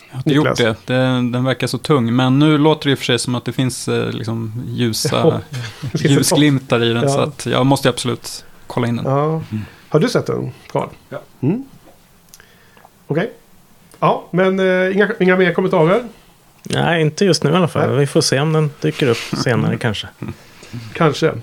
Jag 0.09 0.15
har 0.15 0.19
inte 0.19 0.33
gjort 0.33 0.57
det. 0.57 0.75
det. 0.85 0.95
Den 1.31 1.43
verkar 1.43 1.67
så 1.67 1.77
tung. 1.77 2.15
Men 2.15 2.39
nu 2.39 2.57
låter 2.57 2.85
det 2.85 2.91
i 2.91 2.93
och 2.93 2.97
för 2.97 3.05
sig 3.05 3.19
som 3.19 3.35
att 3.35 3.45
det 3.45 3.51
finns 3.51 3.87
eh, 3.87 4.11
liksom, 4.11 4.63
ljusa 4.67 5.41
ljusglimtar 5.93 6.83
i 6.83 6.93
den. 6.93 7.03
Ja. 7.03 7.09
Så 7.09 7.19
att 7.19 7.45
jag 7.45 7.65
måste 7.65 7.89
absolut 7.89 8.45
kolla 8.67 8.87
in 8.87 8.95
den. 8.95 9.05
Ja. 9.05 9.41
Har 9.89 9.99
du 9.99 10.09
sett 10.09 10.25
den, 10.25 10.51
Carl? 10.71 10.89
Ja. 11.09 11.21
Mm. 11.41 11.63
Okej. 13.07 13.31
Ja, 13.99 14.27
men 14.31 14.59
eh, 14.59 14.95
inga, 14.95 15.09
inga 15.19 15.37
mer 15.37 15.53
kommentarer? 15.53 16.03
Nej, 16.63 17.01
inte 17.01 17.25
just 17.25 17.43
nu 17.43 17.51
i 17.51 17.55
alla 17.55 17.67
fall. 17.67 17.89
Nej. 17.89 17.99
Vi 17.99 18.07
får 18.07 18.21
se 18.21 18.39
om 18.39 18.53
den 18.53 18.71
dyker 18.81 19.07
upp 19.07 19.39
senare 19.43 19.77
kanske. 19.77 20.07
Kanske. 20.93 21.33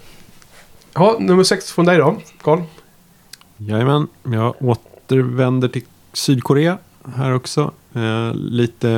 Ja, 0.94 1.16
nummer 1.20 1.44
sex 1.44 1.72
från 1.72 1.84
dig 1.84 1.98
då, 1.98 2.16
Carl. 2.42 2.62
Jajamän, 3.56 4.08
jag 4.22 4.62
återvänder 4.62 5.68
till 5.68 5.82
Sydkorea 6.12 6.78
här 7.16 7.34
också. 7.34 7.72
Eh, 7.94 8.34
lite 8.34 8.88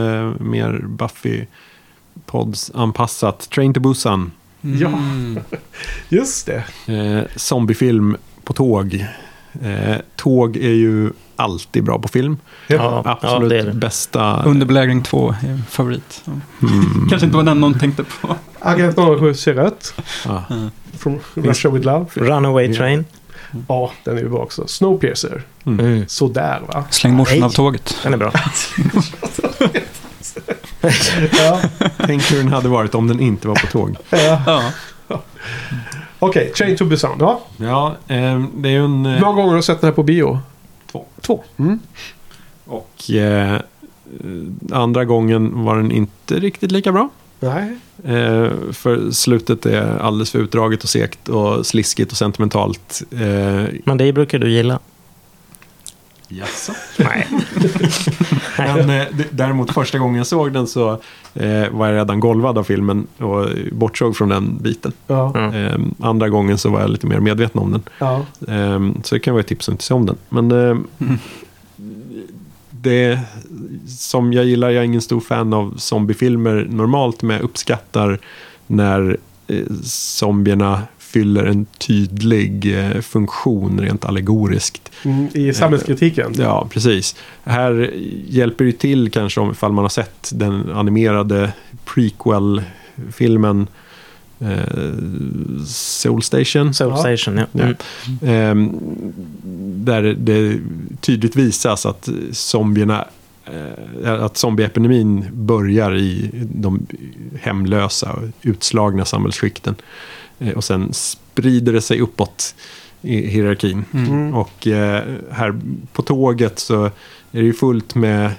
mer 0.41 0.81
Buffy-pods 0.89 2.71
anpassat. 2.75 3.51
Train 3.51 3.75
to 3.75 3.81
Busan. 3.81 4.33
Ja. 4.61 4.89
Mm. 4.89 5.39
Just 6.09 6.47
det. 6.47 6.65
Eh, 6.95 7.23
zombiefilm 7.37 8.17
på 8.45 8.53
tåg. 8.53 9.07
Eh, 9.63 9.97
tåg 10.17 10.57
är 10.57 10.71
ju 10.75 11.11
alltid 11.37 11.85
bra 11.85 11.99
på 11.99 12.09
film. 12.09 12.37
Ja, 12.67 13.03
Absolut 13.05 13.51
det 13.51 13.59
är 13.59 13.65
det. 13.65 13.73
bästa. 13.73 14.43
Underbelägring 14.43 15.03
2 15.03 15.31
är 15.31 15.59
favorit. 15.71 16.23
Ja. 16.25 16.33
Mm, 16.69 17.09
Kanske 17.11 17.27
inte 17.27 17.37
var 17.37 17.45
den 17.45 17.61
någon 17.61 17.79
tänkte 17.79 18.05
på. 18.05 18.37
Agent 18.61 18.97
07 19.21 19.35
ser 19.35 19.55
rött. 19.55 19.95
ja. 20.25 20.45
From 20.99 21.19
Russia 21.35 21.71
with 21.71 21.87
Love. 21.87 22.07
Runaway 22.15 22.75
Train. 22.75 23.05
Ja, 23.69 23.93
den 24.05 24.17
är 24.19 24.23
ju 24.23 24.29
bra 24.29 24.39
också. 24.39 24.67
Snowpiercer. 24.67 25.43
Mm. 25.81 26.05
Sådär 26.09 26.61
va? 26.73 26.85
Släng 26.91 27.15
morsan 27.15 27.43
av 27.43 27.51
tåget. 27.51 27.97
Den 28.03 28.13
är 28.13 28.17
bra. 28.17 28.33
Ja. 31.33 31.61
Tänk 32.07 32.33
hur 32.33 32.39
den 32.39 32.49
hade 32.49 32.69
varit 32.69 32.95
om 32.95 33.09
den 33.09 33.21
inte 33.21 33.49
var 33.49 33.55
på 33.55 33.67
tåg. 33.67 33.97
ja. 34.11 34.63
Ja. 35.09 35.23
Okej, 36.19 36.53
Train 36.53 36.77
to 36.77 36.85
Busan. 36.85 37.17
Ja. 37.21 37.41
Ja, 37.57 37.97
eh, 38.09 38.45
det 38.57 38.69
är 38.69 38.73
ju 38.73 38.85
en... 38.85 39.07
Hur 39.07 39.15
Eh, 39.17 39.21
många 39.21 39.35
gånger 39.37 39.49
har 39.49 39.57
du 39.57 39.63
sett 39.63 39.81
den 39.81 39.89
här 39.89 39.95
på 39.95 40.03
bio? 40.03 40.39
Två. 40.93 41.05
Två. 41.21 41.45
Mm. 41.57 41.79
och 42.67 43.11
eh, 43.11 43.61
andra 44.73 45.05
gången 45.05 45.65
var 45.65 45.77
den 45.77 45.91
inte 45.93 46.35
riktigt 46.35 46.73
lika 46.73 46.93
bra. 46.93 47.09
Nej. 47.41 47.77
Eh, 48.05 48.51
för 48.73 49.11
slutet 49.11 49.67
är 49.67 49.99
alldeles 49.99 50.31
för 50.31 50.39
utdraget 50.39 50.83
och 50.83 50.89
segt 50.89 51.29
och 51.29 51.67
sliskigt 51.67 52.13
och 52.13 52.19
sentimentalt. 52.19 53.03
Eh, 53.11 53.65
Men 53.85 53.97
det 53.97 54.13
brukar 54.13 54.39
du 54.39 54.51
gilla. 54.51 54.79
Jaså? 56.29 56.73
Nej. 56.99 57.27
Men 58.59 58.91
eh, 58.91 59.07
däremot 59.31 59.73
första 59.75 59.99
gången 59.99 60.17
jag 60.17 60.27
såg 60.27 60.53
den 60.53 60.67
så 60.67 60.91
eh, 61.35 61.69
var 61.71 61.87
jag 61.87 61.95
redan 61.95 62.21
golvad 62.21 62.59
av 62.59 62.65
filmen 62.65 63.07
och 63.19 63.47
bortsåg 63.73 64.17
från 64.17 64.29
den 64.29 64.59
biten. 64.63 64.93
Ja. 65.07 65.53
Eh, 65.55 65.79
andra 66.01 66.29
gången 66.29 66.59
så 66.59 66.71
var 66.71 66.81
jag 66.81 66.91
lite 66.91 67.07
mer 67.07 67.21
medveten 67.21 67.61
om 67.61 67.73
den. 67.73 67.83
ja. 67.99 68.17
Eh, 68.49 68.81
så 69.05 69.15
det 69.15 69.21
kan 69.21 69.35
vara 69.35 69.41
ett 69.41 69.47
tips 69.47 69.69
att 69.69 69.73
inte 69.73 69.85
se 69.85 69.95
om 69.95 70.07
den. 70.07 70.17
Men 70.29 70.51
eh, 70.53 70.77
Mm. 71.01 71.19
det 72.71 73.21
som 73.89 74.33
jag 74.33 74.45
gillar, 74.45 74.71
jag 74.71 74.81
är 74.81 74.85
ingen 74.85 75.01
stor 75.01 75.21
fan 75.21 75.53
av 75.53 75.75
zombiefilmer 75.77 76.67
normalt, 76.71 77.23
men 77.23 77.37
jag 77.37 77.45
uppskattar 77.45 78.19
när 78.67 79.17
eh, 79.47 79.65
zombierna 79.85 80.83
fyller 81.09 81.45
en 81.45 81.67
tydlig 81.79 82.79
eh, 82.79 83.01
funktion 83.01 83.81
rent 83.81 84.05
allegoriskt. 84.05 84.91
Mm, 85.05 85.29
I 85.35 85.53
samhällskritiken. 85.53 86.33
Ja, 86.39 86.69
precis. 86.71 87.17
Här 87.45 87.91
hjälper 88.29 88.65
det 88.65 88.73
till 88.73 89.11
kanske 89.11 89.41
om 89.41 89.51
ifall 89.51 89.73
man 89.73 89.85
har 89.85 89.89
sett 89.89 90.31
den 90.35 90.71
animerade 90.73 91.53
prequel-filmen 91.85 93.67
eh, 94.41 95.65
Soul 95.67 96.23
Station. 96.23 96.75
Soul 96.75 96.91
Ja. 96.91 96.97
Station, 96.97 97.37
ja. 97.37 97.47
Ja. 97.53 97.65
Mm. 97.65 97.75
Ehm, 98.23 98.79
där 99.85 100.03
det 100.03 100.59
tydligt 101.01 101.37
visas 101.37 101.87
att 101.87 102.09
zombierna 102.33 103.05
eh, 104.05 104.23
att 104.23 104.37
zombieepidemin 104.37 105.25
börjar 105.33 105.97
i 105.97 106.31
de 106.55 106.87
hemlösa 107.41 108.13
och 108.13 108.23
utslagna 108.43 109.05
samhällsskikten. 109.05 109.75
Eh, 110.39 110.51
och 110.57 110.65
sen 110.65 110.93
sprider 110.93 111.73
det 111.73 111.81
sig 111.81 112.01
uppåt 112.01 112.55
i 113.03 113.27
hierarkin. 113.27 113.85
Mm. 113.95 114.35
Och 114.35 114.67
eh, 114.67 115.03
här 115.31 115.61
på 115.93 116.03
tåget 116.03 116.59
så 116.59 116.85
är 116.85 116.91
det 117.41 117.45
ju 117.45 117.53
fullt 117.53 117.95
med 117.95 118.31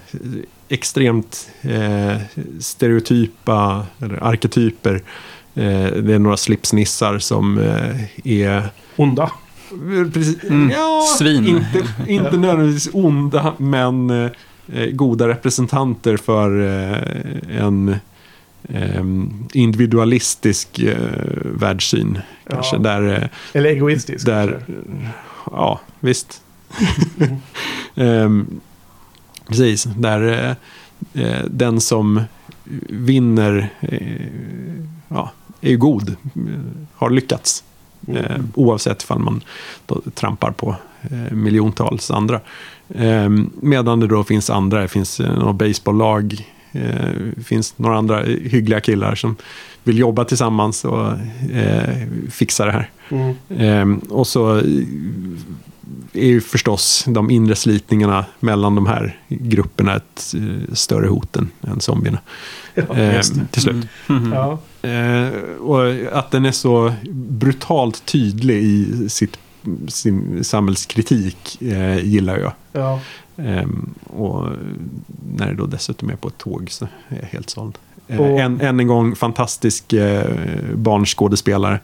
extremt 0.69 1.49
eh, 1.61 2.17
stereotypa 2.59 3.85
eller 4.01 4.23
arketyper. 4.23 4.95
Eh, 5.55 5.85
det 5.93 6.13
är 6.13 6.19
några 6.19 6.37
slipsnissar 6.37 7.19
som 7.19 7.57
är 8.23 8.69
Onda. 8.95 9.31
Precis, 10.13 10.43
Mm. 10.43 10.69
ja, 10.69 11.05
Svin. 11.17 11.47
Inte, 11.47 11.87
inte 12.07 12.37
nödvändigtvis 12.37 12.89
onda, 12.93 13.53
men 13.57 14.29
goda 14.91 15.27
representanter 15.27 16.17
för 16.17 16.59
en 17.51 17.89
eh, 17.89 17.95
individualistisk 19.53 20.79
eh, 20.79 20.95
världssyn. 21.43 22.19
Kanske 22.49 22.75
Ja. 22.75 22.79
där, 22.81 23.21
eh, 23.23 23.27
Eller 23.53 23.69
egoistisk. 23.69 24.25
där 24.25 24.47
kanske. 24.47 24.73
ja 25.51 25.79
visst. 25.99 26.41
Ehm, 27.95 28.59
precis, 29.47 29.83
där 29.83 30.21
eh, 31.13 31.23
eh, 31.23 31.43
den 31.45 31.81
som 31.81 32.21
vinner 32.89 33.69
ja, 35.07 35.31
är 35.61 35.69
ju 35.69 35.77
god, 35.77 36.15
har 36.95 37.09
lyckats. 37.09 37.63
Eh, 38.07 38.37
oavsett 38.55 39.03
ifall 39.03 39.19
man 39.19 39.41
trampar 40.13 40.51
på 40.51 40.75
miljontals 41.31 42.11
andra. 42.11 42.41
Eh, 42.95 43.29
medan 43.61 43.99
det 43.99 44.07
då 44.07 44.23
finns 44.23 44.49
andra, 44.49 44.81
det 44.81 44.87
finns 44.87 45.19
eh, 45.19 45.33
något 45.39 45.55
baseballlag 45.55 46.45
Det 46.71 47.43
finns 47.45 47.77
några 47.77 47.97
andra 47.97 48.23
hyggliga 48.23 48.79
killar 48.79 49.15
som 49.15 49.35
vill 49.83 49.97
jobba 49.97 50.25
tillsammans 50.25 50.85
och 50.85 51.07
eh, 51.53 52.07
fixa 52.31 52.65
det 52.65 52.71
här. 52.71 52.89
Mm. 53.09 53.35
Ehm, 53.57 53.97
och 53.97 54.27
så 54.27 54.57
eh, 54.57 54.63
är 56.13 56.25
ju 56.27 56.41
förstås 56.41 57.05
de 57.07 57.31
inre 57.31 57.55
slitningarna 57.55 58.25
mellan 58.39 58.75
de 58.75 58.87
här 58.87 59.19
grupperna 59.27 59.95
ett 59.95 60.33
eh, 60.35 60.73
större 60.73 61.07
hot 61.07 61.35
än, 61.35 61.49
än 61.67 61.79
zombierna. 61.81 62.19
Ja, 62.73 62.83
Ehm, 62.95 63.21
till 63.51 63.61
slut. 63.61 63.87
Mhm. 64.07 64.33
ja. 64.33 64.59
Eh, 64.89 65.29
och 65.59 66.17
att 66.17 66.31
den 66.31 66.45
är 66.45 66.51
så 66.51 66.93
brutalt 67.11 68.05
tydlig 68.05 68.63
i 68.63 69.09
sitt, 69.09 69.39
sin 69.87 70.43
samhällskritik 70.43 71.61
eh, 71.61 72.05
gillar 72.05 72.37
jag. 72.37 72.53
ja. 72.71 72.99
Ehm, 73.45 73.93
och 74.07 74.47
när 75.35 75.47
det 75.47 75.53
då 75.55 75.65
dessutom 75.65 76.09
är 76.09 76.15
på 76.15 76.27
ett 76.27 76.37
tåg 76.37 76.67
så 76.71 76.85
är 77.09 77.15
jag 77.21 77.25
helt 77.27 77.49
såld. 77.49 77.77
Eh, 78.07 78.19
Och- 78.21 78.39
än, 78.39 78.61
än 78.61 78.79
en 78.79 78.87
gång 78.87 79.15
fantastisk 79.15 79.93
eh, 79.93 80.25
barnskådespelare. 80.75 81.79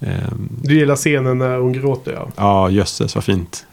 Ehm, 0.00 0.48
Du 0.62 0.74
gillar 0.78 0.96
scenen 0.96 1.38
när 1.38 1.58
hon 1.58 1.72
gråter 1.72 2.12
ja. 2.12 2.28
Ja, 2.36 2.70
jösses 2.70 3.14
vad 3.14 3.24
fint. 3.24 3.66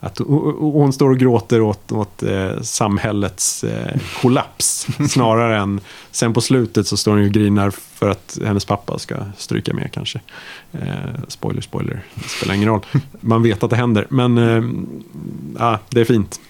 Att 0.00 0.18
hon 0.58 0.92
står 0.92 1.10
och 1.10 1.18
gråter 1.18 1.60
åt, 1.60 1.92
åt 1.92 2.22
eh, 2.22 2.60
samhällets 2.60 3.64
eh, 3.64 4.00
kollaps. 4.20 4.86
snarare 5.08 5.58
än, 5.58 5.80
sen 6.10 6.34
på 6.34 6.40
slutet 6.40 6.86
så 6.86 6.96
står 6.96 7.12
hon 7.12 7.24
och 7.24 7.30
grinar 7.30 7.70
för 7.70 8.10
att 8.10 8.38
hennes 8.44 8.64
pappa 8.64 8.98
ska 8.98 9.16
stryka 9.36 9.74
med 9.74 9.92
kanske. 9.92 10.20
Eh, 10.72 10.80
spoiler, 11.28 11.60
spoiler, 11.60 12.04
det 12.14 12.28
spelar 12.28 12.54
ingen 12.54 12.68
roll. 12.68 12.80
Man 13.20 13.42
vet 13.42 13.62
att 13.62 13.70
det 13.70 13.76
händer, 13.76 14.06
men 14.10 14.38
eh, 14.38 14.64
ja, 15.58 15.78
det 15.90 16.00
är 16.00 16.04
fint. 16.04 16.40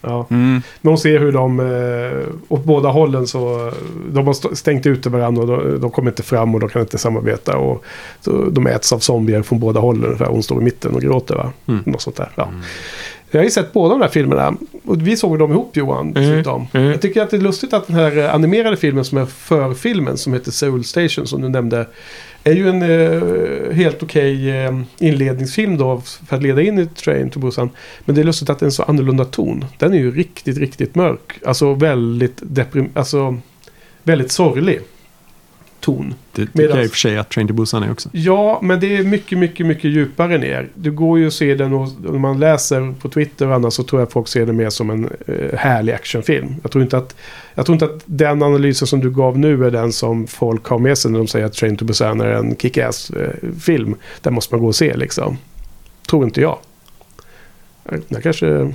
Ja. 0.00 0.26
Mm. 0.30 0.62
Men 0.80 0.90
hon 0.90 0.98
ser 0.98 1.18
hur 1.20 1.32
de, 1.32 1.60
eh, 1.60 2.34
åt 2.48 2.64
båda 2.64 2.88
hållen 2.88 3.26
så, 3.26 3.72
de 4.12 4.26
har 4.26 4.32
st- 4.34 4.56
stängt 4.56 4.86
ute 4.86 5.10
varandra 5.10 5.42
och 5.42 5.48
de, 5.48 5.80
de 5.80 5.90
kommer 5.90 6.10
inte 6.10 6.22
fram 6.22 6.54
och 6.54 6.60
de 6.60 6.68
kan 6.68 6.82
inte 6.82 6.98
samarbeta. 6.98 7.56
Och 7.58 7.84
så, 8.20 8.44
de 8.50 8.66
äts 8.66 8.92
av 8.92 8.98
zombier 8.98 9.42
från 9.42 9.58
båda 9.60 9.80
hållen 9.80 10.04
ungefär. 10.04 10.26
Hon 10.26 10.42
står 10.42 10.60
i 10.60 10.64
mitten 10.64 10.94
och 10.94 11.00
gråter 11.00 11.34
va? 11.34 11.52
Mm. 11.68 11.82
Något 11.86 12.00
sånt 12.02 12.16
där. 12.16 12.28
Ja. 12.34 12.48
Jag 13.30 13.40
har 13.40 13.44
ju 13.44 13.50
sett 13.50 13.72
båda 13.72 13.94
de 13.94 14.00
här 14.00 14.08
filmerna. 14.08 14.54
Och 14.84 15.06
vi 15.06 15.16
såg 15.16 15.38
dem 15.38 15.52
ihop 15.52 15.76
Johan. 15.76 16.12
dessutom. 16.12 16.66
mm. 16.72 16.86
Jag 16.86 17.00
tycker 17.02 17.22
att 17.22 17.30
det 17.30 17.36
är 17.36 17.40
lustigt 17.40 17.72
att 17.72 17.86
den 17.86 17.96
här 17.96 18.28
animerade 18.28 18.76
filmen 18.76 19.04
som 19.04 19.18
är 19.18 19.26
förfilmen 19.26 20.16
som 20.16 20.32
heter 20.32 20.50
Soul 20.50 20.84
Station 20.84 21.26
som 21.26 21.42
du 21.42 21.48
nämnde. 21.48 21.86
Är 22.48 22.52
ju 22.52 22.68
en 22.68 22.82
eh, 22.82 23.72
helt 23.72 24.02
okej 24.02 24.50
eh, 24.50 24.80
inledningsfilm 24.98 25.76
då 25.76 26.02
för 26.28 26.36
att 26.36 26.42
leda 26.42 26.62
in 26.62 26.78
i 26.78 26.86
Train 26.86 27.30
to 27.30 27.38
Busan. 27.38 27.70
Men 28.04 28.14
det 28.14 28.20
är 28.20 28.24
lustigt 28.24 28.50
att 28.50 28.58
det 28.58 28.64
är 28.64 28.66
en 28.66 28.72
så 28.72 28.82
annorlunda 28.82 29.24
ton. 29.24 29.64
Den 29.78 29.92
är 29.92 29.98
ju 29.98 30.10
riktigt, 30.10 30.58
riktigt 30.58 30.94
mörk. 30.94 31.40
Alltså 31.46 31.74
väldigt 31.74 32.38
deprim... 32.42 32.90
Alltså 32.94 33.38
väldigt 34.02 34.32
sorglig 34.32 34.80
ton. 35.80 36.14
Det 36.32 36.46
tycker 36.46 36.68
jag 36.68 36.84
i 36.84 36.86
och 36.86 36.90
för 36.90 36.98
sig 36.98 37.18
att 37.18 37.30
Train 37.30 37.48
to 37.48 37.54
Busan 37.54 37.82
är 37.82 37.90
också. 37.92 38.08
Ja, 38.12 38.58
men 38.62 38.80
det 38.80 38.96
är 38.96 39.04
mycket, 39.04 39.38
mycket, 39.38 39.66
mycket 39.66 39.84
djupare 39.84 40.38
ner. 40.38 40.68
Det 40.74 40.90
går 40.90 41.18
ju 41.18 41.26
att 41.26 41.32
se 41.32 41.54
den 41.54 41.72
och 41.72 41.88
om 42.08 42.20
man 42.20 42.40
läser 42.40 42.94
på 43.00 43.08
Twitter 43.08 43.48
och 43.48 43.54
annat 43.54 43.74
så 43.74 43.82
tror 43.82 44.00
jag 44.00 44.12
folk 44.12 44.28
ser 44.28 44.46
det 44.46 44.52
mer 44.52 44.70
som 44.70 44.90
en 44.90 45.08
eh, 45.26 45.58
härlig 45.58 45.92
actionfilm. 45.92 46.54
Jag 46.62 46.70
tror, 46.72 46.84
inte 46.84 46.98
att, 46.98 47.16
jag 47.54 47.66
tror 47.66 47.74
inte 47.74 47.84
att 47.84 48.02
den 48.04 48.42
analysen 48.42 48.88
som 48.88 49.00
du 49.00 49.10
gav 49.10 49.38
nu 49.38 49.66
är 49.66 49.70
den 49.70 49.92
som 49.92 50.26
folk 50.26 50.66
har 50.66 50.78
med 50.78 50.98
sig 50.98 51.10
när 51.10 51.18
de 51.18 51.28
säger 51.28 51.46
att 51.46 51.54
Train 51.54 51.76
to 51.76 51.84
Busan 51.84 52.20
är 52.20 52.30
en 52.30 52.56
kick-ass-film. 52.56 53.94
Den 54.20 54.34
måste 54.34 54.54
man 54.54 54.62
gå 54.62 54.68
och 54.68 54.76
se 54.76 54.96
liksom. 54.96 55.38
Tror 56.10 56.24
inte. 56.24 56.40
Jag, 56.40 56.58
jag 58.08 58.22
kanske... 58.22 58.74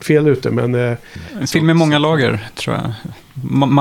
Fel 0.00 0.28
ute, 0.28 0.50
men... 0.50 0.74
Eh, 0.74 0.96
En 1.40 1.46
film 1.46 1.66
med 1.66 1.76
många 1.76 1.98
lager, 1.98 2.48
tror 2.54 2.76
jag. 2.76 2.92
Man, 3.50 3.74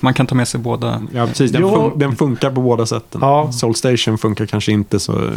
man, 0.00 0.14
kan 0.14 0.26
ta 0.26 0.34
med 0.34 0.48
sig 0.48 0.60
båda. 0.60 1.02
Ja, 1.14 1.26
precis. 1.26 1.52
Den, 1.52 1.62
fun- 1.62 1.98
den 1.98 2.16
funkar 2.16 2.50
på 2.50 2.60
båda 2.60 2.86
sätten. 2.86 3.20
Ja. 3.24 3.52
Soul 3.52 3.74
Station 3.74 4.18
funkar 4.18 4.46
kanske 4.46 4.72
inte 4.72 5.00
så 5.00 5.30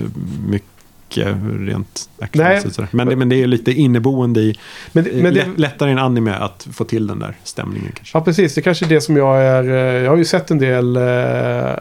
mycket 0.48 1.36
rent 1.60 2.10
actionmässigt. 2.20 2.76
sådär. 2.76 2.90
Men 2.92 3.08
det, 3.08 3.16
men 3.16 3.30
det 3.30 3.44
är 3.44 3.48
lite 3.48 3.72
inneboende 3.72 4.40
i... 4.42 4.60
men, 4.92 5.04
men 5.04 5.24
det, 5.24 5.32
lätt, 5.32 5.60
lättare 5.60 5.92
än 5.92 5.98
anime 6.00 6.32
att 6.34 6.68
få 6.74 6.84
till 6.84 7.08
den 7.08 7.20
där 7.20 7.36
stämningen 7.44 7.92
kanske. 7.96 8.18
Ja, 8.18 8.22
precis. 8.24 8.56
Det 8.56 8.62
är 8.62 8.64
kanske 8.64 8.86
är 8.86 8.90
det 8.90 9.02
som 9.02 9.18
jag 9.18 9.42
är... 9.44 9.64
eh, 9.64 10.04
Jag 10.04 10.10
har 10.10 10.18
ju 10.18 10.26
sett 10.26 10.52
en 10.52 10.58
del 10.58 10.96
eh, 10.98 11.76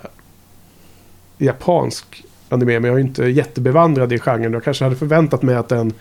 japansk 1.38 2.24
anime, 2.48 2.80
men 2.80 2.90
jag 2.90 3.00
är 3.00 3.04
inte 3.04 3.24
jättebevandrad 3.24 4.12
i 4.12 4.18
genren. 4.18 4.52
Jag 4.52 4.64
kanske 4.64 4.84
hade 4.84 4.96
förväntat 4.96 5.42
mig 5.42 5.54
att 5.54 5.68
den 5.68 5.92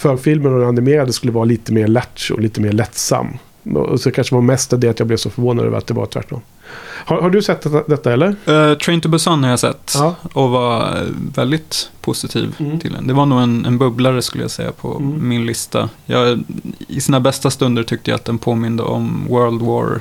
förfilmen 0.00 0.52
och 0.54 0.58
den 0.60 0.68
animerade 0.68 1.12
skulle 1.12 1.32
vara 1.32 1.44
lite 1.44 1.72
mer 1.72 1.86
lattjo 1.86 2.34
och 2.34 2.40
lite 2.40 2.60
mer 2.60 2.72
lättsam. 2.72 3.38
Och 3.74 4.00
så 4.00 4.10
kanske 4.10 4.34
var 4.34 4.42
mest 4.42 4.80
det 4.80 4.88
att 4.88 4.98
jag 4.98 5.06
blev 5.08 5.16
så 5.16 5.30
förvånad 5.30 5.66
över 5.66 5.78
att 5.78 5.86
det 5.86 5.94
var 5.94 6.06
tvärtom. 6.06 6.40
Har, 7.04 7.20
har 7.20 7.30
du 7.30 7.42
sett 7.42 7.60
detta, 7.62 7.82
detta 7.86 8.12
eller? 8.12 8.28
Uh, 8.48 8.78
Train 8.78 9.00
to 9.00 9.08
Busan 9.08 9.42
har 9.44 9.50
jag 9.50 9.58
sett. 9.60 9.92
Ja. 9.94 10.14
Och 10.32 10.50
var 10.50 10.80
eh, 10.96 11.02
väldigt 11.34 11.90
positiv 12.00 12.54
Mm. 12.58 12.80
till 12.80 12.92
den. 12.92 13.06
Det 13.06 13.12
var 13.14 13.26
nog 13.26 13.40
en, 13.40 13.64
en 13.66 13.78
bubblare 13.78 14.22
skulle 14.22 14.44
jag 14.44 14.50
säga 14.50 14.72
på 14.72 14.96
Mm. 14.96 15.28
min 15.28 15.46
lista. 15.46 15.88
Jag, 16.06 16.42
I 16.88 17.00
sina 17.00 17.20
bästa 17.20 17.50
stunder 17.50 17.82
tyckte 17.82 18.10
jag 18.10 18.18
att 18.18 18.24
den 18.24 18.38
påminde 18.38 18.82
om 18.82 19.26
World 19.28 19.62
War 19.62 20.00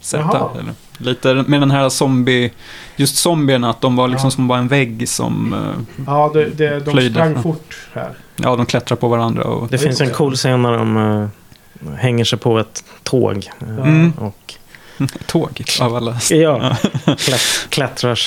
Z. 0.00 0.50
Eller, 0.60 0.72
lite 1.00 1.34
med 1.34 1.60
den 1.62 1.70
här 1.70 1.88
zombie, 1.88 2.50
just 2.96 3.16
zombierna, 3.16 3.70
att 3.70 3.80
de 3.80 3.96
var 3.96 4.08
liksom 4.08 4.26
Ja. 4.26 4.30
som 4.30 4.48
bara 4.48 4.58
en 4.58 4.68
vägg 4.68 5.08
som, 5.08 5.52
eh, 5.54 6.04
Ja, 6.06 6.30
det, 6.34 6.44
det, 6.44 6.80
de 6.80 6.90
Plöjde. 6.92 7.14
sprang 7.14 7.42
fort 7.42 7.76
här. 7.92 8.14
ja 8.36 8.56
de 8.56 8.66
klättrar 8.66 8.96
på 8.96 9.08
varandra. 9.08 9.44
Och, 9.44 9.68
Det 9.68 9.78
finns 9.78 10.00
en 10.00 10.10
cool 10.10 10.34
scen 10.36 10.62
när 10.62 10.72
de 10.72 10.96
eh, 10.96 11.94
hänger 11.94 12.24
sig 12.24 12.38
på 12.38 12.58
ett 12.58 12.84
tåg. 13.02 13.50
eh, 13.60 13.68
Mm. 13.78 14.12
Och 14.12 14.54
tåg 15.26 15.62
av 15.80 15.96
alla. 15.96 16.16
ja, 16.30 16.76
klätt, 17.18 17.66
klättrar 17.68 18.18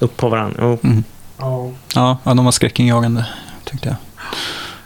upp 0.00 0.16
på 0.16 0.28
varandra. 0.28 0.58
Jo. 0.62 0.78
Mm. 0.82 1.04
Ja. 1.38 1.70
Ja, 1.94 2.18
ja, 2.24 2.34
de 2.34 2.44
var 2.44 2.52
skräckinjagande, 2.52 3.26
tyckte 3.64 3.88
jag. 3.88 3.96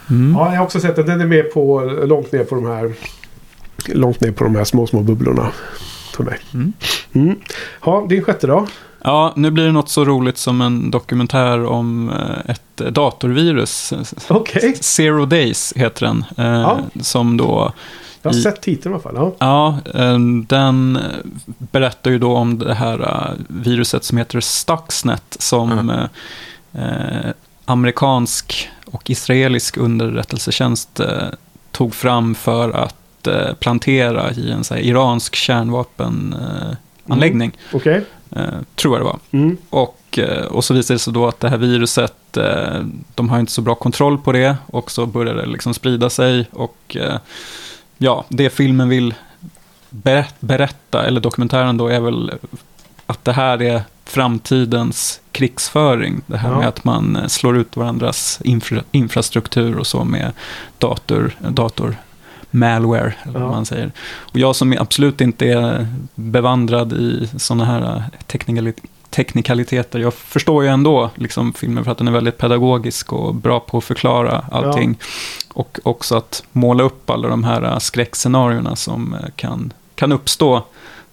Mm. 0.09 0.35
ja, 0.37 0.51
jag 0.51 0.57
har 0.59 0.65
också 0.65 0.79
sett 0.79 0.95
den. 0.95 1.05
Den 1.05 1.21
är 1.21 1.25
med 1.25 1.53
på, 1.53 1.81
långt 2.05 2.31
ner 2.31 2.43
på 2.43 2.55
de 2.55 2.65
här... 2.65 2.93
Långt 3.87 4.21
ner 4.21 4.31
på 4.31 4.43
de 4.43 4.55
här 4.55 4.63
små, 4.63 4.87
små 4.87 5.01
bubblorna. 5.01 5.51
För 6.17 6.23
mig. 6.23 6.39
Mm. 6.53 6.73
Mm. 7.13 7.39
Ja, 7.85 8.05
din 8.09 8.23
sjätte 8.23 8.47
då? 8.47 8.67
Ja, 9.03 9.33
nu 9.35 9.51
blir 9.51 9.65
det 9.65 9.71
något 9.71 9.89
så 9.89 10.05
roligt 10.05 10.37
som 10.37 10.61
en 10.61 10.91
dokumentär 10.91 11.65
om 11.65 12.09
eh, 12.09 12.51
ett 12.51 12.77
datorvirus. 12.95 13.93
Okej. 14.27 14.75
Zero 14.81 15.25
Days 15.25 15.73
heter 15.75 16.05
den. 16.05 16.25
eh, 16.37 16.45
Ja. 16.61 16.79
Som 17.01 17.37
då, 17.37 17.73
Jag 18.21 18.31
har 18.31 18.37
I- 18.37 18.41
sett 18.41 18.61
titeln 18.61 18.91
i 18.91 18.93
alla 18.95 19.03
fall. 19.03 19.15
Ja. 19.15 19.35
ja, 19.93 20.01
eh, 20.01 20.19
den 20.47 20.99
berättar 21.57 22.11
ju 22.11 22.19
då 22.19 22.35
om 22.35 22.59
det 22.59 22.73
här 22.73 23.31
viruset 23.47 24.03
som 24.03 24.17
heter 24.17 24.39
Stuxnet. 24.39 25.37
Som 25.39 25.71
Mm. 25.71 25.89
eh, 26.73 27.31
amerikansk 27.65 28.69
och 28.85 29.09
israelisk 29.09 29.77
underrättelsetjänst 29.77 30.99
eh, 30.99 31.07
tog 31.71 31.95
fram 31.95 32.35
för 32.35 32.69
att 32.71 32.95
eh, 33.27 33.53
plantera 33.53 34.31
i 34.31 34.51
en 34.51 34.63
så 34.63 34.73
här, 34.73 34.81
iransk 34.81 35.35
kärnvapenanläggning. 35.35 36.77
Anläggning, 37.09 37.57
Okej. 37.73 38.05
eh, 38.35 38.43
tror 38.75 38.93
jag 38.97 39.01
det 39.01 39.05
var. 39.05 39.19
Mm. 39.31 39.57
Och, 39.69 40.19
eh, 40.19 40.45
och 40.45 40.63
så 40.63 40.73
visade 40.73 40.95
det 40.95 40.99
sig 40.99 41.13
då 41.13 41.27
att 41.27 41.39
det 41.39 41.49
här 41.49 41.57
viruset, 41.57 42.13
de 43.15 43.29
har 43.29 43.39
inte 43.39 43.51
så 43.51 43.61
bra 43.61 43.75
kontroll 43.75 44.17
på 44.17 44.31
det 44.31 44.55
och 44.65 44.91
så 44.91 45.05
börjar 45.05 45.35
det 45.35 45.45
liksom 45.45 45.73
sprida 45.73 46.09
sig. 46.09 46.45
Och 46.51 46.97
ja, 47.97 48.25
det 48.29 48.49
filmen 48.49 48.89
vill 48.89 49.13
berätt, 49.89 50.35
berätta, 50.39 51.05
eller 51.05 51.21
dokumentären 51.21 51.77
då, 51.77 51.87
är 51.87 51.99
väl 51.99 52.31
att 53.05 53.25
det 53.25 53.33
här 53.33 53.61
är 53.61 53.81
framtidens 54.05 55.21
krigsföring. 55.31 56.21
Det 56.27 56.37
här 56.37 56.51
Ja. 56.51 56.59
med 56.59 56.67
att 56.67 56.83
man 56.83 57.29
slår 57.29 57.57
ut 57.57 57.75
varandras 57.77 58.39
infra, 58.43 58.81
infrastruktur 58.91 59.77
och 59.77 59.87
så 59.87 60.03
med 60.03 60.31
dator, 60.77 61.35
dator 61.49 61.95
malware, 62.51 63.13
eller 63.23 63.39
Ja. 63.39 63.45
vad 63.45 63.51
man 63.55 63.65
säger. 63.65 63.91
Och 64.15 64.37
jag 64.39 64.55
som 64.55 64.75
absolut 64.79 65.21
inte 65.21 65.45
är 65.45 65.87
bevandrad 66.15 66.93
i 66.93 67.29
sådana 67.37 67.65
här 67.65 67.81
eh, 67.95 68.01
teknikali- 68.27 68.73
teknikaliteter, 69.09 69.99
jag 69.99 70.13
förstår 70.13 70.63
ju 70.63 70.69
ändå 70.69 71.09
liksom, 71.15 71.53
filmen 71.53 71.83
för 71.83 71.91
att 71.91 71.97
den 71.97 72.07
är 72.07 72.11
väldigt 72.11 72.37
pedagogisk 72.37 73.13
och 73.13 73.35
bra 73.35 73.59
på 73.59 73.77
att 73.77 73.83
förklara 73.83 74.45
allting. 74.51 74.97
Och 75.53 75.79
också 75.83 76.17
att 76.17 76.43
måla 76.51 76.83
upp 76.83 77.09
alla 77.09 77.27
de 77.27 77.43
här 77.43 77.63
eh, 77.63 77.77
skräckscenarierna 77.79 78.75
som 78.75 79.13
eh, 79.13 79.19
kan, 79.35 79.73
kan 79.95 80.11
uppstå 80.11 80.63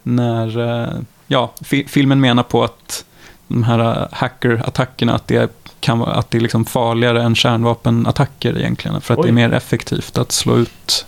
när, 0.03 0.95
ja, 1.27 1.53
fi- 1.61 1.85
filmen 1.89 2.21
menar 2.21 2.43
på 2.43 2.65
att 2.65 3.05
de 3.49 3.63
här 3.63 4.09
hackerattackerna, 4.13 5.15
att 5.15 5.27
det 5.29 5.51
kan 5.81 5.99
vara 5.99 6.13
att 6.15 6.31
det 6.31 6.39
är 6.39 6.43
liksom 6.43 6.65
farligare 6.65 7.23
än 7.23 7.35
kärnvapenattacker 7.35 8.59
egentligen. 8.59 9.01
För 9.01 9.15
att 9.15 9.19
det 9.19 9.25
Oj. 9.25 9.29
är 9.29 9.33
mer 9.33 9.53
effektivt 9.53 10.19
att 10.19 10.33
slå 10.33 10.57
ut 10.57 11.07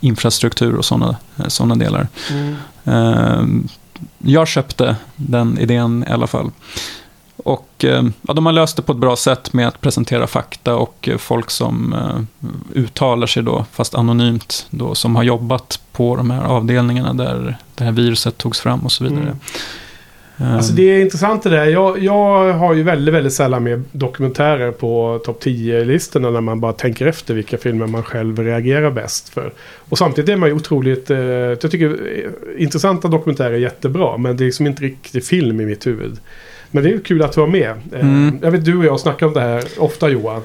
infrastruktur 0.00 0.74
och 0.74 0.84
sådana 0.84 1.16
såna 1.48 1.74
delar. 1.74 2.08
Mm. 2.30 2.56
Ehm, 2.84 3.68
jag 4.18 4.48
köpte 4.48 4.96
den 5.16 5.58
idén 5.58 6.04
i 6.08 6.12
alla 6.12 6.26
fall. 6.26 6.50
Och 7.36 7.84
eh, 7.84 8.02
ja, 8.22 8.34
de 8.34 8.46
har 8.46 8.52
löst 8.52 8.76
det 8.76 8.82
på 8.82 8.92
ett 8.92 8.98
bra 8.98 9.16
sätt 9.16 9.52
med 9.52 9.68
att 9.68 9.80
presentera 9.80 10.26
fakta 10.26 10.76
och 10.76 11.08
eh, 11.08 11.16
folk 11.16 11.50
som 11.50 11.92
eh, 11.92 12.48
uttalar 12.74 13.26
sig 13.26 13.42
då, 13.42 13.64
fast 13.72 13.94
anonymt, 13.94 14.66
då, 14.70 14.94
som 14.94 15.16
har 15.16 15.22
jobbat 15.22 15.80
på 15.92 16.16
de 16.16 16.30
här 16.30 16.42
avdelningarna 16.42 17.14
där 17.14 17.56
det 17.74 17.84
här 17.84 17.92
viruset 17.92 18.38
togs 18.38 18.60
fram 18.60 18.80
och 18.80 18.92
så 18.92 19.04
vidare. 19.04 19.22
Mm. 19.22 19.38
Eh, 20.40 20.54
Alltså 20.56 20.72
det 20.72 20.82
är 20.82 21.00
intressant 21.00 21.42
det 21.42 21.50
där. 21.50 21.64
Jag, 21.64 21.98
jag 21.98 22.52
har 22.52 22.74
ju 22.74 22.82
väldigt, 22.82 23.14
väldigt 23.14 23.32
sällan 23.32 23.62
med 23.64 23.82
dokumentärer 23.92 24.70
på 24.70 25.20
topp 25.24 25.42
10-listorna 25.44 26.30
när 26.30 26.40
man 26.40 26.60
bara 26.60 26.72
tänker 26.72 27.06
efter 27.06 27.34
vilka 27.34 27.58
filmer 27.58 27.86
man 27.86 28.02
själv 28.02 28.38
reagerar 28.38 28.90
bäst 28.90 29.28
för. 29.28 29.52
Och 29.88 29.98
samtidigt 29.98 30.28
är 30.30 30.36
man 30.36 30.48
ju 30.48 30.54
otroligt... 30.54 31.10
Eh, 31.10 31.18
jag 31.18 31.60
tycker 31.60 31.86
eh, 31.90 32.62
intressanta 32.62 33.08
dokumentärer 33.08 33.52
är 33.52 33.58
jättebra, 33.58 34.16
men 34.16 34.36
det 34.36 34.44
är 34.44 34.46
liksom 34.46 34.66
inte 34.66 34.82
riktigt 34.82 35.26
film 35.26 35.60
i 35.60 35.66
mitt 35.66 35.86
huvud. 35.86 36.18
Men 36.70 36.82
det 36.82 36.88
är 36.88 36.92
ju 36.92 37.00
kul 37.00 37.22
att 37.22 37.32
du 37.32 37.40
var 37.40 37.48
med. 37.48 37.70
Eh, 37.92 38.00
Mm. 38.00 38.38
Jag 38.42 38.50
vet 38.50 38.64
du 38.64 38.76
och 38.78 38.84
jag 38.84 39.00
snackar 39.00 39.26
om 39.26 39.32
det 39.32 39.40
här 39.40 39.64
ofta 39.78 40.08
Johan. 40.08 40.42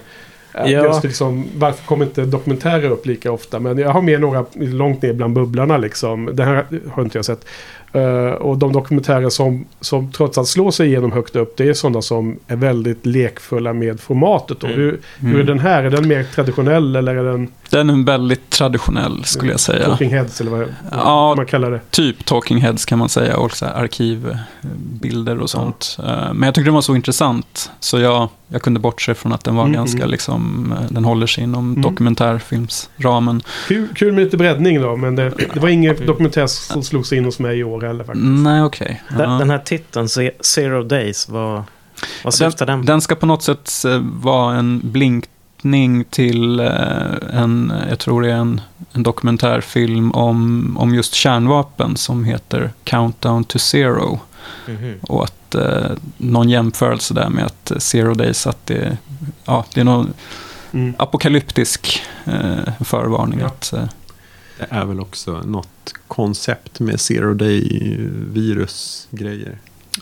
Ja. 0.54 0.68
Just 0.68 1.04
liksom, 1.04 1.46
varför 1.58 1.86
kommer 1.86 2.06
inte 2.06 2.26
dokumentärer 2.26 2.90
upp 2.90 3.06
lika 3.06 3.32
ofta? 3.32 3.60
Men 3.60 3.78
jag 3.78 3.90
har 3.90 4.02
med 4.02 4.22
några 4.22 4.46
långt 4.56 5.02
ner 5.02 5.14
bland 5.14 5.34
bubblorna 5.34 5.78
liksom. 5.78 6.30
Det 6.34 6.44
här 6.44 6.66
har 6.92 7.04
inte 7.04 7.18
jag 7.18 7.26
sett. 7.26 7.46
Eh, 7.94 8.32
och 8.32 8.58
de 8.58 8.74
dokumentärer 8.74 9.30
som, 9.30 9.66
som 9.82 10.12
trots 10.12 10.38
allt 10.38 10.48
slår 10.48 10.72
sig 10.72 10.88
igenom 10.88 11.12
högt 11.12 11.36
upp, 11.36 11.58
det 11.58 11.70
är 11.70 11.74
sådana 11.74 12.02
som 12.02 12.40
är 12.48 12.56
väldigt 12.56 13.06
lekfulla 13.06 13.74
med 13.74 14.00
formatet. 14.00 14.60
Då. 14.60 14.68
Mm. 14.68 14.80
Hur, 14.80 15.00
hur 15.20 15.40
är 15.40 15.44
den 15.44 15.60
här? 15.60 15.84
Är 15.84 15.90
den 15.90 16.08
mer 16.08 16.24
traditionell 16.24 16.96
eller 16.96 17.16
är 17.16 17.24
den 17.24 17.48
Den 17.70 17.90
är 17.90 18.06
väldigt 18.06 18.50
traditionell 18.50 19.24
skulle 19.24 19.52
jag 19.52 19.60
säga. 19.60 19.86
Talking 19.86 20.10
Heads 20.10 20.42
eller 20.42 20.52
vad 20.52 20.74
Ja, 20.92 21.34
man 21.38 21.46
kallar 21.46 21.72
det? 21.72 21.82
Typ 21.92 22.26
Talking 22.26 22.58
Heads 22.62 22.86
kan 22.86 23.00
man 23.00 23.10
säga 23.10 23.38
och 23.38 23.52
så 23.52 23.66
här 23.66 23.74
arkivbilder 23.74 25.38
och 25.40 25.50
sånt. 25.50 25.98
Eh, 26.00 26.34
Men 26.34 26.44
jag 26.44 26.56
tyckte 26.56 26.68
den 26.68 26.74
var 26.74 26.82
så 26.82 26.96
intressant 26.96 27.72
så 27.80 28.00
jag, 28.00 28.30
jag 28.48 28.62
kunde 28.62 28.80
bortse 28.80 29.14
från 29.16 29.34
att 29.34 29.44
den 29.44 29.56
var 29.56 29.64
Mm, 29.64 29.74
ganska 29.76 29.98
mm. 29.98 30.10
liksom, 30.10 30.74
eh, 30.80 30.86
den 30.90 31.06
håller 31.06 31.28
sig 31.28 31.44
inom 31.44 31.70
Mm. 31.70 31.82
dokumentärfilmsramen. 31.82 33.42
Kul, 33.68 33.88
kul 33.96 34.14
med 34.14 34.24
lite 34.24 34.38
breddning 34.38 34.82
då, 34.82 34.96
men 34.96 35.16
det, 35.16 35.30
det 35.54 35.60
var 35.60 35.70
ingen 35.70 35.96
Mm. 35.96 36.08
dokumentär 36.08 36.48
som 36.48 36.84
slog 36.84 37.06
sig 37.06 37.18
in 37.18 37.26
hos 37.26 37.40
mig 37.40 37.60
i 37.60 37.64
år 37.64 37.82
heller 37.82 38.04
faktiskt. 38.04 38.26
Nej, 38.28 38.64
okej. 38.64 39.02
Den, 39.18 39.32
Ja. 39.32 39.38
den 39.38 39.50
här 39.50 39.60
titeln, 39.60 40.06
Ze- 40.06 40.32
Zero 40.44 40.84
Days, 40.84 41.30
vad, 41.30 41.64
vad 42.24 42.34
syftar 42.34 42.66
den 42.66 42.82
på? 42.82 42.86
Den 42.88 43.02
ska 43.02 43.16
på 43.16 43.26
något 43.26 43.44
sätt 43.44 43.72
eh, 43.88 44.00
vara 44.04 44.56
en 44.56 44.82
blinkning 45.64 46.04
till 46.10 46.60
eh, 46.60 47.42
en, 47.42 47.74
jag 47.90 48.00
tror 48.00 48.22
det 48.22 48.32
är 48.32 48.36
en, 48.36 48.62
en 48.94 49.04
dokumentärfilm 49.04 50.12
om, 50.12 50.78
om 50.80 50.96
just 50.96 51.14
kärnvapen 51.14 51.98
som 51.98 52.24
heter 52.24 52.72
Countdown 52.84 53.44
to 53.44 53.60
Zero. 53.60 54.20
Mhm. 54.68 54.94
Och 55.02 55.24
att 55.24 55.56
eh, 55.56 55.92
någon 56.18 56.50
jämförelse 56.50 57.14
där 57.14 57.30
med 57.30 57.46
att 57.46 57.72
Zero 57.78 58.14
Days, 58.14 58.48
att 58.48 58.66
det, 58.66 58.98
ja, 59.46 59.66
det 59.74 59.80
är 59.80 59.86
någon 59.86 60.14
Mm. 60.74 60.94
apokalyptisk 60.98 62.02
eh, 62.26 62.74
förvarning. 62.86 63.40
Ja. 63.40 63.46
Att, 63.48 63.74
eh, 63.74 63.84
Det 64.60 64.66
är 64.70 64.86
väl 64.86 65.00
också 65.00 65.42
något 65.46 65.94
koncept 66.08 66.80
med 66.80 67.00
zero 67.00 67.34
day 67.34 67.62
virusgrejer. 68.34 69.58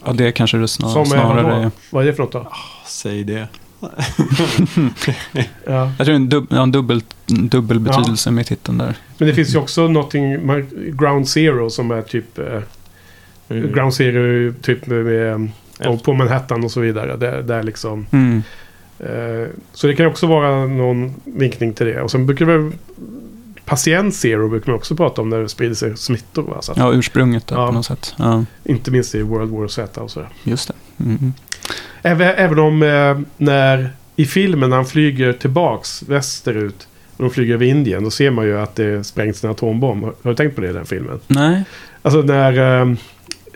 ja, 0.05 0.13
det 0.13 0.27
är 0.27 0.31
kanske 0.31 0.57
det 0.57 0.67
snar, 0.67 0.89
Som 0.89 1.01
är 1.01 1.05
snarare. 1.05 1.43
vadå? 1.43 1.71
Vad 1.91 2.03
är 2.03 2.07
det 2.07 2.13
för 2.13 2.23
något 2.23 2.31
då? 2.31 2.51
Säg 2.88 3.23
det. 3.23 3.47
Ja. 5.65 5.91
Jag 5.97 6.05
tror 6.05 6.05
det 6.05 6.11
är 6.11 6.15
en, 6.15 6.29
dub, 6.29 6.47
ja, 6.49 6.63
en 6.63 6.71
dubbel, 6.71 7.01
en 7.29 7.47
dubbel 7.47 7.79
betydelse 7.79 8.31
med 8.31 8.45
titeln 8.45 8.77
där. 8.77 8.95
Men 9.17 9.27
det 9.27 9.33
finns 9.33 9.53
ju 9.55 9.57
också 9.59 9.87
någonting, 9.87 10.47
Ground 10.97 11.27
Zero 11.29 11.69
som 11.69 11.91
är 11.91 12.01
typ... 12.01 12.39
Eh, 12.39 12.61
Mm. 13.49 13.73
Ground 13.73 13.93
Zero 13.93 14.53
typ 14.61 14.87
med, 14.87 15.05
med 15.05 15.49
och 15.87 16.03
på 16.03 16.13
Manhattan 16.13 16.63
och 16.63 16.71
så 16.71 16.79
vidare. 16.79 17.15
Där, 17.17 17.41
där 17.41 17.63
liksom, 17.63 18.05
Mm. 18.11 18.41
eh, 18.99 19.47
så 19.73 19.87
det 19.87 19.95
kan 19.95 20.05
också 20.05 20.27
vara 20.27 20.65
någon 20.65 21.13
vinkning 21.23 21.73
till 21.73 21.85
det. 21.85 22.01
Och 22.01 22.11
sen 22.11 22.25
brukar 22.25 22.45
väl... 22.45 22.71
Patient 23.65 24.15
Zero 24.15 24.49
brukar 24.49 24.71
man 24.71 24.77
också 24.77 24.95
prata 24.95 25.21
om 25.21 25.29
när 25.29 25.39
det 25.39 25.49
sprider 25.49 25.75
sig 25.75 25.97
smittor. 25.97 26.43
Va? 26.43 26.61
Så 26.61 26.71
att, 26.71 26.77
Ja, 26.77 26.93
ursprunget 26.93 27.47
där 27.47 27.55
Ja. 27.55 27.67
på 27.67 27.73
något 27.73 27.85
sätt. 27.85 28.15
Ja, 28.17 28.45
Inte 28.63 28.91
minst 28.91 29.15
i 29.15 29.21
World 29.21 29.51
War 29.51 29.67
Z 29.67 30.01
och 30.01 30.11
sådär. 30.11 30.29
just 30.43 30.67
det. 30.67 30.73
Mm. 30.99 31.33
Även, 32.01 32.27
även 32.27 32.59
om 32.59 32.83
eh, 32.83 33.19
när 33.37 33.89
i 34.15 34.25
filmen 34.25 34.69
när 34.69 34.77
han 34.77 34.85
flyger 34.85 35.33
tillbaks 35.33 36.03
västerut. 36.03 36.87
Och 37.17 37.23
de 37.23 37.29
flyger 37.29 37.53
över 37.53 37.65
Indien. 37.65 38.03
Då 38.03 38.11
ser 38.11 38.31
man 38.31 38.45
ju 38.45 38.59
att 38.59 38.75
det 38.75 39.03
sprängs 39.03 39.43
en 39.43 39.51
atombomb. 39.51 40.03
Har 40.03 40.13
har 40.23 40.31
du 40.31 40.35
tänkt 40.35 40.55
på 40.55 40.61
det 40.61 40.69
i 40.69 40.73
den 40.73 40.85
filmen? 40.85 41.19
Nej. 41.27 41.63
Alltså 42.01 42.21
när... 42.21 42.81
Eh, 42.81 42.95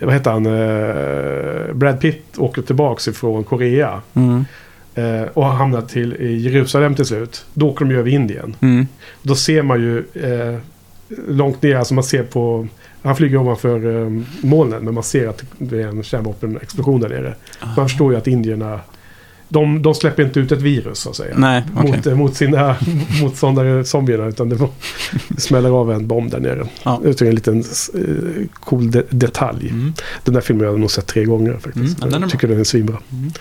vad 0.02 0.14
heter 0.14 0.32
han? 0.32 0.46
Eh, 0.46 1.74
Brad 1.74 2.00
Pitt 2.00 2.38
åker 2.38 2.62
tillbaks 2.62 3.08
ifrån 3.08 3.44
Korea. 3.44 4.02
Mm. 4.14 4.46
Eh, 4.96 5.28
och 5.34 5.46
har 5.46 5.54
hamnat 5.54 5.90
till, 5.90 6.14
i 6.14 6.38
Jerusalem 6.38 6.96
till 6.96 7.06
slut. 7.06 7.46
Då 7.54 7.70
åker 7.70 7.86
de 7.86 7.92
ju 7.92 8.00
över 8.00 8.10
Indien. 8.10 8.56
Mm. 8.60 8.88
Då 9.22 9.36
ser 9.36 9.62
man 9.62 9.82
ju 9.82 9.98
eh, 9.98 10.60
långt 11.28 11.62
ner, 11.62 11.76
alltså 11.76 11.94
man 11.94 12.04
ser 12.04 12.24
på... 12.24 12.68
Han 13.04 13.16
flyger 13.16 13.38
ovanför 13.38 14.02
eh, 14.04 14.10
molnen 14.42 14.84
men 14.86 14.94
man 14.94 15.04
ser 15.04 15.28
att 15.28 15.44
det 15.58 15.82
är 15.82 15.88
en 15.88 16.04
kärnvapenexplosion 16.04 17.02
där 17.02 17.10
nere. 17.10 17.36
Man 17.78 17.90
förstår 17.90 18.12
ju 18.12 18.18
att 18.18 18.28
indierna... 18.28 18.80
De, 19.50 19.82
de 19.82 19.96
släpper 19.96 20.24
inte 20.24 20.40
ut 20.40 20.52
ett 20.52 20.62
virus 20.62 21.00
så 21.00 21.10
att 21.10 21.16
säga. 21.16 21.36
Nej, 21.38 21.64
okej. 21.78 21.92
Mot, 21.92 22.08
eh, 22.08 22.16
mot 22.16 22.36
sina 22.36 22.76
motståndare 23.22 23.84
zombierna. 23.86 24.26
Utan 24.26 24.50
det, 24.50 24.56
var, 24.56 24.70
det 25.28 25.42
smäller 25.42 25.70
av 25.70 25.92
en 25.92 26.08
bomb 26.08 26.32
där 26.32 26.40
nere. 26.40 26.68
Ja. 26.84 27.00
Det 27.04 27.22
är 27.22 27.26
en 27.26 27.36
liten 27.36 27.60
eh, 27.60 28.48
cool 28.54 28.92
de, 28.92 29.04
detalj. 29.10 29.70
Mm. 29.70 29.94
Den 30.24 30.34
där 30.34 30.42
filmen 30.42 30.66
har 30.66 30.74
jag 30.74 30.80
nog 30.80 30.92
sett 30.92 31.08
tre 31.08 31.26
gånger 31.26 31.54
faktiskt. 31.54 31.76
Mm, 31.78 31.96
ja, 32.02 32.06
den 32.06 32.14
är 32.16 32.22
jag 32.22 32.30
tycker 32.32 32.48
den 32.48 32.60
är 32.60 32.64
svinbra. 32.64 32.98
Mm. 33.12 33.32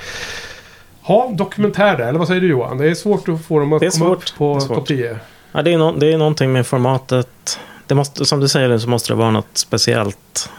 Ha, 1.03 1.31
dokumentär 1.39 1.97
där, 1.99 2.07
eller 2.09 2.19
vad 2.19 2.29
säger 2.29 2.41
du 2.41 2.47
Johan? 2.47 2.79
Det 2.79 2.91
är 2.91 2.95
svårt 2.95 3.29
att 3.29 3.45
få 3.45 3.59
dem 3.59 3.73
att 3.73 3.81
Det 3.81 3.87
är 3.87 3.91
komma 3.91 4.05
svårt. 4.05 4.19
upp 4.31 4.39
på 4.39 4.55
Det 4.55 4.59
är 4.65 4.67
svårt. 4.67 4.77
topp 4.77 4.87
10. 4.89 5.17
Ja, 5.53 5.63
det, 5.63 5.73
är 5.73 5.79
no, 5.79 5.97
det 5.99 6.13
är 6.13 6.19
någonting 6.19 6.53
med 6.53 6.67
formatet. 6.67 7.59
Det 7.91 7.95
måste, 7.95 8.25
som 8.25 8.41
du 8.41 8.49
säger 8.49 8.79
så 8.79 8.89
måste 8.89 9.13
det 9.13 9.17
vara 9.17 9.31
något 9.31 9.49
speciellt. 9.59 10.51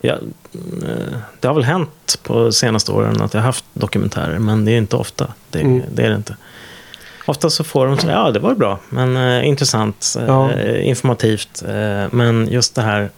Ja, 0.00 0.12
eh, 0.12 1.18
det 1.40 1.48
har 1.48 1.54
väl 1.54 1.64
hänt 1.64 2.18
på 2.22 2.52
senaste 2.52 2.92
åren 2.92 3.22
att 3.22 3.34
jag 3.34 3.40
har 3.40 3.46
haft 3.46 3.64
dokumentärer, 3.72 4.38
men 4.38 4.64
det 4.64 4.72
är 4.72 4.78
inte 4.78 4.96
ofta. 4.96 5.34
Det, 5.50 5.60
Mm. 5.60 5.82
det 5.94 6.02
är 6.02 6.10
det 6.10 6.16
inte. 6.16 6.36
Ofta 7.26 7.50
så 7.50 7.64
får 7.64 7.86
de 7.86 7.98
så 7.98 8.06
ja 8.08 8.30
det 8.30 8.38
var 8.40 8.54
bra, 8.54 8.78
men 8.88 9.16
eh, 9.16 9.48
intressant, 9.48 10.14
eh, 10.18 10.24
Ja. 10.24 10.62
informativt. 10.62 11.62
Eh, 11.62 12.06
men 12.12 12.48
just 12.50 12.74
det 12.74 12.82
här 12.82 13.10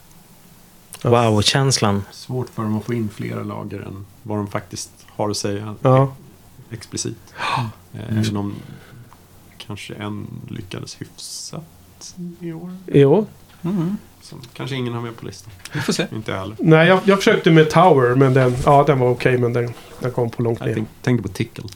wow-känslan. 1.01 2.03
Svårt 2.11 2.49
för 2.49 2.63
dem 2.63 2.77
att 2.77 2.85
få 2.85 2.93
in 2.93 3.09
flera 3.15 3.43
lager 3.43 3.79
än 3.79 4.05
vad 4.23 4.37
de 4.37 4.47
faktiskt 4.47 4.89
har 5.15 5.29
att 5.29 5.37
säga 5.37 5.75
Ja. 5.81 6.13
explicit. 6.71 7.17
Eh, 7.95 8.17
Även 8.19 8.37
om 8.37 8.55
kanske 9.57 9.93
en 9.93 10.27
lyckades 10.49 11.01
hyfsat 11.01 12.15
i 12.39 12.53
år. 12.53 12.75
Jo. 12.87 13.25
Mm. 13.63 13.97
Som 14.21 14.41
kanske 14.53 14.75
ingen 14.75 14.93
har 14.93 15.01
med 15.01 15.17
på 15.17 15.25
listan. 15.25 15.53
Vi 15.73 15.79
får 15.79 15.93
se. 15.93 16.05
Inte 16.11 16.31
jag 16.31 16.39
heller. 16.39 16.55
Nej, 16.59 16.87
jag, 16.87 16.99
jag 17.05 17.17
försökte 17.17 17.51
med 17.51 17.69
Tower, 17.69 18.15
men 18.15 18.33
den, 18.33 18.55
ja, 18.65 18.83
den 18.87 18.99
var 18.99 19.09
okej, 19.09 19.37
men 19.37 19.53
den, 19.53 19.73
den 19.99 20.11
kom 20.11 20.29
på 20.29 20.41
långt 20.43 20.59
Jag 20.59 20.67
ner. 20.67 20.75
tänk, 20.75 20.87
tänkte 21.01 21.29
på 21.29 21.33
Tickled. 21.33 21.71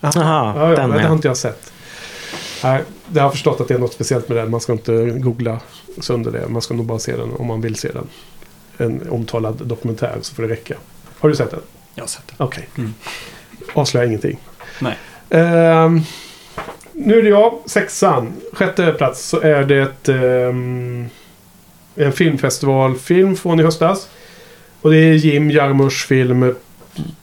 Jaha, 0.00 0.12
ja, 0.56 0.70
ja, 0.70 0.76
den 0.76 0.90
men 0.90 0.98
det 0.98 1.06
har 1.06 1.14
inte 1.14 1.28
jag 1.28 1.36
sett. 1.36 1.72
Nej, 2.64 2.82
jag 3.14 3.22
har 3.22 3.30
förstått 3.30 3.60
att 3.60 3.68
det 3.68 3.74
är 3.74 3.78
något 3.78 3.92
speciellt 3.92 4.28
med 4.28 4.38
den. 4.38 4.50
Man 4.50 4.60
ska 4.60 4.72
inte 4.72 5.10
googla 5.10 5.60
sönder 6.00 6.30
det. 6.30 6.48
Man 6.48 6.62
ska 6.62 6.74
nog 6.74 6.86
bara 6.86 6.98
se 6.98 7.16
den 7.16 7.32
om 7.32 7.46
man 7.46 7.60
vill 7.60 7.76
se 7.76 7.88
den. 7.92 8.06
En 8.76 9.10
omtalad 9.10 9.66
dokumentär 9.66 10.18
så 10.20 10.34
får 10.34 10.42
det 10.42 10.48
räcka. 10.48 10.74
Har 11.18 11.28
du 11.28 11.36
sett 11.36 11.50
den? 11.50 11.60
Jag 11.94 12.02
har 12.02 12.08
sett 12.08 12.26
det. 12.26 12.44
Okej. 12.44 12.68
Mm. 12.78 12.94
Avslöja 13.74 14.06
ingenting. 14.06 14.38
Nej. 14.80 14.98
Ehm, 15.30 16.00
nu 16.92 17.18
är 17.18 17.22
det 17.22 17.28
jag, 17.28 17.58
sexan. 17.66 18.32
Sjätte 18.52 18.92
plats 18.92 19.24
så 19.28 19.40
är 19.40 19.64
det 19.64 20.08
ehm, 20.08 21.08
en 21.96 22.12
filmfestivalfilm 22.12 23.36
från 23.36 23.60
i 23.60 23.62
höstas. 23.62 24.08
Och 24.80 24.90
det 24.90 24.96
är 24.98 25.12
Jim 25.14 25.50
Jarmusch 25.50 26.06
film 26.06 26.54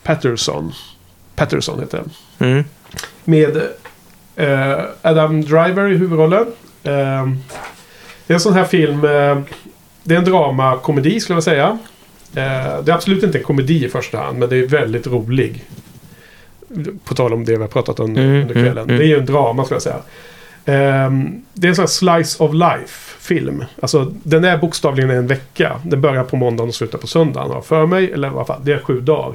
Patterson. 0.03 0.73
Patterson 1.35 1.79
heter 1.79 1.97
den. 2.37 2.49
Mm. 2.51 2.63
Med 3.23 3.57
eh, 4.35 4.79
Adam 5.01 5.41
Driver 5.41 5.91
i 5.91 5.95
huvudrollen. 5.97 6.45
Ehm, 6.83 7.37
det 8.27 8.33
är 8.33 8.35
en 8.35 8.39
sån 8.39 8.53
här 8.53 8.65
film. 8.65 9.05
eh, 9.05 9.39
det 10.03 10.13
är 10.15 10.17
en 10.19 10.25
dramakomedi 10.25 11.19
skulle 11.19 11.35
jag 11.37 11.43
säga. 11.43 11.77
Eh, 12.35 12.81
det 12.83 12.91
är 12.91 12.95
absolut 12.95 13.23
inte 13.23 13.37
en 13.37 13.43
komedi 13.43 13.85
i 13.85 13.89
första 13.89 14.17
hand. 14.17 14.37
Men 14.39 14.49
det 14.49 14.55
är 14.57 14.67
väldigt 14.67 15.07
rolig. 15.07 15.65
På 17.05 17.15
tal 17.15 17.33
om 17.33 17.45
det 17.45 17.51
vi 17.55 17.61
har 17.61 17.67
pratat 17.67 17.99
om 17.99 18.11
Mm, 18.11 18.41
under 18.41 18.53
kvällen. 18.53 18.71
mm, 18.77 18.89
mm. 18.89 18.97
Det 18.97 19.03
är 19.03 19.07
ju 19.07 19.17
en 19.19 19.25
drama 19.25 19.63
skulle 19.65 19.75
jag 19.75 19.81
säga. 19.81 19.99
Ehm, 20.65 21.41
det 21.53 21.67
är 21.67 21.69
en 21.69 21.75
sån 21.75 21.83
här 21.83 21.87
slice 21.87 22.43
of 22.43 22.53
life 22.53 23.17
film. 23.19 23.63
Alltså 23.79 24.13
den 24.23 24.43
är 24.43 24.57
bokstavligen 24.57 25.09
en 25.09 25.27
vecka. 25.27 25.79
Den 25.83 26.01
börjar 26.01 26.23
på 26.23 26.35
måndagen 26.35 26.69
och 26.69 26.75
slutar 26.75 26.97
på 26.97 27.07
söndagen. 27.07 27.49
har 27.49 27.55
jag 27.57 27.65
För 27.65 27.85
mig, 27.85 28.11
eller 28.11 28.27
i 28.27 28.31
alla 28.31 28.45
fall, 28.45 28.61
det 28.63 28.73
är 28.73 28.79
sju 28.79 29.01
dagar. 29.01 29.33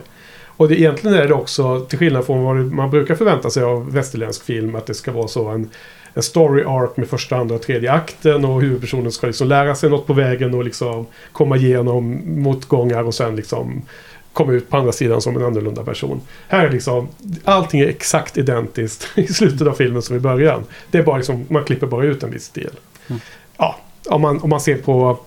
Och 0.56 0.68
det, 0.68 0.80
egentligen 0.80 1.16
är 1.16 1.28
det 1.28 1.34
också, 1.34 1.80
till 1.80 1.98
skillnad 1.98 2.26
från 2.26 2.44
vad 2.44 2.56
man 2.56 2.90
brukar 2.90 3.14
förvänta 3.14 3.50
sig 3.50 3.62
av 3.62 3.92
västerländsk 3.92 4.44
film, 4.44 4.74
att 4.74 4.86
det 4.86 4.94
ska 4.94 5.12
vara 5.12 5.28
så 5.28 5.48
en, 5.48 5.70
en 6.14 6.22
story 6.22 6.64
arc 6.64 6.96
med 6.96 7.08
första, 7.08 7.36
andra 7.36 7.54
och 7.54 7.62
tredje 7.62 7.92
akten 7.92 8.44
och 8.44 8.62
huvudpersonen 8.62 9.12
ska 9.12 9.26
liksom 9.26 9.48
lära 9.48 9.74
sig 9.74 9.90
något 9.90 10.06
på 10.06 10.12
vägen 10.12 10.54
och 10.54 10.64
liksom 10.64 11.06
komma 11.32 11.56
igenom 11.56 12.20
motgångar 12.24 13.02
och 13.02 13.14
sen 13.14 13.36
liksom 13.36 13.82
komma 14.36 14.52
ut 14.52 14.70
på 14.70 14.76
andra 14.76 14.92
sidan 14.92 15.20
som 15.20 15.36
en 15.36 15.44
annorlunda 15.44 15.84
person. 15.84 16.20
Här 16.48 16.66
är 16.66 16.70
liksom, 16.70 17.08
allting 17.44 17.80
är 17.80 17.86
exakt 17.86 18.38
identiskt 18.38 19.08
i 19.14 19.26
slutet 19.26 19.66
av 19.66 19.72
filmen 19.72 20.02
som 20.02 20.16
i 20.16 20.20
början. 20.20 20.64
Det 20.90 20.98
är 20.98 21.02
bara 21.02 21.16
liksom, 21.16 21.46
man 21.48 21.64
klipper 21.64 21.86
bara 21.86 22.04
ut 22.04 22.22
en 22.22 22.30
viss 22.30 22.48
del. 22.48 22.70
Mm. 23.08 23.20
Ja, 23.56 23.76
om 24.08 24.20
man, 24.20 24.42
om 24.42 24.50
man 24.50 24.60
ser 24.60 24.76
på 24.76 25.18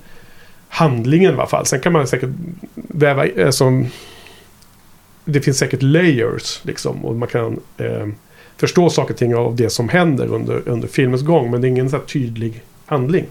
handlingen 0.68 1.32
i 1.32 1.34
alla 1.34 1.48
fall. 1.48 1.66
Sen 1.66 1.80
kan 1.80 1.94
man 1.94 2.08
säkert 2.08 2.30
väva 2.74 3.52
som... 3.52 3.88
Det 5.26 5.42
finns 5.42 5.58
säkert 5.58 5.82
layers 5.82 6.60
liksom 6.64 7.06
och 7.06 7.16
man 7.16 7.28
kan 7.28 7.60
eh, 7.78 8.08
förstå 8.58 8.90
saker 8.90 9.14
och 9.14 9.20
ting 9.20 9.36
av 9.36 9.56
det 9.56 9.70
som 9.70 9.90
händer 9.90 10.28
under, 10.28 10.70
under 10.70 10.88
filmens 10.88 11.22
gång. 11.22 11.52
Men 11.52 11.62
det 11.62 11.68
är 11.68 11.70
ingen 11.70 11.90
så 11.90 12.00
tydlig 12.00 12.64
handling. 12.86 13.26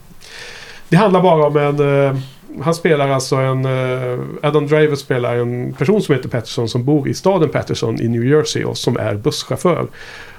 Det 0.89 0.97
handlar 0.97 1.23
bara 1.23 1.47
om 1.47 1.57
en... 1.57 2.07
Eh, 2.07 2.21
han 2.63 2.75
spelar 2.75 3.09
alltså 3.09 3.37
en... 3.37 3.65
Eh, 3.65 4.19
Adam 4.43 4.67
Driver 4.67 4.97
spelar 4.97 5.37
en 5.37 5.73
person 5.73 6.03
som 6.03 6.15
heter 6.15 6.29
Patterson 6.29 6.69
som 6.69 6.85
bor 6.85 7.09
i 7.09 7.15
staden 7.15 7.49
Patterson 7.49 8.01
i 8.01 8.09
New 8.09 8.25
Jersey 8.25 8.65
och 8.65 8.79
som 8.79 8.97
är 8.97 9.15
busschaufför. 9.15 9.87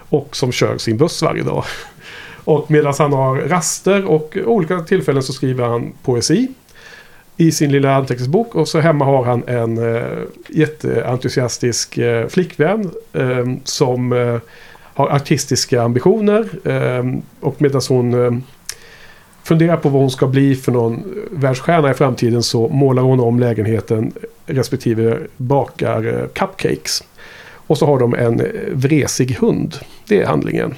Och 0.10 0.36
som 0.36 0.52
kör 0.52 0.78
sin 0.78 0.98
buss 0.98 1.22
varje 1.22 1.44
dag. 1.44 1.64
Och 2.44 2.72
medan 2.72 2.94
han 3.00 3.14
har 3.14 3.36
raster 3.36 4.06
och 4.06 4.38
olika 4.46 4.80
tillfällen 4.80 5.24
så 5.24 5.34
skriver 5.34 5.66
han 5.66 5.94
poesi 6.04 6.48
i 7.38 7.52
sin 7.52 7.72
lilla 7.72 7.96
anteckningsbok. 7.96 8.56
Och 8.56 8.68
så 8.68 8.80
hemma 8.80 9.06
har 9.06 9.24
han 9.24 9.44
en 9.48 9.96
eh, 9.96 10.18
jätteentusiastisk 10.50 11.98
eh, 11.98 12.28
flickvän 12.28 12.92
eh, 13.14 13.46
som 13.64 14.14
eh, 14.14 14.38
har 14.94 15.10
artistiska 15.10 15.82
ambitioner. 15.82 16.68
Eh, 16.68 17.04
och 17.40 17.62
medan 17.62 17.82
hon 17.90 18.44
funderar 19.50 19.78
på 19.78 19.90
vad 19.90 20.02
hon 20.02 20.12
ska 20.12 20.28
bli 20.28 20.56
för 20.56 20.72
någon 20.72 21.04
världsstjärna 21.32 21.92
i 21.92 21.94
framtiden 21.94 22.44
så 22.44 22.68
målar 22.68 23.04
hon 23.04 23.20
om 23.20 23.40
lägenheten 23.40 24.14
respektive 24.46 25.18
bakar 25.38 26.06
eh, 26.08 26.28
cupcakes. 26.28 27.04
Och 27.52 27.78
så 27.78 27.86
har 27.86 28.00
de 28.00 28.14
en 28.16 28.40
eh, 28.40 28.46
vresig 28.72 29.38
hund. 29.42 29.76
Det 30.08 30.22
är 30.22 30.26
handlingen. 30.26 30.76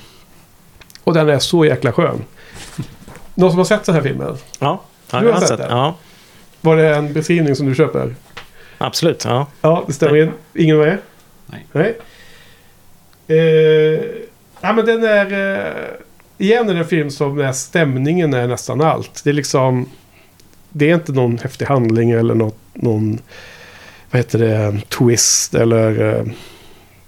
Och 1.03 1.13
den 1.13 1.29
är 1.29 1.39
så 1.39 1.65
jäkla 1.65 1.91
skön. 1.91 2.23
Någon 3.35 3.49
som 3.51 3.57
har 3.57 3.65
sett 3.65 3.83
den 3.83 3.95
här 3.95 4.01
filmen? 4.01 4.35
Ja, 4.59 4.81
ja 5.11 5.19
Du 5.19 5.25
jag 5.25 5.33
har 5.33 5.33
har 5.33 5.39
sett 5.39 5.47
sett 5.49 5.57
den? 5.57 5.77
Ja, 5.77 5.95
Var 6.61 6.77
det 6.77 6.95
en 6.95 7.13
beskrivning 7.13 7.55
som 7.55 7.67
du 7.67 7.75
köper? 7.75 8.15
absolut. 8.77 9.25
Ja. 9.25 9.47
Ja, 9.61 9.83
det 9.87 9.93
stämmer 9.93 10.17
in. 10.17 10.31
Ingen 10.53 10.77
med? 10.77 10.97
Nej. 11.45 11.65
Nej. 11.71 11.97
Eh, 13.27 14.01
ja, 14.61 14.73
men 14.73 14.85
den 14.85 15.03
är... 15.03 15.57
Eh, 15.57 15.73
igen 16.41 16.69
är 16.69 16.73
det 16.73 16.79
en 16.79 16.87
film 16.87 17.09
som 17.11 17.39
är 17.39 17.51
stämningen 17.51 18.33
är 18.33 18.47
nästan 18.47 18.81
allt. 18.81 19.21
Det 19.23 19.29
är 19.29 19.33
liksom... 19.33 19.89
Det 20.69 20.89
är 20.89 20.95
inte 20.95 21.11
någon 21.11 21.37
häftig 21.37 21.65
handling 21.65 22.11
eller 22.11 22.35
något, 22.35 22.57
någon... 22.73 23.19
Vad 24.11 24.19
heter 24.19 24.39
det? 24.39 24.81
Twist 24.89 25.55
eller 25.55 26.17
eh, 26.17 26.25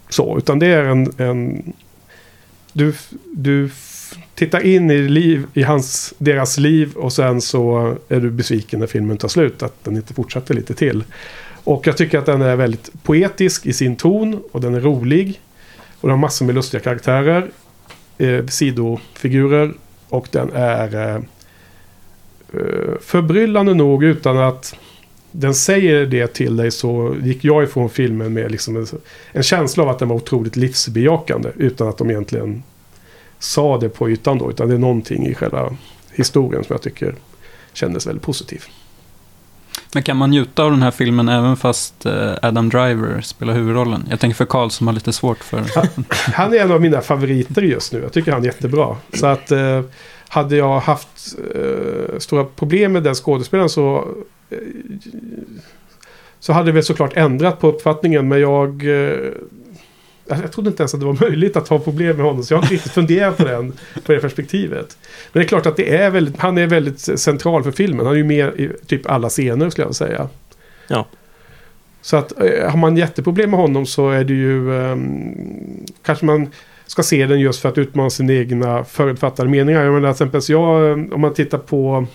så. 0.10 0.38
Utan 0.38 0.60
det 0.60 0.68
är 0.68 0.84
en... 0.84 1.14
en 1.18 1.74
du, 2.74 2.94
du 3.32 3.70
tittar 4.36 4.66
in 4.66 4.92
i, 4.92 4.98
liv, 4.98 5.46
i 5.54 5.64
hans, 5.64 6.14
deras 6.18 6.58
liv 6.58 6.94
och 6.96 7.14
sen 7.14 7.42
så 7.42 7.96
är 8.10 8.20
du 8.20 8.32
besviken 8.32 8.80
när 8.80 8.88
filmen 8.88 9.18
tar 9.18 9.28
slut. 9.28 9.64
Att 9.64 9.84
den 9.84 9.96
inte 9.96 10.14
fortsätter 10.14 10.54
lite 10.54 10.74
till. 10.74 11.04
Och 11.64 11.88
jag 11.88 11.98
tycker 11.98 12.20
att 12.20 12.26
den 12.26 12.42
är 12.42 12.56
väldigt 12.56 13.04
poetisk 13.04 13.66
i 13.66 13.74
sin 13.74 13.96
ton 13.96 14.42
och 14.52 14.62
den 14.62 14.76
är 14.76 14.80
rolig. 14.80 15.42
Och 16.02 16.10
den 16.10 16.10
har 16.10 16.18
massor 16.18 16.46
med 16.46 16.56
lustiga 16.56 16.82
karaktärer. 16.82 17.52
Eh, 18.18 18.46
sidofigurer. 18.46 19.74
Och 20.10 20.28
den 20.32 20.52
är 20.54 20.96
eh, 20.96 21.16
eh, 22.54 23.00
förbryllande 23.02 23.74
nog 23.74 24.04
utan 24.04 24.38
att 24.38 24.76
den 25.32 25.56
säger 25.56 26.06
det 26.06 26.28
till 26.28 26.56
dig 26.56 26.72
så 26.72 27.16
gick 27.22 27.44
jag 27.44 27.64
ifrån 27.64 27.90
filmen 27.90 28.34
med 28.34 28.52
liksom 28.52 28.76
en, 28.76 28.88
en 29.32 29.44
känsla 29.44 29.84
av 29.84 29.90
att 29.90 30.00
den 30.00 30.08
var 30.08 30.16
otroligt 30.16 30.56
livsbejakande. 30.56 31.50
Utan 31.58 31.88
att 31.88 31.98
de 31.98 32.10
egentligen 32.10 32.64
sa 33.40 33.78
det 33.78 33.90
på 33.90 34.10
ytan 34.10 34.38
då. 34.38 34.50
Utan 34.50 34.68
det 34.68 34.74
är 34.74 34.80
någonting 34.80 35.28
i 35.28 35.36
själva 35.36 35.78
historien 36.12 36.64
som 36.64 36.74
jag 36.74 36.82
tycker 36.82 37.16
kändes 37.74 38.08
väldigt 38.08 38.24
positiv. 38.24 38.64
Men 39.94 40.04
kan 40.04 40.18
man 40.18 40.30
njuta 40.30 40.64
av 40.64 40.72
den 40.72 40.82
här 40.82 40.92
filmen 40.92 41.30
även 41.30 41.58
fast 41.58 42.06
eh, 42.06 42.34
Adam 42.42 42.70
Driver 42.70 43.22
spelar 43.22 43.54
huvudrollen? 43.54 44.08
Jag 44.10 44.20
tänker 44.20 44.36
för 44.36 44.46
Karl 44.46 44.70
som 44.70 44.88
har 44.88 44.94
lite 44.94 45.14
svårt 45.14 45.44
för... 45.44 45.64
Han 46.34 46.54
är 46.54 46.58
en 46.58 46.72
av 46.72 46.82
mina 46.82 47.02
favoriter 47.02 47.62
just 47.62 47.94
nu. 47.94 48.02
Jag 48.02 48.14
tycker 48.14 48.32
han 48.32 48.42
är 48.42 48.46
jättebra. 48.46 48.98
Så 49.14 49.28
att 49.28 49.52
eh, 49.52 49.82
hade 50.28 50.56
jag 50.56 50.80
haft 50.80 51.36
eh, 51.56 52.20
stora 52.20 52.44
problem 52.44 52.92
med 52.92 53.04
den 53.04 53.16
skådespelaren 53.16 53.70
så 53.70 54.08
eh, 54.50 54.58
så 56.40 56.54
hade 56.54 56.72
vi 56.72 56.84
såklart 56.84 57.18
ändrat 57.18 57.60
på 57.60 57.68
uppfattningen. 57.68 58.28
Men 58.28 58.40
jag 58.40 58.70
eh, 58.70 59.32
jag 60.28 60.38
jag 60.44 60.52
trodde 60.52 60.70
inte 60.70 60.84
ens 60.84 60.94
att 60.94 61.00
det 61.00 61.06
var 61.06 61.30
möjligt 61.30 61.58
att 61.58 61.68
ha 61.68 61.80
problem 61.80 62.18
med 62.18 62.26
honom. 62.26 62.44
Så 62.44 62.54
jag 62.54 62.58
har 62.58 62.64
inte 62.64 62.74
riktigt 62.74 62.92
funderat 62.92 63.38
på, 63.38 63.44
den, 63.44 63.74
på 64.06 64.12
det 64.12 64.20
perspektivet. 64.20 64.98
Men 65.32 65.42
det 65.42 65.46
är 65.46 65.48
klart 65.48 65.66
att 65.66 65.76
det 65.76 65.96
är 65.96 66.10
väldigt, 66.10 66.38
han 66.38 66.58
är 66.58 66.68
väldigt 66.68 67.00
central 67.20 67.64
för 67.64 67.72
filmen. 67.72 68.06
Han 68.06 68.16
är 68.16 68.18
ju 68.18 68.24
med 68.24 68.60
i 68.60 68.70
typ 68.88 69.10
alla 69.10 69.30
scener 69.30 69.70
skulle 69.70 69.88
jag 69.88 69.96
säga. 69.96 70.30
Ja. 70.88 71.06
Så 72.02 72.18
att 72.18 72.42
eh, 72.42 72.70
har 72.70 72.78
man 72.78 72.98
jätteproblem 72.98 73.50
med 73.50 73.60
honom 73.60 73.86
så 73.86 74.10
är 74.10 74.24
det 74.24 74.34
ju 74.34 74.82
ehm, 74.82 75.86
kanske 76.06 76.26
man 76.26 76.52
ska 76.86 77.04
se 77.04 77.26
den 77.26 77.40
just 77.40 77.62
för 77.62 77.70
att 77.70 77.78
utmana 77.78 78.10
sina 78.10 78.34
egna 78.34 78.84
förutfattade 78.84 79.50
meningar. 79.50 79.84
Jag 79.84 79.94
menar 79.94 80.14
till 80.14 80.28
exempel, 80.28 80.42
jag, 80.48 80.90
eh, 80.90 81.14
om 81.14 81.22
man 81.22 81.34
tittar 81.34 81.58
på 81.58 82.06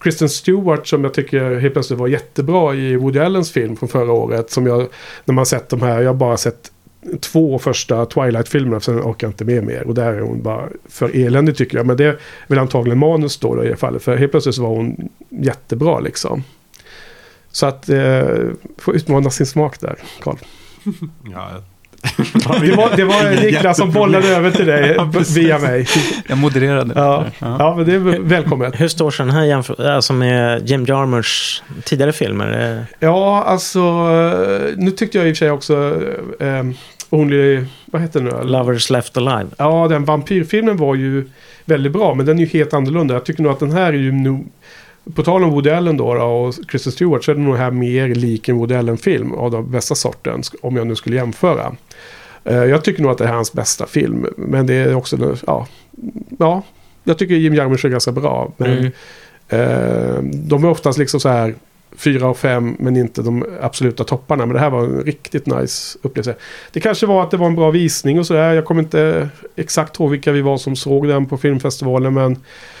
Kristen 0.00 0.28
Stewart 0.28 0.86
som 0.86 1.04
jag 1.04 1.14
tycker 1.14 1.60
helt 1.60 1.72
plötsligt 1.72 1.98
var 1.98 2.08
jättebra 2.08 2.74
i 2.74 2.96
Woody 2.96 3.18
Allens 3.18 3.52
film 3.52 3.76
från 3.76 3.88
förra 3.88 4.12
året. 4.12 4.50
Som 4.50 4.66
jag, 4.66 4.88
när 5.24 5.34
man 5.34 5.46
sett 5.46 5.68
de 5.68 5.82
här, 5.82 6.00
jag 6.00 6.08
har 6.08 6.14
bara 6.14 6.36
sett 6.36 6.71
två 7.20 7.58
första 7.58 8.04
Twilight-filmerna, 8.06 8.80
sen 8.80 9.00
orkar 9.00 9.26
jag 9.26 9.30
inte 9.30 9.44
med 9.44 9.64
mer. 9.64 9.82
Och 9.86 9.94
där 9.94 10.12
är 10.12 10.20
hon 10.20 10.42
bara 10.42 10.68
för 10.88 11.16
eländig 11.26 11.56
tycker 11.56 11.76
jag. 11.76 11.86
Men 11.86 11.96
det 11.96 12.04
är 12.04 12.18
väl 12.46 12.58
antagligen 12.58 12.98
manus 12.98 13.38
då, 13.38 13.54
då 13.54 13.64
i 13.64 13.68
det 13.68 13.76
fallet. 13.76 14.02
För 14.02 14.16
helt 14.16 14.30
plötsligt 14.30 14.54
så 14.54 14.62
var 14.62 14.68
hon 14.68 15.08
jättebra 15.28 16.00
liksom. 16.00 16.44
Så 17.52 17.66
att 17.66 17.88
eh, 17.88 18.22
få 18.78 18.94
utmana 18.94 19.30
sin 19.30 19.46
smak 19.46 19.80
där, 19.80 19.96
Carl. 20.22 20.36
Ja, 21.32 21.48
Det 22.60 22.76
var, 22.76 22.96
det 22.96 23.04
var 23.04 23.42
Niklas 23.44 23.76
som 23.76 23.92
bollade 23.92 24.28
över 24.28 24.50
till 24.50 24.66
dig 24.66 24.94
Ja, 24.98 25.12
via 25.34 25.58
mig. 25.58 25.86
Jag 26.28 26.38
modererade. 26.38 26.92
Ja, 26.96 27.24
Ja. 27.38 27.56
ja 27.58 27.74
men 27.76 27.86
det 27.86 27.92
är 27.94 28.18
välkommet. 28.20 28.80
Hur 28.80 28.88
står 28.88 29.10
sig 29.10 29.26
den 29.26 29.34
här 29.34 29.44
jämför- 29.44 29.84
alltså 29.90 30.12
med 30.12 30.68
Jim 30.70 30.84
Jarmers 30.86 31.62
tidigare 31.84 32.12
filmer? 32.12 32.84
Ja, 32.98 33.42
alltså 33.44 33.78
eh, 33.80 34.76
nu 34.76 34.90
tyckte 34.90 35.18
jag 35.18 35.28
i 35.28 35.32
och 35.32 35.36
för 35.36 35.38
sig 35.38 35.50
också 35.50 36.02
eh, 36.40 36.62
Only, 37.12 37.64
vad 37.86 38.02
heter 38.02 38.20
den 38.20 38.38
nu? 38.38 38.44
Lovers 38.52 38.90
Left 38.90 39.16
Alive. 39.16 39.46
Ja, 39.56 39.88
den 39.88 40.04
vampyrfilmen 40.04 40.76
var 40.76 40.94
ju 40.94 41.28
väldigt 41.64 41.92
bra, 41.92 42.14
men 42.14 42.26
den 42.26 42.38
är 42.38 42.42
ju 42.42 42.48
helt 42.48 42.74
annorlunda. 42.74 43.14
Jag 43.14 43.24
tycker 43.24 43.42
nog 43.42 43.52
att 43.52 43.60
den 43.60 43.72
här 43.72 43.92
är 43.92 43.98
ju 43.98 44.12
nog, 44.12 44.46
på 45.14 45.22
tal 45.22 45.44
om 45.44 45.50
Woody 45.50 45.70
Allen 45.70 45.96
då, 45.96 46.14
då 46.14 46.22
och 46.22 46.54
Kristen 46.68 46.92
Stewart 46.92 47.24
så 47.24 47.30
är 47.30 47.34
den 47.34 47.44
nog 47.44 47.56
här 47.56 47.70
mer 47.70 48.08
lik 48.08 48.48
en 48.48 48.56
Woody 48.56 48.74
Allen-film 48.74 49.34
av 49.34 49.50
den 49.50 49.70
bästa 49.70 49.94
sorten, 49.94 50.42
om 50.62 50.76
jag 50.76 50.86
nu 50.86 50.96
skulle 50.96 51.16
jämföra. 51.16 51.76
Eh, 52.44 52.64
jag 52.64 52.84
tycker 52.84 53.02
nog 53.02 53.12
att 53.12 53.18
det 53.18 53.24
här 53.24 53.32
är 53.32 53.36
hans 53.36 53.52
bästa 53.52 53.86
film, 53.86 54.26
men 54.36 54.66
det 54.66 54.74
är 54.74 54.94
också, 54.94 55.36
ja, 55.46 55.66
ja 56.38 56.62
jag 57.04 57.18
tycker 57.18 57.34
Jim 57.34 57.54
Jarmusch 57.54 57.84
är 57.84 57.88
ganska 57.88 58.12
bra. 58.12 58.52
Men 58.56 58.70
Mm. 58.70 58.92
Eh, 59.48 60.22
de 60.22 60.64
är 60.64 60.68
oftast 60.68 60.98
liksom 60.98 61.20
så 61.20 61.28
här 61.28 61.54
fyra 61.96 62.28
och 62.28 62.38
fem 62.38 62.76
men 62.78 62.96
inte 62.96 63.22
de 63.22 63.44
absoluta 63.60 64.04
topparna. 64.04 64.46
Men 64.46 64.54
det 64.54 64.60
här 64.60 64.70
var 64.70 64.84
en 64.84 65.00
riktigt 65.00 65.46
nice 65.46 65.98
upplevelse. 66.02 66.34
Det 66.72 66.80
kanske 66.80 67.06
var 67.06 67.22
att 67.22 67.30
det 67.30 67.36
var 67.36 67.46
en 67.46 67.54
bra 67.54 67.70
visning 67.70 68.18
och 68.18 68.26
sådär. 68.26 68.52
Jag 68.52 68.64
kommer 68.64 68.82
inte 68.82 69.28
exakt 69.56 70.00
ihåg 70.00 70.10
vilka 70.10 70.32
vi 70.32 70.40
var 70.40 70.56
som 70.56 70.76
såg 70.76 71.08
den 71.08 71.26
på 71.26 71.38
filmfestivalen. 71.38 72.14
Men 72.14 72.38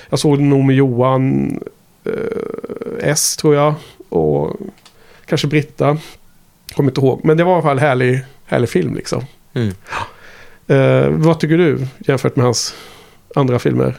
jag 0.08 0.18
såg 0.18 0.38
den 0.38 0.50
nog 0.50 0.64
med 0.64 0.76
Johan 0.76 1.50
eh, 2.04 3.10
S 3.10 3.36
tror 3.36 3.54
jag. 3.54 3.74
Och 4.08 4.56
kanske 5.26 5.46
Britta. 5.46 5.98
Kommer 6.74 6.90
inte 6.90 7.00
ihåg. 7.00 7.20
Men 7.24 7.36
det 7.36 7.44
var 7.44 7.52
i 7.52 7.54
alla 7.54 7.62
fall 7.62 7.78
härlig, 7.78 8.24
härlig 8.46 8.68
film 8.68 8.94
liksom. 8.94 9.24
Mm. 9.54 9.72
Eh, 10.66 11.08
vad 11.08 11.40
tycker 11.40 11.58
du 11.58 11.86
jämfört 11.98 12.36
med 12.36 12.44
hans 12.44 12.74
andra 13.34 13.58
filmer? 13.58 13.98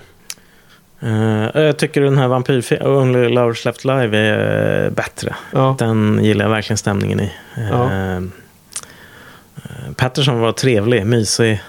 Eh, 1.05 1.61
jag 1.61 1.77
tycker 1.77 2.01
den 2.01 2.17
här 2.17 2.27
vampyrfilmen, 2.27 2.87
Only 2.87 3.29
Lovers 3.29 3.65
Left 3.65 3.85
Alive, 3.85 4.17
är 4.17 4.85
eh, 4.85 4.91
bättre. 4.91 5.35
Ja, 5.51 5.75
Den 5.79 6.19
gillar 6.23 6.45
jag 6.45 6.49
verkligen 6.49 6.77
stämningen 6.77 7.19
i. 7.19 7.31
Ja. 7.71 7.91
eh, 7.93 8.21
Patterson 9.95 10.39
var 10.39 10.51
trevlig, 10.51 11.05
mysig. 11.05 11.61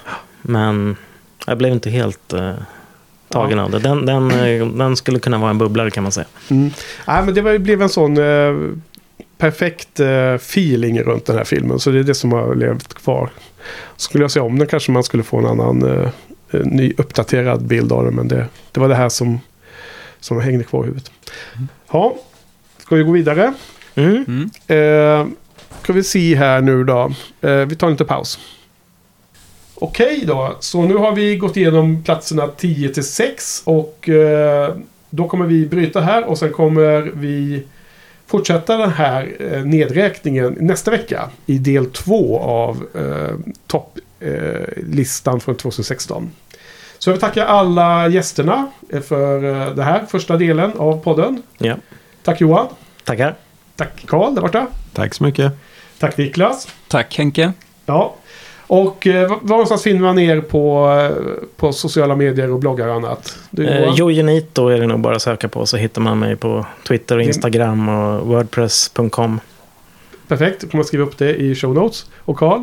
Men 0.43 0.97
jag 1.47 1.59
blev 1.59 1.73
inte 1.73 1.91
helt 1.91 2.33
eh, 2.33 2.53
tagen 3.29 3.59
av 3.59 3.71
det. 3.71 3.79
Den, 3.79 4.07
den, 4.07 4.29
den 4.79 4.97
skulle 4.97 5.19
kunna 5.19 5.39
vara 5.39 5.51
en 5.51 5.59
bubblare 5.59 5.91
kan 5.91 6.03
man 6.03 6.13
säga. 6.13 6.27
Mm. 6.51 6.71
Nej, 7.07 7.23
men 7.25 7.35
det 7.35 7.41
var, 7.41 7.59
blev 7.59 7.83
en 7.83 7.89
sån 7.89 8.17
perfekt 9.39 10.01
feeling 10.37 11.03
runt 11.03 11.27
den 11.27 11.37
här 11.37 11.45
filmen. 11.45 11.79
Så 11.79 11.91
det 11.91 11.99
är 11.99 12.03
det 12.03 12.15
som 12.15 12.33
har 12.33 12.55
levt 12.55 12.95
kvar. 12.95 13.31
Skulle 13.97 14.25
jag 14.25 14.31
se 14.31 14.41
om 14.41 14.59
den 14.59 14.69
kanske 14.69 14.93
man 14.93 15.05
skulle 15.05 15.23
få 15.23 15.39
en 15.39 15.47
annan 15.47 16.11
ny 16.65 16.93
uppdaterad 16.97 17.63
bild 17.63 17.93
av 17.93 18.05
den. 18.05 18.15
Men 18.15 18.29
det, 18.29 18.47
det 18.73 18.81
var 18.81 18.89
det 18.89 18.95
här 18.95 19.09
som, 19.09 19.41
som 20.21 20.41
hängde 20.41 20.65
kvar 20.65 20.83
i 20.83 20.87
huvudet. 20.87 21.11
Ja, 21.93 22.17
ska 22.79 22.95
vi 22.95 23.03
gå 23.03 23.13
vidare? 23.13 23.55
Mm. 23.95 24.25
Mm. 24.29 24.51
Eh, 24.67 25.27
ska 25.83 25.93
vi 25.93 26.05
se 26.05 26.37
här 26.37 26.61
nu 26.61 26.85
då. 26.85 27.13
Eh, 27.41 27.57
vi 27.57 27.77
tar 27.77 27.87
en 27.87 27.93
liten 27.93 28.07
paus. 28.07 28.39
Okej 29.75 30.25
då, 30.27 30.57
så 30.61 30.83
nu 30.83 30.95
har 30.95 31.15
vi 31.15 31.37
gått 31.37 31.57
igenom 31.57 32.03
platserna 32.05 32.49
10 32.49 32.89
till 32.89 33.05
6 33.05 33.63
och 33.65 34.09
eh, 34.09 34.75
då 35.11 35.29
kommer 35.29 35.47
vi 35.47 35.67
bryta 35.67 36.01
här 36.01 36.25
och 36.25 36.39
sen 36.39 36.53
kommer 36.53 37.11
vi 37.15 37.63
fortsätta 38.27 38.77
den 38.77 38.91
här 38.91 39.37
eh, 39.41 39.65
nedräkningen 39.65 40.57
nästa 40.61 40.91
vecka 40.91 41.31
i 41.47 41.59
del 41.59 41.87
2 41.87 42.39
av 42.39 42.87
eh, 42.95 43.37
topplistan 43.67 45.41
från 45.41 45.57
2016. 45.57 46.31
Så 47.05 47.11
jag 47.11 47.15
vill 47.15 47.21
tacka 47.21 47.45
alla 47.47 48.09
gästerna 48.09 48.67
för 49.09 49.45
eh, 49.45 49.75
den 49.75 49.85
här 49.85 50.05
första 50.09 50.37
delen 50.37 50.73
av 50.77 51.01
podden. 51.01 51.43
Ja. 51.59 51.75
Tack 52.23 52.41
Johan. 52.41 52.67
Tackar. 53.05 53.35
Tack 53.77 54.07
Karl 54.07 54.35
där 54.35 54.43
borta. 54.43 54.67
Tack 54.93 55.15
så 55.15 55.25
mycket. 55.25 55.53
Tack 55.99 56.17
Niklas. 56.17 56.69
Tack 56.89 57.17
Henke. 57.19 57.53
Ja. 57.87 58.15
Och 58.67 59.07
eh, 59.07 59.29
var 59.29 59.49
någonstans 59.49 59.83
finner 59.83 60.01
man 60.01 60.19
er 60.19 60.41
på, 60.41 60.91
eh, 60.91 61.45
på 61.57 61.73
sociala 61.73 62.17
medier 62.17 62.51
och 62.53 62.59
bloggar 62.59 62.89
och 62.89 62.95
annat? 62.95 63.39
Du, 63.51 63.69
Eh? 63.69 63.95
Jojenito 63.95 64.69
är 64.69 64.81
det 64.81 64.87
nog 64.87 65.01
bara 65.01 65.17
att 65.17 65.23
söka 65.23 65.49
på 65.49 65.67
så 65.67 65.77
hittar 65.77 66.01
man 66.03 66.19
mig 66.19 66.37
på 66.37 66.67
Twitter, 66.89 67.15
och 67.15 67.21
Mm. 67.21 67.29
Instagram 67.29 67.89
och 67.89 68.27
Wordpress.com. 68.27 69.41
Perfekt, 70.29 70.61
då 70.61 70.69
kommer 70.69 70.81
jag 70.83 70.87
skriva 70.87 71.05
upp 71.05 71.19
det 71.19 71.35
i 71.37 71.55
show 71.55 71.75
notes. 71.75 72.07
Och 72.19 72.37
Karl? 72.37 72.63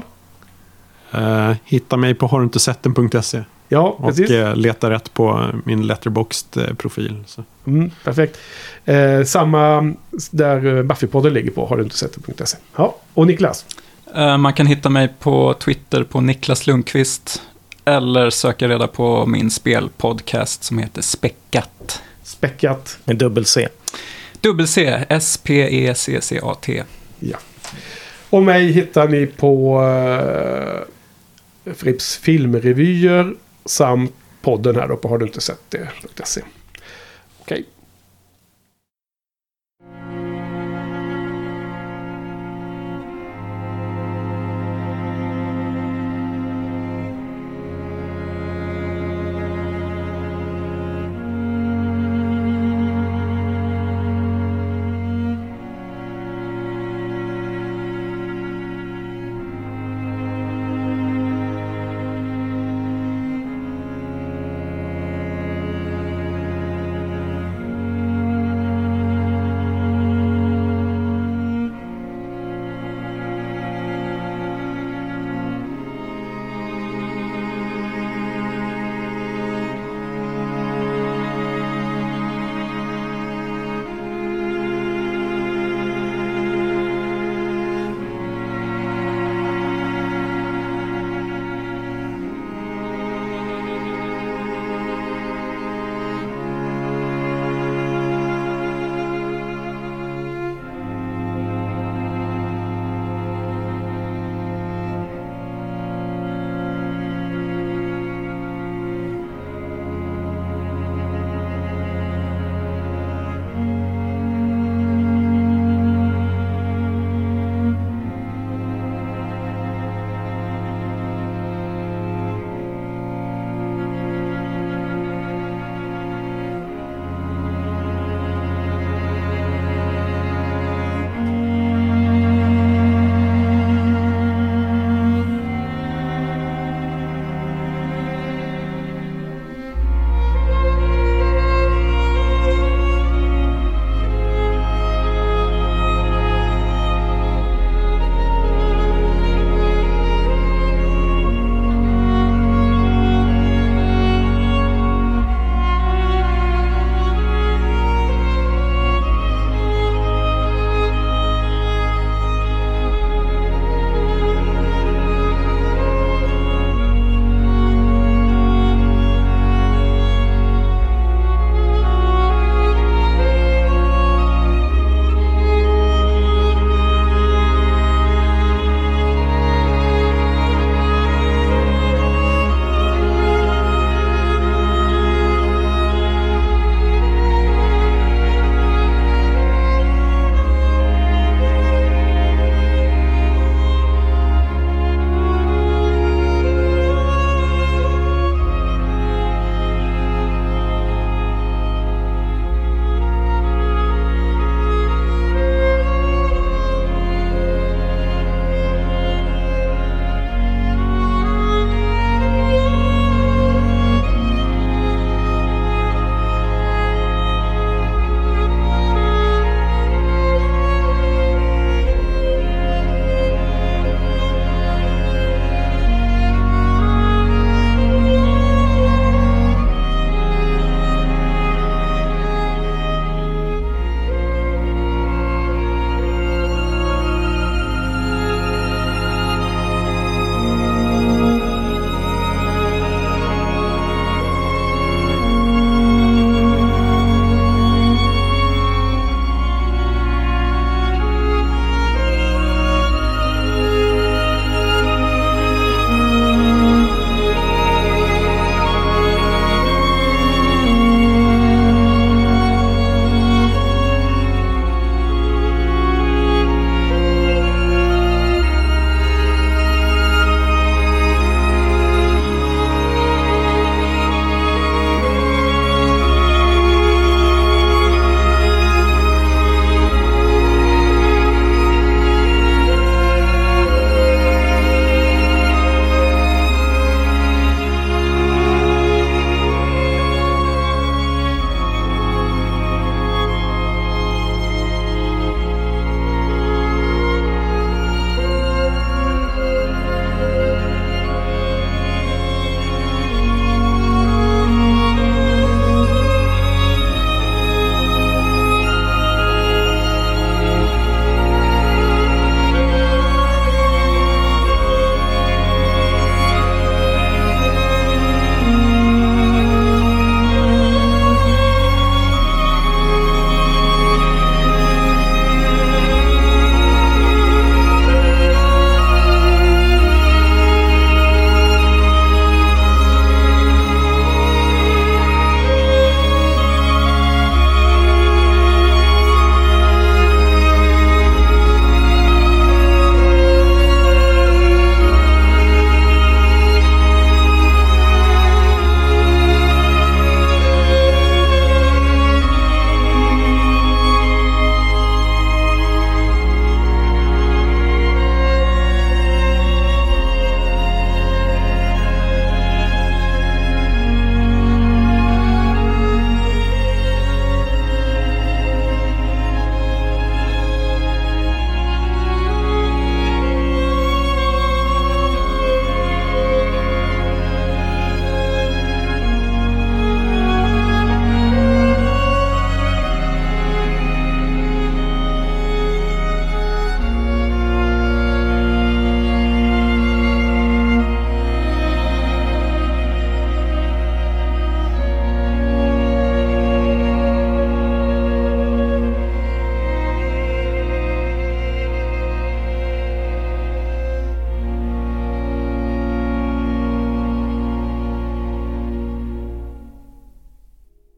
Eh, 1.11 1.51
hitta 1.65 1.97
mig 1.97 2.13
på 2.13 2.27
haruntesetten.se 2.27 3.43
Ja, 3.73 3.95
och 3.99 4.05
precis. 4.05 4.31
eh, 4.31 4.55
leta 4.55 4.89
rätt 4.89 5.13
på 5.13 5.49
min 5.65 5.87
letterboxd-profil. 5.87 7.23
Så. 7.27 7.43
Mm, 7.67 7.91
perfekt. 8.03 8.37
Eh, 8.85 9.23
samma 9.23 9.93
där 10.31 10.77
eh, 10.77 10.83
Buffypodden 10.83 11.33
ligger 11.33 11.51
på 11.51 11.65
har 11.65 11.77
du 11.77 11.83
inte 11.83 11.97
sett 11.97 12.13
det.se. 12.25 12.57
Ja, 12.75 12.95
och 13.13 13.27
Niklas? 13.27 13.65
Eh, 14.15 14.37
Man 14.37 14.53
kan 14.53 14.65
hitta 14.67 14.89
mig 14.89 15.09
på 15.19 15.53
Twitter 15.53 16.03
på 16.03 16.21
Niklas 16.21 16.67
Lundqvist. 16.67 17.41
Eller 17.85 18.29
söka 18.29 18.67
reda 18.67 18.87
på 18.87 19.25
min 19.25 19.51
spelpodcast 19.51 20.63
som 20.63 20.77
heter 20.77 21.01
Späckat. 21.01 22.01
Späckat. 22.23 22.97
Med 23.05 23.15
dubbel 23.17 23.45
C. 23.45 23.67
Dubbel-C, 24.41 24.81
E 24.81 25.05
S-P-E-C-C-A-T. 25.09 26.83
Ja. 27.19 27.37
Och 28.29 28.43
mig 28.43 28.71
hittar 28.71 29.07
ni 29.07 29.25
på 29.25 29.81
eh, 31.65 31.73
Fripps 31.73 32.17
filmrevyer 32.17 33.33
samt 33.65 34.13
podden 34.41 34.75
här 34.75 34.87
då 34.87 34.97
på 34.97 35.07
har 35.07 35.17
du 35.17 35.25
inte 35.25 35.41
sett 35.41 35.61
det.se. 35.69 36.41
Okej. 36.41 36.60